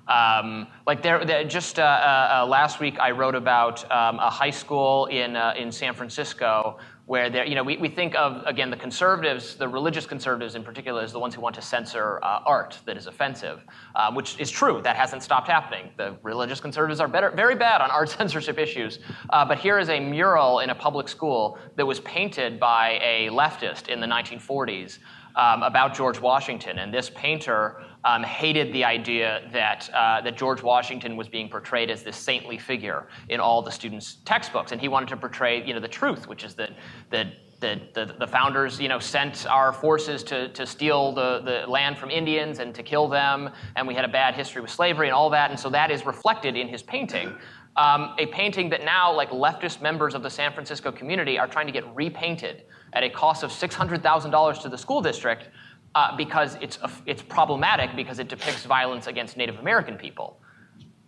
Um, 0.09 0.67
like 0.87 1.03
there, 1.03 1.45
just 1.45 1.79
uh, 1.79 1.83
uh, 1.83 2.41
uh, 2.43 2.47
last 2.47 2.81
week, 2.81 2.99
I 2.99 3.11
wrote 3.11 3.35
about 3.35 3.91
um, 3.91 4.19
a 4.19 4.31
high 4.31 4.51
school 4.51 5.07
in 5.07 5.37
uh, 5.37 5.55
in 5.57 5.71
San 5.71 5.95
Francisco 5.95 6.79
where 7.07 7.45
you 7.47 7.55
know, 7.55 7.63
we, 7.63 7.77
we 7.77 7.89
think 7.89 8.15
of, 8.15 8.43
again, 8.47 8.71
the 8.71 8.77
conservatives, 8.77 9.57
the 9.57 9.69
religious 9.69 10.07
conservatives 10.07 10.55
in 10.55 10.65
particular, 10.65 11.03
as 11.03 11.13
the 11.13 11.19
ones 11.19 11.35
who 11.35 11.41
want 11.41 11.55
to 11.55 11.61
censor 11.61 12.19
uh, 12.23 12.41
art 12.47 12.79
that 12.87 12.97
is 12.97 13.07
offensive, 13.07 13.63
uh, 13.95 14.11
which 14.13 14.41
is 14.41 14.51
true. 14.51 14.81
That 14.83 14.97
hasn't 14.97 15.23
stopped 15.23 15.49
happening. 15.49 15.91
The 15.99 16.17
religious 16.23 16.61
conservatives 16.61 17.01
are 17.01 17.09
better, 17.09 17.31
very 17.31 17.57
bad 17.57 17.83
on 17.83 17.91
art 17.91 18.09
censorship 18.19 18.59
issues. 18.59 19.01
Uh, 19.31 19.45
but 19.45 19.59
here 19.59 19.79
is 19.79 19.91
a 19.91 20.01
mural 20.01 20.61
in 20.61 20.71
a 20.71 20.75
public 20.75 21.09
school 21.09 21.59
that 21.77 21.85
was 21.85 22.01
painted 22.01 22.59
by 22.59 22.99
a 23.03 23.29
leftist 23.31 23.89
in 23.89 24.01
the 24.01 24.07
1940s 24.07 24.99
um, 25.37 25.63
about 25.63 25.95
George 25.95 26.21
Washington. 26.21 26.79
And 26.79 26.93
this 26.93 27.11
painter 27.11 27.83
um, 28.05 28.23
hated 28.23 28.73
the 28.73 28.85
idea 28.85 29.49
that, 29.53 29.89
uh, 29.95 30.21
that 30.21 30.37
George 30.37 30.63
Washington 30.63 31.17
was 31.17 31.29
being 31.29 31.49
portrayed 31.49 31.91
as 31.91 32.03
this 32.03 32.17
saintly 32.17 32.59
figure 32.59 33.09
in 33.29 33.41
all 33.41 33.63
the 33.63 33.71
students' 33.71 34.19
textbooks. 34.25 34.73
And 34.73 34.81
he 34.81 34.89
wanted 34.89 35.09
to 35.11 35.17
portray 35.17 35.65
you 35.65 35.73
know, 35.73 35.81
the 35.81 35.89
truth, 35.89 36.29
which 36.29 36.45
is 36.45 36.55
that, 36.57 36.71
that 37.11 37.29
the, 37.61 37.81
the, 37.95 38.15
the, 38.19 38.27
founders 38.27 38.79
you 38.79 38.89
know, 38.89 38.99
sent 38.99 39.47
our 39.47 39.73
forces 39.73 40.23
to, 40.25 40.49
to 40.51 40.67
steal 40.67 41.13
the, 41.13 41.41
the 41.41 41.71
land 41.71 41.97
from 41.97 42.11
Indians 42.11 42.59
and 42.59 42.75
to 42.75 42.83
kill 42.83 43.09
them, 43.09 43.49
and 43.77 43.89
we 43.89 43.95
had 43.95 44.05
a 44.05 44.09
bad 44.09 44.35
history 44.35 44.61
with 44.61 44.71
slavery 44.71 45.07
and 45.07 45.15
all 45.15 45.31
that, 45.31 45.51
and 45.51 45.59
so 45.59 45.71
that 45.71 45.91
is 45.91 46.05
reflected 46.05 46.57
in 46.57 46.69
his 46.69 46.83
painting. 46.83 47.35
Um, 47.77 48.15
a 48.19 48.27
painting 48.27 48.69
that 48.71 48.85
now, 48.85 49.13
like 49.13 49.31
leftist 49.31 49.81
members 49.81 50.15
of 50.15 50.23
the 50.23 50.31
San 50.31 50.53
Francisco 50.53 50.93
community, 50.93 51.39
are 51.39 51.49
trying 51.49 51.67
to 51.67 51.73
get 51.73 51.85
repainted 51.95 52.65
at 52.93 53.03
a 53.03 53.11
cost 53.11 53.43
of 53.43 53.51
$600,000 53.51 54.63
to 54.63 54.69
the 54.69 54.79
school 54.79 55.01
district 55.01 55.49
uh, 55.95 56.17
because 56.17 56.57
it's, 56.61 56.79
it's 57.07 57.23
problematic 57.23 57.95
because 57.97 58.19
it 58.19 58.29
depicts 58.29 58.65
violence 58.65 59.07
against 59.07 59.37
Native 59.37 59.59
American 59.59 59.97
people. 59.97 60.41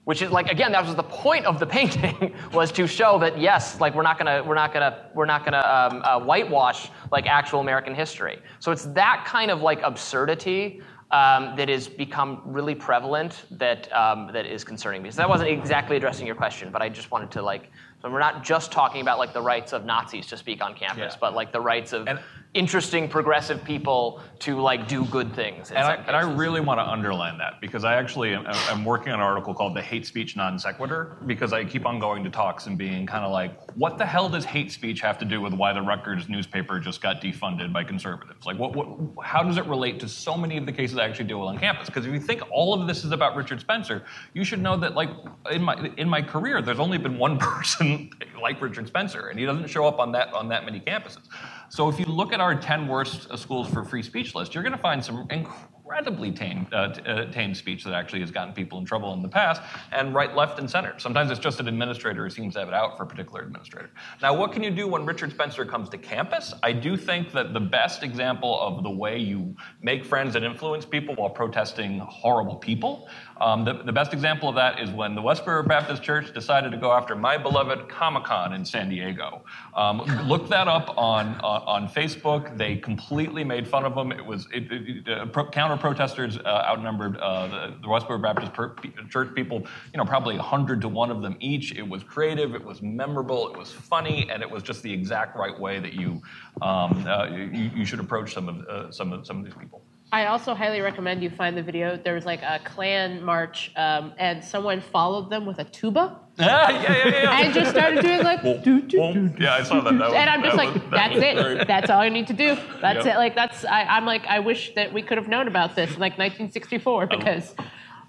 Which 0.04 0.22
is 0.22 0.30
like 0.30 0.46
again, 0.52 0.70
that 0.70 0.86
was 0.86 0.94
the 0.94 1.02
point 1.02 1.46
of 1.46 1.58
the 1.58 1.66
painting 1.78 2.32
was 2.52 2.70
to 2.72 2.86
show 2.86 3.18
that 3.18 3.40
yes, 3.40 3.80
like 3.80 3.92
we're 3.92 4.04
not 4.04 4.18
gonna 4.18 4.40
we're 4.44 4.54
not 4.54 4.72
gonna 4.72 5.10
we're 5.14 5.26
not 5.26 5.44
gonna 5.44 5.58
um, 5.58 6.00
uh, 6.04 6.24
whitewash 6.24 6.90
like 7.10 7.26
actual 7.26 7.58
American 7.58 7.92
history. 7.92 8.38
So 8.60 8.70
it's 8.70 8.84
that 8.84 9.24
kind 9.26 9.50
of 9.50 9.62
like 9.62 9.80
absurdity 9.82 10.80
um, 11.10 11.54
that 11.56 11.68
has 11.68 11.88
become 11.88 12.42
really 12.44 12.74
prevalent 12.74 13.44
that 13.52 13.92
um, 13.92 14.30
that 14.32 14.46
is 14.46 14.64
concerning 14.64 15.02
me. 15.02 15.10
So 15.10 15.18
that 15.18 15.28
wasn't 15.28 15.50
exactly 15.50 15.96
addressing 15.96 16.26
your 16.26 16.36
question, 16.36 16.70
but 16.70 16.82
I 16.82 16.88
just 16.88 17.10
wanted 17.10 17.30
to 17.32 17.42
like. 17.42 17.70
So 18.02 18.10
we're 18.10 18.20
not 18.20 18.44
just 18.44 18.70
talking 18.70 19.00
about 19.00 19.18
like 19.18 19.32
the 19.32 19.42
rights 19.42 19.72
of 19.72 19.84
Nazis 19.84 20.26
to 20.26 20.36
speak 20.36 20.62
on 20.62 20.74
campus, 20.74 21.14
yeah. 21.14 21.18
but 21.20 21.34
like 21.34 21.52
the 21.52 21.60
rights 21.60 21.92
of 21.92 22.06
and, 22.06 22.20
interesting 22.56 23.06
progressive 23.06 23.62
people 23.62 24.20
to 24.38 24.58
like 24.58 24.88
do 24.88 25.04
good 25.06 25.34
things. 25.34 25.70
And 25.70 25.78
I, 25.78 25.94
and 25.94 26.16
I, 26.16 26.22
really 26.22 26.60
want 26.60 26.80
to 26.80 26.84
underline 26.84 27.36
that 27.38 27.60
because 27.60 27.84
I 27.84 27.94
actually 27.94 28.34
am 28.34 28.44
I'm 28.46 28.84
working 28.84 29.12
on 29.12 29.20
an 29.20 29.24
article 29.24 29.54
called 29.54 29.76
"The 29.76 29.82
Hate 29.82 30.06
Speech 30.06 30.36
Non 30.36 30.58
Sequitur" 30.58 31.18
because 31.26 31.52
I 31.52 31.64
keep 31.64 31.84
on 31.86 31.98
going 31.98 32.24
to 32.24 32.30
talks 32.30 32.66
and 32.66 32.76
being 32.78 33.06
kind 33.06 33.24
of 33.24 33.30
like, 33.30 33.70
what 33.76 33.98
the 33.98 34.06
hell 34.06 34.28
does 34.28 34.44
hate 34.44 34.72
speech 34.72 35.00
have 35.02 35.18
to 35.18 35.24
do 35.24 35.40
with 35.40 35.52
why 35.52 35.72
the 35.72 35.82
Rutgers 35.82 36.28
newspaper 36.28 36.80
just 36.80 37.02
got 37.02 37.20
defunded 37.20 37.72
by 37.72 37.84
conservatives? 37.84 38.46
Like, 38.46 38.58
what, 38.58 38.74
what 38.74 39.24
how 39.24 39.42
does 39.42 39.58
it 39.58 39.66
relate 39.66 40.00
to 40.00 40.08
so 40.08 40.36
many 40.36 40.56
of 40.56 40.64
the 40.64 40.72
cases 40.72 40.96
I 40.96 41.04
actually 41.04 41.26
deal 41.26 41.40
with 41.40 41.50
on 41.50 41.58
campus? 41.58 41.86
Because 41.86 42.06
if 42.06 42.12
you 42.12 42.20
think 42.20 42.42
all 42.50 42.74
of 42.74 42.86
this 42.86 43.04
is 43.04 43.12
about 43.12 43.36
Richard 43.36 43.60
Spencer, 43.60 44.04
you 44.32 44.44
should 44.44 44.62
know 44.62 44.76
that 44.78 44.94
like 44.94 45.10
in 45.50 45.62
my 45.62 45.90
in 45.98 46.08
my 46.08 46.22
career, 46.22 46.62
there's 46.62 46.80
only 46.80 46.98
been 46.98 47.18
one 47.18 47.38
person 47.50 48.10
like 48.40 48.60
Richard 48.62 48.86
Spencer, 48.86 49.28
and 49.28 49.38
he 49.38 49.44
doesn't 49.44 49.68
show 49.68 49.86
up 49.86 49.98
on 49.98 50.12
that 50.12 50.32
on 50.32 50.48
that 50.48 50.64
many 50.64 50.80
campuses. 50.80 51.28
So 51.68 51.88
if 51.88 51.98
you 51.98 52.06
look 52.06 52.32
at 52.32 52.40
our 52.40 52.54
10 52.54 52.86
worst 52.86 53.36
schools 53.36 53.68
for 53.68 53.84
free 53.84 54.02
speech 54.02 54.34
list, 54.34 54.54
you're 54.54 54.62
going 54.62 54.76
to 54.76 54.78
find 54.78 55.04
some 55.04 55.26
incredibly 55.30 56.30
tame, 56.30 56.66
uh, 56.72 56.76
uh, 56.76 57.30
tame 57.32 57.54
speech 57.54 57.82
that 57.84 57.92
actually 57.92 58.20
has 58.20 58.30
gotten 58.30 58.54
people 58.54 58.78
in 58.78 58.84
trouble 58.84 59.12
in 59.14 59.22
the 59.22 59.28
past, 59.28 59.62
and 59.92 60.14
right, 60.14 60.34
left, 60.36 60.58
and 60.60 60.70
center. 60.70 60.96
Sometimes 60.98 61.30
it's 61.30 61.40
just 61.40 61.58
an 61.58 61.66
administrator 61.66 62.24
who 62.24 62.30
seems 62.30 62.54
to 62.54 62.60
have 62.60 62.68
it 62.68 62.74
out 62.74 62.96
for 62.96 63.02
a 63.02 63.06
particular 63.06 63.42
administrator. 63.42 63.90
Now, 64.22 64.34
what 64.34 64.52
can 64.52 64.62
you 64.62 64.70
do 64.70 64.86
when 64.86 65.04
Richard 65.04 65.32
Spencer 65.32 65.64
comes 65.64 65.88
to 65.90 65.98
campus? 65.98 66.54
I 66.62 66.72
do 66.72 66.96
think 66.96 67.32
that 67.32 67.52
the 67.52 67.60
best 67.60 68.04
example 68.04 68.60
of 68.60 68.84
the 68.84 68.90
way 68.90 69.18
you 69.18 69.56
make 69.82 70.04
friends 70.04 70.36
and 70.36 70.44
influence 70.44 70.84
people 70.84 71.14
while 71.16 71.30
protesting 71.30 71.98
horrible 71.98 72.56
people 72.56 73.08
um, 73.40 73.64
the, 73.64 73.74
the, 73.74 73.92
best 73.92 74.12
example 74.14 74.48
of 74.48 74.54
that 74.54 74.80
is 74.80 74.90
when 74.90 75.14
the 75.14 75.20
Westboro 75.20 75.66
Baptist 75.66 76.02
Church 76.02 76.32
decided 76.32 76.72
to 76.72 76.78
go 76.78 76.92
after 76.92 77.14
my 77.14 77.36
beloved 77.36 77.88
Comic 77.88 78.24
Con 78.24 78.54
in 78.54 78.64
San 78.64 78.88
Diego. 78.88 79.42
Um, 79.74 79.98
look 80.26 80.48
that 80.48 80.68
up 80.68 80.96
on, 80.96 81.38
uh, 81.42 81.62
on 81.66 81.88
Facebook. 81.88 82.56
They 82.56 82.76
completely 82.76 83.44
made 83.44 83.68
fun 83.68 83.84
of 83.84 83.94
them. 83.94 84.10
It 84.10 84.24
was 84.24 84.48
it, 84.54 84.70
it, 84.70 85.08
uh, 85.08 85.26
pro- 85.26 85.50
counter 85.50 85.76
protesters 85.76 86.38
uh, 86.38 86.64
outnumbered 86.66 87.18
uh, 87.18 87.46
the, 87.48 87.74
the, 87.82 87.86
Westboro 87.86 88.20
Baptist 88.22 88.54
per- 88.54 88.74
Church 89.10 89.34
people, 89.34 89.58
you 89.92 89.98
know, 89.98 90.04
probably 90.04 90.36
100 90.36 90.80
to 90.80 90.88
1 90.88 91.10
of 91.10 91.20
them 91.20 91.36
each. 91.40 91.72
It 91.72 91.86
was 91.86 92.02
creative, 92.02 92.54
it 92.54 92.64
was 92.64 92.80
memorable, 92.80 93.52
it 93.52 93.58
was 93.58 93.70
funny, 93.70 94.28
and 94.30 94.42
it 94.42 94.50
was 94.50 94.62
just 94.62 94.82
the 94.82 94.92
exact 94.92 95.36
right 95.36 95.58
way 95.58 95.78
that 95.78 95.92
you, 95.92 96.22
um, 96.62 97.06
uh, 97.06 97.26
you, 97.26 97.70
you, 97.74 97.84
should 97.84 98.00
approach 98.00 98.32
some 98.32 98.48
of, 98.48 98.66
uh, 98.66 98.90
some 98.90 99.12
of, 99.12 99.26
some 99.26 99.38
of 99.38 99.44
these 99.44 99.54
people. 99.54 99.82
I 100.12 100.26
also 100.26 100.54
highly 100.54 100.80
recommend 100.80 101.22
you 101.22 101.30
find 101.30 101.56
the 101.56 101.62
video. 101.62 101.96
There 101.96 102.14
was 102.14 102.24
like 102.24 102.40
a 102.42 102.60
Klan 102.64 103.22
march, 103.24 103.72
um, 103.76 104.12
and 104.18 104.42
someone 104.42 104.80
followed 104.80 105.30
them 105.30 105.44
with 105.46 105.58
a 105.58 105.64
tuba 105.64 106.20
yeah, 106.38 106.70
yeah, 106.70 106.92
yeah, 106.96 107.22
yeah. 107.22 107.40
and 107.40 107.52
just 107.54 107.70
started 107.72 108.02
doing 108.02 108.22
like 108.22 108.42
doo, 108.42 108.82
doo, 108.82 108.82
doo, 108.82 109.34
yeah, 109.40 109.54
I 109.54 109.62
saw 109.64 109.80
that. 109.80 109.98
that 109.98 110.06
was, 110.08 110.14
and 110.14 110.30
I'm 110.30 110.42
just 110.42 110.56
that 110.56 110.64
like, 110.64 110.74
was- 110.74 110.82
that 110.84 110.90
that's 110.90 111.14
was 111.14 111.22
it. 111.24 111.34
very- 111.36 111.64
That's 111.64 111.90
all 111.90 112.04
you 112.04 112.10
need 112.10 112.26
to 112.28 112.34
do. 112.34 112.54
That's 112.80 113.04
Yep. 113.04 113.14
it. 113.14 113.18
Like 113.18 113.34
that's 113.34 113.64
I, 113.64 113.82
I'm 113.82 114.04
like, 114.06 114.24
I 114.26 114.38
wish 114.40 114.74
that 114.74 114.92
we 114.92 115.02
could 115.02 115.18
have 115.18 115.28
known 115.28 115.48
about 115.48 115.74
this 115.74 115.88
in 115.94 115.98
like 116.00 116.16
1964 116.18 117.06
because 117.08 117.54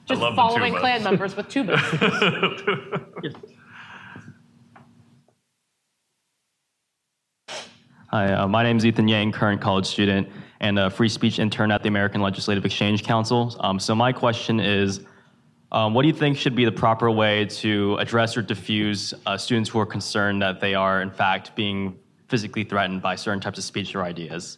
just 0.06 0.22
love 0.22 0.34
the 0.34 0.36
following 0.36 0.74
tuba. 0.74 0.80
Klan 0.82 1.04
members 1.04 1.36
with 1.36 1.48
tubas. 1.48 1.82
Hi, 8.10 8.34
uh, 8.34 8.48
my 8.48 8.64
name 8.64 8.78
is 8.78 8.86
Ethan 8.86 9.08
Yang, 9.08 9.32
current 9.34 9.62
college 9.62 9.86
student 9.86 10.28
and 10.60 10.80
a 10.80 10.90
free 10.90 11.10
speech 11.10 11.40
intern 11.40 11.72
at 11.72 11.84
the 11.84 11.88
American 11.88 12.22
Legislative 12.22 12.66
Exchange 12.66 13.04
Council. 13.04 13.56
Um, 13.60 13.80
so 13.80 13.94
my 13.96 14.12
question 14.12 14.60
is, 14.60 15.02
um, 15.72 15.94
what 15.94 16.04
do 16.04 16.08
you 16.08 16.14
think 16.14 16.38
should 16.38 16.56
be 16.56 16.66
the 16.66 16.72
proper 16.72 17.12
way 17.12 17.46
to 17.46 17.96
address 17.98 18.38
or 18.38 18.42
diffuse 18.42 19.14
uh, 19.26 19.38
students 19.38 19.70
who 19.70 19.80
are 19.80 19.86
concerned 19.86 20.42
that 20.42 20.62
they 20.62 20.74
are, 20.74 21.02
in 21.02 21.12
fact, 21.12 21.56
being 21.56 22.00
physically 22.30 22.64
threatened 22.64 23.02
by 23.02 23.16
certain 23.16 23.42
types 23.42 23.58
of 23.58 23.64
speech 23.64 23.94
or 23.94 24.04
ideas? 24.04 24.58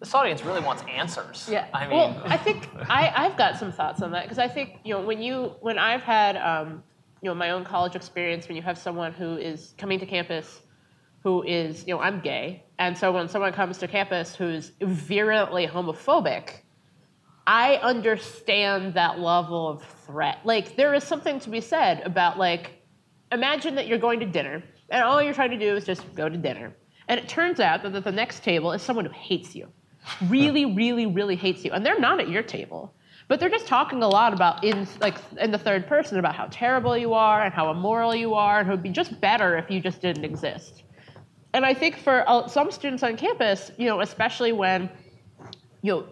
This 0.00 0.14
audience 0.14 0.44
really 0.44 0.60
wants 0.60 0.82
answers. 0.88 1.48
Yeah. 1.50 1.66
I 1.72 1.86
mean, 1.86 1.96
well, 1.96 2.22
I 2.26 2.36
think 2.36 2.68
I, 2.88 3.12
I've 3.14 3.36
got 3.36 3.56
some 3.56 3.72
thoughts 3.72 4.02
on 4.02 4.10
that 4.12 4.24
because 4.24 4.38
I 4.38 4.48
think 4.48 4.80
you 4.84 4.92
know 4.92 5.00
when 5.00 5.22
you 5.22 5.54
when 5.60 5.78
I've 5.78 6.02
had 6.02 6.36
um, 6.36 6.82
you 7.22 7.28
know 7.28 7.34
my 7.34 7.50
own 7.50 7.64
college 7.64 7.94
experience 7.94 8.48
when 8.48 8.56
you 8.56 8.62
have 8.62 8.76
someone 8.76 9.12
who 9.12 9.36
is 9.36 9.74
coming 9.78 10.00
to 10.00 10.06
campus 10.06 10.60
who 11.22 11.44
is 11.44 11.86
you 11.86 11.94
know 11.94 12.00
I'm 12.00 12.18
gay 12.18 12.64
and 12.82 12.98
so 12.98 13.12
when 13.12 13.28
someone 13.28 13.52
comes 13.52 13.78
to 13.78 13.86
campus 13.86 14.34
who's 14.34 14.72
virulently 14.80 15.68
homophobic, 15.68 16.62
I 17.46 17.76
understand 17.76 18.94
that 18.94 19.20
level 19.20 19.68
of 19.68 19.84
threat. 20.04 20.40
Like 20.42 20.74
there 20.74 20.92
is 20.92 21.04
something 21.04 21.38
to 21.40 21.50
be 21.50 21.60
said 21.60 22.02
about 22.04 22.38
like 22.38 22.82
imagine 23.30 23.76
that 23.76 23.86
you're 23.86 23.98
going 23.98 24.18
to 24.18 24.26
dinner 24.26 24.64
and 24.90 25.04
all 25.04 25.22
you're 25.22 25.32
trying 25.32 25.52
to 25.52 25.58
do 25.58 25.76
is 25.76 25.84
just 25.84 26.12
go 26.16 26.28
to 26.28 26.36
dinner. 26.36 26.74
And 27.06 27.20
it 27.20 27.28
turns 27.28 27.60
out 27.60 27.84
that 27.84 27.94
at 27.94 28.02
the 28.02 28.10
next 28.10 28.42
table 28.42 28.72
is 28.72 28.82
someone 28.82 29.04
who 29.04 29.12
hates 29.12 29.54
you. 29.54 29.68
Really, 30.26 30.64
really, 30.64 31.06
really 31.06 31.36
hates 31.36 31.64
you. 31.64 31.70
And 31.70 31.86
they're 31.86 32.00
not 32.00 32.18
at 32.18 32.28
your 32.28 32.42
table. 32.42 32.92
But 33.28 33.38
they're 33.38 33.48
just 33.48 33.68
talking 33.68 34.02
a 34.02 34.08
lot 34.08 34.32
about 34.32 34.64
in 34.64 34.88
like 35.00 35.18
in 35.38 35.52
the 35.52 35.58
third 35.58 35.86
person 35.86 36.18
about 36.18 36.34
how 36.34 36.48
terrible 36.50 36.98
you 36.98 37.14
are 37.14 37.42
and 37.42 37.54
how 37.54 37.70
immoral 37.70 38.12
you 38.12 38.34
are 38.34 38.58
and 38.58 38.68
it 38.68 38.72
would 38.72 38.82
be 38.82 38.88
just 38.88 39.20
better 39.20 39.56
if 39.56 39.70
you 39.70 39.80
just 39.80 40.02
didn't 40.02 40.24
exist. 40.24 40.82
And 41.54 41.66
I 41.66 41.74
think 41.74 41.98
for 41.98 42.28
uh, 42.28 42.48
some 42.48 42.70
students 42.70 43.02
on 43.02 43.16
campus, 43.16 43.70
you 43.76 43.86
know, 43.86 44.00
especially 44.00 44.52
when 44.52 44.90
you 45.82 45.92
know 45.92 46.06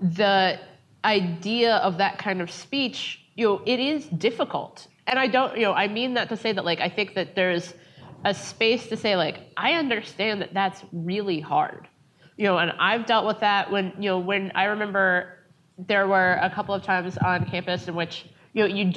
the 0.00 0.58
idea 1.04 1.76
of 1.76 1.98
that 1.98 2.18
kind 2.18 2.40
of 2.40 2.50
speech, 2.50 3.24
you 3.36 3.46
know, 3.46 3.62
it 3.64 3.80
is 3.80 4.06
difficult. 4.06 4.86
And 5.06 5.18
I 5.18 5.26
don't, 5.28 5.56
you 5.56 5.62
know, 5.62 5.72
I 5.72 5.88
mean 5.88 6.14
that 6.14 6.28
to 6.28 6.36
say 6.36 6.52
that 6.52 6.64
like 6.64 6.80
I 6.80 6.88
think 6.88 7.14
that 7.14 7.34
there's 7.34 7.74
a 8.24 8.34
space 8.34 8.88
to 8.88 8.96
say 8.96 9.16
like 9.16 9.40
I 9.56 9.74
understand 9.74 10.40
that 10.42 10.54
that's 10.54 10.82
really 10.92 11.40
hard. 11.40 11.88
You 12.36 12.44
know, 12.44 12.58
and 12.58 12.72
I've 12.78 13.06
dealt 13.06 13.26
with 13.26 13.40
that 13.40 13.70
when, 13.70 13.92
you 13.98 14.10
know, 14.10 14.18
when 14.18 14.52
I 14.54 14.64
remember 14.64 15.38
there 15.78 16.06
were 16.06 16.38
a 16.42 16.50
couple 16.50 16.74
of 16.74 16.82
times 16.82 17.16
on 17.18 17.46
campus 17.46 17.88
in 17.88 17.94
which, 17.94 18.26
you 18.52 18.62
know, 18.62 18.74
you 18.74 18.92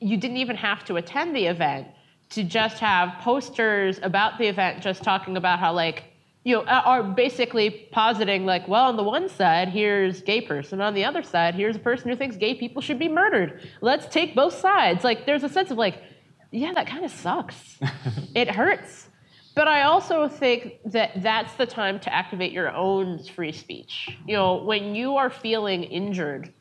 you 0.00 0.16
didn't 0.16 0.38
even 0.38 0.56
have 0.56 0.84
to 0.86 0.96
attend 0.96 1.36
the 1.36 1.46
event 1.46 1.88
to 2.30 2.44
just 2.44 2.78
have 2.78 3.18
posters 3.20 3.98
about 4.02 4.38
the 4.38 4.46
event 4.46 4.82
just 4.82 5.02
talking 5.02 5.36
about 5.36 5.58
how 5.58 5.72
like 5.72 6.04
you 6.44 6.54
know 6.54 6.64
are 6.64 7.02
basically 7.02 7.88
positing 7.92 8.46
like 8.46 8.66
well 8.66 8.86
on 8.86 8.96
the 8.96 9.02
one 9.02 9.28
side 9.28 9.68
here's 9.68 10.22
gay 10.22 10.40
person 10.40 10.80
on 10.80 10.94
the 10.94 11.04
other 11.04 11.22
side 11.22 11.54
here's 11.54 11.76
a 11.76 11.80
person 11.80 12.08
who 12.08 12.16
thinks 12.16 12.36
gay 12.36 12.54
people 12.54 12.80
should 12.80 12.98
be 12.98 13.08
murdered. 13.08 13.68
Let's 13.80 14.06
take 14.06 14.34
both 14.34 14.54
sides. 14.54 15.04
Like 15.04 15.26
there's 15.26 15.44
a 15.44 15.48
sense 15.48 15.70
of 15.70 15.78
like 15.78 16.02
yeah 16.50 16.72
that 16.72 16.86
kind 16.86 17.04
of 17.04 17.10
sucks. 17.10 17.78
It 18.34 18.48
hurts. 18.48 19.08
But 19.56 19.66
I 19.66 19.82
also 19.82 20.28
think 20.28 20.78
that 20.86 21.22
that's 21.22 21.52
the 21.54 21.66
time 21.66 21.98
to 22.00 22.14
activate 22.14 22.52
your 22.52 22.70
own 22.70 23.22
free 23.24 23.52
speech. 23.52 24.08
You 24.26 24.36
know, 24.36 24.62
when 24.62 24.94
you 24.94 25.16
are 25.16 25.28
feeling 25.28 25.82
injured 25.82 26.54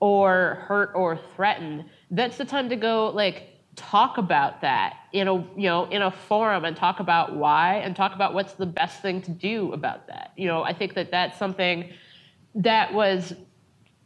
or 0.00 0.64
hurt 0.66 0.90
or 0.94 1.20
threatened, 1.36 1.84
that's 2.10 2.36
the 2.36 2.44
time 2.44 2.68
to 2.68 2.76
go 2.76 3.10
like 3.10 3.51
talk 3.76 4.18
about 4.18 4.60
that 4.60 4.96
in 5.12 5.28
a 5.28 5.34
you 5.34 5.68
know 5.68 5.84
in 5.86 6.02
a 6.02 6.10
forum 6.10 6.64
and 6.64 6.76
talk 6.76 7.00
about 7.00 7.34
why 7.34 7.76
and 7.76 7.96
talk 7.96 8.14
about 8.14 8.34
what's 8.34 8.52
the 8.54 8.66
best 8.66 9.00
thing 9.00 9.22
to 9.22 9.30
do 9.30 9.72
about 9.72 10.06
that. 10.08 10.32
You 10.36 10.46
know, 10.46 10.62
I 10.62 10.74
think 10.74 10.94
that 10.94 11.10
that's 11.10 11.38
something 11.38 11.90
that 12.54 12.92
was 12.92 13.34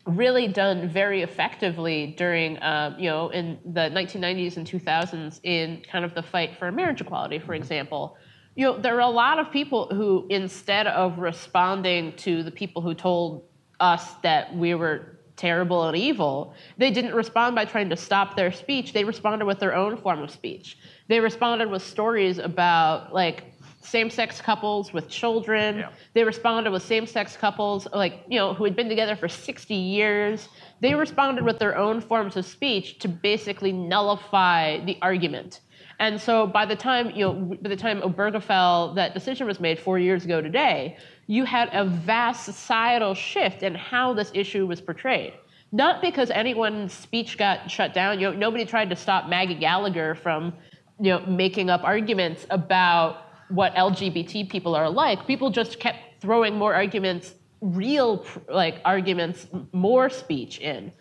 really 0.06 0.46
done 0.46 0.88
very 0.88 1.22
effectively 1.22 2.14
during, 2.16 2.62
um, 2.62 2.96
you 2.96 3.10
know, 3.10 3.28
in 3.30 3.58
the 3.64 3.90
1990s 3.90 4.56
and 4.56 4.66
2000s 4.66 5.40
in 5.42 5.82
kind 5.90 6.04
of 6.04 6.14
the 6.14 6.22
fight 6.22 6.56
for 6.56 6.70
marriage 6.70 7.00
equality, 7.00 7.40
for 7.40 7.54
example. 7.54 8.16
You 8.54 8.66
know, 8.66 8.78
there 8.78 8.94
are 8.94 9.00
a 9.00 9.08
lot 9.08 9.40
of 9.40 9.50
people 9.50 9.88
who, 9.88 10.26
instead 10.30 10.86
of 10.86 11.18
responding 11.18 12.12
to 12.18 12.44
the 12.44 12.52
people 12.52 12.82
who 12.82 12.94
told 12.94 13.48
us 13.80 14.14
that 14.22 14.54
we 14.56 14.74
were 14.74 15.15
terrible 15.36 15.86
and 15.88 15.96
evil, 15.96 16.54
they 16.78 16.90
didn't 16.90 17.14
respond 17.14 17.54
by 17.54 17.64
trying 17.64 17.90
to 17.90 17.96
stop 17.96 18.36
their 18.36 18.50
speech. 18.50 18.92
They 18.92 19.04
responded 19.04 19.44
with 19.44 19.60
their 19.60 19.74
own 19.74 19.96
form 19.96 20.22
of 20.22 20.30
speech. 20.30 20.78
They 21.08 21.20
responded 21.20 21.70
with 21.70 21.82
stories 21.82 22.38
about, 22.38 23.14
like, 23.14 23.44
same-sex 23.82 24.40
couples 24.40 24.92
with 24.92 25.08
children. 25.08 25.78
Yeah. 25.78 25.90
They 26.14 26.24
responded 26.24 26.72
with 26.72 26.82
same-sex 26.82 27.36
couples, 27.36 27.86
like 27.92 28.24
you 28.28 28.38
know, 28.38 28.52
who 28.52 28.64
had 28.64 28.74
been 28.74 28.88
together 28.88 29.14
for 29.14 29.28
60 29.28 29.74
years. 29.74 30.48
They 30.80 30.94
responded 30.94 31.44
with 31.44 31.58
their 31.58 31.78
own 31.78 32.00
forms 32.00 32.36
of 32.36 32.44
speech 32.44 32.98
to 32.98 33.08
basically 33.08 33.72
nullify 33.72 34.84
the 34.84 34.98
argument. 35.02 35.60
And 35.98 36.20
so, 36.20 36.46
by 36.46 36.66
the 36.66 36.76
time 36.76 37.10
you 37.10 37.24
know, 37.24 37.32
by 37.62 37.68
the 37.68 37.76
time 37.76 38.00
Obergefell 38.02 38.94
that 38.96 39.14
decision 39.14 39.46
was 39.46 39.60
made 39.60 39.78
four 39.78 39.98
years 39.98 40.24
ago 40.24 40.40
today, 40.40 40.98
you 41.26 41.44
had 41.44 41.70
a 41.72 41.84
vast 41.84 42.44
societal 42.44 43.14
shift 43.14 43.62
in 43.62 43.74
how 43.74 44.12
this 44.12 44.30
issue 44.34 44.66
was 44.66 44.80
portrayed. 44.80 45.32
Not 45.72 46.00
because 46.00 46.30
anyone's 46.30 46.92
speech 46.92 47.38
got 47.38 47.70
shut 47.70 47.94
down. 47.94 48.20
You 48.20 48.30
know, 48.30 48.36
nobody 48.36 48.64
tried 48.64 48.90
to 48.90 48.96
stop 48.96 49.28
Maggie 49.28 49.54
Gallagher 49.54 50.14
from, 50.14 50.52
you 51.00 51.10
know, 51.10 51.20
making 51.26 51.70
up 51.70 51.82
arguments 51.82 52.46
about 52.50 53.22
what 53.48 53.74
LGBT 53.74 54.48
people 54.48 54.74
are 54.74 54.88
like. 54.88 55.26
People 55.26 55.50
just 55.50 55.80
kept 55.80 55.98
throwing 56.20 56.56
more 56.56 56.74
arguments, 56.74 57.34
real 57.60 58.24
like 58.48 58.80
arguments, 58.84 59.46
more 59.72 60.08
speech 60.10 60.58
in. 60.60 60.92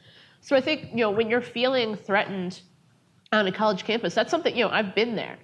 So 0.41 0.55
I 0.55 0.61
think 0.61 0.89
you 0.91 0.97
know 0.97 1.11
when 1.11 1.30
you're 1.30 1.41
feeling 1.41 1.95
threatened 1.95 2.61
on 3.36 3.48
a 3.48 3.52
college 3.52 3.84
campus, 3.84 4.14
that's 4.14 4.32
something 4.32 4.56
you 4.56 4.66
know 4.66 4.72
I've 4.72 4.95
been 4.95 5.16
there. 5.16 5.38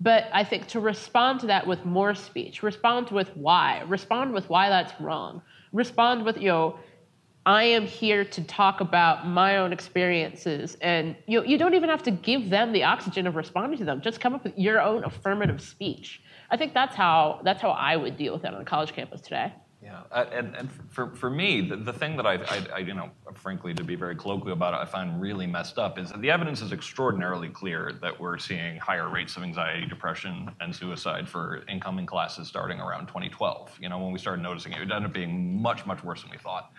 But 0.00 0.28
I 0.32 0.44
think 0.44 0.66
to 0.68 0.80
respond 0.80 1.40
to 1.40 1.46
that 1.46 1.66
with 1.66 1.84
more 1.84 2.14
speech, 2.14 2.62
respond 2.62 3.10
with 3.10 3.34
why, 3.36 3.82
respond 3.86 4.34
with 4.34 4.50
why 4.50 4.68
that's 4.68 4.92
wrong, 5.00 5.42
respond 5.72 6.24
with 6.24 6.38
you 6.38 6.48
know. 6.48 6.78
I 7.46 7.62
am 7.62 7.86
here 7.86 8.24
to 8.24 8.42
talk 8.42 8.80
about 8.80 9.28
my 9.28 9.58
own 9.58 9.72
experiences, 9.72 10.76
and 10.80 11.14
you 11.28 11.38
know, 11.38 11.46
you 11.46 11.56
don't 11.58 11.74
even 11.74 11.88
have 11.88 12.02
to 12.02 12.10
give 12.10 12.50
them 12.50 12.72
the 12.72 12.82
oxygen 12.82 13.24
of 13.28 13.36
responding 13.36 13.78
to 13.78 13.84
them. 13.84 14.00
Just 14.00 14.20
come 14.20 14.34
up 14.34 14.42
with 14.42 14.58
your 14.58 14.80
own 14.80 15.04
affirmative 15.04 15.60
speech. 15.60 16.20
I 16.50 16.56
think 16.56 16.74
that's 16.74 16.96
how 16.96 17.40
that's 17.44 17.62
how 17.62 17.70
I 17.70 17.96
would 17.96 18.16
deal 18.16 18.32
with 18.32 18.44
it 18.44 18.52
on 18.52 18.60
a 18.60 18.64
college 18.64 18.92
campus 18.92 19.20
today. 19.20 19.52
Yeah, 19.86 20.02
and, 20.32 20.56
and 20.56 20.68
for, 20.90 21.14
for 21.14 21.30
me, 21.30 21.60
the, 21.60 21.76
the 21.76 21.92
thing 21.92 22.16
that 22.16 22.26
I, 22.26 22.34
I, 22.34 22.66
I, 22.74 22.78
you 22.78 22.92
know, 22.92 23.08
frankly, 23.34 23.72
to 23.72 23.84
be 23.84 23.94
very 23.94 24.16
colloquial 24.16 24.52
about 24.52 24.74
it, 24.74 24.78
I 24.78 24.84
find 24.84 25.20
really 25.20 25.46
messed 25.46 25.78
up 25.78 25.96
is 25.96 26.10
that 26.10 26.20
the 26.20 26.28
evidence 26.28 26.60
is 26.60 26.72
extraordinarily 26.72 27.50
clear 27.50 27.92
that 28.02 28.18
we're 28.18 28.36
seeing 28.36 28.78
higher 28.78 29.08
rates 29.08 29.36
of 29.36 29.44
anxiety, 29.44 29.86
depression, 29.86 30.50
and 30.60 30.74
suicide 30.74 31.28
for 31.28 31.62
incoming 31.68 32.04
classes 32.04 32.48
starting 32.48 32.80
around 32.80 33.06
2012. 33.06 33.78
You 33.80 33.88
know, 33.88 34.00
when 34.00 34.10
we 34.10 34.18
started 34.18 34.42
noticing 34.42 34.72
it, 34.72 34.78
it 34.78 34.90
ended 34.90 35.04
up 35.04 35.12
being 35.12 35.62
much, 35.62 35.86
much 35.86 36.02
worse 36.02 36.22
than 36.22 36.32
we 36.32 36.38
thought. 36.38 36.72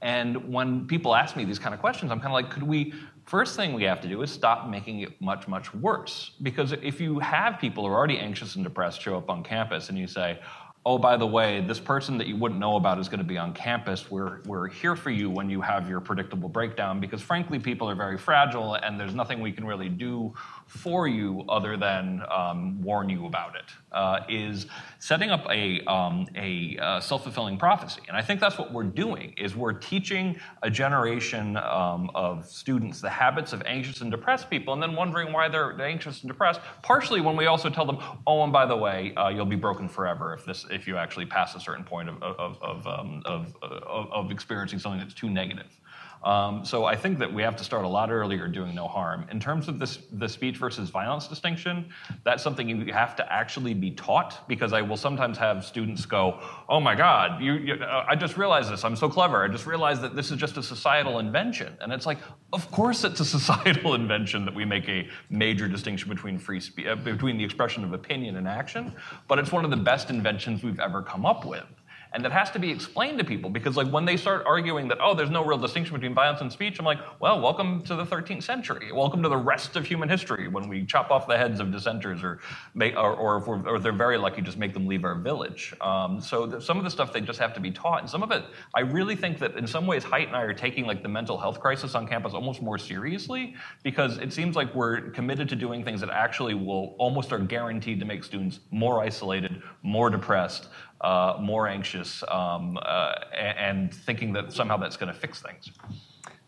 And 0.00 0.52
when 0.52 0.86
people 0.86 1.16
ask 1.16 1.36
me 1.36 1.44
these 1.44 1.58
kind 1.58 1.74
of 1.74 1.80
questions, 1.80 2.12
I'm 2.12 2.20
kind 2.20 2.28
of 2.28 2.34
like, 2.34 2.50
could 2.50 2.64
we? 2.64 2.92
First 3.24 3.54
thing 3.54 3.72
we 3.72 3.84
have 3.84 4.00
to 4.00 4.08
do 4.08 4.22
is 4.22 4.32
stop 4.32 4.68
making 4.68 5.00
it 5.00 5.20
much, 5.20 5.46
much 5.46 5.72
worse. 5.74 6.32
Because 6.42 6.72
if 6.72 7.00
you 7.00 7.20
have 7.20 7.58
people 7.60 7.84
who 7.84 7.92
are 7.92 7.96
already 7.96 8.18
anxious 8.18 8.56
and 8.56 8.64
depressed 8.64 9.00
show 9.00 9.16
up 9.16 9.30
on 9.30 9.44
campus 9.44 9.88
and 9.88 9.98
you 9.98 10.08
say, 10.08 10.40
oh, 10.84 10.98
by 10.98 11.16
the 11.16 11.26
way, 11.26 11.60
this 11.60 11.78
person 11.78 12.18
that 12.18 12.26
you 12.26 12.36
wouldn't 12.36 12.60
know 12.60 12.76
about 12.76 12.98
is 12.98 13.08
going 13.08 13.18
to 13.18 13.24
be 13.24 13.38
on 13.38 13.52
campus. 13.52 14.10
We're, 14.10 14.40
we're 14.46 14.66
here 14.66 14.96
for 14.96 15.10
you 15.10 15.30
when 15.30 15.48
you 15.48 15.60
have 15.60 15.88
your 15.88 16.00
predictable 16.00 16.48
breakdown 16.48 16.98
because, 16.98 17.22
frankly, 17.22 17.60
people 17.60 17.88
are 17.88 17.94
very 17.94 18.18
fragile 18.18 18.74
and 18.74 18.98
there's 18.98 19.14
nothing 19.14 19.40
we 19.40 19.52
can 19.52 19.64
really 19.64 19.88
do 19.88 20.34
for 20.72 21.06
you 21.06 21.44
other 21.50 21.76
than 21.76 22.22
um, 22.30 22.80
warn 22.80 23.10
you 23.10 23.26
about 23.26 23.54
it. 23.56 23.66
Uh, 23.92 24.20
is 24.26 24.66
setting 24.98 25.30
up 25.30 25.44
a, 25.50 25.84
um, 25.84 26.26
a 26.34 26.78
uh, 26.80 26.98
self-fulfilling 26.98 27.58
prophecy. 27.58 28.00
And 28.08 28.16
I 28.16 28.22
think 28.22 28.40
that's 28.40 28.56
what 28.56 28.72
we're 28.72 28.84
doing 28.84 29.34
is 29.36 29.54
we're 29.54 29.74
teaching 29.74 30.40
a 30.62 30.70
generation 30.70 31.58
um, 31.58 32.10
of 32.14 32.46
students 32.46 33.02
the 33.02 33.10
habits 33.10 33.52
of 33.52 33.62
anxious 33.66 34.00
and 34.00 34.10
depressed 34.10 34.48
people 34.48 34.72
and 34.72 34.82
then 34.82 34.96
wondering 34.96 35.30
why 35.30 35.50
they're 35.50 35.78
anxious 35.82 36.22
and 36.22 36.28
depressed, 36.28 36.60
partially 36.82 37.20
when 37.20 37.36
we 37.36 37.44
also 37.44 37.68
tell 37.68 37.84
them, 37.84 37.98
oh, 38.26 38.42
and 38.42 38.52
by 38.52 38.64
the 38.64 38.76
way, 38.76 39.14
uh, 39.16 39.28
you'll 39.28 39.44
be 39.44 39.56
broken 39.56 39.90
forever 39.90 40.32
if 40.32 40.46
this 40.46 40.64
if 40.70 40.86
you 40.86 40.96
actually 40.96 41.26
pass 41.26 41.54
a 41.54 41.60
certain 41.60 41.84
point 41.84 42.08
of, 42.08 42.22
of, 42.22 42.56
of, 42.62 42.86
um, 42.86 43.22
of, 43.26 43.54
of, 43.60 44.10
of 44.10 44.30
experiencing 44.30 44.78
something 44.78 45.00
that's 45.00 45.12
too 45.12 45.28
negative. 45.28 45.78
Um, 46.24 46.64
so 46.64 46.84
I 46.84 46.94
think 46.94 47.18
that 47.18 47.32
we 47.32 47.42
have 47.42 47.56
to 47.56 47.64
start 47.64 47.84
a 47.84 47.88
lot 47.88 48.10
earlier 48.10 48.46
doing 48.46 48.74
no 48.74 48.86
harm. 48.86 49.26
In 49.30 49.40
terms 49.40 49.68
of 49.68 49.78
this, 49.78 49.98
the 50.12 50.28
speech 50.28 50.56
versus 50.56 50.88
violence 50.88 51.26
distinction, 51.26 51.88
that's 52.24 52.42
something 52.42 52.68
you 52.68 52.92
have 52.92 53.16
to 53.16 53.32
actually 53.32 53.74
be 53.74 53.90
taught 53.90 54.46
because 54.48 54.72
I 54.72 54.82
will 54.82 54.96
sometimes 54.96 55.36
have 55.38 55.64
students 55.64 56.06
go, 56.06 56.38
"Oh 56.68 56.78
my 56.78 56.94
God, 56.94 57.42
you, 57.42 57.54
you, 57.54 57.74
uh, 57.74 58.06
I 58.08 58.14
just 58.14 58.36
realized 58.36 58.70
this. 58.70 58.84
I'm 58.84 58.96
so 58.96 59.08
clever. 59.08 59.42
I 59.42 59.48
just 59.48 59.66
realized 59.66 60.00
that 60.02 60.14
this 60.14 60.30
is 60.30 60.36
just 60.36 60.56
a 60.56 60.62
societal 60.62 61.18
invention." 61.18 61.76
And 61.80 61.92
it's 61.92 62.06
like, 62.06 62.18
of 62.52 62.70
course 62.70 63.02
it's 63.02 63.20
a 63.20 63.24
societal 63.38 63.94
invention 63.94 64.44
that 64.44 64.54
we 64.54 64.64
make 64.64 64.88
a 64.88 65.08
major 65.28 65.66
distinction 65.66 66.08
between 66.08 66.38
free 66.38 66.60
speech, 66.60 66.86
uh, 66.86 66.94
between 66.94 67.36
the 67.36 67.44
expression 67.44 67.82
of 67.82 67.92
opinion 67.92 68.36
and 68.36 68.46
action. 68.46 68.94
But 69.26 69.38
it's 69.40 69.50
one 69.50 69.64
of 69.64 69.70
the 69.70 69.76
best 69.76 70.10
inventions 70.10 70.62
we've 70.62 70.80
ever 70.80 71.02
come 71.02 71.26
up 71.26 71.44
with 71.44 71.66
and 72.14 72.24
that 72.24 72.32
has 72.32 72.50
to 72.50 72.58
be 72.58 72.70
explained 72.70 73.18
to 73.18 73.24
people 73.24 73.50
because 73.50 73.76
like 73.76 73.88
when 73.88 74.04
they 74.04 74.16
start 74.16 74.44
arguing 74.46 74.88
that 74.88 74.98
oh 75.00 75.14
there's 75.14 75.30
no 75.30 75.44
real 75.44 75.58
distinction 75.58 75.94
between 75.94 76.14
violence 76.14 76.40
and 76.40 76.52
speech 76.52 76.78
i'm 76.78 76.84
like 76.84 76.98
well 77.20 77.40
welcome 77.40 77.82
to 77.82 77.94
the 77.94 78.04
13th 78.04 78.42
century. 78.42 78.92
Welcome 78.92 79.22
to 79.22 79.28
the 79.28 79.36
rest 79.36 79.76
of 79.76 79.86
human 79.86 80.08
history 80.08 80.48
when 80.48 80.68
we 80.68 80.84
chop 80.84 81.10
off 81.10 81.26
the 81.26 81.36
heads 81.36 81.60
of 81.60 81.72
dissenters 81.72 82.22
or 82.22 82.40
make 82.74 82.96
or, 82.96 83.14
or 83.14 83.36
if, 83.38 83.48
or 83.48 83.76
if 83.76 83.82
they're 83.82 83.92
very 83.92 84.18
lucky 84.18 84.42
just 84.42 84.58
make 84.58 84.74
them 84.74 84.86
leave 84.86 85.04
our 85.04 85.14
village. 85.14 85.74
Um, 85.80 86.20
so 86.20 86.58
some 86.60 86.78
of 86.78 86.84
the 86.84 86.90
stuff 86.90 87.12
they 87.12 87.20
just 87.20 87.38
have 87.38 87.54
to 87.54 87.60
be 87.60 87.70
taught. 87.70 88.00
And 88.00 88.10
some 88.10 88.22
of 88.22 88.30
it 88.30 88.44
i 88.74 88.80
really 88.80 89.16
think 89.16 89.38
that 89.38 89.56
in 89.56 89.66
some 89.66 89.86
ways 89.86 90.04
Haidt 90.04 90.26
and 90.26 90.36
i 90.36 90.42
are 90.42 90.54
taking 90.54 90.86
like 90.86 91.02
the 91.02 91.08
mental 91.08 91.38
health 91.38 91.60
crisis 91.60 91.94
on 91.94 92.06
campus 92.06 92.34
almost 92.34 92.62
more 92.62 92.78
seriously 92.78 93.54
because 93.82 94.18
it 94.18 94.32
seems 94.32 94.56
like 94.56 94.74
we're 94.74 95.10
committed 95.10 95.48
to 95.48 95.56
doing 95.56 95.84
things 95.84 96.00
that 96.00 96.10
actually 96.10 96.54
will 96.54 96.94
almost 96.98 97.32
are 97.32 97.38
guaranteed 97.38 97.98
to 98.00 98.06
make 98.06 98.24
students 98.24 98.60
more 98.70 99.00
isolated 99.00 99.62
more 99.82 100.10
depressed 100.10 100.68
uh, 101.02 101.36
more 101.40 101.66
anxious 101.68 102.22
um, 102.28 102.78
uh, 102.80 103.14
and 103.36 103.92
thinking 103.92 104.32
that 104.32 104.52
somehow 104.52 104.76
that's 104.76 104.96
going 104.96 105.12
to 105.12 105.18
fix 105.18 105.42
things. 105.42 105.70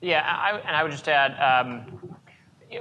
Yeah, 0.00 0.22
I, 0.24 0.58
and 0.58 0.76
I 0.76 0.82
would 0.82 0.92
just 0.92 1.08
add 1.08 1.32
um, 1.40 2.16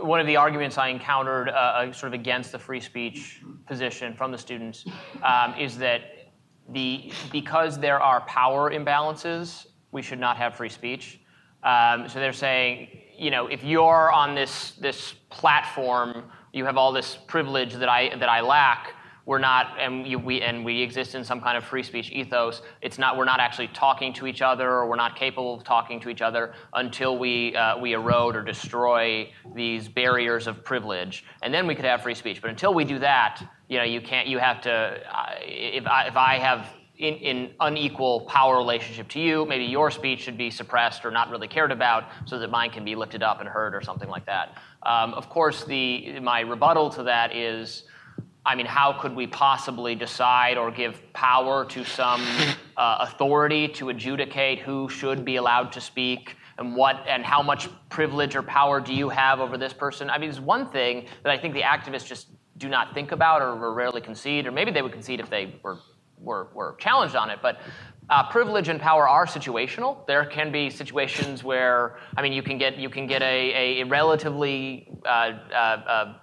one 0.02 0.20
of 0.20 0.28
the 0.28 0.36
arguments 0.36 0.78
I 0.78 0.90
encountered 0.90 1.50
uh, 1.50 1.52
uh, 1.52 1.92
sort 1.94 2.14
of 2.14 2.20
against 2.20 2.52
the 2.52 2.60
free 2.60 2.80
speech 2.80 3.42
position 3.66 4.14
from 4.14 4.32
the 4.32 4.38
students 4.38 4.86
um, 5.24 5.56
is 5.60 5.78
that 5.80 6.32
the 6.70 7.12
because 7.32 7.80
there 7.80 8.00
are 8.00 8.22
power 8.22 8.72
imbalances, 8.72 9.68
we 9.92 10.02
should 10.02 10.20
not 10.20 10.38
have 10.38 10.56
free 10.56 10.70
speech. 10.70 11.20
Um, 11.64 12.08
so 12.08 12.20
they're 12.20 12.34
saying, 12.34 12.90
you 13.18 13.32
know, 13.32 13.48
if 13.48 13.64
you're 13.64 14.12
on 14.12 14.36
this 14.36 14.72
this 14.72 15.14
platform, 15.30 16.26
you 16.54 16.66
have 16.66 16.78
all 16.78 16.92
this 16.92 17.18
privilege 17.28 17.74
that 17.74 17.90
I 17.90 18.16
that 18.18 18.30
I 18.30 18.42
lack 18.42 18.94
we're 19.26 19.40
not 19.40 19.80
and 19.80 20.24
we 20.24 20.42
and 20.42 20.66
we 20.66 20.82
exist 20.82 21.16
in 21.16 21.24
some 21.24 21.40
kind 21.40 21.58
of 21.58 21.64
free 21.64 21.84
speech 21.84 22.12
ethos 22.12 22.62
it's 22.82 22.98
not 22.98 23.18
we're 23.18 23.26
not 23.26 23.40
actually 23.40 23.68
talking 23.70 24.12
to 24.14 24.28
each 24.28 24.42
other 24.42 24.70
or 24.70 24.88
we're 24.88 24.96
not 24.96 25.16
capable 25.16 25.54
of 25.54 25.64
talking 25.64 26.00
to 26.00 26.10
each 26.10 26.22
other 26.22 26.54
until 26.74 27.18
we 27.18 27.56
uh, 27.56 27.78
we 27.78 27.94
erode 27.94 28.36
or 28.36 28.42
destroy 28.42 29.30
these 29.56 29.88
barriers 29.88 30.48
of 30.48 30.64
privilege 30.64 31.24
and 31.42 31.54
then 31.54 31.66
we 31.68 31.76
could 31.76 31.86
have 31.86 32.02
free 32.02 32.16
speech 32.16 32.42
but 32.42 32.50
until 32.50 32.74
we 32.74 32.84
do 32.84 33.00
that 33.00 33.42
you 33.70 33.78
know 33.78 33.84
you 33.84 34.02
can't 34.02 34.28
you 34.28 34.38
have 34.38 34.60
to 34.62 34.72
uh, 34.72 35.36
if, 35.42 35.88
I, 35.88 36.08
if 36.08 36.18
I 36.18 36.38
have 36.38 36.68
in, 36.98 37.16
in, 37.16 37.52
unequal 37.60 38.22
power 38.22 38.58
relationship 38.58 39.08
to 39.10 39.20
you. 39.20 39.46
Maybe 39.46 39.66
your 39.66 39.90
speech 39.90 40.22
should 40.22 40.38
be 40.38 40.52
suppressed 40.52 41.04
or 41.04 41.12
not 41.12 41.32
really 41.32 41.48
cared 41.48 41.72
about 41.72 42.04
so 42.26 42.38
that 42.38 42.52
mine 42.52 42.70
can 42.70 42.86
be 42.86 42.96
lifted 42.96 43.24
up 43.24 43.40
and 43.40 43.50
heard 43.50 43.74
or 43.74 43.82
something 43.82 44.08
like 44.08 44.28
that. 44.28 44.58
Um, 44.84 45.16
of 45.16 45.28
course, 45.28 45.64
the, 45.64 46.20
my 46.20 46.42
rebuttal 46.42 46.92
to 46.92 47.04
that 47.04 47.36
is 47.36 47.86
I 48.46 48.56
mean, 48.56 48.66
how 48.66 48.94
could 48.94 49.16
we 49.16 49.28
possibly 49.28 49.96
decide 49.96 50.58
or 50.58 50.70
give 50.70 51.02
power 51.14 51.66
to 51.66 51.84
some 51.86 52.22
uh, 52.78 52.98
authority 53.02 53.68
to 53.70 53.90
adjudicate 53.90 54.60
who 54.60 54.90
should 54.90 55.24
be 55.24 55.38
allowed 55.38 55.72
to 55.74 55.82
speak 55.82 56.36
and 56.58 56.76
what 56.76 57.04
and 57.08 57.24
how 57.24 57.42
much 57.42 57.70
privilege 57.90 58.36
or 58.36 58.44
power 58.44 58.80
do 58.80 58.94
you 58.94 59.10
have 59.10 59.40
over 59.40 59.58
this 59.58 59.74
person? 59.74 60.10
I 60.10 60.18
mean, 60.18 60.30
there's 60.30 60.42
one 60.42 60.70
thing 60.70 61.08
that 61.24 61.32
I 61.32 61.38
think 61.38 61.54
the 61.54 61.62
activists 61.62 62.06
just 62.06 62.28
do 62.58 62.70
not 62.70 62.94
think 62.94 63.12
about 63.12 63.42
or, 63.42 63.52
or 63.52 63.74
rarely 63.74 64.02
concede, 64.02 64.46
or 64.46 64.52
maybe 64.52 64.72
they 64.72 64.82
would 64.82 64.92
concede 64.92 65.20
if 65.20 65.30
they 65.30 65.56
were 65.64 65.78
were, 66.20 66.48
were 66.54 66.76
challenged 66.80 67.16
on 67.16 67.30
it, 67.30 67.40
but 67.42 67.60
uh, 68.10 68.24
privilege 68.30 68.70
and 68.70 68.80
power 68.80 69.08
are 69.08 69.26
situational. 69.26 70.06
There 70.08 70.26
can 70.26 70.52
be 70.52 70.70
situations 70.70 71.44
where, 71.44 71.98
I 72.18 72.22
mean, 72.22 72.34
you 72.34 72.44
can 72.44 72.58
get 72.58 72.78
you 72.78 72.90
can 72.90 73.08
get 73.08 73.22
a, 73.22 73.82
a 73.82 73.84
relatively 73.86 74.90
uh, 75.06 75.10
uh, 75.10 75.56
uh 75.56 76.14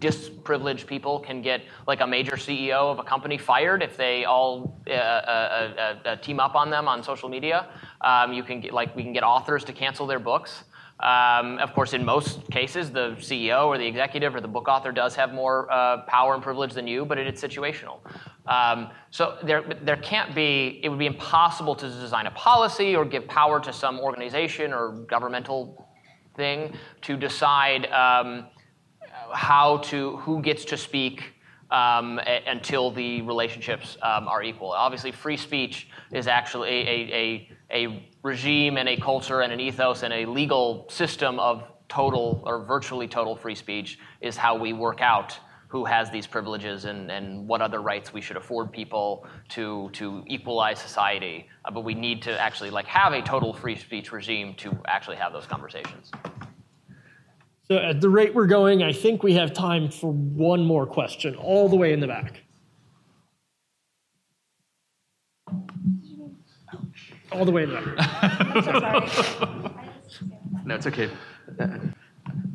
disprivileged 0.00 0.86
people 0.86 1.20
can 1.20 1.42
get 1.42 1.62
like 1.86 2.00
a 2.00 2.06
major 2.06 2.36
CEO 2.36 2.90
of 2.90 2.98
a 2.98 3.02
company 3.02 3.38
fired 3.38 3.82
if 3.82 3.96
they 3.96 4.24
all 4.24 4.80
uh, 4.88 4.92
uh, 4.92 4.94
uh, 4.96 6.08
uh, 6.08 6.16
team 6.16 6.40
up 6.40 6.54
on 6.54 6.70
them 6.70 6.88
on 6.88 7.02
social 7.02 7.28
media. 7.28 7.68
Um, 8.00 8.32
you 8.32 8.42
can 8.42 8.60
get 8.60 8.72
like 8.72 8.96
we 8.96 9.02
can 9.02 9.12
get 9.12 9.22
authors 9.22 9.62
to 9.64 9.72
cancel 9.72 10.06
their 10.06 10.18
books. 10.18 10.64
Um, 11.00 11.56
of 11.58 11.72
course, 11.72 11.94
in 11.94 12.04
most 12.04 12.50
cases, 12.50 12.90
the 12.90 13.12
CEO 13.18 13.66
or 13.66 13.78
the 13.78 13.86
executive 13.86 14.34
or 14.34 14.42
the 14.42 14.48
book 14.48 14.68
author 14.68 14.92
does 14.92 15.14
have 15.14 15.32
more 15.32 15.70
uh, 15.72 16.02
power 16.02 16.34
and 16.34 16.42
privilege 16.42 16.74
than 16.74 16.86
you, 16.86 17.06
but 17.06 17.16
it 17.16 17.26
is 17.26 17.40
situational. 17.40 18.00
Um, 18.46 18.90
so 19.10 19.38
there, 19.42 19.62
there 19.82 19.96
can't 19.96 20.34
be. 20.34 20.80
It 20.82 20.90
would 20.90 20.98
be 20.98 21.06
impossible 21.06 21.74
to 21.76 21.88
design 21.88 22.26
a 22.26 22.30
policy 22.32 22.96
or 22.96 23.06
give 23.06 23.26
power 23.28 23.60
to 23.60 23.72
some 23.72 23.98
organization 23.98 24.74
or 24.74 24.90
governmental 25.08 25.88
thing 26.36 26.74
to 27.02 27.16
decide. 27.16 27.86
How 29.32 29.78
to 29.78 30.16
who 30.18 30.42
gets 30.42 30.64
to 30.66 30.76
speak 30.76 31.34
um, 31.70 32.18
a, 32.26 32.42
until 32.46 32.90
the 32.90 33.22
relationships 33.22 33.96
um, 34.02 34.28
are 34.28 34.42
equal. 34.42 34.72
Obviously, 34.72 35.12
free 35.12 35.36
speech 35.36 35.88
is 36.12 36.26
actually 36.26 36.68
a, 36.68 37.14
a, 37.14 37.48
a, 37.70 38.06
regime 38.22 38.76
and 38.76 38.88
a 38.88 38.96
culture 38.96 39.40
and 39.40 39.52
an 39.52 39.60
ethos 39.60 40.02
and 40.02 40.12
a 40.12 40.26
legal 40.26 40.86
system 40.90 41.38
of 41.38 41.64
total 41.88 42.42
or 42.44 42.64
virtually 42.64 43.08
total 43.08 43.34
free 43.34 43.54
speech 43.54 43.98
is 44.20 44.36
how 44.36 44.56
we 44.56 44.72
work 44.72 45.00
out 45.00 45.38
who 45.68 45.84
has 45.84 46.10
these 46.10 46.26
privileges 46.26 46.84
and, 46.84 47.10
and 47.10 47.46
what 47.46 47.62
other 47.62 47.80
rights 47.80 48.12
we 48.12 48.20
should 48.20 48.36
afford 48.36 48.72
people 48.72 49.24
to, 49.48 49.88
to 49.92 50.24
equalize 50.26 50.80
society. 50.80 51.48
Uh, 51.64 51.70
but 51.70 51.84
we 51.84 51.94
need 51.94 52.20
to 52.20 52.38
actually 52.40 52.70
like 52.70 52.86
have 52.86 53.12
a 53.12 53.22
total 53.22 53.54
free 53.54 53.76
speech 53.76 54.10
regime 54.10 54.52
to 54.54 54.76
actually 54.86 55.16
have 55.16 55.32
those 55.32 55.46
conversations. 55.46 56.10
So 57.70 57.76
at 57.76 58.00
the 58.00 58.08
rate 58.08 58.34
we're 58.34 58.48
going, 58.48 58.82
I 58.82 58.92
think 58.92 59.22
we 59.22 59.34
have 59.34 59.52
time 59.52 59.92
for 59.92 60.10
one 60.10 60.64
more 60.64 60.86
question, 60.86 61.36
all 61.36 61.68
the 61.68 61.76
way 61.76 61.92
in 61.92 62.00
the 62.00 62.08
back. 62.08 62.42
All 67.30 67.44
the 67.44 67.52
way 67.52 67.62
in 67.62 67.70
the 67.70 67.76
back. 67.76 69.04
no, 70.64 70.74
it's 70.74 70.88
okay. 70.88 71.10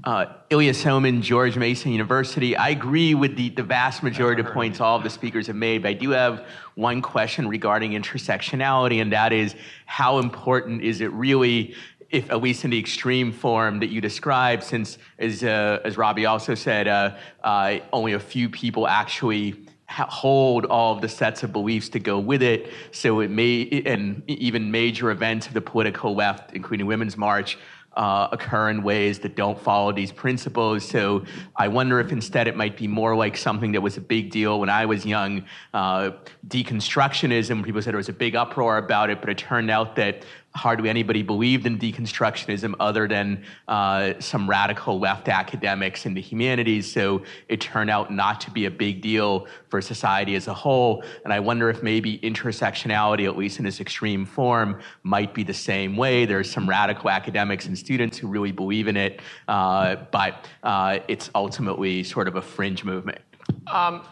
Uh, 0.04 0.26
Ilya 0.50 0.74
Somin, 0.74 1.22
George 1.22 1.56
Mason 1.56 1.94
University. 1.94 2.58
I 2.58 2.70
agree 2.70 3.16
with 3.16 3.38
the, 3.38 3.50
the 3.50 3.64
vast 3.64 4.04
majority 4.04 4.42
of 4.42 4.50
points 4.50 4.82
all 4.82 4.98
of 4.98 5.04
the 5.04 5.10
speakers 5.10 5.48
have 5.48 5.56
made, 5.56 5.84
but 5.84 5.90
I 5.90 5.94
do 5.94 6.10
have 6.10 6.46
one 6.76 7.02
question 7.02 7.48
regarding 7.48 7.92
intersectionality, 7.94 9.02
and 9.02 9.14
that 9.14 9.32
is 9.32 9.56
how 9.86 10.20
important 10.20 10.82
is 10.82 11.00
it 11.00 11.12
really 11.14 11.74
if 12.16 12.32
at 12.32 12.42
least 12.42 12.64
in 12.64 12.72
the 12.72 12.80
extreme 12.80 13.32
form 13.32 13.80
that 13.82 13.90
you 13.90 14.00
described, 14.00 14.64
since 14.64 14.98
as 15.20 15.44
uh, 15.44 15.80
as 15.84 15.98
Robby 15.98 16.26
also 16.26 16.56
said, 16.56 16.88
uh, 16.88 17.16
uh, 17.44 17.80
only 17.92 18.14
a 18.14 18.20
few 18.20 18.50
people 18.50 18.88
actually 18.88 19.56
hold 19.90 20.66
all 20.66 20.96
of 20.96 21.02
the 21.02 21.10
sets 21.10 21.44
of 21.44 21.52
beliefs 21.52 21.90
to 21.90 22.00
go 22.00 22.18
with 22.18 22.42
it. 22.42 22.72
So 22.92 23.20
it 23.20 23.30
may, 23.30 23.84
and 23.86 24.24
even 24.28 24.72
major 24.72 25.12
events 25.12 25.46
of 25.48 25.54
the 25.54 25.62
political 25.62 26.16
left, 26.16 26.54
including 26.54 26.88
Women's 26.88 27.18
March, 27.18 27.58
uh, 27.96 28.28
occur 28.32 28.70
in 28.70 28.84
ways 28.84 29.20
that 29.20 29.36
don't 29.36 29.60
follow 29.60 29.92
these 29.92 30.12
principles. 30.12 30.88
So 30.88 31.24
I 31.56 31.68
wonder 31.68 32.00
if 32.00 32.12
instead 32.12 32.48
it 32.48 32.56
might 32.56 32.76
be 32.76 32.88
more 32.88 33.16
like 33.16 33.38
something 33.38 33.72
that 33.72 33.82
was 33.82 33.98
a 33.98 34.02
big 34.02 34.32
deal 34.32 34.60
when 34.60 34.70
I 34.70 34.86
was 34.86 35.06
young. 35.06 35.46
Uh, 35.74 36.12
deconstructionism, 36.48 37.64
people 37.64 37.82
said 37.82 37.94
there 37.94 37.98
was 37.98 38.10
a 38.10 38.14
big 38.14 38.36
uproar 38.36 38.78
about 38.78 39.10
it, 39.10 39.22
but 39.22 39.30
it 39.30 39.38
turned 39.38 39.72
out 39.72 39.96
that 39.96 40.26
hardly 40.56 40.90
anybody 40.90 41.22
believed 41.22 41.66
in 41.66 41.78
deconstructionism 41.78 42.74
other 42.80 43.08
than 43.08 43.44
uh, 43.68 44.14
some 44.20 44.50
radical 44.50 45.00
left 45.00 45.28
academics 45.28 46.06
in 46.06 46.14
the 46.14 46.22
humanities. 46.22 46.92
So 46.92 47.24
it 47.50 47.60
turned 47.60 47.90
out 47.90 48.12
not 48.12 48.40
to 48.42 48.52
be 48.52 48.66
a 48.66 48.72
big 48.72 49.02
deal 49.02 49.48
for 49.68 49.82
society 49.82 50.36
as 50.36 50.48
a 50.48 50.54
whole. 50.54 51.04
And 51.26 51.34
I 51.34 51.42
wonder 51.42 51.70
if 51.70 51.84
maybe 51.84 52.20
intersectionality, 52.20 53.26
at 53.26 53.38
least 53.38 53.60
in 53.60 53.66
its 53.66 53.82
extreme 53.82 54.26
form, 54.26 54.80
might 55.04 55.34
be 55.34 55.44
the 55.44 55.54
same 55.54 55.98
way. 55.98 56.26
There's 56.26 56.50
some 56.50 56.68
radical 56.68 57.10
academics 57.10 57.66
and 57.66 57.78
students 57.78 58.18
who 58.18 58.28
really 58.28 58.54
believe 58.54 58.88
in 58.88 58.96
it, 58.96 59.22
uh, 59.50 59.98
but 60.12 60.48
uh, 60.64 61.00
it's 61.10 61.30
ultimately 61.36 62.04
sort 62.04 62.28
of 62.30 62.36
a 62.36 62.42
fringe 62.42 62.86
movement. 62.86 63.20
Um, 63.68 64.04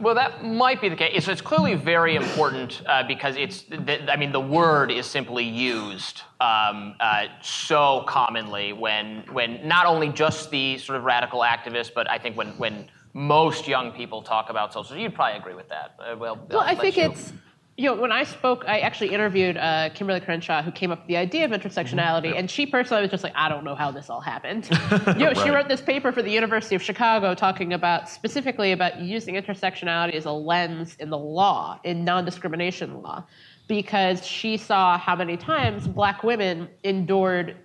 well, 0.00 0.14
that 0.14 0.44
might 0.44 0.80
be 0.80 0.88
the 0.88 0.96
case. 0.96 1.26
So 1.26 1.32
it's 1.32 1.40
clearly 1.42 1.74
very 1.74 2.16
important 2.16 2.82
uh, 2.86 3.02
because 3.06 3.36
it's, 3.36 3.64
I 4.08 4.16
mean, 4.16 4.32
the 4.32 4.40
word 4.40 4.90
is 4.90 5.06
simply 5.06 5.44
used 5.44 6.22
um, 6.40 6.94
uh, 7.00 7.26
so 7.42 8.04
commonly 8.08 8.72
when, 8.72 9.24
when 9.32 9.66
not 9.68 9.84
only 9.86 10.08
just 10.08 10.50
the 10.50 10.78
sort 10.78 10.96
of 10.96 11.04
radical 11.04 11.40
activists, 11.40 11.90
but 11.94 12.08
I 12.10 12.18
think 12.18 12.36
when, 12.36 12.48
when 12.58 12.88
most 13.12 13.68
young 13.68 13.92
people 13.92 14.22
talk 14.22 14.50
about 14.50 14.72
social. 14.72 14.96
You'd 14.96 15.14
probably 15.14 15.38
agree 15.38 15.54
with 15.54 15.68
that. 15.68 15.94
Uh, 15.98 16.16
well, 16.16 16.38
Well, 16.48 16.60
I 16.60 16.74
think 16.74 16.96
you- 16.96 17.10
it's, 17.10 17.32
you 17.80 17.86
know, 17.86 17.94
when 17.94 18.12
I 18.12 18.24
spoke, 18.24 18.64
I 18.68 18.80
actually 18.80 19.14
interviewed 19.14 19.56
uh, 19.56 19.88
Kimberlé 19.94 20.22
Crenshaw, 20.22 20.60
who 20.60 20.70
came 20.70 20.90
up 20.90 20.98
with 20.98 21.08
the 21.08 21.16
idea 21.16 21.46
of 21.46 21.50
intersectionality, 21.50 22.38
and 22.38 22.50
she 22.50 22.66
personally 22.66 23.00
was 23.00 23.10
just 23.10 23.24
like, 23.24 23.32
I 23.34 23.48
don't 23.48 23.64
know 23.64 23.74
how 23.74 23.90
this 23.90 24.10
all 24.10 24.20
happened. 24.20 24.68
you 25.16 25.24
know, 25.24 25.32
she 25.32 25.48
wrote 25.48 25.66
this 25.66 25.80
paper 25.80 26.12
for 26.12 26.20
the 26.20 26.30
University 26.30 26.74
of 26.74 26.82
Chicago 26.82 27.34
talking 27.34 27.72
about 27.72 28.10
specifically 28.10 28.72
about 28.72 29.00
using 29.00 29.34
intersectionality 29.34 30.12
as 30.12 30.26
a 30.26 30.30
lens 30.30 30.94
in 31.00 31.08
the 31.08 31.16
law, 31.16 31.80
in 31.82 32.04
non-discrimination 32.04 33.00
law, 33.00 33.24
because 33.66 34.26
she 34.26 34.58
saw 34.58 34.98
how 34.98 35.16
many 35.16 35.38
times 35.38 35.88
black 35.88 36.22
women 36.22 36.68
endured, 36.84 37.56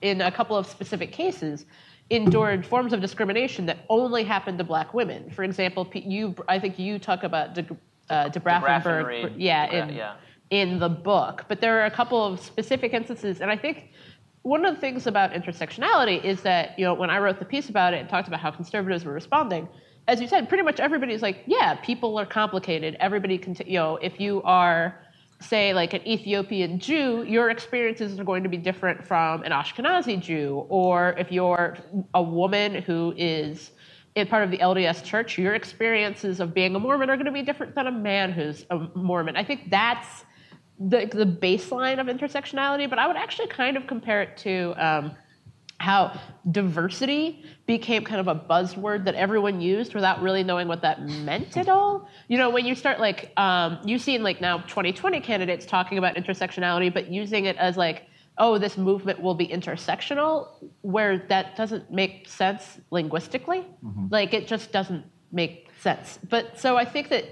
in 0.00 0.20
a 0.20 0.30
couple 0.30 0.56
of 0.56 0.68
specific 0.68 1.10
cases, 1.10 1.66
endured 2.10 2.64
forms 2.64 2.92
of 2.92 3.00
discrimination 3.00 3.66
that 3.66 3.78
only 3.88 4.22
happened 4.22 4.58
to 4.58 4.64
black 4.64 4.94
women. 4.94 5.28
For 5.28 5.42
example, 5.42 5.90
you, 5.92 6.36
I 6.46 6.60
think 6.60 6.78
you 6.78 7.00
talk 7.00 7.24
about 7.24 7.54
De, 7.54 7.66
uh, 8.10 8.28
DeGraffenreid. 8.30 9.34
yeah, 9.36 9.70
in, 9.70 9.94
yeah. 9.94 10.14
in 10.50 10.78
the 10.78 10.88
book. 10.88 11.44
But 11.48 11.60
there 11.60 11.80
are 11.80 11.86
a 11.86 11.90
couple 11.90 12.24
of 12.24 12.40
specific 12.40 12.92
instances, 12.92 13.40
and 13.40 13.50
I 13.50 13.56
think 13.56 13.90
one 14.42 14.64
of 14.64 14.74
the 14.74 14.80
things 14.80 15.06
about 15.06 15.32
intersectionality 15.32 16.22
is 16.22 16.42
that 16.42 16.78
you 16.78 16.84
know 16.84 16.94
when 16.94 17.10
I 17.10 17.18
wrote 17.18 17.38
the 17.38 17.44
piece 17.44 17.68
about 17.68 17.94
it 17.94 17.98
and 17.98 18.08
talked 18.08 18.28
about 18.28 18.40
how 18.40 18.50
conservatives 18.50 19.04
were 19.04 19.12
responding, 19.12 19.68
as 20.08 20.20
you 20.20 20.28
said, 20.28 20.48
pretty 20.48 20.62
much 20.62 20.78
everybody's 20.78 21.22
like, 21.22 21.42
yeah, 21.46 21.74
people 21.76 22.18
are 22.18 22.26
complicated. 22.26 22.96
Everybody 23.00 23.38
can, 23.38 23.54
t- 23.54 23.64
you 23.66 23.78
know, 23.78 23.96
if 23.96 24.20
you 24.20 24.42
are 24.42 25.00
say 25.40 25.74
like 25.74 25.92
an 25.92 26.06
Ethiopian 26.06 26.78
Jew, 26.78 27.24
your 27.24 27.50
experiences 27.50 28.18
are 28.18 28.24
going 28.24 28.42
to 28.42 28.48
be 28.48 28.56
different 28.56 29.04
from 29.04 29.42
an 29.42 29.52
Ashkenazi 29.52 30.20
Jew, 30.20 30.64
or 30.68 31.14
if 31.18 31.30
you're 31.30 31.76
a 32.14 32.22
woman 32.22 32.82
who 32.82 33.12
is 33.16 33.72
in 34.16 34.26
part 34.26 34.42
of 34.42 34.50
the 34.50 34.58
LDS 34.58 35.04
Church, 35.04 35.36
your 35.36 35.54
experiences 35.54 36.40
of 36.40 36.54
being 36.54 36.74
a 36.74 36.80
Mormon 36.80 37.10
are 37.10 37.16
going 37.16 37.26
to 37.26 37.32
be 37.32 37.42
different 37.42 37.74
than 37.74 37.86
a 37.86 37.92
man 37.92 38.32
who's 38.32 38.64
a 38.70 38.88
Mormon. 38.94 39.36
I 39.36 39.44
think 39.44 39.70
that's 39.70 40.24
the, 40.80 41.04
the 41.12 41.26
baseline 41.26 42.00
of 42.00 42.06
intersectionality, 42.06 42.88
but 42.88 42.98
I 42.98 43.06
would 43.06 43.16
actually 43.16 43.48
kind 43.48 43.76
of 43.76 43.86
compare 43.86 44.22
it 44.22 44.38
to 44.38 44.74
um, 44.78 45.14
how 45.78 46.18
diversity 46.50 47.44
became 47.66 48.04
kind 48.04 48.18
of 48.18 48.28
a 48.28 48.34
buzzword 48.34 49.04
that 49.04 49.14
everyone 49.14 49.60
used 49.60 49.94
without 49.94 50.22
really 50.22 50.42
knowing 50.42 50.66
what 50.66 50.80
that 50.80 51.06
meant 51.06 51.54
at 51.58 51.68
all. 51.68 52.08
You 52.28 52.38
know, 52.38 52.48
when 52.48 52.64
you 52.64 52.74
start 52.74 52.98
like, 52.98 53.32
um, 53.36 53.78
you've 53.84 54.00
seen 54.00 54.22
like 54.22 54.40
now 54.40 54.58
2020 54.60 55.20
candidates 55.20 55.66
talking 55.66 55.98
about 55.98 56.16
intersectionality, 56.16 56.92
but 56.92 57.12
using 57.12 57.44
it 57.44 57.56
as 57.58 57.76
like, 57.76 58.06
oh, 58.38 58.58
this 58.58 58.76
movement 58.76 59.20
will 59.20 59.34
be 59.34 59.46
intersectional, 59.46 60.48
where 60.82 61.18
that 61.28 61.56
doesn't 61.56 61.90
make 61.90 62.28
sense 62.28 62.78
linguistically. 62.90 63.64
Mm-hmm. 63.84 64.06
Like, 64.10 64.34
it 64.34 64.46
just 64.46 64.72
doesn't 64.72 65.04
make 65.32 65.68
sense. 65.80 66.18
But 66.28 66.58
so 66.58 66.76
I 66.76 66.84
think 66.84 67.08
that 67.08 67.24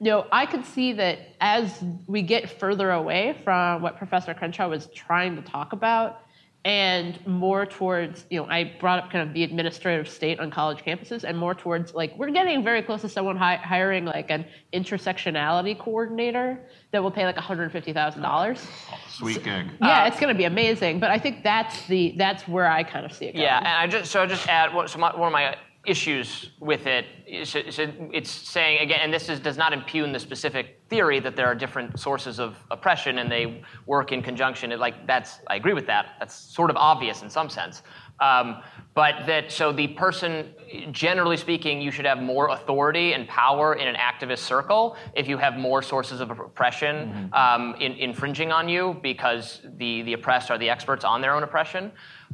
you 0.00 0.06
know, 0.06 0.26
I 0.32 0.46
could 0.46 0.64
see 0.64 0.94
that 0.94 1.18
as 1.42 1.84
we 2.06 2.22
get 2.22 2.58
further 2.58 2.90
away 2.90 3.36
from 3.44 3.82
what 3.82 3.98
Professor 3.98 4.32
Crenshaw 4.32 4.66
was 4.66 4.86
trying 4.94 5.36
to 5.36 5.42
talk 5.42 5.74
about 5.74 6.22
and 6.64 7.24
more 7.26 7.64
towards, 7.64 8.26
you 8.28 8.38
know, 8.38 8.46
I 8.46 8.72
brought 8.80 9.02
up 9.02 9.10
kind 9.10 9.26
of 9.26 9.32
the 9.32 9.44
administrative 9.44 10.08
state 10.08 10.40
on 10.40 10.50
college 10.50 10.84
campuses 10.84 11.24
and 11.24 11.36
more 11.38 11.54
towards 11.54 11.94
like, 11.94 12.14
we're 12.18 12.30
getting 12.30 12.62
very 12.62 12.82
close 12.82 13.00
to 13.00 13.08
someone 13.08 13.36
hi- 13.36 13.56
hiring 13.56 14.04
like 14.04 14.30
an 14.30 14.44
intersectionality 14.74 15.78
coordinator 15.78 16.60
that 16.90 17.02
will 17.02 17.10
pay 17.10 17.24
like 17.24 17.36
$150,000. 17.36 18.66
Sweet 19.08 19.42
gig. 19.42 19.70
Yeah, 19.80 20.06
it's 20.06 20.20
going 20.20 20.34
to 20.34 20.38
be 20.38 20.44
amazing. 20.44 21.00
But 21.00 21.10
I 21.10 21.18
think 21.18 21.42
that's 21.42 21.86
the, 21.86 22.14
that's 22.18 22.46
where 22.46 22.70
I 22.70 22.84
kind 22.84 23.06
of 23.06 23.12
see 23.12 23.26
it 23.26 23.32
going. 23.32 23.44
Yeah, 23.44 23.58
and 23.58 23.68
I 23.68 23.86
just 23.86 24.10
so 24.10 24.22
I 24.22 24.26
just 24.26 24.46
add 24.46 24.74
what, 24.74 24.90
so 24.90 24.98
my, 24.98 25.16
one 25.16 25.28
of 25.28 25.32
my 25.32 25.56
issues 25.86 26.50
with 26.60 26.86
it 26.86 27.06
is 27.26 27.54
it- 27.54 27.94
it's 28.12 28.30
saying 28.30 28.80
again, 28.80 29.00
and 29.02 29.12
this 29.12 29.28
is, 29.28 29.40
does 29.40 29.56
not 29.56 29.72
impugn 29.72 30.12
the 30.12 30.18
specific 30.18 30.82
theory 30.88 31.20
that 31.20 31.36
there 31.36 31.46
are 31.46 31.54
different 31.54 31.98
sources 31.98 32.38
of 32.38 32.56
oppression 32.70 33.18
and 33.18 33.30
they 33.30 33.62
work 33.86 34.12
in 34.12 34.20
conjunction. 34.20 34.72
It, 34.72 34.78
like 34.78 35.06
that's 35.06 35.40
I 35.46 35.56
agree 35.56 35.72
with 35.72 35.86
that. 35.86 36.16
That's 36.18 36.34
sort 36.34 36.68
of 36.70 36.76
obvious 36.76 37.22
in 37.22 37.30
some 37.30 37.48
sense. 37.48 37.82
Um, 38.20 38.62
but 38.92 39.24
that 39.26 39.50
so 39.50 39.72
the 39.72 39.88
person, 39.88 40.52
generally 40.90 41.38
speaking, 41.38 41.80
you 41.80 41.90
should 41.90 42.04
have 42.04 42.20
more 42.20 42.50
authority 42.50 43.14
and 43.14 43.26
power 43.26 43.74
in 43.76 43.88
an 43.88 43.94
activist 43.94 44.40
circle 44.40 44.96
if 45.14 45.26
you 45.26 45.38
have 45.38 45.56
more 45.56 45.80
sources 45.80 46.20
of 46.20 46.30
oppression 46.30 47.30
um, 47.32 47.74
in, 47.80 47.92
infringing 47.92 48.52
on 48.52 48.68
you 48.68 48.98
because 49.02 49.62
the 49.78 50.02
the 50.02 50.12
oppressed 50.12 50.50
are 50.50 50.58
the 50.58 50.68
experts 50.68 51.04
on 51.04 51.22
their 51.22 51.34
own 51.34 51.42
oppression 51.44 51.90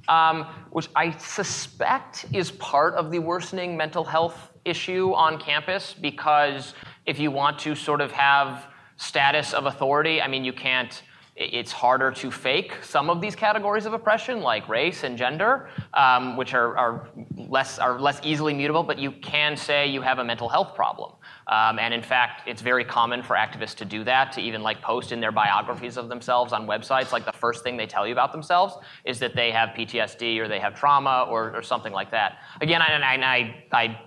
um, 0.08 0.46
which 0.70 0.88
I 0.94 1.16
suspect 1.16 2.26
is 2.32 2.50
part 2.52 2.94
of 2.94 3.10
the 3.10 3.18
worsening 3.18 3.76
mental 3.76 4.04
health 4.04 4.52
issue 4.64 5.12
on 5.14 5.38
campus 5.38 5.94
because 5.94 6.74
if 7.06 7.18
you 7.18 7.30
want 7.30 7.58
to 7.60 7.74
sort 7.74 8.00
of 8.00 8.12
have 8.12 8.66
status 8.96 9.52
of 9.52 9.66
authority, 9.66 10.20
I 10.20 10.28
mean, 10.28 10.44
you 10.44 10.52
can't. 10.52 11.02
It's 11.38 11.70
harder 11.70 12.10
to 12.12 12.30
fake 12.30 12.72
some 12.82 13.10
of 13.10 13.20
these 13.20 13.36
categories 13.36 13.84
of 13.84 13.92
oppression, 13.92 14.40
like 14.40 14.70
race 14.70 15.04
and 15.04 15.18
gender, 15.18 15.68
um, 15.92 16.34
which 16.34 16.54
are, 16.54 16.78
are 16.78 17.08
less 17.36 17.78
are 17.78 18.00
less 18.00 18.20
easily 18.24 18.54
mutable. 18.54 18.82
But 18.82 18.98
you 18.98 19.12
can 19.12 19.54
say 19.54 19.86
you 19.86 20.00
have 20.00 20.18
a 20.18 20.24
mental 20.24 20.48
health 20.48 20.74
problem, 20.74 21.12
um, 21.48 21.78
and 21.78 21.94
in 21.94 22.02
fact, 22.02 22.48
it's 22.48 22.60
very 22.60 22.84
common 22.84 23.22
for 23.22 23.36
activists 23.36 23.76
to 23.76 23.84
do 23.84 24.02
that, 24.02 24.32
to 24.32 24.40
even 24.40 24.62
like 24.62 24.82
post 24.82 25.12
in 25.12 25.20
their 25.20 25.30
biographies 25.30 25.96
of 25.96 26.08
themselves 26.08 26.52
on 26.52 26.66
websites. 26.66 27.12
Like 27.12 27.24
the 27.24 27.32
first 27.32 27.62
thing 27.62 27.76
they 27.76 27.86
tell 27.86 28.04
you 28.04 28.12
about 28.12 28.32
themselves 28.32 28.74
is 29.04 29.20
that 29.20 29.36
they 29.36 29.52
have 29.52 29.68
PTSD 29.68 30.38
or 30.40 30.48
they 30.48 30.58
have 30.58 30.74
trauma 30.74 31.24
or, 31.30 31.54
or 31.54 31.62
something 31.62 31.92
like 31.92 32.10
that. 32.10 32.38
Again, 32.60 32.82
I, 32.82 32.96
I, 32.96 33.54
I, 33.70 33.80
I, 33.80 34.00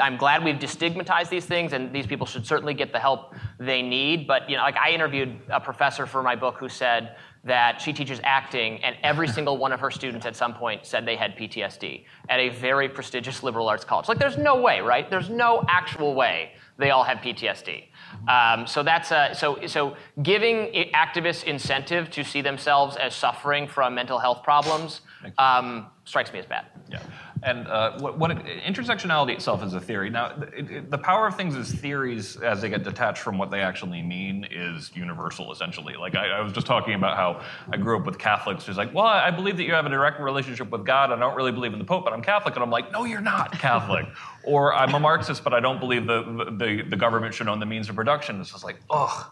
I'm 0.00 0.16
glad 0.16 0.42
we've 0.42 0.56
destigmatized 0.56 1.28
these 1.28 1.46
things, 1.46 1.74
and 1.74 1.92
these 1.92 2.08
people 2.08 2.26
should 2.26 2.44
certainly 2.44 2.74
get 2.74 2.92
the 2.92 2.98
help 2.98 3.34
they 3.60 3.82
need. 3.82 4.26
But 4.26 4.50
you 4.50 4.56
know, 4.56 4.62
like 4.62 4.76
I 4.76 4.90
interviewed 4.90 5.38
a 5.48 5.60
professor 5.60 6.06
for 6.06 6.24
my 6.24 6.34
book 6.34 6.56
who 6.58 6.68
said 6.68 7.14
that 7.44 7.80
she 7.80 7.92
teaches 7.92 8.20
acting, 8.24 8.82
and 8.82 8.96
every 9.04 9.28
single 9.36 9.58
one 9.58 9.70
of 9.70 9.78
her 9.78 9.92
students 9.92 10.26
at 10.26 10.34
some 10.34 10.54
point 10.54 10.84
said 10.84 11.06
they 11.06 11.16
had 11.16 11.36
PTSD 11.36 12.04
at 12.28 12.40
a 12.40 12.48
very 12.48 12.88
prestigious 12.88 13.44
liberal 13.44 13.68
arts 13.68 13.84
college. 13.84 14.08
Like, 14.08 14.18
there's 14.18 14.36
no 14.36 14.60
way, 14.60 14.80
right? 14.80 15.08
There's 15.08 15.30
no 15.30 15.64
actual 15.68 16.14
way 16.14 16.50
they 16.80 16.90
all 16.90 17.04
have 17.04 17.18
PTSD. 17.18 17.84
Um, 18.28 18.66
so 18.66 18.82
that's 18.82 19.12
a, 19.12 19.30
so 19.34 19.64
so 19.66 19.96
giving 20.22 20.72
activists 20.94 21.44
incentive 21.44 22.10
to 22.10 22.24
see 22.24 22.40
themselves 22.40 22.96
as 22.96 23.14
suffering 23.14 23.68
from 23.68 23.94
mental 23.94 24.18
health 24.18 24.42
problems 24.42 25.02
um, 25.38 25.86
strikes 26.04 26.32
me 26.32 26.38
as 26.40 26.46
bad. 26.46 26.66
Yeah. 26.90 27.00
And 27.42 27.66
uh, 27.68 27.98
what, 27.98 28.18
what 28.18 28.30
it, 28.30 28.38
intersectionality 28.62 29.32
itself 29.32 29.64
is 29.64 29.72
a 29.72 29.80
theory. 29.80 30.10
Now, 30.10 30.34
it, 30.54 30.70
it, 30.70 30.90
the 30.90 30.98
power 30.98 31.26
of 31.26 31.36
things 31.36 31.56
as 31.56 31.72
theories, 31.72 32.36
as 32.36 32.60
they 32.60 32.68
get 32.68 32.84
detached 32.84 33.22
from 33.22 33.38
what 33.38 33.50
they 33.50 33.60
actually 33.60 34.02
mean, 34.02 34.46
is 34.50 34.90
universal, 34.94 35.50
essentially. 35.50 35.94
Like, 35.96 36.14
I, 36.14 36.28
I 36.28 36.40
was 36.42 36.52
just 36.52 36.66
talking 36.66 36.94
about 36.94 37.16
how 37.16 37.42
I 37.72 37.78
grew 37.78 37.98
up 37.98 38.04
with 38.04 38.18
Catholics 38.18 38.66
who's 38.66 38.76
like, 38.76 38.92
well, 38.92 39.06
I 39.06 39.30
believe 39.30 39.56
that 39.56 39.64
you 39.64 39.72
have 39.72 39.86
a 39.86 39.90
direct 39.90 40.20
relationship 40.20 40.70
with 40.70 40.84
God. 40.84 41.12
I 41.12 41.18
don't 41.18 41.34
really 41.34 41.52
believe 41.52 41.72
in 41.72 41.78
the 41.78 41.84
Pope, 41.84 42.04
but 42.04 42.12
I'm 42.12 42.22
Catholic. 42.22 42.54
And 42.56 42.62
I'm 42.62 42.70
like, 42.70 42.92
no, 42.92 43.04
you're 43.04 43.20
not 43.20 43.52
Catholic. 43.52 44.06
or 44.44 44.74
I'm 44.74 44.94
a 44.94 45.00
Marxist, 45.00 45.42
but 45.42 45.54
I 45.54 45.60
don't 45.60 45.80
believe 45.80 46.06
the, 46.06 46.22
the, 46.58 46.82
the 46.88 46.96
government 46.96 47.34
should 47.34 47.48
own 47.48 47.58
the 47.60 47.66
means 47.66 47.88
of 47.88 47.96
production. 47.96 48.40
It's 48.40 48.50
just 48.50 48.64
like, 48.64 48.76
ugh. 48.90 49.26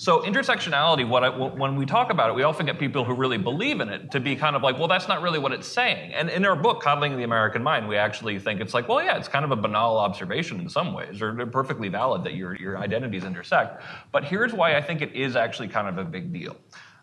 So 0.00 0.20
intersectionality, 0.22 1.06
what 1.06 1.24
I, 1.24 1.28
when 1.28 1.74
we 1.74 1.84
talk 1.84 2.12
about 2.12 2.30
it, 2.30 2.36
we 2.36 2.44
often 2.44 2.66
get 2.66 2.78
people 2.78 3.04
who 3.04 3.14
really 3.14 3.36
believe 3.36 3.80
in 3.80 3.88
it 3.88 4.12
to 4.12 4.20
be 4.20 4.36
kind 4.36 4.54
of 4.54 4.62
like, 4.62 4.78
well, 4.78 4.86
that's 4.86 5.08
not 5.08 5.22
really 5.22 5.40
what 5.40 5.50
it's 5.50 5.66
saying. 5.66 6.14
And 6.14 6.30
in 6.30 6.44
our 6.44 6.54
book, 6.54 6.80
Coddling 6.80 7.16
the 7.16 7.24
American 7.24 7.64
Mind, 7.64 7.88
we 7.88 7.96
actually 7.96 8.38
think 8.38 8.60
it's 8.60 8.74
like, 8.74 8.88
well, 8.88 9.02
yeah, 9.02 9.16
it's 9.16 9.26
kind 9.26 9.44
of 9.44 9.50
a 9.50 9.56
banal 9.56 9.98
observation 9.98 10.60
in 10.60 10.68
some 10.68 10.92
ways, 10.92 11.20
or 11.20 11.34
perfectly 11.46 11.88
valid 11.88 12.22
that 12.22 12.34
your, 12.34 12.54
your 12.54 12.78
identities 12.78 13.24
intersect. 13.24 13.82
But 14.12 14.22
here's 14.22 14.52
why 14.52 14.76
I 14.76 14.80
think 14.80 15.02
it 15.02 15.16
is 15.16 15.34
actually 15.34 15.66
kind 15.66 15.88
of 15.88 15.98
a 15.98 16.04
big 16.04 16.32
deal. 16.32 16.56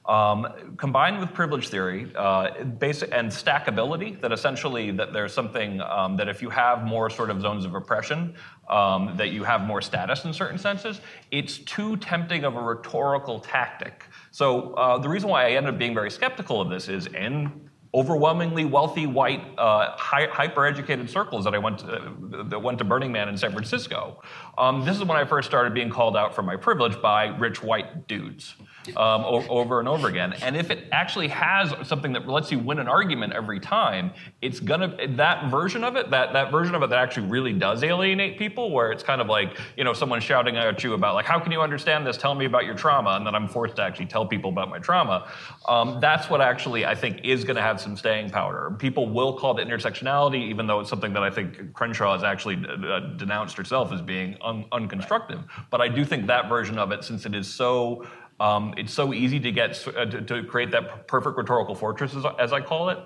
Um, 0.08 0.76
combined 0.78 1.20
with 1.20 1.34
privilege 1.34 1.70
theory 1.70 2.12
uh, 2.16 2.64
basic, 2.64 3.10
and 3.12 3.32
stackability, 3.32 4.22
that 4.22 4.32
essentially 4.32 4.92
that 4.92 5.14
there's 5.14 5.34
something 5.34 5.82
um, 5.82 6.16
that 6.18 6.30
if 6.30 6.44
you 6.44 6.52
have 6.52 6.84
more 6.84 7.10
sort 7.10 7.32
of 7.32 7.42
zones 7.42 7.66
of 7.66 7.74
oppression, 7.74 8.36
um, 8.70 9.18
that 9.18 9.30
you 9.30 9.44
have 9.44 9.62
more 9.62 9.82
status 9.82 10.26
in 10.26 10.32
certain 10.34 10.60
senses, 10.60 11.02
it's 11.32 11.58
too 11.58 11.98
tempting 11.98 12.44
of 12.44 12.56
a 12.56 12.62
rhetorical 12.62 13.40
tactic. 13.40 14.06
So 14.30 14.74
uh, 14.74 15.00
the 15.00 15.10
reason 15.10 15.28
why 15.28 15.48
I 15.48 15.52
ended 15.52 15.74
up 15.74 15.80
being 15.80 15.96
very 15.96 16.12
skeptical 16.12 16.62
of 16.62 16.70
this 16.70 16.88
is 16.88 17.08
in 17.08 17.70
overwhelmingly 17.96 18.66
wealthy 18.66 19.08
white 19.08 19.42
uh, 19.58 19.96
hy- 19.98 20.28
hyper-educated 20.28 21.10
circles 21.10 21.46
that 21.46 21.56
I 21.56 21.58
went 21.58 21.80
to, 21.80 22.44
that 22.50 22.62
went 22.62 22.78
to 22.78 22.84
Burning 22.84 23.12
Man 23.12 23.30
in 23.30 23.38
San 23.38 23.54
Francisco. 23.54 24.22
Um, 24.58 24.84
this 24.84 24.98
is 24.98 25.04
when 25.04 25.18
I 25.18 25.24
first 25.24 25.48
started 25.48 25.74
being 25.74 25.90
called 25.90 26.18
out 26.18 26.36
for 26.36 26.44
my 26.44 26.58
privilege 26.58 27.02
by 27.02 27.28
rich 27.28 27.64
white 27.64 28.08
dudes. 28.08 28.56
Um, 28.96 29.24
over 29.26 29.80
and 29.80 29.88
over 29.88 30.08
again. 30.08 30.34
And 30.42 30.56
if 30.56 30.72
it 30.72 30.86
actually 30.92 31.28
has 31.30 31.74
something 31.88 32.14
that 32.14 32.28
lets 32.28 32.52
you 32.52 32.60
win 32.60 32.80
an 32.80 32.88
argument 32.88 33.34
every 33.34 33.60
time, 33.60 34.12
it's 34.42 34.60
gonna 34.60 34.96
that 35.16 35.50
version 35.50 35.84
of 35.84 35.96
it, 35.96 36.12
that 36.12 36.34
that 36.34 36.52
version 36.52 36.76
of 36.76 36.84
it 36.84 36.90
that 36.90 37.00
actually 37.00 37.28
really 37.28 37.54
does 37.54 37.84
alienate 37.84 38.38
people, 38.38 38.72
where 38.72 38.92
it's 38.92 39.04
kind 39.04 39.22
of 39.22 39.28
like 39.28 39.58
you 39.78 39.84
know 39.84 39.94
someone 39.94 40.20
shouting 40.20 40.58
at 40.58 40.84
you 40.84 40.94
about 40.94 41.16
like 41.16 41.26
how 41.26 41.40
can 41.40 41.52
you 41.52 41.62
understand 41.62 42.06
this? 42.06 42.18
Tell 42.18 42.36
me 42.36 42.46
about 42.46 42.66
your 42.66 42.76
trauma, 42.76 43.12
and 43.12 43.26
then 43.26 43.36
I'm 43.36 43.48
forced 43.48 43.76
to 43.78 43.82
actually 43.82 44.08
tell 44.08 44.26
people 44.26 44.50
about 44.50 44.70
my 44.70 44.80
trauma. 44.80 45.30
Um, 45.68 46.00
that's 46.00 46.30
what 46.30 46.42
actually 46.42 46.86
I 46.86 46.96
think 46.96 47.24
is 47.24 47.44
going 47.44 47.56
to 47.56 47.62
have 47.62 47.80
some 47.80 47.98
staying 47.98 48.30
power. 48.30 48.76
People 48.78 49.10
will 49.10 49.38
call 49.38 49.58
it 49.58 49.68
intersectionality, 49.68 50.42
even 50.50 50.68
though 50.68 50.80
it's 50.80 50.90
something 50.90 51.14
that 51.14 51.24
I 51.24 51.30
think 51.30 51.74
Crenshaw 51.74 52.14
has 52.14 52.24
actually 52.24 52.64
uh, 52.68 53.00
denounced 53.18 53.58
herself 53.58 53.92
as 53.92 54.02
being 54.02 54.38
un- 54.42 54.66
unconstructive. 54.72 55.44
But 55.70 55.82
I 55.82 55.88
do 55.88 56.06
think 56.06 56.28
that 56.28 56.50
version 56.50 56.78
of 56.78 56.92
it, 56.92 57.04
since 57.04 57.26
it 57.26 57.36
is 57.36 57.48
so 57.48 58.06
um, 58.40 58.74
it's 58.78 58.94
so 58.94 59.14
easy 59.14 59.40
to 59.40 59.52
get 59.52 59.88
uh, 59.88 60.06
to, 60.06 60.22
to 60.22 60.44
create 60.44 60.72
that 60.72 61.08
perfect 61.08 61.38
rhetorical 61.38 61.76
fortress, 61.76 62.16
as, 62.16 62.26
as 62.38 62.54
I 62.54 62.62
call 62.62 62.90
it. 62.90 63.00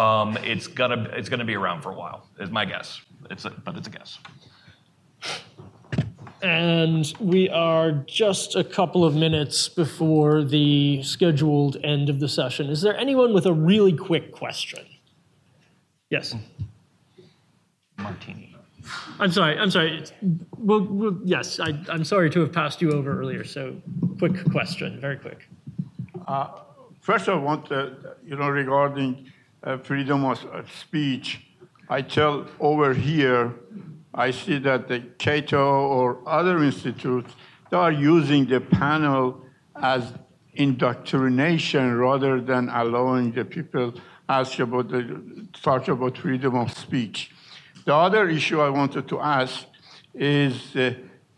Um, 0.00 0.36
it's 0.38 0.66
gonna 0.66 1.10
it's 1.12 1.28
gonna 1.28 1.44
be 1.44 1.56
around 1.56 1.82
for 1.82 1.90
a 1.90 1.94
while, 1.94 2.28
is 2.38 2.50
my 2.50 2.64
guess. 2.64 3.00
It's 3.30 3.44
a, 3.44 3.50
but 3.50 3.76
it's 3.76 3.88
a 3.88 3.90
guess. 3.90 4.18
And 6.42 7.12
we 7.18 7.48
are 7.48 7.90
just 7.92 8.54
a 8.54 8.62
couple 8.62 9.04
of 9.04 9.14
minutes 9.16 9.68
before 9.68 10.44
the 10.44 11.02
scheduled 11.02 11.78
end 11.82 12.08
of 12.08 12.20
the 12.20 12.28
session. 12.28 12.68
Is 12.68 12.82
there 12.82 12.96
anyone 12.96 13.32
with 13.32 13.46
a 13.46 13.52
really 13.52 13.92
quick 13.94 14.32
question? 14.32 14.84
Yes. 16.10 16.34
Martini. 17.98 18.55
I'm 19.18 19.32
sorry. 19.32 19.58
I'm 19.58 19.70
sorry. 19.70 20.04
Well, 20.58 20.82
well, 20.82 21.18
yes, 21.24 21.60
I, 21.60 21.78
I'm 21.88 22.04
sorry 22.04 22.30
to 22.30 22.40
have 22.40 22.52
passed 22.52 22.82
you 22.82 22.92
over 22.92 23.20
earlier. 23.20 23.44
So, 23.44 23.80
quick 24.18 24.50
question, 24.50 25.00
very 25.00 25.16
quick. 25.16 25.48
First, 27.00 27.28
I 27.28 27.36
want, 27.36 27.70
uh, 27.70 27.90
you 28.24 28.36
know, 28.36 28.48
regarding 28.48 29.30
uh, 29.62 29.78
freedom 29.78 30.24
of 30.24 30.44
uh, 30.46 30.62
speech, 30.80 31.40
I 31.88 32.02
tell 32.02 32.48
over 32.58 32.92
here, 32.92 33.54
I 34.12 34.32
see 34.32 34.58
that 34.58 34.88
the 34.88 35.00
Cato 35.18 35.62
or 35.62 36.20
other 36.26 36.64
institutes, 36.64 37.32
they 37.70 37.76
are 37.76 37.92
using 37.92 38.46
the 38.46 38.60
panel 38.60 39.40
as 39.80 40.14
indoctrination 40.54 41.96
rather 41.96 42.40
than 42.40 42.70
allowing 42.70 43.30
the 43.30 43.44
people 43.44 43.94
ask 44.28 44.58
about 44.58 44.88
the, 44.88 45.46
talk 45.62 45.86
about 45.86 46.18
freedom 46.18 46.56
of 46.56 46.76
speech. 46.76 47.30
The 47.86 47.94
other 47.94 48.28
issue 48.28 48.60
I 48.60 48.68
wanted 48.68 49.06
to 49.08 49.20
ask 49.20 49.64
is, 50.12 50.74
uh, 50.74 50.94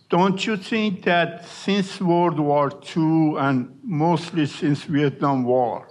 don't 0.09 0.47
you 0.47 0.57
think 0.57 1.03
that 1.03 1.47
since 1.47 2.01
World 2.01 2.41
War 2.41 2.73
II 2.97 3.37
and 3.37 3.79
mostly 3.83 4.47
since 4.47 4.85
Vietnam 4.85 5.45
War, 5.45 5.87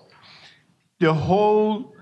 the 0.99 1.13
whole 1.13 1.93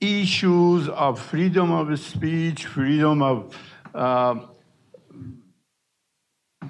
issues 0.00 0.88
of 0.88 1.20
freedom 1.20 1.72
of 1.72 2.00
speech, 2.00 2.64
freedom 2.64 3.20
of, 3.20 3.54
uh, 3.94 4.36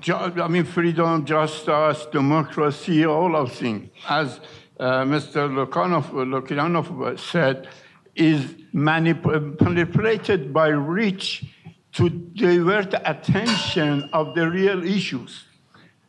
I 0.09 0.49
mean, 0.49 0.65
freedom, 0.65 1.25
justice, 1.25 2.07
democracy, 2.11 3.07
all 3.07 3.37
of 3.37 3.53
things, 3.53 3.89
as 4.09 4.41
uh, 4.81 5.05
Mr. 5.05 5.49
Lokanov, 5.49 6.11
Lokianov 6.11 7.21
said, 7.21 7.69
is 8.17 8.64
manip- 8.75 9.61
manipulated 9.61 10.53
by 10.53 10.69
rich 10.69 11.45
to 11.93 12.09
divert 12.09 12.93
attention 13.05 14.09
of 14.13 14.35
the 14.35 14.51
real 14.51 14.85
issues. 14.85 15.45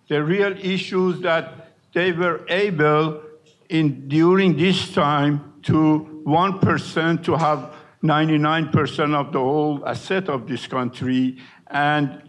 The 0.08 0.24
real 0.24 0.58
issues 0.58 1.22
that 1.22 1.74
they 1.94 2.12
were 2.12 2.46
able 2.50 3.22
in 3.70 4.08
during 4.08 4.58
this 4.58 4.94
time 4.94 5.54
to 5.64 6.24
1% 6.26 7.24
to 7.24 7.36
have 7.36 7.74
99% 8.04 9.16
of 9.16 9.32
the 9.32 9.40
whole 9.40 9.88
asset 9.88 10.30
of 10.30 10.48
this 10.48 10.68
country 10.68 11.38
and 11.68 12.22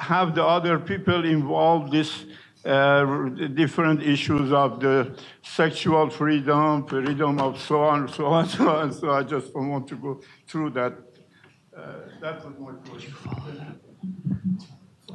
have 0.00 0.34
the 0.34 0.44
other 0.44 0.78
people 0.78 1.24
involved 1.24 1.92
this 1.92 2.24
uh, 2.66 3.28
different 3.54 4.02
issues 4.02 4.52
of 4.52 4.80
the 4.80 5.16
sexual 5.42 6.10
freedom, 6.10 6.86
freedom 6.86 7.38
of 7.38 7.60
so 7.60 7.82
on, 7.82 8.08
so 8.08 8.26
on, 8.26 8.48
so 8.48 8.68
on. 8.68 8.92
So 8.92 9.10
I 9.12 9.22
just 9.22 9.52
don't 9.54 9.70
want 9.70 9.88
to 9.88 9.96
go 9.96 10.20
through 10.48 10.70
that. 10.70 10.94
Uh, 11.76 11.82
that 12.20 12.44
was 12.44 12.54
my 12.58 12.72
question. 12.90 13.14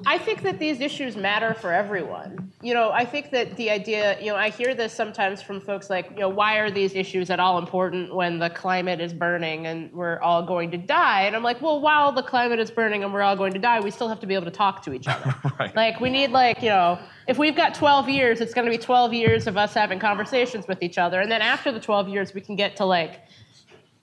I 0.06 0.18
think 0.18 0.42
that 0.44 0.60
these 0.60 0.80
issues 0.80 1.16
matter 1.16 1.54
for 1.54 1.74
everyone. 1.74 2.52
You 2.62 2.74
know, 2.74 2.92
I 2.92 3.06
think 3.06 3.32
that 3.32 3.56
the 3.58 3.70
idea, 3.70 4.20
you 4.20 4.28
know, 4.28 4.36
I 4.36 4.50
hear 4.50 4.76
this 4.76 4.94
sometimes 4.94 5.42
from 5.42 5.60
folks 5.62 5.90
like, 5.90 6.12
you 6.12 6.20
know, 6.20 6.30
why 6.30 6.58
are 6.58 6.70
these 6.70 6.94
issues 6.94 7.30
at 7.30 7.40
all 7.40 7.58
important 7.58 8.14
when 8.14 8.40
the 8.40 8.50
climate 8.50 9.02
is 9.02 9.14
burning 9.14 9.66
and 9.68 9.92
we're 9.94 10.20
all 10.20 10.44
going 10.44 10.72
to 10.72 10.78
die? 10.78 11.24
And 11.24 11.36
I'm 11.36 11.44
like, 11.44 11.62
well, 11.62 11.82
while 11.82 12.12
the 12.12 12.24
climate 12.24 12.60
is 12.60 12.72
burning 12.72 13.04
and 13.04 13.14
we're 13.14 13.22
all 13.22 13.36
going 13.36 13.54
to 13.54 13.60
die, 13.60 13.80
we 13.80 13.92
still 13.92 14.10
have 14.10 14.20
to 14.20 14.28
be 14.28 14.36
able 14.36 14.46
to 14.46 14.52
talk 14.52 14.84
to 14.84 14.94
each 14.94 15.08
other. 15.08 15.36
Right. 15.60 15.76
Like, 15.76 16.00
we 16.00 16.10
need, 16.10 16.32
like, 16.32 16.64
you 16.64 16.70
know, 16.70 16.98
if 17.28 17.38
we've 17.38 17.56
got 17.56 17.76
12 17.76 18.10
years, 18.10 18.42
it's 18.42 18.54
going 18.54 18.66
to 18.66 18.72
be 18.72 18.80
12 18.80 19.14
years 19.14 19.46
of 19.46 19.58
us 19.58 19.76
having 19.76 20.00
conversations 20.00 20.68
with 20.68 20.82
each 20.82 20.98
other. 20.98 21.20
And 21.20 21.32
then 21.32 21.42
after 21.42 21.72
the 21.72 21.80
12 21.80 22.10
years, 22.10 22.34
we 22.34 22.42
can 22.42 22.56
get 22.56 22.76
to, 22.78 22.86
like, 22.86 23.22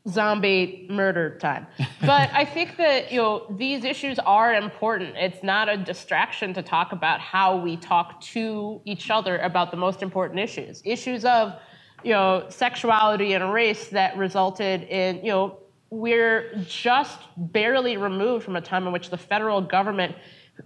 zombie 0.08 0.86
murder 0.90 1.38
time. 1.38 1.66
But 2.00 2.30
I 2.32 2.44
think 2.44 2.76
that 2.76 3.12
you 3.12 3.18
know 3.18 3.46
these 3.50 3.84
issues 3.84 4.18
are 4.18 4.54
important. 4.54 5.16
It's 5.16 5.42
not 5.42 5.68
a 5.68 5.76
distraction 5.76 6.54
to 6.54 6.62
talk 6.62 6.92
about 6.92 7.20
how 7.20 7.56
we 7.56 7.76
talk 7.76 8.20
to 8.32 8.80
each 8.84 9.10
other 9.10 9.38
about 9.38 9.70
the 9.70 9.76
most 9.76 10.02
important 10.02 10.40
issues. 10.40 10.82
Issues 10.84 11.24
of 11.24 11.54
you 12.02 12.12
know 12.12 12.46
sexuality 12.48 13.34
and 13.34 13.52
race 13.52 13.88
that 13.88 14.16
resulted 14.16 14.82
in 14.84 15.16
you 15.24 15.30
know 15.30 15.58
we're 15.90 16.54
just 16.66 17.18
barely 17.36 17.96
removed 17.96 18.44
from 18.44 18.56
a 18.56 18.60
time 18.60 18.86
in 18.86 18.92
which 18.92 19.08
the 19.10 19.16
federal 19.16 19.60
government 19.60 20.14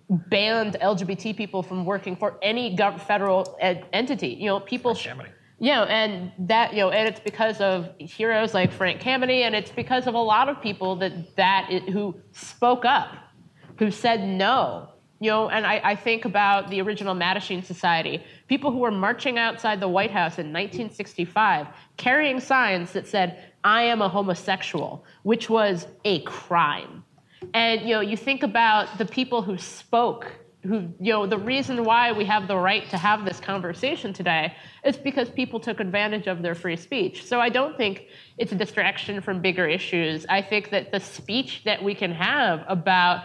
banned 0.09 0.77
LGBT 0.81 1.37
people 1.37 1.63
from 1.63 1.85
working 1.85 2.17
for 2.17 2.39
any 2.43 2.77
gov- 2.77 3.01
federal 3.01 3.57
ed- 3.61 3.85
entity. 3.93 4.29
You 4.29 4.47
know, 4.47 4.61
people. 4.61 4.95
Yeah, 5.63 5.83
and 5.83 6.33
that 6.49 6.73
you 6.73 6.81
know, 6.81 6.91
and 6.91 7.09
it's 7.09 7.21
because 7.21 7.61
of 7.61 7.89
heroes 7.97 8.53
like 8.53 8.73
Frank 8.73 9.01
Kameny, 9.01 9.43
and 9.43 9.55
it's 9.55 9.71
because 9.71 10.09
of 10.09 10.15
a 10.15 10.19
lot 10.19 10.49
of 10.49 10.61
people 10.61 10.97
that 10.97 11.37
that 11.37 11.69
i 11.71 11.79
who 11.89 12.17
spoke 12.33 12.85
up, 12.85 13.17
who 13.79 13.93
said 13.93 14.27
no. 14.27 14.89
You 15.21 15.31
know, 15.31 15.51
and 15.51 15.65
I, 15.65 15.81
I 15.85 15.95
think 15.95 16.25
about 16.25 16.69
the 16.69 16.81
original 16.81 17.15
Mattachine 17.15 17.65
Society, 17.65 18.25
people 18.49 18.73
who 18.73 18.79
were 18.79 18.91
marching 18.91 19.39
outside 19.39 19.79
the 19.79 19.87
White 19.87 20.11
House 20.11 20.37
in 20.41 20.47
1965, 20.47 21.69
carrying 21.97 22.41
signs 22.41 22.91
that 22.95 23.07
said, 23.07 23.39
"I 23.63 23.85
am 23.85 24.03
a 24.03 24.09
homosexual," 24.09 25.05
which 25.23 25.49
was 25.49 25.87
a 26.05 26.23
crime. 26.23 27.05
And 27.55 27.83
you 27.83 27.95
know, 27.95 28.01
you 28.01 28.17
think 28.17 28.43
about 28.43 28.99
the 28.99 29.07
people 29.07 29.43
who 29.43 29.57
spoke, 29.57 30.27
who 30.63 30.89
you 31.01 31.13
know, 31.13 31.27
the 31.27 31.39
reason 31.39 31.85
why 31.85 32.13
we 32.13 32.25
have 32.25 32.47
the 32.47 32.57
right 32.57 32.89
to 32.91 32.97
have 32.97 33.25
this 33.25 33.41
conversation 33.41 34.13
today 34.13 34.55
is 34.85 34.97
because 34.97 35.29
people 35.29 35.59
took 35.59 35.81
advantage 35.81 36.27
of 36.29 36.43
their 36.43 36.55
free 36.55 36.77
speech. 36.77 37.27
So 37.27 37.41
I 37.41 37.49
don't 37.49 37.77
think 37.77 38.07
it's 38.39 38.53
a 38.53 38.55
distraction 38.55 39.21
from 39.21 39.41
bigger 39.41 39.67
issues. 39.67 40.25
I 40.29 40.41
think 40.41 40.71
that 40.71 40.93
the 40.93 41.01
speech 41.01 41.63
that 41.65 41.83
we 41.83 41.95
can 41.95 42.13
have 42.13 42.65
about 42.69 43.25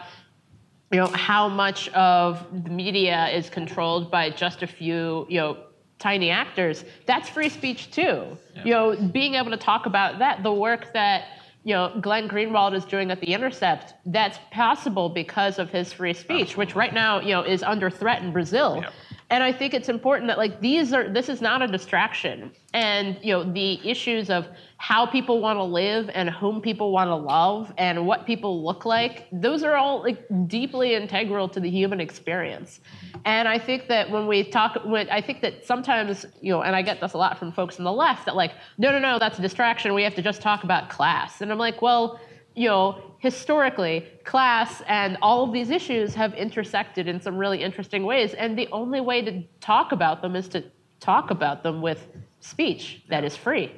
you 0.92 1.00
know 1.00 1.08
how 1.08 1.50
much 1.50 1.90
of 1.90 2.48
the 2.64 2.70
media 2.70 3.28
is 3.28 3.50
controlled 3.50 4.10
by 4.10 4.30
just 4.30 4.64
a 4.64 4.68
few 4.68 5.26
you 5.30 5.40
know 5.40 5.58
tiny 6.00 6.30
actors 6.30 6.86
that's 7.06 7.28
free 7.28 7.50
speech 7.50 7.92
too 7.92 8.38
you 8.64 8.72
know 8.72 8.96
being 9.12 9.34
able 9.36 9.52
to 9.52 9.58
talk 9.58 9.86
about 9.86 10.20
that 10.20 10.44
the 10.44 10.54
work 10.54 10.94
that 10.94 11.26
you 11.68 11.73
know 11.73 11.91
glenn 11.99 12.30
greenwald 12.30 12.73
is 12.73 12.85
doing 12.85 13.11
at 13.11 13.19
the 13.19 13.34
intercept 13.34 13.94
that's 14.06 14.39
possible 14.52 15.10
because 15.10 15.60
of 15.60 15.69
his 15.69 15.91
free 15.91 16.14
speech 16.14 16.53
ah. 16.56 16.60
which 16.60 16.76
right 16.76 16.94
now 16.94 17.19
you 17.19 17.34
know 17.34 17.41
is 17.44 17.61
under 17.61 17.89
threat 17.89 18.23
in 18.23 18.31
brazil 18.31 18.84
and 19.30 19.44
i 19.44 19.52
think 19.52 19.74
it's 19.74 19.90
important 19.90 20.28
that 20.28 20.38
like 20.38 20.62
these 20.62 20.94
are 20.94 21.10
this 21.10 21.30
is 21.30 21.41
not 21.41 21.62
a 21.62 21.68
distraction. 21.68 22.52
And 22.74 23.18
you 23.24 23.34
know 23.34 23.44
the 23.44 23.80
issues 23.88 24.30
of 24.30 24.48
how 24.78 25.06
people 25.06 25.41
want 25.41 25.58
to 25.58 25.64
live 25.64 26.10
and 26.14 26.30
whom 26.30 26.62
people 26.62 26.91
want 26.91 27.08
to 27.08 27.16
love 27.16 27.74
and 27.78 28.06
what 28.06 28.26
people 28.26 28.64
look 28.64 28.86
like 28.86 29.28
those 29.32 29.64
are 29.64 29.76
all 29.76 30.04
like 30.04 30.24
deeply 30.48 30.94
integral 30.94 31.49
to 31.49 31.60
the 31.60 31.70
human 31.70 31.99
experience. 31.99 32.80
And 33.26 33.48
i 33.48 33.58
think 33.58 33.88
that 33.88 34.10
when 34.12 34.28
we 34.28 34.44
talk 34.44 34.80
when 34.86 35.10
i 35.10 35.22
think 35.22 35.41
that 35.41 35.66
sometimes 35.66 36.26
you 36.41 36.52
know 36.52 36.62
and 36.62 36.76
i 36.76 36.82
get 36.82 37.02
this 37.02 37.14
a 37.14 37.18
lot 37.18 37.38
from 37.38 37.52
folks 37.52 37.80
on 37.80 37.86
the 37.86 37.91
left 37.91 38.26
that 38.26 38.36
like 38.36 38.52
no 38.78 38.91
no 38.91 38.99
no 38.99 39.20
that's 39.20 39.40
a 39.40 39.41
distraction. 39.41 39.94
We 39.94 40.04
have 40.04 40.16
to 40.16 40.22
just 40.22 40.41
talk 40.41 40.64
about 40.64 40.90
class. 40.90 41.41
And 41.41 41.52
i'm 41.52 41.58
like 41.58 41.82
well 41.82 42.20
you 42.56 42.68
know 42.68 43.07
historically 43.19 44.06
class 44.23 44.81
and 44.88 45.18
all 45.22 45.44
of 45.44 45.52
these 45.52 45.69
issues 45.69 46.14
have 46.14 46.34
intersected 46.34 47.07
in 47.07 47.19
some 47.19 47.38
really 47.38 47.61
interesting 47.61 48.06
ways 48.06 48.34
and 48.35 48.57
the 48.57 48.68
only 48.72 49.02
way 49.02 49.22
to 49.22 49.41
talk 49.60 49.91
about 49.91 50.22
them 50.22 50.35
is 50.35 50.48
to 50.48 50.64
talk 50.99 51.31
about 51.31 51.64
them 51.64 51.81
with 51.81 52.07
speech 52.39 53.03
that 53.10 53.23
is 53.23 53.35
free 53.35 53.72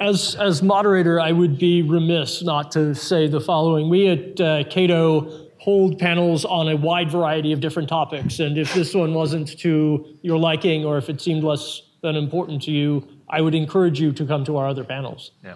As, 0.00 0.36
as 0.36 0.62
moderator, 0.62 1.18
I 1.18 1.32
would 1.32 1.58
be 1.58 1.82
remiss 1.82 2.42
not 2.42 2.70
to 2.72 2.94
say 2.94 3.26
the 3.26 3.40
following. 3.40 3.88
We 3.88 4.08
at 4.08 4.40
uh, 4.40 4.64
Cato 4.64 5.48
hold 5.58 5.98
panels 5.98 6.44
on 6.44 6.68
a 6.68 6.76
wide 6.76 7.10
variety 7.10 7.52
of 7.52 7.60
different 7.60 7.88
topics, 7.88 8.38
and 8.40 8.58
if 8.58 8.72
this 8.74 8.94
one 8.94 9.14
wasn't 9.14 9.58
to 9.60 10.06
your 10.22 10.38
liking 10.38 10.84
or 10.84 10.98
if 10.98 11.08
it 11.08 11.20
seemed 11.20 11.42
less 11.42 11.82
than 12.02 12.16
important 12.16 12.62
to 12.62 12.70
you, 12.70 13.06
I 13.28 13.40
would 13.40 13.54
encourage 13.54 14.00
you 14.00 14.12
to 14.12 14.26
come 14.26 14.44
to 14.44 14.56
our 14.56 14.68
other 14.68 14.84
panels. 14.84 15.32
Yeah. 15.42 15.54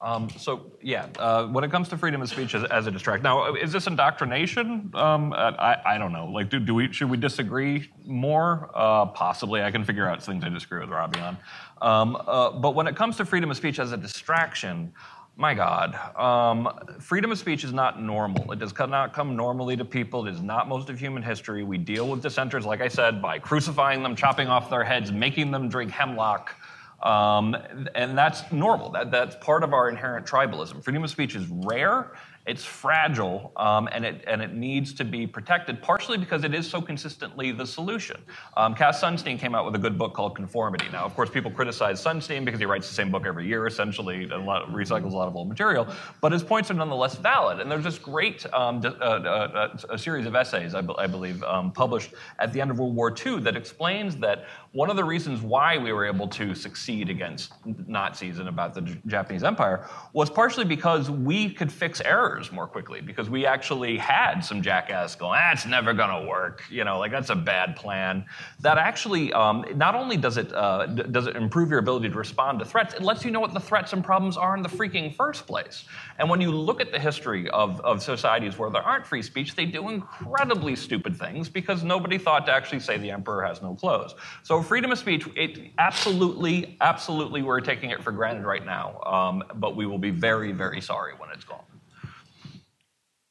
Um, 0.00 0.30
so 0.30 0.72
yeah, 0.80 1.08
uh, 1.18 1.46
when 1.46 1.64
it 1.64 1.72
comes 1.72 1.88
to 1.88 1.98
freedom 1.98 2.22
of 2.22 2.28
speech 2.28 2.54
as, 2.54 2.62
as 2.64 2.86
a 2.86 2.90
distract, 2.90 3.24
now 3.24 3.54
is 3.54 3.72
this 3.72 3.88
indoctrination? 3.88 4.92
Um, 4.94 5.32
I, 5.32 5.76
I 5.84 5.98
don't 5.98 6.12
know. 6.12 6.26
Like, 6.26 6.50
do, 6.50 6.60
do 6.60 6.74
we 6.74 6.92
should 6.92 7.10
we 7.10 7.16
disagree 7.16 7.90
more? 8.04 8.70
Uh, 8.74 9.06
possibly. 9.06 9.62
I 9.62 9.72
can 9.72 9.84
figure 9.84 10.08
out 10.08 10.22
things 10.22 10.44
I 10.44 10.50
disagree 10.50 10.80
with 10.80 10.90
Robby 10.90 11.18
on. 11.18 11.36
Um, 11.82 12.16
uh, 12.26 12.50
but 12.50 12.76
when 12.76 12.86
it 12.86 12.94
comes 12.94 13.16
to 13.16 13.24
freedom 13.24 13.50
of 13.50 13.56
speech 13.56 13.80
as 13.80 13.90
a 13.90 13.96
distraction, 13.96 14.92
my 15.36 15.54
God, 15.54 15.94
um, 16.16 16.68
freedom 17.00 17.32
of 17.32 17.38
speech 17.38 17.64
is 17.64 17.72
not 17.72 18.00
normal. 18.00 18.52
It 18.52 18.58
does 18.60 18.76
not 18.76 19.12
come 19.12 19.36
normally 19.36 19.76
to 19.76 19.84
people. 19.84 20.26
It 20.26 20.32
is 20.32 20.42
not 20.42 20.68
most 20.68 20.90
of 20.90 20.98
human 20.98 21.22
history. 21.22 21.64
We 21.64 21.78
deal 21.78 22.08
with 22.08 22.22
dissenters, 22.22 22.66
like 22.66 22.80
I 22.80 22.88
said, 22.88 23.22
by 23.22 23.38
crucifying 23.38 24.02
them, 24.02 24.14
chopping 24.16 24.48
off 24.48 24.70
their 24.70 24.82
heads, 24.84 25.10
making 25.12 25.50
them 25.50 25.68
drink 25.68 25.90
hemlock. 25.90 26.54
Um, 27.02 27.56
and 27.94 28.18
that's 28.18 28.50
normal. 28.50 28.90
That, 28.90 29.10
that's 29.10 29.36
part 29.36 29.62
of 29.62 29.72
our 29.72 29.88
inherent 29.88 30.26
tribalism. 30.26 30.82
Freedom 30.82 31.04
of 31.04 31.10
speech 31.10 31.36
is 31.36 31.46
rare, 31.48 32.12
it's 32.48 32.64
fragile, 32.64 33.52
um, 33.56 33.90
and, 33.92 34.06
it, 34.06 34.24
and 34.26 34.40
it 34.40 34.54
needs 34.54 34.94
to 34.94 35.04
be 35.04 35.26
protected, 35.26 35.82
partially 35.82 36.16
because 36.16 36.44
it 36.44 36.54
is 36.54 36.68
so 36.68 36.80
consistently 36.80 37.52
the 37.52 37.66
solution. 37.66 38.18
Um, 38.56 38.74
Cass 38.74 39.02
Sunstein 39.02 39.38
came 39.38 39.54
out 39.54 39.66
with 39.66 39.74
a 39.74 39.78
good 39.78 39.98
book 39.98 40.14
called 40.14 40.34
Conformity. 40.34 40.86
Now, 40.90 41.04
of 41.04 41.14
course, 41.14 41.28
people 41.28 41.50
criticize 41.50 42.02
Sunstein 42.02 42.46
because 42.46 42.58
he 42.58 42.64
writes 42.64 42.88
the 42.88 42.94
same 42.94 43.10
book 43.10 43.26
every 43.26 43.46
year, 43.46 43.66
essentially, 43.66 44.22
and 44.22 44.32
a 44.32 44.38
lot, 44.38 44.66
recycles 44.70 45.12
a 45.12 45.16
lot 45.16 45.28
of 45.28 45.36
old 45.36 45.46
material, 45.46 45.86
but 46.22 46.32
his 46.32 46.42
points 46.42 46.70
are 46.70 46.74
nonetheless 46.74 47.16
valid. 47.16 47.60
And 47.60 47.70
there's 47.70 47.84
this 47.84 47.98
great 47.98 48.46
um, 48.54 48.80
uh, 48.82 48.88
uh, 48.88 49.76
a 49.90 49.98
series 49.98 50.24
of 50.24 50.34
essays, 50.34 50.74
I, 50.74 50.82
I 50.96 51.06
believe, 51.06 51.42
um, 51.42 51.70
published 51.70 52.14
at 52.38 52.54
the 52.54 52.62
end 52.62 52.70
of 52.70 52.78
World 52.78 52.96
War 52.96 53.14
II 53.14 53.40
that 53.40 53.56
explains 53.56 54.16
that 54.16 54.46
one 54.72 54.88
of 54.88 54.96
the 54.96 55.04
reasons 55.04 55.42
why 55.42 55.76
we 55.76 55.92
were 55.92 56.06
able 56.06 56.28
to 56.28 56.54
succeed 56.54 57.10
against 57.10 57.52
Nazis 57.86 58.38
and 58.38 58.48
about 58.48 58.72
the 58.72 58.82
Japanese 59.06 59.44
Empire 59.44 59.86
was 60.14 60.30
partially 60.30 60.64
because 60.64 61.10
we 61.10 61.50
could 61.50 61.70
fix 61.70 62.00
errors 62.00 62.37
more 62.52 62.66
quickly, 62.66 63.00
because 63.00 63.28
we 63.28 63.44
actually 63.46 63.98
had 63.98 64.40
some 64.40 64.62
jackass 64.62 65.14
going, 65.14 65.38
that's 65.38 65.66
ah, 65.66 65.68
never 65.68 65.92
going 65.92 66.22
to 66.22 66.28
work, 66.28 66.62
you 66.70 66.84
know, 66.84 66.98
like 66.98 67.10
that's 67.10 67.30
a 67.30 67.36
bad 67.36 67.76
plan. 67.76 68.24
That 68.60 68.78
actually, 68.78 69.32
um, 69.32 69.64
not 69.74 69.94
only 69.94 70.16
does 70.16 70.36
it, 70.36 70.52
uh, 70.52 70.86
d- 70.86 71.04
does 71.10 71.26
it 71.26 71.36
improve 71.36 71.70
your 71.70 71.78
ability 71.78 72.08
to 72.08 72.16
respond 72.16 72.58
to 72.60 72.64
threats, 72.64 72.94
it 72.94 73.02
lets 73.02 73.24
you 73.24 73.30
know 73.30 73.40
what 73.40 73.52
the 73.52 73.60
threats 73.60 73.92
and 73.92 74.04
problems 74.04 74.36
are 74.36 74.56
in 74.56 74.62
the 74.62 74.68
freaking 74.68 75.14
first 75.14 75.46
place. 75.46 75.84
And 76.18 76.30
when 76.30 76.40
you 76.40 76.50
look 76.50 76.80
at 76.80 76.92
the 76.92 76.98
history 76.98 77.48
of, 77.50 77.80
of 77.80 78.02
societies 78.02 78.58
where 78.58 78.70
there 78.70 78.82
aren't 78.82 79.06
free 79.06 79.22
speech, 79.22 79.54
they 79.54 79.66
do 79.66 79.88
incredibly 79.88 80.76
stupid 80.76 81.16
things 81.16 81.48
because 81.48 81.82
nobody 81.84 82.18
thought 82.18 82.46
to 82.46 82.52
actually 82.52 82.80
say 82.80 82.98
the 82.98 83.10
emperor 83.10 83.44
has 83.44 83.62
no 83.62 83.74
clothes. 83.74 84.14
So 84.42 84.62
freedom 84.62 84.92
of 84.92 84.98
speech, 84.98 85.26
it 85.36 85.72
absolutely, 85.78 86.76
absolutely, 86.80 87.42
we're 87.42 87.60
taking 87.60 87.90
it 87.90 88.02
for 88.02 88.12
granted 88.12 88.44
right 88.44 88.64
now. 88.64 89.00
Um, 89.02 89.44
but 89.56 89.76
we 89.76 89.86
will 89.86 89.98
be 89.98 90.10
very, 90.10 90.52
very 90.52 90.80
sorry 90.80 91.12
when 91.18 91.30
it's 91.30 91.44
gone. 91.44 91.64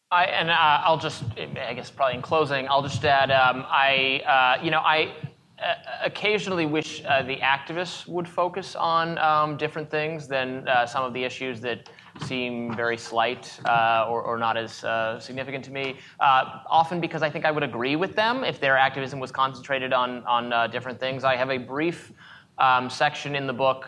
I, 0.10 0.24
and 0.26 0.50
uh, 0.50 0.54
I'll 0.86 0.98
just, 0.98 1.24
I 1.38 1.74
guess, 1.74 1.92
probably 1.92 2.16
in 2.16 2.22
closing, 2.22 2.66
I'll 2.70 2.82
just 2.82 3.04
add, 3.04 3.30
um, 3.30 3.66
I, 3.68 4.22
uh, 4.26 4.64
you 4.64 4.72
know, 4.72 4.80
I 4.80 5.14
uh, 5.62 5.74
occasionally 6.02 6.66
wish 6.66 7.04
uh, 7.04 7.24
the 7.24 7.36
activists 7.38 8.08
would 8.08 8.26
focus 8.26 8.78
on 8.78 9.18
um, 9.18 9.58
different 9.58 9.92
things 9.92 10.26
than 10.26 10.66
uh, 10.66 10.86
some 10.86 11.04
of 11.04 11.14
the 11.14 11.22
issues 11.22 11.60
that 11.62 11.90
seem 12.24 12.74
very 12.74 12.96
slight 12.96 13.60
uh, 13.66 14.08
or, 14.10 14.22
or, 14.22 14.38
not 14.38 14.56
as 14.56 14.86
significant 15.22 15.66
to 15.66 15.72
me. 15.72 15.98
Often 16.22 17.02
because 17.02 17.22
I 17.22 17.30
think 17.30 17.44
I 17.44 17.52
would 17.52 17.64
agree 17.64 17.98
with 17.98 18.16
them 18.16 18.46
if 18.46 18.62
their 18.62 18.78
activism 18.78 19.20
was 19.20 19.32
concentrated 19.32 19.92
on, 19.92 20.24
on 20.24 20.72
different 20.72 21.02
things. 21.02 21.26
I 21.26 21.36
have 21.36 21.52
a 21.52 21.58
brief 21.58 22.14
um, 22.60 22.90
section 22.90 23.36
in 23.36 23.46
the 23.46 23.54
book 23.54 23.86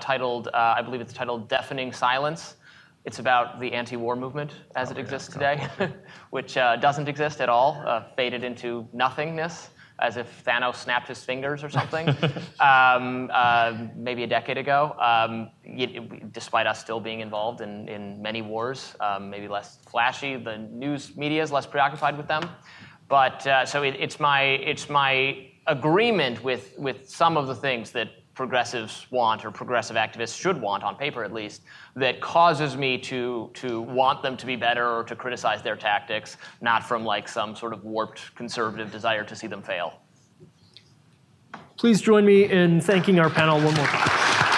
titled, 0.00 0.48
I 0.52 0.82
believe 0.82 1.00
it's 1.00 1.12
titled 1.12 1.48
Deafening 1.48 1.92
Silence. 1.92 2.56
It's 3.04 3.18
about 3.18 3.60
the 3.60 3.72
anti 3.72 3.96
war 3.96 4.16
movement 4.16 4.52
as 4.76 4.88
oh, 4.88 4.92
it 4.92 4.98
exists 4.98 5.34
yeah, 5.40 5.68
today, 5.68 5.94
which 6.30 6.54
doesn't 6.54 7.08
exist 7.08 7.40
at 7.40 7.48
all, 7.48 8.04
faded 8.16 8.44
into 8.44 8.86
nothingness 8.92 9.70
as 10.00 10.16
if 10.16 10.44
Thanos 10.44 10.76
snapped 10.76 11.08
his 11.08 11.22
fingers 11.22 11.62
or 11.62 11.68
something, 11.68 12.08
um, 12.60 13.30
uh, 13.32 13.86
maybe 13.94 14.24
a 14.24 14.26
decade 14.26 14.58
ago, 14.58 14.96
um, 14.98 15.50
despite 16.32 16.66
us 16.66 16.80
still 16.80 17.00
being 17.00 17.20
involved 17.20 17.60
in, 17.60 17.86
in 17.88 18.20
many 18.20 18.42
wars, 18.42 18.96
um, 19.00 19.28
maybe 19.30 19.46
less 19.46 19.78
flashy. 19.88 20.36
The 20.36 20.56
news 20.56 21.16
media 21.16 21.42
is 21.42 21.52
less 21.52 21.66
preoccupied 21.66 22.16
with 22.16 22.26
them. 22.26 22.48
But 23.08 23.46
uh, 23.46 23.66
so 23.66 23.82
it, 23.82 23.96
it's, 23.98 24.18
my, 24.18 24.42
it's 24.42 24.88
my 24.88 25.48
agreement 25.66 26.42
with, 26.42 26.74
with 26.78 27.08
some 27.08 27.36
of 27.36 27.46
the 27.46 27.54
things 27.54 27.90
that 27.90 28.08
progressives 28.34 29.06
want 29.10 29.44
or 29.44 29.50
progressive 29.50 29.96
activists 29.96 30.38
should 30.38 30.60
want 30.60 30.82
on 30.82 30.96
paper 30.96 31.24
at 31.24 31.32
least 31.32 31.62
that 31.96 32.20
causes 32.20 32.76
me 32.76 32.96
to 32.96 33.50
to 33.54 33.80
want 33.82 34.22
them 34.22 34.36
to 34.36 34.46
be 34.46 34.56
better 34.56 34.88
or 34.88 35.04
to 35.04 35.16
criticize 35.16 35.62
their 35.62 35.76
tactics 35.76 36.36
not 36.60 36.82
from 36.86 37.04
like 37.04 37.28
some 37.28 37.56
sort 37.56 37.72
of 37.72 37.84
warped 37.84 38.34
conservative 38.34 38.90
desire 38.90 39.24
to 39.24 39.34
see 39.34 39.46
them 39.46 39.62
fail. 39.62 40.00
Please 41.76 42.00
join 42.00 42.24
me 42.24 42.44
in 42.44 42.80
thanking 42.80 43.18
our 43.18 43.30
panel 43.30 43.56
one 43.56 43.74
more 43.74 43.86
time 43.86 44.49